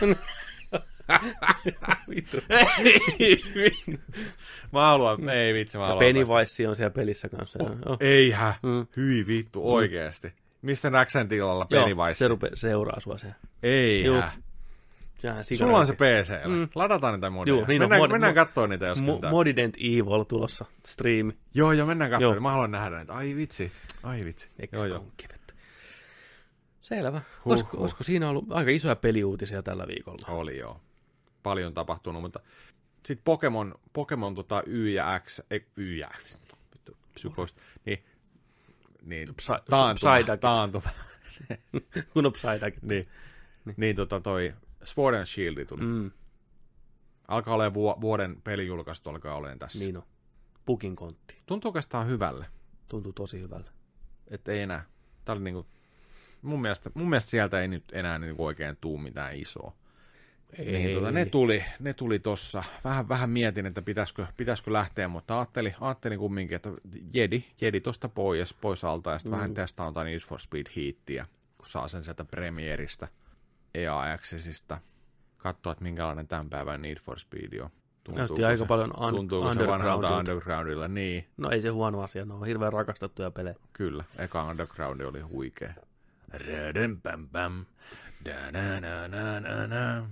[2.10, 2.38] Vittu.
[4.72, 6.00] mä haluan, ei vitsi, mä haluan.
[6.00, 7.60] Pennywise on siellä pelissä kanssa.
[7.60, 7.78] päästä.
[7.86, 7.98] Joo.
[8.00, 8.88] Eihän, Mm.
[8.98, 10.34] hyi vittu, oikeesti.
[10.66, 12.18] Mistä Xn tilalla Joo, Pennywise?
[12.18, 13.36] se rupe, seuraa sua siellä.
[13.64, 14.32] Eihän.
[15.18, 15.94] Sehän Sulla on se.
[15.94, 16.46] PC.
[16.48, 16.68] Mm.
[16.76, 17.56] Ladataan niitä modeja.
[17.58, 17.90] Joo, niin on.
[17.90, 21.34] mennään Mod- mennään mo- katsoa niitä, jos Mo- Mo- Modident Evil tulossa, streami.
[21.54, 22.34] Joo, joo, mennään katsoa.
[22.34, 22.42] Joo.
[22.42, 23.14] Mä haluan nähdä niitä.
[23.14, 23.72] Ai vitsi,
[24.04, 24.50] ai vitsi.
[24.72, 25.06] Joo, joo.
[26.82, 27.22] Selvä.
[27.46, 30.34] Olisiko, olisiko siinä ollut aika isoja peliuutisia tällä viikolla?
[30.34, 30.82] Oli joo.
[31.44, 32.40] Paljon tapahtunut, mutta
[33.06, 36.38] sitten Pokemon, Pokemon tota Y ja X, ei, Y ja X,
[36.74, 37.62] vittu, psykologista,
[39.06, 40.40] niin, Psy- taantuma, Psyduck.
[40.42, 40.90] taantuma,
[42.14, 42.78] Kun on Psyduck.
[42.82, 43.04] niin,
[43.66, 43.76] niin.
[43.78, 44.54] niin tota toi
[44.84, 45.82] Sword and Shield tuli.
[45.82, 46.12] Mm.
[47.28, 49.80] Alkaa olemaan vu- vuoden pelijulkaistu, alkaa olemaan tässä.
[49.80, 50.04] niin on.
[50.66, 51.38] Pukin kontti.
[51.46, 52.46] Tuntuu oikeastaan hyvälle,
[52.88, 53.70] Tuntuu tosi hyvälle.
[54.28, 54.86] että ei enää.
[55.26, 55.66] Tää oli niinku,
[56.42, 59.74] mun mielestä, mun mielestä sieltä ei nyt enää niinku oikein tuu mitään isoa.
[60.54, 60.72] Ei.
[60.72, 62.64] Niin, tota, ne tuli, ne tuli tossa.
[62.84, 66.72] Vähän, vähän mietin, että pitäisikö, pitäisikö lähteä, mutta ajattelin, ajattelin kumminkin, että
[67.14, 69.38] jedi, jedi tosta pois, pois alta ja sitten mm.
[69.38, 71.26] vähän testaan jotain Need for Speed Heatia,
[71.58, 73.08] kun saa sen sieltä Premieristä,
[73.76, 74.78] EA Accessista.
[75.38, 77.70] Katsoa, että minkälainen tämän päivän Need for Speed on.
[78.14, 80.18] Näytti aika se, paljon un- tuntuuko se vanhalta.
[80.18, 80.88] Undergroundilla?
[80.88, 83.56] Niin, No ei se huono asia, ne on hirveän rakastettuja pelejä.
[83.74, 84.04] kyllä.
[84.20, 85.74] Eka Underground oli huikea.
[87.04, 87.66] Pam pam.
[88.26, 90.10] Da na na na na na.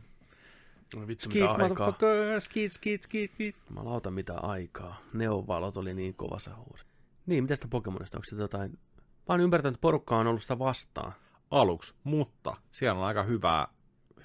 [0.96, 2.40] No vittu Skit, mitä aikaa.
[2.40, 3.56] skit, skit, skit, skit.
[3.70, 5.02] Mä lautan mitä aikaa.
[5.14, 6.84] Neonvalot oli niin kovassa huuri.
[7.26, 8.18] Niin, mitä sitä Pokemonista?
[8.18, 8.72] Onko sitä jotain...
[9.02, 11.14] Mä oon ymmärtänyt, että porukka on ollut sitä vastaan.
[11.52, 13.68] aluksi, mutta siellä on aika hyvää,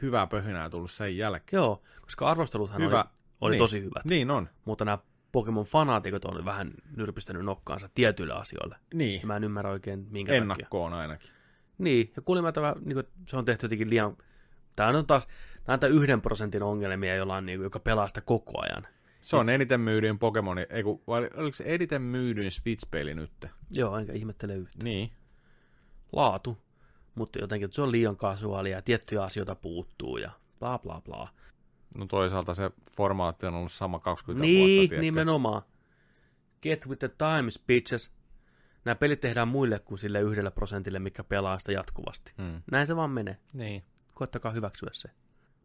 [0.02, 1.58] hyvää pöhinää tullut sen jälkeen.
[1.60, 3.00] Joo, koska arvosteluthan Hyvä.
[3.00, 3.08] oli,
[3.40, 3.58] oli niin.
[3.58, 4.04] tosi hyvät.
[4.04, 4.48] Niin on.
[4.64, 4.98] Mutta nämä
[5.32, 8.76] Pokemon-fanaatikot on vähän nyrpistänyt nokkaansa tietyille asioille.
[8.94, 10.42] Niin, Ja mä en ymmärrä oikein minkä takia.
[10.42, 11.30] ennakkoon ainakin.
[11.78, 14.16] Niin, ja kuulemma tämä, niin kuin, se on tehty jotenkin liian...
[14.78, 15.28] Tämä on taas
[15.64, 18.86] tämä yhden prosentin ongelmia, jolla on, niin joka pelaa sitä koko ajan.
[19.20, 23.46] Se on eniten myydyin Pokemoni, ei kun, vai oliko se eniten myydyin Switch-peli nyt?
[23.70, 24.84] Joo, enkä ihmettele yhtään.
[24.84, 25.10] Niin.
[26.12, 26.58] Laatu,
[27.14, 31.28] mutta jotenkin se on liian kasuaalia ja tiettyjä asioita puuttuu ja bla bla bla.
[31.96, 35.00] No toisaalta se formaatti on ollut sama 20 Niin, vuotta, tiedätkö?
[35.00, 35.62] nimenomaan.
[36.62, 38.10] Get with the times, bitches.
[38.84, 42.32] Nämä pelit tehdään muille kuin sille yhdelle prosentille, mikä pelaa sitä jatkuvasti.
[42.42, 42.62] Hmm.
[42.70, 43.36] Näin se vaan menee.
[43.52, 43.82] Niin.
[44.18, 45.08] Koettakaa hyväksyä se.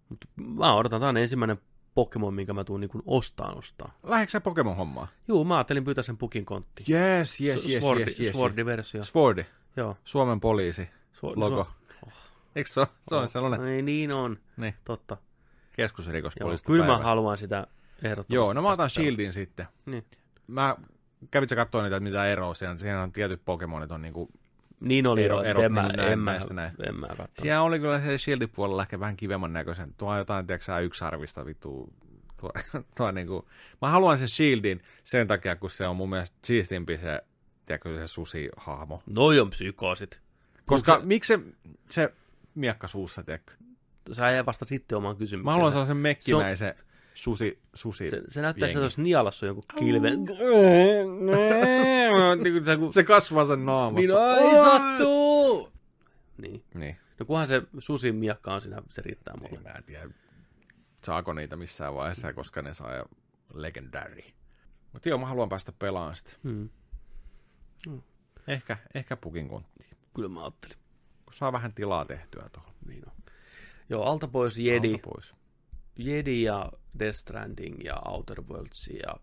[0.10, 1.58] Mutta mä odotan, tämä on ensimmäinen
[1.96, 3.98] Pokemon, minkä mä tuun niin ostaan ostaa.
[4.04, 5.08] Lähdekö sä Pokemon-hommaa?
[5.28, 6.86] Juu, mä ajattelin pyytää sen pukin konttiin.
[6.98, 8.36] Yes, yes, S- yes, Swordi- yes, yes.
[8.36, 9.04] Swordi-versio.
[9.04, 9.46] Swordi,
[9.78, 9.98] Joo.
[10.04, 11.68] Suomen poliisi, Su- logo.
[12.06, 12.12] Su-
[12.56, 12.88] Eikö se ole?
[13.08, 14.38] Se on sellainen Ei, niin on.
[14.58, 14.74] Niin.
[14.86, 15.18] Totta.
[15.20, 17.04] Joo, keskusrikospoliisista kyllä mä päivä.
[17.04, 17.68] haluan sitä
[18.04, 18.36] ehdottomasti.
[18.36, 19.66] Joo, no mä otan tästä Shieldin sitten.
[19.86, 20.06] Niin.
[20.48, 20.76] Mä
[21.32, 22.80] kävit sä katsoa niitä, mitä eroa siinä on.
[22.80, 24.30] Siinä on tietyt Pokemonit on niinku
[24.80, 26.72] Niin oli, Ero- ero, en, mä, niin en, mä, näin.
[26.88, 27.30] en mä katsonut.
[27.42, 29.94] Siellä oli kyllä se Shieldin puolella ehkä vähän kivemman näköisen.
[29.98, 31.94] Tuo on jotain, tiedätkö yksi arvista vittu.
[32.40, 32.52] Tuo,
[32.98, 33.48] tuo niinku,
[33.82, 37.22] mä haluan sen Shieldin sen takia, kun se on mun mielestä siistimpi se,
[37.66, 39.04] tiedätkö, se susi-hahmo.
[39.06, 40.22] Noi on psykoosit.
[40.66, 41.40] Koska se- miksi se,
[41.90, 42.14] se
[42.56, 43.54] miekka suussa, tiedätkö?
[44.12, 45.46] Sä ei vasta sitten omaan kysymykseen.
[45.46, 46.76] Mä haluan sellaisen mekkimäisen
[47.14, 50.24] susi, susi se, se näyttää, että se olisi nialassa jonkun kilven.
[52.44, 54.12] niin kuin se, kasvaa sen naamasta.
[54.12, 55.70] Niin, ai sattuu!
[56.38, 56.64] Niin.
[56.74, 56.98] Niin.
[57.20, 59.50] No kunhan se susin miakka on siinä, se riittää mulle.
[59.50, 60.10] Niin, mä en tiedä,
[61.04, 63.06] saako niitä missään vaiheessa, koska ne saa jo
[63.54, 64.22] legendary.
[64.94, 66.32] Mutta joo, mä haluan päästä pelaamaan sitä.
[66.44, 66.70] Hmm.
[68.48, 69.98] Ehkä, ehkä pukin konttiin.
[70.16, 70.78] Kyllä mä ajattelin.
[71.26, 72.74] Kun saa vähän tilaa tehtyä tuohon.
[72.88, 73.14] Niin on.
[73.90, 75.36] Joo, alta pois Jedi, Alta pois.
[75.98, 79.16] Jedi ja Death Stranding ja Outer Worlds ja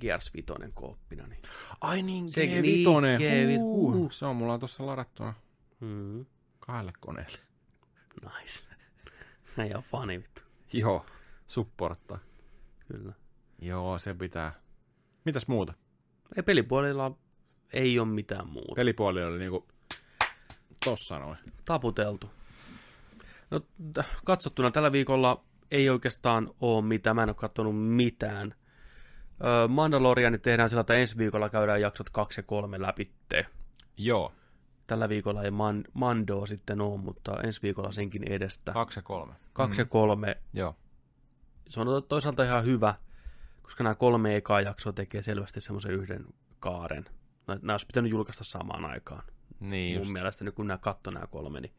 [0.00, 1.26] Gears 5 kooppina.
[1.26, 1.42] Niin.
[1.80, 2.60] Ai niin, Se- G5.
[2.60, 2.86] niin,
[3.20, 3.58] G5.
[3.62, 4.12] Uh, Uh.
[4.12, 5.34] se on mulla tuossa ladattuna
[5.80, 6.26] Mm.
[6.60, 7.38] kahdelle koneelle.
[8.22, 8.64] Nice.
[9.58, 10.42] Äijä on fani vittu.
[10.72, 11.06] Joo,
[11.46, 12.18] supporttaa.
[12.88, 13.12] Kyllä.
[13.58, 14.52] Joo, se pitää.
[15.24, 15.74] Mitäs muuta?
[16.36, 17.16] Ei pelipuolella
[17.72, 18.72] ei ole mitään muuta.
[18.76, 19.68] Pelipuoli oli niinku
[20.84, 21.38] tossa noin.
[21.64, 22.30] taputeltu.
[23.50, 23.60] No,
[24.24, 28.54] katsottuna tällä viikolla ei oikeastaan ole mitään, mä en ole katsonut mitään.
[29.68, 33.46] Mandaloriani tehdään sillä, että ensi viikolla käydään jaksot kaksi ja kolme läpitte.
[33.96, 34.32] Joo,
[34.86, 38.72] Tällä viikolla ei man, Mandoa sitten ole, mutta ensi viikolla senkin edestä.
[38.72, 39.32] kaksi ja kolme.
[39.52, 40.36] Kaksi ja kolme.
[40.52, 40.76] Joo.
[41.68, 42.94] Se on toisaalta ihan hyvä,
[43.62, 46.24] koska nämä kolme ekaa jaksoa tekee selvästi semmoisen yhden
[46.60, 47.04] kaaren.
[47.48, 49.22] Nä- Nämä olisi pitänyt julkaista samaan aikaan.
[49.60, 50.12] Niin mun just.
[50.12, 51.60] mielestä nyt kun nämä katsoi nämä kolme.
[51.60, 51.74] Niin.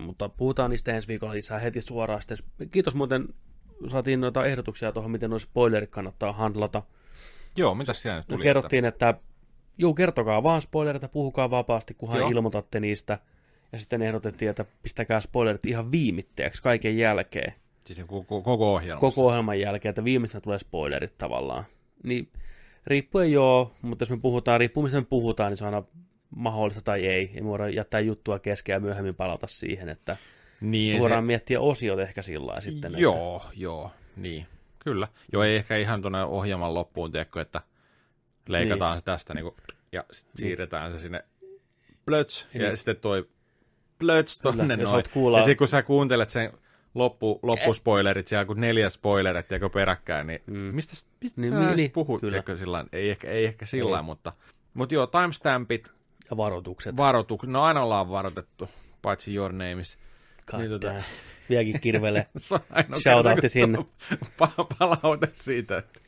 [0.00, 2.22] Mutta puhutaan niistä ensi viikolla lisää heti suoraan.
[2.22, 3.28] Sitten, kiitos muuten,
[3.88, 6.82] saatiin noita ehdotuksia tuohon, miten nuo spoilerit kannattaa handlata.
[7.56, 8.42] Joo, mitäs siellä nyt tuli?
[8.42, 9.14] kerrottiin, että
[9.78, 12.28] juu, kertokaa vaan spoilereita, puhukaa vapaasti, kunhan Joo.
[12.30, 13.18] ilmoitatte niistä.
[13.72, 17.54] Ja sitten ehdotettiin, että pistäkää spoilerit ihan viimitteeksi kaiken jälkeen,
[17.84, 19.00] Siis koko, koko ohjelma.
[19.00, 21.64] koko ohjelman jälkeen, että viimeistä tulee spoilerit tavallaan.
[22.02, 22.28] Niin
[22.86, 25.86] riippuen joo, mutta jos me puhutaan, riippuen mistä me puhutaan, niin se on aina
[26.36, 27.30] mahdollista tai ei.
[27.34, 30.16] Ei me voida jättää juttua kesken ja myöhemmin palata siihen, että
[30.60, 32.88] Niin, me se, voidaan miettiä osiot ehkä sillä sitten.
[32.90, 34.46] Että, Joo, joo, niin.
[34.84, 35.08] Kyllä.
[35.32, 37.60] Joo, ei ehkä ihan tuonne ohjelman loppuun, tiedätkö, että
[38.48, 38.98] leikataan Niin.
[38.98, 39.54] se tästä niin kuin,
[39.92, 41.24] ja sit siirretään se sinne
[42.06, 42.76] plöts, ja, Niin.
[42.76, 43.28] sitten toi
[43.98, 45.04] plöts tonne Kyllä, noin.
[45.14, 46.52] kuulla- Ja sitten kun sä kuuntelet sen
[46.94, 50.52] loppu, loppuspoilerit, siellä kun neljä spoilerit tiedätkö, peräkkäin, niin mm.
[50.56, 50.92] mistä,
[51.22, 52.30] mistä Niin, niin, sä niin, niin, puhut, kyllä.
[52.30, 54.32] tiedätkö, sillain, ei ehkä, ei ehkä sillä lailla, mutta,
[54.74, 55.92] mutta joo, timestampit,
[56.32, 56.96] Ja varoitukset.
[56.96, 58.68] varoitukset, no aina ollaan varoitettu,
[59.02, 59.98] paitsi your name is.
[60.46, 61.02] God niin tota-.
[61.50, 61.80] Vieläkin
[62.70, 63.78] ainoa Shoutoutti sinne.
[64.78, 66.00] palaute siitä, että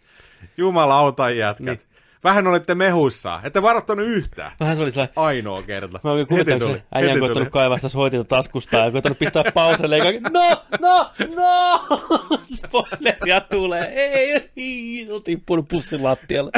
[0.56, 1.66] jumalauta jätkät.
[1.66, 1.88] Niin.
[2.24, 4.52] Vähän olitte mehussa, ette varoittanut yhtään.
[4.60, 6.00] Vähän se oli sellainen, Ainoa kerta.
[6.04, 7.46] Mä kuvittelin, tuli, kun äijä on tuli.
[7.50, 11.80] kaivaa sitä soitinta taskusta ja koittanut pistää pauselle ja kaikki, no, no, no,
[12.56, 16.50] spoileria tulee, ei, ei, on tippunut pussin lattialle.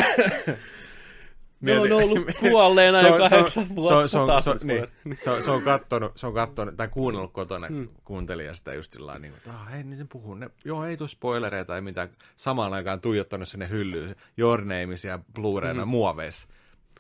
[1.61, 4.09] Ne on Mieti- ollut kuolleena jo on- on- kahdeksan on- vuotta.
[4.09, 4.87] se on- se on- niin.
[5.17, 7.89] Se on- se on kattonut, se on kattonut, tai kuunnellut kotona, mm.
[8.05, 11.67] kuuntelija sitä just sillä niin että ah, ei nyt puhu, ne, joo, ei tuu spoilereita
[11.67, 15.89] tai mitään, samaan aikaan tuijottanut sinne hyllyyn, Your Nameisia Blu-rayna mm.
[15.89, 16.49] muoveissa.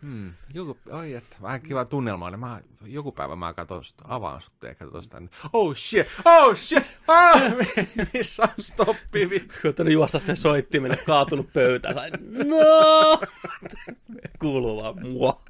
[0.06, 0.32] Hmm.
[0.54, 2.36] Joku, oi, että vähän kiva tunnelma oli.
[2.36, 5.20] Mä, joku päivä mä katson, sut, avaan sut ja katson sitä.
[5.20, 7.42] niin, Oh shit, oh shit, ah,
[8.14, 9.46] missä on stoppi.
[9.62, 11.94] Koittanut juosta sinne soittimelle, kaatunut pöytään.
[11.94, 12.10] Sai,
[12.44, 13.20] no!
[14.40, 15.40] Kuuluu vaan mua.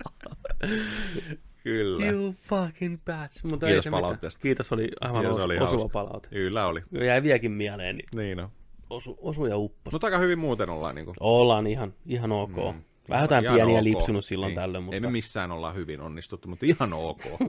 [1.62, 2.06] Kyllä.
[2.06, 3.44] You fucking bats.
[3.44, 4.40] Mutta Kiitos palautteesta.
[4.42, 5.88] Kiitos, oli aivan Kiitos, os- oli osuva hauska.
[5.92, 6.28] palaute.
[6.28, 6.82] Kyllä oli.
[7.06, 8.48] Jäi vieläkin mieleen, niin Niin on.
[8.90, 9.92] osu, osu ja uppos.
[9.92, 10.94] Mutta aika hyvin muuten ollaan.
[10.94, 12.56] Niin kuin, Ollaan ihan, ihan ok.
[12.74, 12.82] Mm.
[13.10, 13.82] Vähän jotain ihan pieniä ok.
[13.82, 14.54] lipsunut silloin niin.
[14.54, 17.22] tällöin, Ei mutta me missään olla hyvin onnistuttu, mutta ihan ok.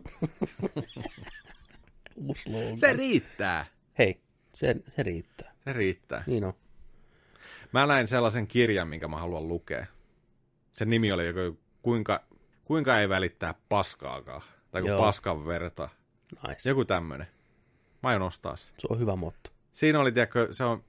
[2.76, 3.66] Se riittää.
[3.98, 4.22] Hei,
[4.54, 5.52] se, se riittää.
[5.64, 6.24] Se riittää.
[6.28, 6.54] Niin on.
[7.72, 9.86] Mä näin sellaisen kirjan, minkä mä haluan lukea.
[10.74, 12.24] Sen nimi oli joku, kuinka,
[12.66, 14.42] kuinka ei välittää paskaakaan.
[14.72, 15.00] Tai kuin Joo.
[15.00, 15.90] paskan verta.
[16.48, 16.70] Nice.
[16.70, 17.28] Joku tämmönen.
[18.04, 18.76] Mä aion ostaa sen.
[18.78, 19.50] Se on hyvä motto.
[19.74, 20.84] Siinä oli, tiedätkö, se on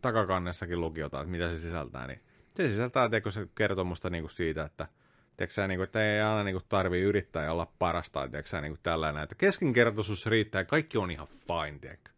[0.00, 2.06] takakannessakin luki jotain, että mitä se sisältää.
[2.06, 2.20] Niin
[2.56, 4.88] se sisältää, tiedätkö, se kertomusta niin kuin siitä, että
[5.36, 8.50] tiedätkö, sä, niin kuin, että ei aina niin kuin, tarvii yrittää ja olla parasta, tiedätkö,
[8.50, 9.22] sä, niin kuin, tällainen.
[9.22, 12.10] Että keskinkertaisuus riittää ja kaikki on ihan fine, tiedätkö.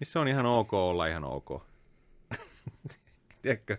[0.00, 1.62] Niin se on ihan ok olla ihan ok.
[3.42, 3.76] tiedätkö?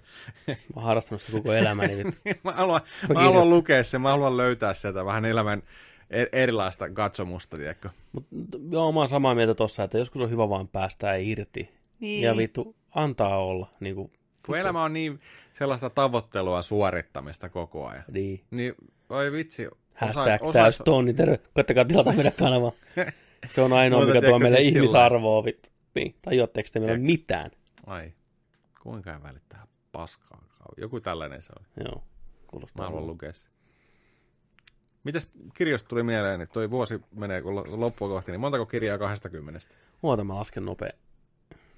[0.47, 2.21] Mä oon harrastanut sitä koko elämäni nyt.
[2.43, 2.81] mä haluan,
[3.13, 5.63] mä haluan lukea sen, mä haluan löytää sieltä vähän elämän
[6.09, 7.89] e- erilaista katsomusta, tiedätkö.
[8.11, 8.25] Mut,
[8.69, 11.69] joo, mä oon samaa mieltä tossa, että joskus on hyvä vaan päästää irti.
[11.99, 12.21] Niin.
[12.21, 13.69] Ja vittu, antaa olla.
[13.79, 14.11] Niin kuin,
[14.45, 15.19] Kun elämä on niin
[15.57, 18.03] sellaista tavoittelua suorittamista koko ajan.
[18.11, 18.43] niin.
[18.51, 18.73] Niin,
[19.09, 19.67] oi vitsi.
[19.93, 21.39] Hashtag täys tonni, terve.
[21.53, 22.71] Koittakaa tilata meidän kanava.
[23.47, 25.43] Se on ainoa, Mutta mikä tuo meille siis ihmisarvoa.
[25.45, 25.69] Vittu.
[25.95, 27.51] Niin, tajuatteko te, meillä mitään.
[27.87, 28.13] Ai,
[28.83, 30.45] kuinka ei välittää paskaa.
[30.77, 31.65] Joku tällainen se on.
[31.85, 32.01] Joo, Mä
[32.47, 32.85] kuulostaa.
[32.85, 33.49] haluan lukea sitä.
[35.03, 38.97] Mitäs kirjoista tuli mieleen, että toi vuosi menee kun lo- loppua kohti, niin montako kirjaa
[38.97, 39.59] 20?
[40.03, 40.91] Oota, mä lasken nopea.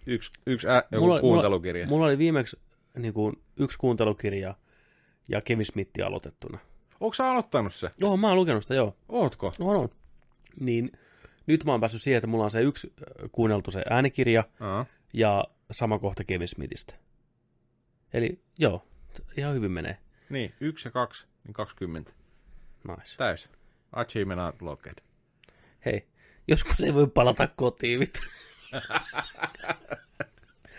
[0.06, 1.86] Yksi, yksi ä, joku Mulla kuuntelukirja.
[1.86, 2.60] Mulla, mulla oli viimeksi
[2.98, 4.56] niin kuin, yksi kuuntelukirja
[5.30, 6.60] ja Kevin Smith aloitettuna.
[7.00, 7.90] Onko sä aloittanut se?
[7.98, 8.98] Joo, mä oon lukenut sitä, joo.
[9.10, 9.54] Ootko?
[9.60, 9.90] No on.
[10.60, 10.92] Niin
[11.48, 14.86] nyt mä oon päässyt siihen, että mulla on se yksi äh, kuunneltu se äänikirja Aa.
[15.14, 16.94] ja sama kohta Kevin Smithistä.
[18.14, 18.88] Eli joo,
[19.38, 19.98] ihan hyvin menee.
[20.30, 22.12] Niin, yksi ja kaksi, niin 20.
[22.88, 23.18] Nice.
[23.18, 23.50] Täys.
[23.92, 25.04] Achievement unlocked.
[25.86, 26.08] Hei,
[26.48, 28.20] joskus ei voi palata kotiin, vittu.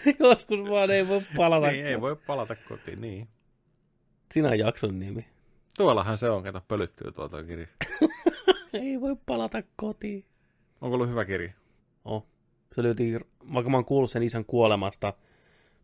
[0.21, 1.71] joskus vaan ei voi palata.
[1.71, 3.29] Niin, ei voi palata kotiin, niin.
[4.33, 5.27] Sinä on jakson nimi.
[5.77, 7.67] Tuollahan se on, kato pölyttyy tuolta kirja.
[8.83, 10.25] ei voi palata kotiin.
[10.81, 11.53] Onko ollut hyvä kirja?
[12.05, 12.27] Oh.
[12.75, 13.21] Se löytiin,
[13.55, 15.15] vaikka mä oon kuullut sen isän kuolemasta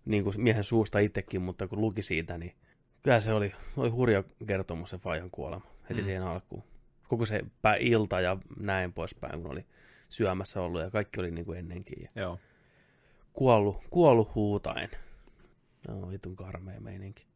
[0.05, 2.55] niin kuin miehen suusta itsekin, mutta kun luki siitä, niin
[3.03, 6.05] kyllä se oli, oli hurja kertomus se Fajan kuolema heti mm.
[6.05, 6.65] siihen alkuun.
[7.09, 7.45] koko se
[7.81, 9.67] ilta ja näin poispäin, kun oli
[10.09, 12.03] syömässä ollut ja kaikki oli niin kuin ennenkin.
[12.03, 12.39] Ja Joo.
[13.35, 14.91] Kuollut, kuollut huutain.
[15.89, 17.27] No, vitun karmea meininki.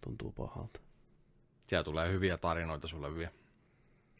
[0.00, 0.80] Tuntuu pahalta.
[1.68, 3.30] Siellä tulee hyviä tarinoita sulle vielä.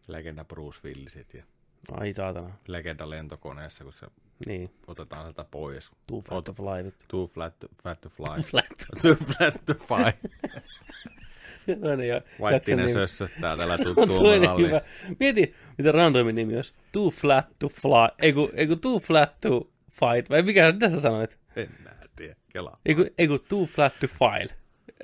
[0.09, 1.45] Legenda Bruce Willisit ja
[1.93, 2.51] Ai saatana.
[2.67, 4.07] legenda lentokoneessa, kun se
[4.47, 5.91] Niin, otetaan sieltä pois.
[6.07, 6.93] too fat to fly.
[7.09, 8.43] Too flat to, fat to fly.
[8.43, 8.67] Flat.
[9.03, 10.13] Too flat to fly.
[11.67, 11.75] Jo-
[12.05, 12.93] jakson Vaittinen nimi.
[12.93, 14.41] sössöttää tällä On tuttuun.
[15.21, 16.75] Mieti, mitä randomin nimi olisi.
[16.93, 18.09] Too flat to fly.
[18.23, 20.31] Eiku, eiku too flat to fight.
[20.31, 21.39] Vai mikä, mitä sä sanoit?
[21.57, 22.81] En mä tiedä, kelaa.
[22.87, 24.57] Eiku, eiku too flat to file.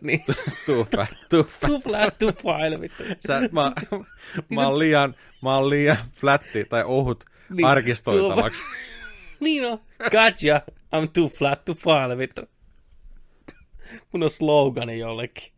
[0.02, 0.24] Niin,
[0.66, 1.60] Too flat, too fat.
[1.60, 3.02] too flat to file, vittu.
[3.27, 3.73] Sä, mä,
[4.55, 8.62] mä, oon liian, mä oon liian flätti tai ohut Niin, arkistoitavaksi.
[9.40, 9.78] Niin on.
[10.02, 10.60] Gotcha.
[10.97, 12.43] I'm too flat to file, vittu.
[14.10, 15.52] Kun on slogani jollekin.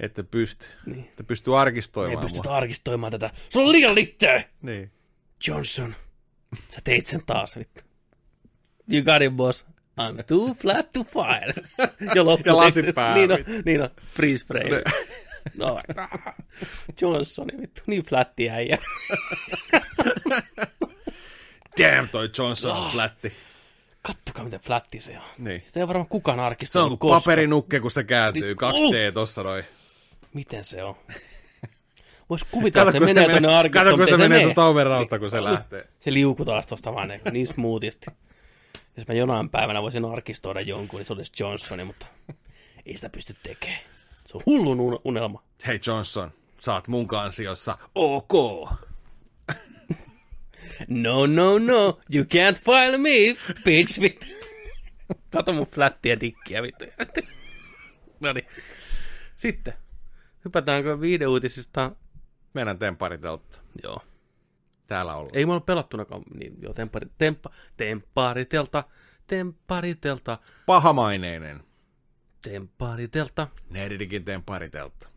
[0.00, 1.04] Että pysty, Niin.
[1.04, 2.42] että pystyy Ei arkistoimaan pysty mua.
[2.44, 3.30] tarkistoimaan tätä.
[3.50, 4.44] Se on liian litteä.
[4.62, 4.92] Niin.
[5.48, 5.94] Johnson,
[6.68, 7.82] sä teit sen taas, vittu.
[8.92, 9.66] You got it, boss.
[10.00, 11.54] I'm too flat to file.
[12.14, 14.82] Ja, loppu Ja lasit päähän, Niin on, niin on, freeze frame.
[15.56, 15.80] No,
[17.00, 18.78] Johnsoni, vittu, niin flätti äijä.
[21.78, 22.92] Damn, toi Johnson on Ah.
[22.92, 23.32] flätti.
[24.02, 25.24] Kattokaa, miten flätti se on.
[25.38, 25.62] Niin.
[25.66, 27.22] Sitä ei varmaan kukaan Se on kuin koskaan.
[27.22, 28.42] paperinukke, kun se kääntyy.
[28.42, 29.64] Niin, 2D tossa noin.
[30.34, 30.94] Miten se on?
[32.30, 34.42] Vois kuvitella, että se menee tuonne arkistoon, kato, kun se menee mene.
[34.42, 35.86] tuosta overrausta, kun se lähtee.
[36.00, 38.06] Se liukuu taas tuosta vaan niin, niin smoothisti.
[38.96, 42.06] Jos mä jonain päivänä voisin arkistoida jonkun, niin se olisi Johnsoni, mutta
[42.86, 43.80] ei sitä pysty tekemään.
[44.24, 45.42] Se on hullun un- unelma.
[45.66, 46.32] Hei Johnson,
[46.68, 47.78] oot mun kansiossa.
[47.94, 48.32] OK.
[50.88, 54.26] No, no, no, you can't file me, bitch, vittu.
[55.30, 56.84] Kato mun flättiä dikkiä, vittu.
[58.20, 58.46] no niin.
[59.36, 59.74] Sitten,
[60.44, 61.92] hypätäänkö viideuutisista?
[62.54, 63.58] Meidän temparitelta.
[63.82, 64.00] Joo.
[64.92, 65.36] Täällä ollaan.
[65.36, 68.84] Ei mulla ole pelattunakaan, niin joo, temppari, temppa, tempparitelta,
[69.26, 71.64] tempparitelta, Pahamaineinen.
[72.42, 73.48] tempparitelta.
[73.70, 75.08] Nerdikin temparitelta.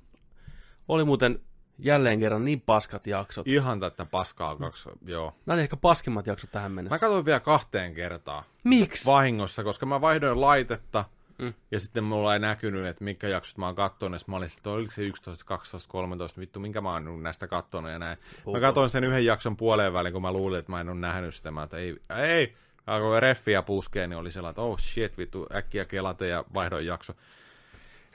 [0.88, 1.40] Oli muuten
[1.80, 3.48] jälleen kerran niin paskat jaksot.
[3.48, 5.34] Ihan tätä paskaa kaksi, joo.
[5.46, 7.00] Nämä oli ehkä paskimmat jaksot tähän Mä mennessä.
[7.00, 9.06] katsoin vielä kahteen kertaa Miksi?
[9.06, 11.06] vahingossa, koska mä vaihdoin laitetta,
[11.38, 11.54] Mm.
[11.72, 14.70] ja sitten mulla ei näkynyt, että mitkä jaksot mä oon kattonut, ja mä olin että
[14.70, 18.18] oliko se 11, 12, 13, vittu, minkä mä oon näistä kattonut ja näin.
[18.54, 21.36] Mä katsoin sen yhden jakson puoleen väliin, kun mä luulin, että mä en ole nähnyt
[21.36, 22.56] sitä, mä että ei, ei,
[22.88, 27.14] alkoi reffiä puskeen, niin oli sellainen, että oh shit, vittu, äkkiä kelate ja vaihdoin jakso.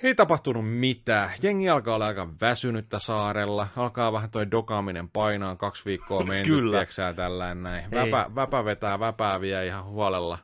[0.03, 1.31] Ei tapahtunut mitään.
[1.43, 3.69] Jengi alkaa olla aika väsynyttä saarella.
[3.77, 6.87] Alkaa vähän toi dokaaminen painaa kaksi viikkoa menty, Kyllä.
[7.17, 7.91] tällainen näin.
[7.91, 10.39] Väpä, väpä vetää, väpää vie ihan huolella.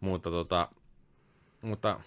[0.00, 0.68] Mutta tota,
[1.66, 2.00] mutta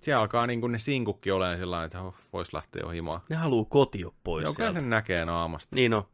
[0.00, 3.20] siellä alkaa niin kuin ne sinkukki olemaan sillä että oh, vois lähteä jo himaan.
[3.28, 4.88] Ne haluu kotio pois Jokaisen sieltä.
[4.88, 5.76] näkee naamasta.
[5.76, 6.04] Niin on.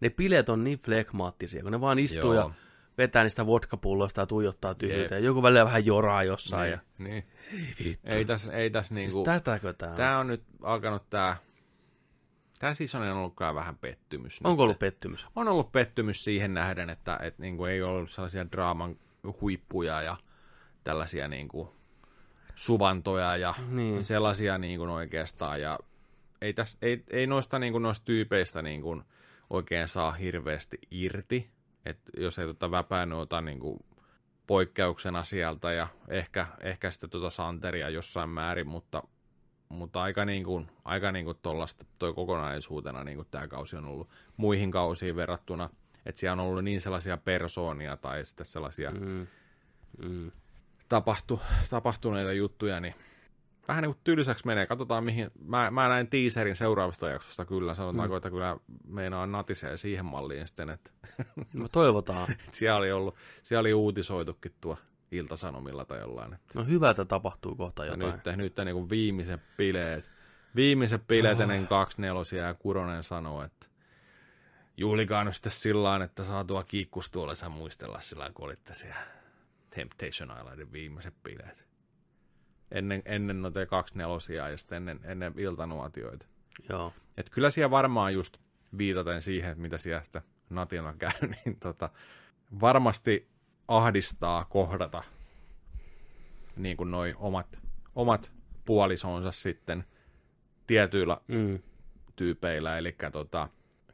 [0.00, 2.44] Ne bileet on niin flekmaattisia, kun ne vaan istuu Joo.
[2.44, 2.50] ja
[2.98, 5.14] vetää niistä vodkapulloista ja tuijottaa tyhjyyttä.
[5.14, 6.70] Ja joku välillä vähän joraa jossain.
[6.70, 6.78] Ja...
[6.98, 7.24] Niin, niin.
[7.52, 8.08] Ei vittu.
[8.08, 9.24] Ei tässä, ei tässä Siis niinku...
[9.24, 9.96] tätäkö tää on?
[9.96, 11.36] Tää on nyt alkanut tää...
[12.58, 14.40] Tää siis on ollut kyllä vähän pettymys.
[14.44, 14.60] Onko nyt.
[14.60, 15.26] ollut pettymys?
[15.36, 18.96] on ollut pettymys siihen nähden, että et, niinku, ei ollut sellaisia draaman
[19.40, 20.16] huippuja ja
[20.84, 21.77] tällaisia niinku,
[22.58, 24.04] suvantoja ja Niin.
[24.04, 25.60] sellaisia niinku, oikeastaan.
[25.60, 25.78] Ja
[26.42, 29.02] ei, täs, ei, ei noista, niinku, noista tyypeistä niinku,
[29.50, 31.50] oikein saa hirveästi irti.
[31.86, 33.84] Et jos ei tota väpäänyt ota niinku,
[34.46, 39.02] poikkeuksena sieltä ja ehkä, ehkä sitten tuota Santeria jossain määrin, mutta,
[39.68, 43.84] mutta aika niin kuin, aika niin kuin tollasta, toi kokonaisuutena niin kuin tämä kausi on
[43.84, 45.70] ollut muihin kausiin verrattuna,
[46.06, 49.26] että siellä on ollut niin sellaisia persoonia tai sitten sellaisia mm.
[50.02, 50.30] Mm.
[50.88, 51.40] Tapahtu,
[51.70, 52.94] tapahtuneita juttuja, niin
[53.68, 54.66] vähän niin kuin tylsäksi menee.
[54.66, 58.16] Katsotaan mihin, mä, mä näin teaserin seuraavasta jaksosta kyllä, sanotaanko, mm.
[58.16, 58.56] että kyllä
[58.86, 60.90] meinaa natisee siihen malliin sitten, että
[61.52, 62.28] No toivotaan.
[62.52, 64.78] siellä oli ollut, siellä oli uutisoitukin tuo
[65.10, 68.12] Iltasanomilla tai jollain, että No hyvä, että tapahtuu kohta Ja jotain.
[68.12, 70.10] nyt, nyt niin kuin viimeiset bileet,
[70.56, 73.66] viimeiset bileet ennen kaksi nelosia ja Kuronen sanoo, että
[74.76, 79.17] juhlikaa nyt sitten sillä että saa tuo kiikkustuolessa muistella sillä kun olitte siellä
[79.78, 81.68] Temptation Islandin viimeiset bileet.
[82.70, 86.26] Ennen, ennen noita kaksi nelosia ja sitten ennen, ennen iltanuotioita.
[86.68, 86.92] Joo.
[87.16, 88.38] Et kyllä siellä varmaan just
[88.78, 91.12] viitaten siihen, mitä siellä sitä natina käy,
[91.44, 91.90] niin tota,
[92.60, 93.28] varmasti
[93.68, 95.02] ahdistaa kohdata
[96.56, 97.58] niin kuin noi omat,
[97.94, 98.32] omat
[98.64, 99.84] puolisonsa sitten
[100.66, 101.58] tietyillä Mm.
[102.16, 103.48] tyypeillä, eli tota,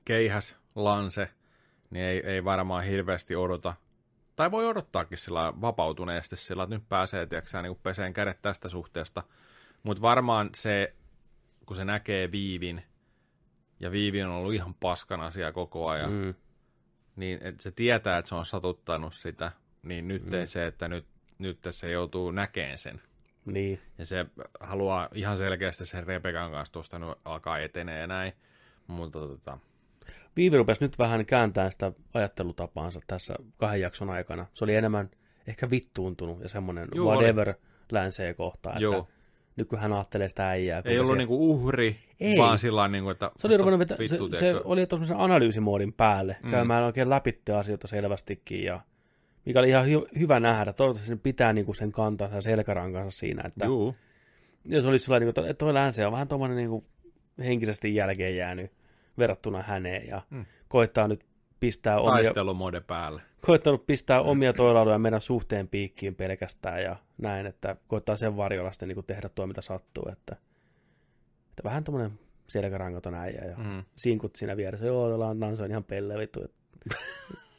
[0.05, 1.31] keihäs, lanse,
[1.91, 3.75] niin ei, ei varmaan hirveästi odota,
[4.37, 9.23] tai voi odottaakin sillä vapautuneesti sillä, että nyt pääsee, tiedätkö, niin peseen kädet tästä suhteesta,
[9.83, 10.95] mutta varmaan se,
[11.67, 12.83] kun se näkee viivin,
[13.81, 16.35] ja Viivi on ollut ihan paskana siellä koko ajan, mm.
[17.17, 19.53] Niin että se tietää, että se on satuttanut sitä,
[19.83, 20.47] niin nyt mm.
[20.47, 21.07] se, että nyt,
[21.39, 23.03] nyt se joutuu näkeen sen.
[23.45, 23.81] Niin.
[23.99, 24.27] Ja se
[24.61, 28.33] haluaa ihan selkeästi sen Rebekan kanssa tuosta alkaa etenee ja näin.
[28.87, 29.59] Mutta tota,
[30.37, 34.47] Viivi rupesi nyt vähän kääntämään sitä ajattelutapaansa tässä kahden jakson aikana.
[34.55, 35.11] Se oli enemmän
[35.47, 37.17] ehkä vittuuntunut ja semmoinen Juu, oli.
[37.17, 37.55] whatever
[37.93, 38.83] länseen kohtaan.
[38.83, 38.99] Joo.
[38.99, 39.15] Että
[39.57, 40.83] nyt kun hän ajattelee sitä äijää.
[40.85, 42.39] ei ollut se, niinku uhri, Ei.
[42.39, 43.31] vaan sillä niinku, että...
[43.37, 46.51] se oli ruvennut vittu, se, se oli tuollaisen analyysimoodin päälle, mm.
[46.51, 48.81] käymään oikein läpi asioita selvästikin ja
[49.45, 50.73] mikä oli ihan hy- hyvä nähdä.
[50.73, 53.95] Toivottavasti se pitää niinku sen kantansa ja selkärankansa siinä, että Juu,
[54.65, 56.85] jos olisi sellainen, niinku, että toi länsi on vähän tuommoinen niinku
[57.39, 58.73] henkisesti jälkeen jäänyt
[59.19, 60.45] verrattuna häneen ja mm.
[60.69, 61.25] koittaa nyt
[61.61, 63.23] pistää omia, taistelumode päälle.
[63.41, 68.89] koittanut pistää omia toilailuja meidän suhteen piikkiin pelkästään ja näin, että koittaa sen varjolla sitten
[68.89, 70.37] niin tehdä tuo, mitä sattuu, että,
[71.51, 73.85] että vähän tämmöinen selkärangaton äijä ja Mm.
[73.97, 76.57] sinkut siinä vieressä, joo, tuolla on Nanso on ihan pelle vittu, että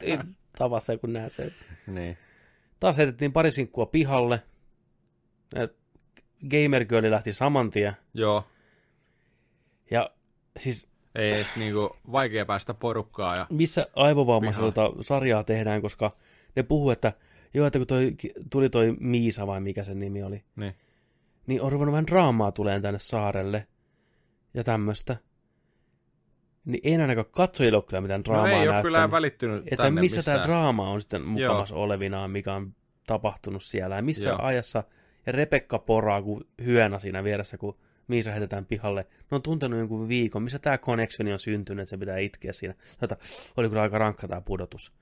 [0.04, 0.18] ei
[0.58, 1.52] tavassa kun näet sen.
[1.86, 2.18] Niin.
[2.80, 4.42] Taas heitettiin pari sinkkua pihalle,
[6.50, 8.44] Gamer Girl lähti saman tien, Joo,
[9.90, 10.10] ja
[10.58, 13.46] siis ei edes niinku vaikea päästä porukkaa ja...
[13.50, 16.16] missä aivovammassa tota sarjaa tehdään, koska
[16.56, 17.12] ne puhuu, että
[17.54, 18.14] joo, että kun toi,
[18.50, 20.74] tuli toi Miisa vai mikä sen nimi oli, Niin.
[21.46, 23.66] niin on ruvennut vähän draamaa tuleen tänne saarelle
[24.54, 25.16] ja tämmöistä.
[26.64, 30.00] Niin ei ainakaan katsojille ole kyllä mitään No draamaa ei ole kyllä välittynyt että tänne
[30.00, 30.36] missä missään.
[30.38, 32.74] tämä draama on sitten mukavassa olevinaan, mikä on
[33.06, 33.96] tapahtunut siellä.
[33.96, 34.38] Ja missä Joo.
[34.42, 34.84] ajassa,
[35.26, 37.76] ja Rebekka poraa kuin hyönä siinä vieressä, kun
[38.08, 39.06] Miisa heitetään pihalle.
[39.30, 40.42] Ne on tuntenut jonkun viikon.
[40.42, 42.74] Missä tämä connectioni on syntynyt, että se pitää itkeä siinä.
[43.00, 43.16] Sota,
[43.56, 44.92] oli kyllä aika rankka tämä pudotus.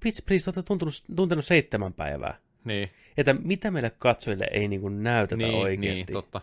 [0.00, 2.38] Pitch Please, olette tuntunut, tuntenut seitsemän päivää.
[2.64, 6.04] Niin, Että mitä meille katsojille ei niin kuin näytetä niin, oikeasti.
[6.04, 6.40] niin, totta.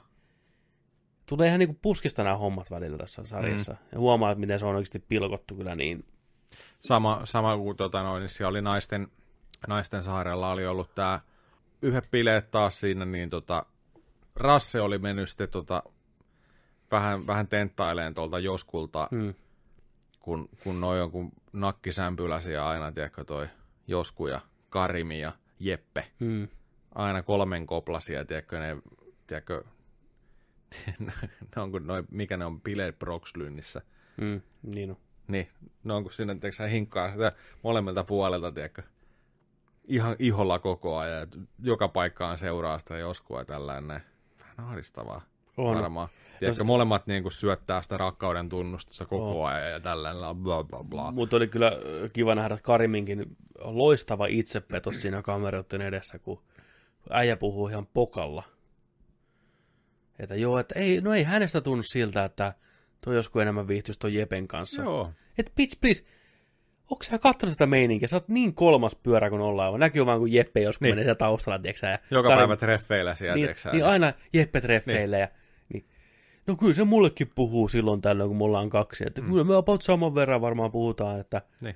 [1.25, 3.71] Tulee ihan niin kuin puskista nämä hommat välillä tässä sarjassa.
[3.71, 3.77] Mm.
[3.91, 6.05] Ja huomaa, että miten se on oikeasti pilkottu kyllä niin.
[6.79, 9.07] Sama, sama kuin tota, noin, niin siellä oli naisten,
[9.67, 11.19] naisten saarella oli ollut tämä
[11.81, 13.65] yhdet bileet taas siinä, niin tota,
[14.35, 15.83] Rasse oli mennyt sitten tota,
[16.91, 19.33] vähän, vähän tenttaileen tuolta Joskulta, Mm.
[20.19, 23.47] kun, kun noi on kun nakkisämpyläsiä aina, tiedätkö, toi
[23.87, 26.07] Josku ja Karimi ja Jeppe.
[26.19, 26.47] Mm.
[26.95, 28.77] Aina kolmen koplasia, tiedätkö, ne,
[29.27, 29.63] tiedätkö,
[30.99, 31.13] ne
[31.55, 33.81] on kuin noi, mikä ne on, bileet Broxlynnissä.
[34.21, 34.41] Mm.
[34.63, 34.97] Niin on.
[35.27, 35.47] Niin,
[35.83, 37.31] ne on kun sinne tiedätkö, hinkkaa sitä
[37.63, 38.83] molemmilta puolelta, tiedätkö,
[39.87, 41.27] ihan iholla koko ajan,
[41.59, 43.87] joka paikkaan seuraa sitä joskua ja tällainen.
[43.87, 44.01] näin.
[44.57, 45.21] Vähän ahdistavaa
[45.57, 45.75] On.
[45.75, 46.07] varmaan.
[46.39, 51.11] Tiedätkö, molemmat niin kuin syöttää sitä rakkauden tunnustusta koko ajan ja tällainen bla bla bla.
[51.11, 56.41] Mutta oli kyllä ö, kiva nähdä Kariminkin loistava itsepetos siinä kameroiden edessä, kun
[57.09, 58.43] äijä puhuu ihan pokalla.
[60.19, 62.53] Että joo, että ei, no ei hänestä tunnu siltä, että
[63.01, 64.81] toi joskus enemmän viihtyisi ton Jepen kanssa.
[64.81, 65.11] Joo.
[65.37, 66.05] Et bitch please,
[66.93, 68.07] onko sä kattonut sitä meininkiä?
[68.07, 69.79] Sä oot niin kolmas pyörä kuin ollaan.
[69.79, 70.91] Näkyy vaan, kun Jeppe joskus Niin.
[70.91, 73.71] menee siellä taustalla, tiiäksä, ja Joka Karim- päivä treffeillä siellä, niin, tiedätkö sä?
[73.71, 75.27] niin aina Jeppe treffeille ja
[75.73, 75.85] niin.
[76.47, 79.03] No kyllä se mullekin puhuu silloin tällöin, kun mulla on kaksi.
[79.07, 79.29] Että mm.
[79.29, 81.75] kyllä me about saman verran varmaan puhutaan, että Niin.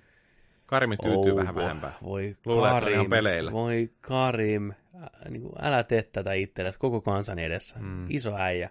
[0.65, 1.93] Karimi tyytyy vähän Ouvo, vähempään.
[2.03, 3.51] Voi Luulee, että se on Karim, peleillä.
[3.51, 7.75] voi Karim, ä, niin kuin, älä tee tätä itsellesi koko kansan edessä.
[7.79, 8.05] Mm.
[8.09, 8.69] Iso äijä.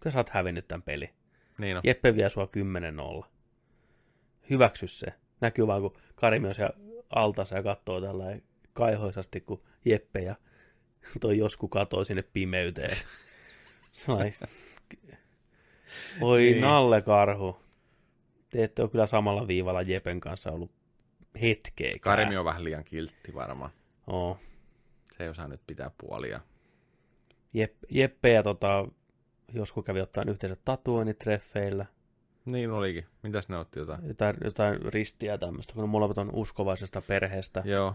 [0.00, 1.10] Kyllä sä oot hävinnyt tämän peli.
[1.58, 1.82] Niin on.
[1.84, 2.48] Jeppe vie sua
[3.22, 3.26] 10-0.
[4.50, 5.06] Hyväksy se.
[5.40, 6.76] Näkyy vaan, kun Karim on siellä
[7.10, 8.24] altassa ja katsoo tällä
[8.72, 10.34] kaihoisasti, kun Jeppe ja
[11.20, 12.96] toi josku katoo sinne pimeyteen.
[13.92, 14.40] Sellais.
[16.20, 16.60] Voi Niin.
[16.60, 17.60] Nalle Karhu.
[18.50, 20.70] Te ette ole kyllä samalla viivalla Jepen kanssa ollut
[21.42, 22.00] hetkeäkään.
[22.00, 23.70] Karimi on vähän liian kiltti varmaan.
[24.06, 24.38] Oo.
[25.16, 26.40] Se ei osaa nyt pitää puolia.
[27.52, 28.88] Jeppe, Jeppe ja tota,
[29.52, 31.86] joskus kävi ottaa yhteiset tatuoinnit treffeillä.
[32.52, 33.04] Niin olikin.
[33.22, 34.08] Mitäs ne otti jotain?
[34.08, 37.62] Jotain, jotain ristiä tämmöistä, kun molemmat on uskovaisesta perheestä.
[37.64, 37.94] Joo.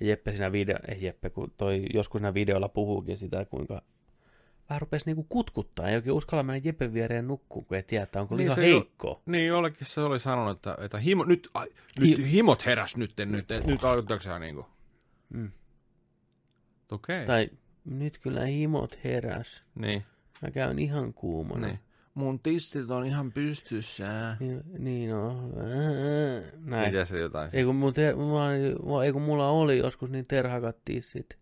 [0.00, 3.82] Ja Jeppe siinä video, ei Jeppe, kun toi joskus siinä videolla puhuukin sitä, kuinka
[4.70, 5.88] vähän rupesi niinku kutkuttaa.
[5.88, 9.22] Ei oikein uskalla mennä Jeppen viereen nukkuun, kun ei tiedä, että onko Niin liian heikko.
[9.26, 11.66] Niin, jollekin se oli sanonut, että, että himo, nyt, ai,
[12.00, 13.80] nyt Hi- himot heräs nyt, nyt, nyt, nyt
[14.22, 14.66] sä niinku?
[15.28, 15.50] Mm.
[16.90, 17.16] Okei.
[17.16, 17.26] Okay.
[17.26, 17.50] Tai
[17.84, 19.62] nyt kyllä himot heräs.
[19.74, 20.04] Niin,
[20.42, 21.66] Mä käyn ihan kuumana.
[21.66, 21.78] niin.
[22.16, 24.36] Mun tistit on ihan pystyssä.
[24.40, 25.52] Niin, niin on.
[26.64, 26.92] Näin.
[26.92, 27.50] Mitä se jotain?
[27.52, 31.38] Ei kun, mun ter- mulla, oli- ei kun mulla oli joskus niin terhakat tissit.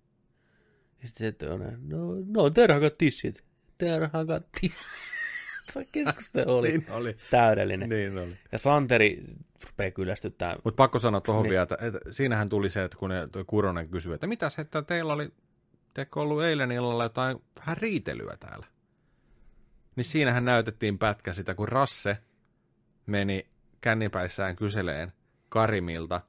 [1.03, 3.45] Ja sitten se on, no, no terhakat tissit.
[3.79, 4.79] Terhakat tissit.
[5.73, 7.17] Se keskustelu oli Niin oli.
[7.31, 7.89] täydellinen.
[7.89, 8.37] Niin oli.
[8.53, 9.25] Ja Santeri
[9.71, 10.57] rupeaa kyllästyttää.
[10.65, 11.51] Mutta pakko sanoa tuohon Niin.
[11.51, 14.83] vielä, että, että siinähän tuli se, että kun ne, toi Kuronen kysyi, että mitäs, että
[14.83, 15.29] teillä oli,
[15.95, 18.67] teekö ollut eilen illalla jotain vähän riitelyä täällä?
[19.97, 22.19] Niin siinähän näytettiin pätkä sitä, kun Rasse
[23.07, 23.47] meni
[23.81, 25.13] kännipäissään kyseleen
[25.49, 26.21] Karimilta,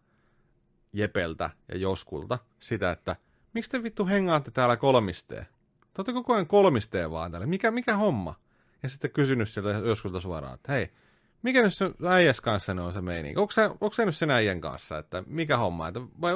[0.93, 3.15] Jepeltä ja Joskulta sitä, että
[3.53, 5.45] miksi te vittu hengaatte täällä kolmisteen?
[5.79, 7.47] Te olette koko ajan kolmisteen vaan täällä.
[7.47, 8.35] Mikä, mikä homma?
[8.83, 10.91] Ja sitten kysynyt sieltä Joskulta suoraan, että hei,
[11.41, 13.39] mikä nyt sun äijäs kanssa ne on se meininki?
[13.39, 15.87] Onko se, onko se nyt sen äijän kanssa, että mikä homma?
[15.87, 16.33] Että vai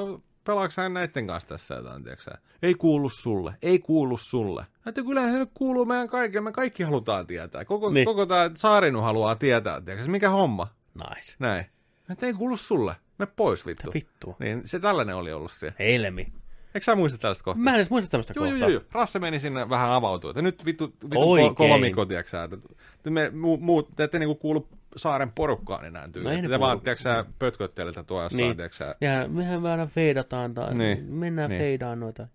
[0.49, 2.31] pelaako näiden kanssa tässä jotain, tiedätkö
[2.61, 4.65] Ei kuulu sulle, ei kuulu sulle.
[4.85, 7.65] Että kyllähän se nyt kuuluu meidän kaikille, me kaikki halutaan tietää.
[7.65, 8.05] Koko, niin.
[8.05, 10.67] koko tämä saarinu haluaa tietää, tiedätkö mikä homma?
[10.93, 11.35] Nice.
[11.39, 11.65] Näin.
[12.11, 13.91] Että ei kuulu sulle, me pois vittu.
[13.93, 14.35] Vittu.
[14.39, 15.73] Niin se tällainen oli ollut se.
[15.79, 16.33] Helmi.
[16.75, 17.63] Eikö sä muista tällaista kohtaa?
[17.63, 18.57] Mä en edes muista Joo, kohtaa.
[18.57, 18.81] joo, joo.
[18.91, 20.31] Rasse meni sinne vähän avautua.
[20.31, 24.67] Että nyt vittu, vittu kolmikko, tiedätkö sä, että me, mu, muut, te ette niinku kuulu
[24.95, 28.55] saaren porukkaan enää No ei ne te vaan, tiedätkö sä, pötköttelette tuo jossain, Niin.
[28.55, 28.95] tiedätkö sä.
[29.01, 31.03] Ja mehän vähän feidataan tai Niin.
[31.13, 31.61] mennään Niin.
[31.61, 32.27] feidaan noita.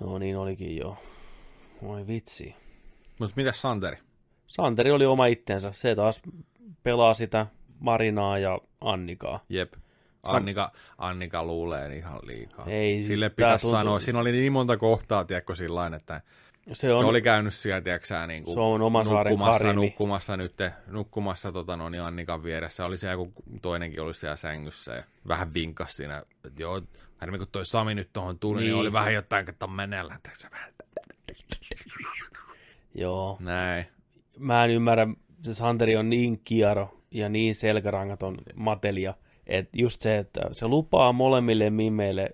[0.00, 0.96] No niin olikin joo.
[1.82, 2.54] Oi vitsi.
[3.20, 3.96] Mutta mitäs Santeri?
[4.46, 5.72] Santeri oli oma itsensä.
[5.72, 6.22] Se taas
[6.82, 7.46] pelaa sitä
[7.80, 9.44] Marinaa ja Annikaa.
[9.48, 9.72] Jep.
[10.22, 12.66] Annika, Annika luulee ihan liikaa.
[12.66, 14.00] Ei, siis Sille tää pitäisi tuntuu- sanoa.
[14.00, 16.20] Siinä oli niin monta kohtaa, tiedätkö, sillä että
[16.72, 20.36] Se on, se oli käynyt siellä, tiedätkö niin kuin Se on oman saaren nukkumassa, nukkumassa
[20.36, 20.54] nyt,
[20.86, 22.84] nukkumassa tota, no, niin Annikan vieressä.
[22.84, 23.32] Oli siellä, kun
[23.62, 26.82] toinenkin oli siellä sängyssä ja vähän vinkas siinä, että joo,
[27.18, 28.80] harmi kun toi Sami nyt tuohon tuli, niin, Niin.
[28.80, 30.20] oli vähän jotain, että on meneillään,
[30.50, 30.72] vähän
[32.94, 33.36] joo.
[33.40, 33.86] näin.
[34.38, 35.06] Mä en ymmärrä,
[35.42, 39.14] se Santeri on niin kiero ja niin selkärangaton matelia,
[39.46, 42.30] että just se, että se lupaa molemmille mimeille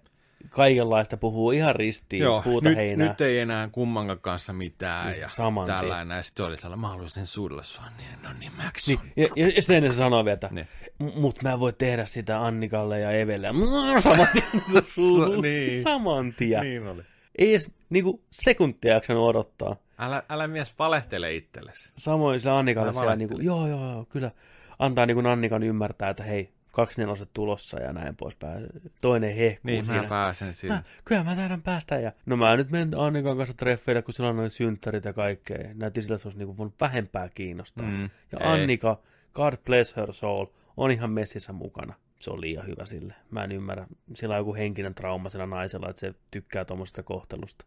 [0.51, 3.09] kaikenlaista, puhuu ihan ristiin, Joo, puuta nyt, heinää.
[3.09, 6.17] nyt ei enää kummankaan kanssa mitään Niin, ja saman tällainen.
[6.17, 9.29] Ja sitten se oli sellainen, mä haluaisin suudella sua niin, no niin, Max Niin, ja,
[9.37, 10.69] ja, ja sitten ennen se sanoo vielä, että Niin.
[10.99, 13.49] "M- mut mä voi tehdä sitä Annikalle ja Evelle.
[14.03, 15.83] Saman tien, niin niin.
[15.83, 16.61] saman tien.
[16.63, 17.03] Niin oli.
[17.39, 19.77] Ei edes niinku sekuntia jaksanut odottaa.
[19.99, 21.91] Älä, älä mies valehtele itsellesi.
[21.97, 24.31] Samoin sille Annikalle siellä niinku, joo joo joo, kyllä.
[24.79, 28.67] Antaa niinku Annikan ymmärtää, että hei, kaksi neloset tulossa ja näin poispäin.
[29.01, 30.03] Toinen hehkuu Niin, siinä.
[30.03, 30.75] mä pääsen sinne.
[30.75, 31.99] Mä, kyllä mä taidan päästä.
[31.99, 32.13] Ja...
[32.27, 35.75] No mä nyt menen Annikan kanssa treffeille, kun sillä on noin synttärit ja kaikkea.
[35.75, 37.87] Näytti siltä, että se olisi niinku voinut vähempää kiinnostaa.
[37.87, 38.47] Mm, ja ei.
[38.63, 39.01] Annika,
[39.35, 40.47] God bless her soul,
[40.77, 41.95] on ihan messissä mukana.
[42.19, 43.15] Se on liian hyvä sille.
[43.31, 43.87] Mä en ymmärrä.
[44.15, 47.65] Sillä on joku henkinen trauma sillä naisella, että se tykkää tuommoisesta kohtelusta.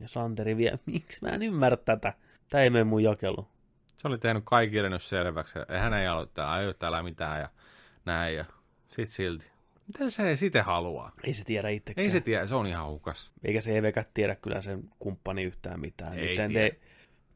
[0.00, 2.12] Ja Santeri vielä, miksi mä en ymmärrä tätä?
[2.48, 3.48] Tää ei mene mun jakelu.
[3.96, 5.58] Se oli tehnyt kaikille nyt selväksi.
[5.58, 7.48] että Hän ei aloittaa, aio täällä mitään ja
[8.04, 8.36] näin.
[8.36, 8.44] Ja
[8.88, 9.46] sit silti.
[9.86, 11.10] Mitä se ei sitten halua?
[11.24, 12.04] Ei se tiedä itsekään.
[12.04, 13.32] Ei se tiedä, se on ihan hukas.
[13.44, 16.18] Eikä se Evekä tiedä kyllä sen kumppani yhtään mitään.
[16.18, 16.68] Ei Miten tiedä.
[16.70, 16.78] te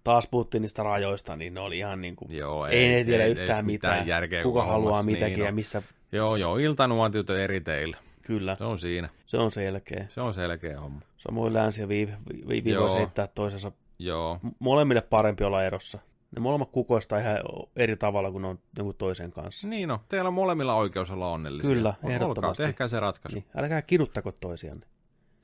[0.05, 3.25] taas puhuttiin niistä rajoista, niin ne oli ihan niin kuin, Joo, ei, ei ne tiedä
[3.25, 5.55] ei- yhtään ei mitään, mitään järkeä, kuka haluaa hommassa- mitäkin niin ja on.
[5.55, 5.83] missä,
[6.13, 7.97] Joo, joo, iltanuotiot eri teillä.
[8.23, 9.09] kyllä, Se on siinä.
[9.27, 10.07] se on selkeä.
[10.09, 11.01] Se on selkeä homma.
[11.17, 12.13] Samoin länsi ja viivi,
[12.49, 15.99] viivi voisi heittää toisensa Joo, M- molemmille parempi olla erossa.
[16.37, 17.37] Ne molemmat kukoistaa ihan
[17.77, 19.69] eri tavalla kuin ne on jonkun toisen kanssa.
[19.69, 19.99] niin on.
[20.09, 21.71] Teillä on molemmilla oikeus olla onnellisia.
[21.71, 22.63] Kyllä, Olkaa, ehdottomasti.
[22.63, 23.39] tehkää se ratkaisu.
[23.39, 24.87] Niin, älkää kiduttako toisianne.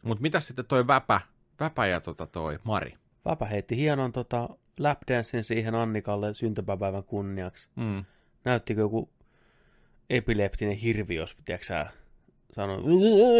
[0.03, 1.21] Mutta mitä sitten toi Väpä,
[1.61, 2.95] Väpä ja tota toi Mari?
[3.25, 4.49] Vapä heitti hienon tota,
[4.79, 7.69] lapdancen siihen Annikalle syntymäpäivän kunniaksi.
[7.77, 8.05] Mm.
[8.45, 9.11] Näyttikö joku
[10.11, 11.87] epileptinen hirvi, jos tiedätkö
[12.53, 12.83] sanoi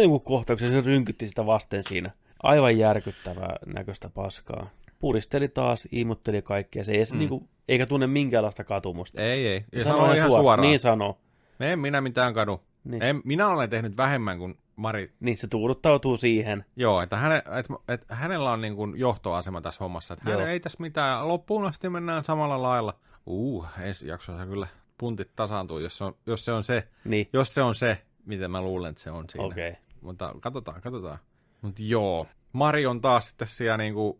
[0.03, 2.11] joku kohtauksen, se rynkytti sitä vasten siinä.
[2.43, 4.69] Aivan järkyttävää näköistä paskaa.
[4.99, 6.83] Puristeli taas, imutteli kaikkea.
[6.83, 7.19] Se ei edes, Mm.
[7.19, 9.21] niinku, eikä tunne minkäänlaista katumusta.
[9.21, 9.65] Ei, ei.
[9.73, 10.67] Ja Sanoo sanoo ihan suoraan.
[10.69, 11.17] Niin sanoo.
[11.59, 12.61] En minä mitään kadu.
[12.83, 13.03] Niin.
[13.03, 15.13] En, minä olen tehnyt vähemmän kuin Mari.
[15.19, 16.65] Niin se tuuduttautuu siihen.
[16.75, 20.13] Joo, että, häne, että, että hänellä on niin kuin johtoasema tässä hommassa.
[20.13, 21.27] Että hän ei tässä mitään.
[21.27, 22.93] Loppuun asti mennään samalla lailla.
[23.25, 24.67] Uh, ensi jaksossa kyllä
[24.97, 26.87] puntit tasaantuu, jos se on, jos se on se.
[27.05, 29.45] Niin, Jos se on se, mitä mä luulen, että se on siinä.
[29.45, 29.69] okei.
[29.69, 29.81] Okay.
[30.01, 31.17] Mutta katsotaan, katsotaan.
[31.61, 34.19] Mutta joo, Mari on taas sitten siellä niinku,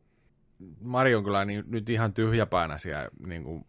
[0.82, 3.66] Mari on kyllä niin, nyt ihan tyhjäpäänä siellä niinku,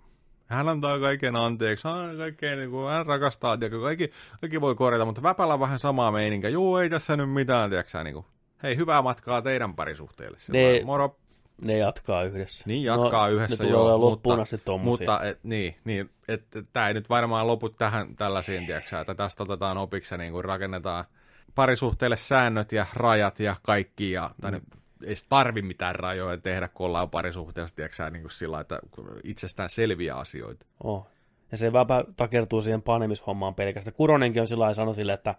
[0.46, 4.10] hän antaa kaiken anteeksi, hän, kaikkeen, niin kuin, hän rakastaa, tiedätkö, kaikki,
[4.40, 6.48] kaikki voi korjata, mutta Väpällä on vähän samaa meininkä.
[6.48, 8.26] Joo, ei tässä nyt mitään, tiedätkö, niin kuin,
[8.62, 10.38] hei, hyvää matkaa teidän parisuhteelle.
[10.52, 10.82] Ne-.
[10.84, 11.16] Moro,
[11.62, 12.64] Ne jatkaa yhdessä.
[12.66, 15.06] niin jatkaa no, yhdessä, ne joo, loppuun mutta, asti tommosia.
[15.06, 19.42] mutta et, niin, niin että tämä ei nyt varmaan lopu tähän tällaisiin, tiedätkö, että tästä
[19.42, 21.04] otetaan opiksi ja niin kuin rakennetaan
[21.54, 24.64] parisuhteelle säännöt ja rajat ja kaikki, ja, tai nyt
[25.06, 28.78] ei tarvi mitään rajoja tehdä, kun ollaan parisuhteessa, tiedätkö, niin kuin sillä että
[29.24, 30.66] itsestään selviä asioita.
[30.84, 31.06] Oh.
[31.52, 33.94] Ja se väpä takertuu siihen panemishommaan pelkästään.
[33.94, 35.34] Kuronenkin on sillä lailla sanoi sille, että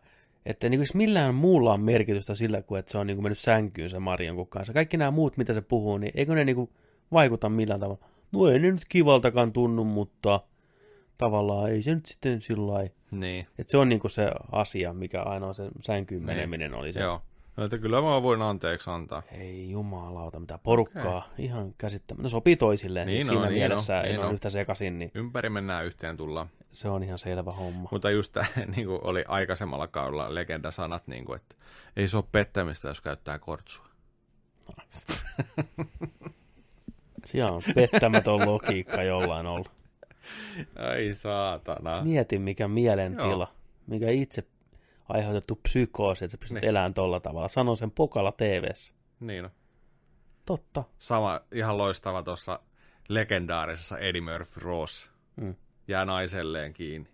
[0.46, 3.38] että niin kuin millään muulla on merkitystä sillä, kuin että se on niin kuin mennyt
[3.38, 4.74] sänkyyn se Marion kanssa.
[4.74, 6.70] Kaikki nämä muut, mitä se puhuu, niin eikö ne niin kuin
[7.12, 8.06] vaikuta millään tavalla?
[8.32, 10.40] No ei ne nyt kivaltakaan tunnu, mutta
[11.18, 12.94] tavallaan ei se nyt sitten sillä lailla.
[13.12, 13.48] Niin.
[13.58, 16.26] Että se on niin kuin se asia, mikä aina on se sänkyyn Niin.
[16.26, 17.00] meneminen oli se.
[17.00, 17.22] Joo.
[17.60, 19.24] No, että kyllä mä voin anteeksi antaa.
[19.32, 21.18] Ei jumalauta, mitä porukkaa.
[21.18, 21.30] Okay.
[21.38, 22.24] Ihan käsittämättä.
[22.24, 23.08] No sopii toisilleen.
[23.08, 24.34] Niin Siinä on, niin mielessä on, niin ole on.
[24.34, 26.50] yhtä sekaisin, niin Ympäri mennään yhteen tullaan.
[26.72, 27.90] se on ihan selvä homma.
[27.92, 31.56] Mutta just tämä niin kuin oli aikaisemmalla kaudella legendasanat, niin kuin, että
[31.96, 33.86] ei se ole pettämistä, jos käyttää kortsua.
[37.26, 39.72] Siellä on pettämätön logiikka jollain ollut.
[40.76, 42.02] Ai saatana.
[42.04, 43.56] Mieti, mikä mielentila, Joo.
[43.88, 44.44] mikä itse
[45.10, 46.70] aiheutettu psykoosi, että sä pystyt Niin.
[46.70, 47.48] elämään tolla tavalla.
[47.48, 48.94] Sano sen pokalla TVssä.
[49.20, 49.52] Niin on.
[50.46, 50.84] Totta.
[51.00, 52.60] Sama, ihan loistava tuossa
[53.10, 55.10] legendaarisessa Eddie Murphy Ross.
[55.36, 55.56] Mm.
[55.88, 57.10] Jää naiselleen kiinni.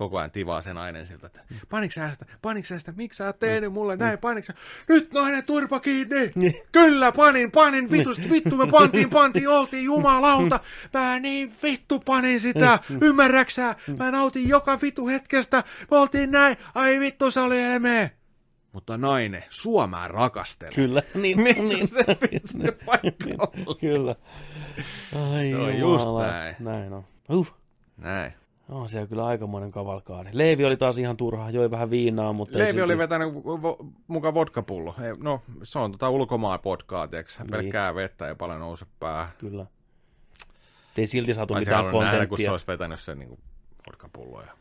[0.00, 3.26] Koko ajan tivaa se nainen siltä, että paniks sä sitä, paniks sä sitä, miksi sä
[3.26, 4.54] oot tehnyt mulle näin, paniks sä,
[4.88, 6.30] nyt nainen turpa kiinni!
[6.40, 6.54] Niin.
[6.72, 10.60] Kyllä, panin, panin, vitusti, vittu me pantiin, pantiin, oltiin jumalauta.
[10.94, 13.76] Mä niin vittu panin sitä, ymmärräksä?
[13.98, 18.10] Mä nautin joka vitu hetkestä, me oltiin näin, ai vittu se oli elmee.
[18.72, 20.74] Mutta nainen, sua mä rakastelen.
[20.74, 21.02] Kyllä.
[21.14, 21.88] Niin, Niin, niin.
[21.88, 23.38] se vitsi se paikka Niin.
[23.80, 24.14] Kyllä.
[25.34, 26.56] Ai Se on just näin.
[26.58, 27.04] Näin on.
[27.28, 27.54] Uh.
[27.96, 28.39] Näin.
[28.70, 30.28] On siellä kyllä aikamoinen kavalkaadi.
[30.32, 33.86] Leevi oli taas ihan turha, joi vähän viinaa, mutta ei Leivi silti- oli vetänyt vo-
[34.06, 34.94] mukaan vodkapullo.
[35.02, 37.38] Ei, No, se on tota ulkomaan podkaa, tiiäks?
[37.38, 37.50] Niin.
[37.50, 39.32] Pelkkää vettä ei paljon nouse päähän.
[39.38, 39.66] Kyllä.
[40.98, 42.44] Ei silti saatu Mä mitään nähdä, kun kontenttia.
[42.46, 43.38] se olisi vetänyt sen niin
[43.86, 44.42] vodkapulloa.
[44.42, 44.52] Ja...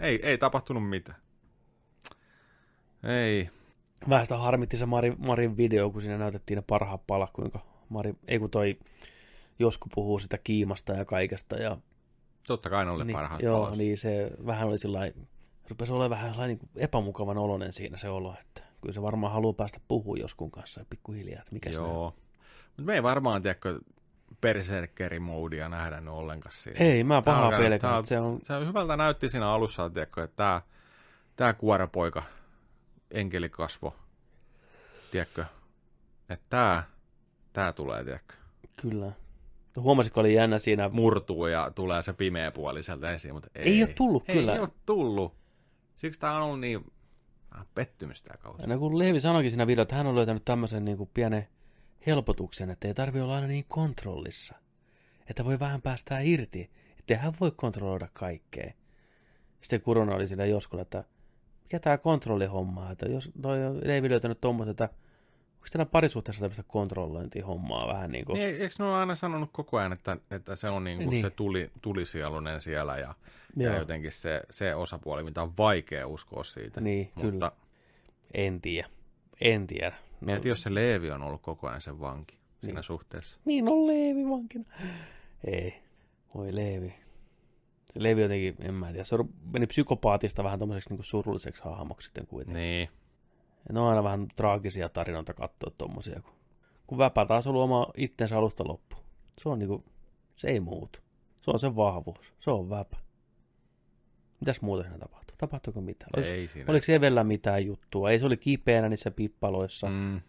[0.00, 1.18] Ei, ei tapahtunut mitään.
[3.02, 3.50] Ei.
[4.08, 8.14] Vähän sitä harmitti se Mari, Marin video, kun siinä näytettiin ne parhaat palat, kuinka Mari,
[8.28, 8.78] ei kun toi
[9.58, 11.56] Josku puhuu sitä kiimasta ja kaikesta.
[11.56, 11.76] Ja,
[12.46, 13.78] Totta kai ne oli niin, parhaat joo, palas.
[13.78, 15.00] niin se vähän oli sillä
[15.68, 19.52] rupesi olemaan vähän sellainen niin epämukavan oloinen siinä se olo, että kyllä se varmaan haluaa
[19.52, 21.88] päästä puhumaan joskun kanssa ja pikkuhiljaa, että mikä se on.
[21.88, 22.14] Joo.
[22.66, 23.78] Mutta me ei varmaan, tiedäkö,
[24.40, 26.80] berserkeri-moodia nähdä nyt ollenkaan siinä.
[26.80, 30.36] Ei, mä pahaa pelkään, tää on- se on, Se hyvältä näytti siinä alussa, tiedätkö, että
[30.36, 30.62] tämä
[31.36, 32.22] tää kuoropoika,
[33.10, 33.94] enkelikasvo,
[35.10, 35.44] tiedätkö,
[36.28, 36.82] että tämä
[37.52, 38.34] tää tulee, tiedätkö,
[38.76, 39.12] kyllä.
[39.76, 43.72] Huomasitko, oli jännä siinä, murtuu ja tulee se pimeä puoli sieltä esiin, mutta ei.
[43.72, 44.54] Ei oo tullut ei kyllä.
[44.54, 45.34] Ei ole tullut.
[45.96, 46.92] Siksi tämä on ollut niin
[47.50, 48.66] vähän pettymistä tämä kausi.
[48.66, 51.48] no kun Leevi sanoikin siinä videossa, että hän on löytänyt tämmöisen niin kuin pienen
[52.06, 54.54] helpotuksen, että ei tarvi olla aina niin kontrollissa.
[55.26, 58.72] Että voi vähän päästää irti, että hän voi kontrolloida kaikkea.
[59.60, 61.04] Sitten Kurona oli sillä joskus, että
[61.62, 64.88] mikä tämä kontrollihomma, että jos toi Leevi löytänyt tommosen, että
[65.64, 69.78] onko täällä parisuhteessa tämmöistä kontrollointihommaa vähän niin kuin, Niin, eikö ne ole aina sanonut koko
[69.78, 71.24] ajan, että, että se on niin kuin Niin.
[71.24, 73.14] se tuli, tulisielunen siellä ja,
[73.56, 73.72] Joo.
[73.72, 76.80] ja jotenkin se, se osapuoli, mitä on vaikea uskoa siitä.
[76.80, 77.52] Niin, Mutta kyllä.
[78.34, 78.88] en tiedä,
[79.40, 79.90] en tiedä.
[80.20, 82.82] No, mietin, jos se Leevi on ollut koko ajan sen vanki siinä Niin.
[82.84, 83.38] suhteessa.
[83.44, 84.64] Niin on Leevi vankina.
[85.44, 85.74] Ei,
[86.34, 86.94] voi Leevi.
[87.94, 89.16] Se Leevi jotenkin, en mä tiedä, se
[89.52, 92.60] meni psykopaatista vähän tommoseksi niin surulliseksi hahmoksi sitten kuitenkin.
[92.62, 92.88] Niin.
[93.72, 96.32] Ne on aina vähän traagisia tarinoita katsoa tommosia, kun,
[96.86, 98.96] kun Väpä taas ollut oma itsensä alusta loppu.
[99.38, 99.84] Se on niinku,
[100.36, 100.98] se ei muutu.
[101.40, 102.34] Se on sen vahvuus.
[102.40, 102.96] Se on Väpä.
[104.40, 105.36] Mitäs muuta siinä tapahtuu?
[105.38, 106.10] Tapahtuiko mitään?
[106.16, 106.70] Oliko, Ei siinä.
[106.70, 108.10] oliko Evellä mitään juttua?
[108.10, 109.86] Ei se oli kipeänä niissä pippaloissa.
[109.88, 110.20] Mm.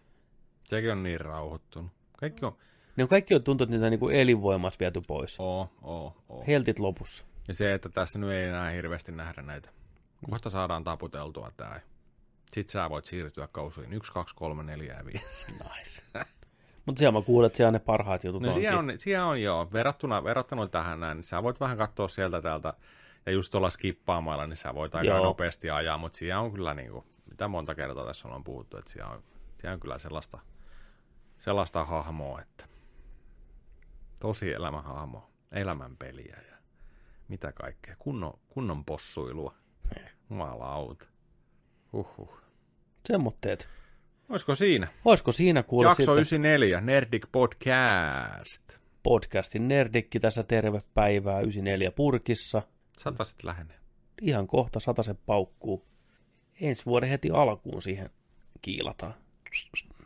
[0.64, 1.92] Sekin on niin rauhoittunut.
[2.20, 2.58] Kaikki on
[2.96, 5.40] Ne on kaikki on tuntunut, että niitä niinku elinvoimassa viety pois.
[5.40, 6.44] oo, oo, oo.
[6.48, 7.26] Heltit lopussa.
[7.48, 9.70] Ja se, että tässä nyt ei enää hirveästi nähdä näitä.
[10.30, 11.82] Kohta saadaan taputeltua tää.
[12.52, 15.26] Sitten sä voit siirtyä kausiin 1, 2, 3, 4 ja 5.
[15.52, 16.02] Nice.
[16.86, 18.62] Mutta siellä mä kuulen, että siellä ne parhaat jutut No onkin.
[18.62, 22.42] siellä on, siellä on joo, verrattuna, verrattuna tähän näin, niin sä voit vähän katsoa sieltä
[22.42, 22.74] täältä,
[23.26, 25.24] ja just tuolla skippaamalla, niin sä voit aika Joo.
[25.24, 28.92] nopeasti ajaa, mutta siellä on kyllä niin kuin, mitä monta kertaa tässä ollaan puhuttu, että
[28.92, 29.24] siellä on,
[29.62, 30.40] siellä on kyllä sellaista,
[31.38, 32.66] sellaista hahmoa, että
[34.20, 36.58] tosi elämähahmo, elämänpeliä ja
[37.28, 39.54] mitä kaikkea, kunnon, kunnon possuilua,
[40.30, 41.08] jumalauta.
[41.96, 42.30] Huhhuh.
[43.06, 43.70] Semmoitteet.
[44.30, 44.88] Olisiko siinä?
[45.06, 48.74] Olisiko siinä kuulla Jakso sitten 94, Nerdik Podcast.
[49.04, 52.62] podcastin Nerdikki tässä terve päivää 94 purkissa.
[52.98, 53.78] Sataset lähenee.
[54.22, 55.86] Ihan kohta se paukkuu.
[56.62, 58.10] Ensi vuoden heti alkuun siihen
[58.62, 59.14] kiilataan.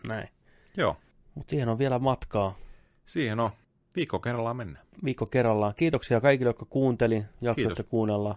[0.07, 0.29] Näin.
[0.77, 0.97] Joo,
[1.35, 2.57] Mutta siihen on vielä matkaa
[3.05, 3.49] siihen on.
[3.95, 4.85] Viikko kerrallaan mennään.
[5.03, 5.73] viikko kerrallaan.
[5.75, 8.35] Kiitoksia kaikille, jotka kuunteli, jaksoitte kuunnella.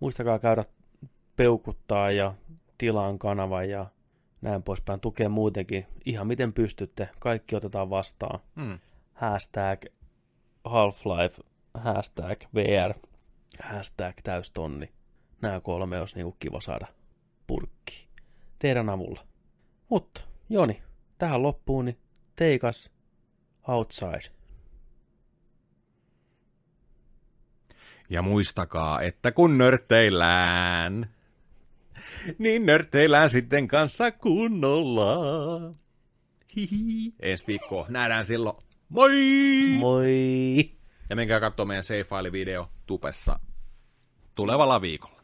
[0.00, 0.64] Muistakaa käydä
[1.36, 2.34] peukuttaa ja
[2.80, 3.86] tilaan kanavan ja
[4.40, 5.00] näin poispäin.
[5.00, 7.08] Tukea muutenkin ihan miten pystytte.
[7.18, 8.40] Kaikki otetaan vastaan.
[8.54, 8.78] Mm.
[9.12, 9.84] hashtag
[10.64, 11.42] Half-Life,
[11.74, 12.94] hashtag VR,
[13.62, 14.92] hashtag täystonni.
[15.42, 16.86] Nämä kolme olisi niinku kiva saada
[17.46, 18.08] purkkiin.
[18.58, 19.26] Teidän avulla.
[19.88, 20.82] Mutta, Joni,
[21.18, 21.98] tähän loppuun, niin
[22.36, 22.90] teikas
[23.68, 24.34] outside.
[28.10, 31.14] Ja muistakaa, että kun nörtteillään,
[32.38, 35.16] niin nörtteillään sitten kanssa kunnolla.
[36.56, 37.14] Hihi.
[37.20, 37.86] Ensi viikkoa.
[37.88, 38.56] Nähdään silloin.
[38.88, 39.12] Moi!
[39.78, 40.70] Moi!
[41.10, 43.40] Ja menkää katsomaan meidän Save-file-video tupessa
[44.34, 45.19] tulevalla viikolla.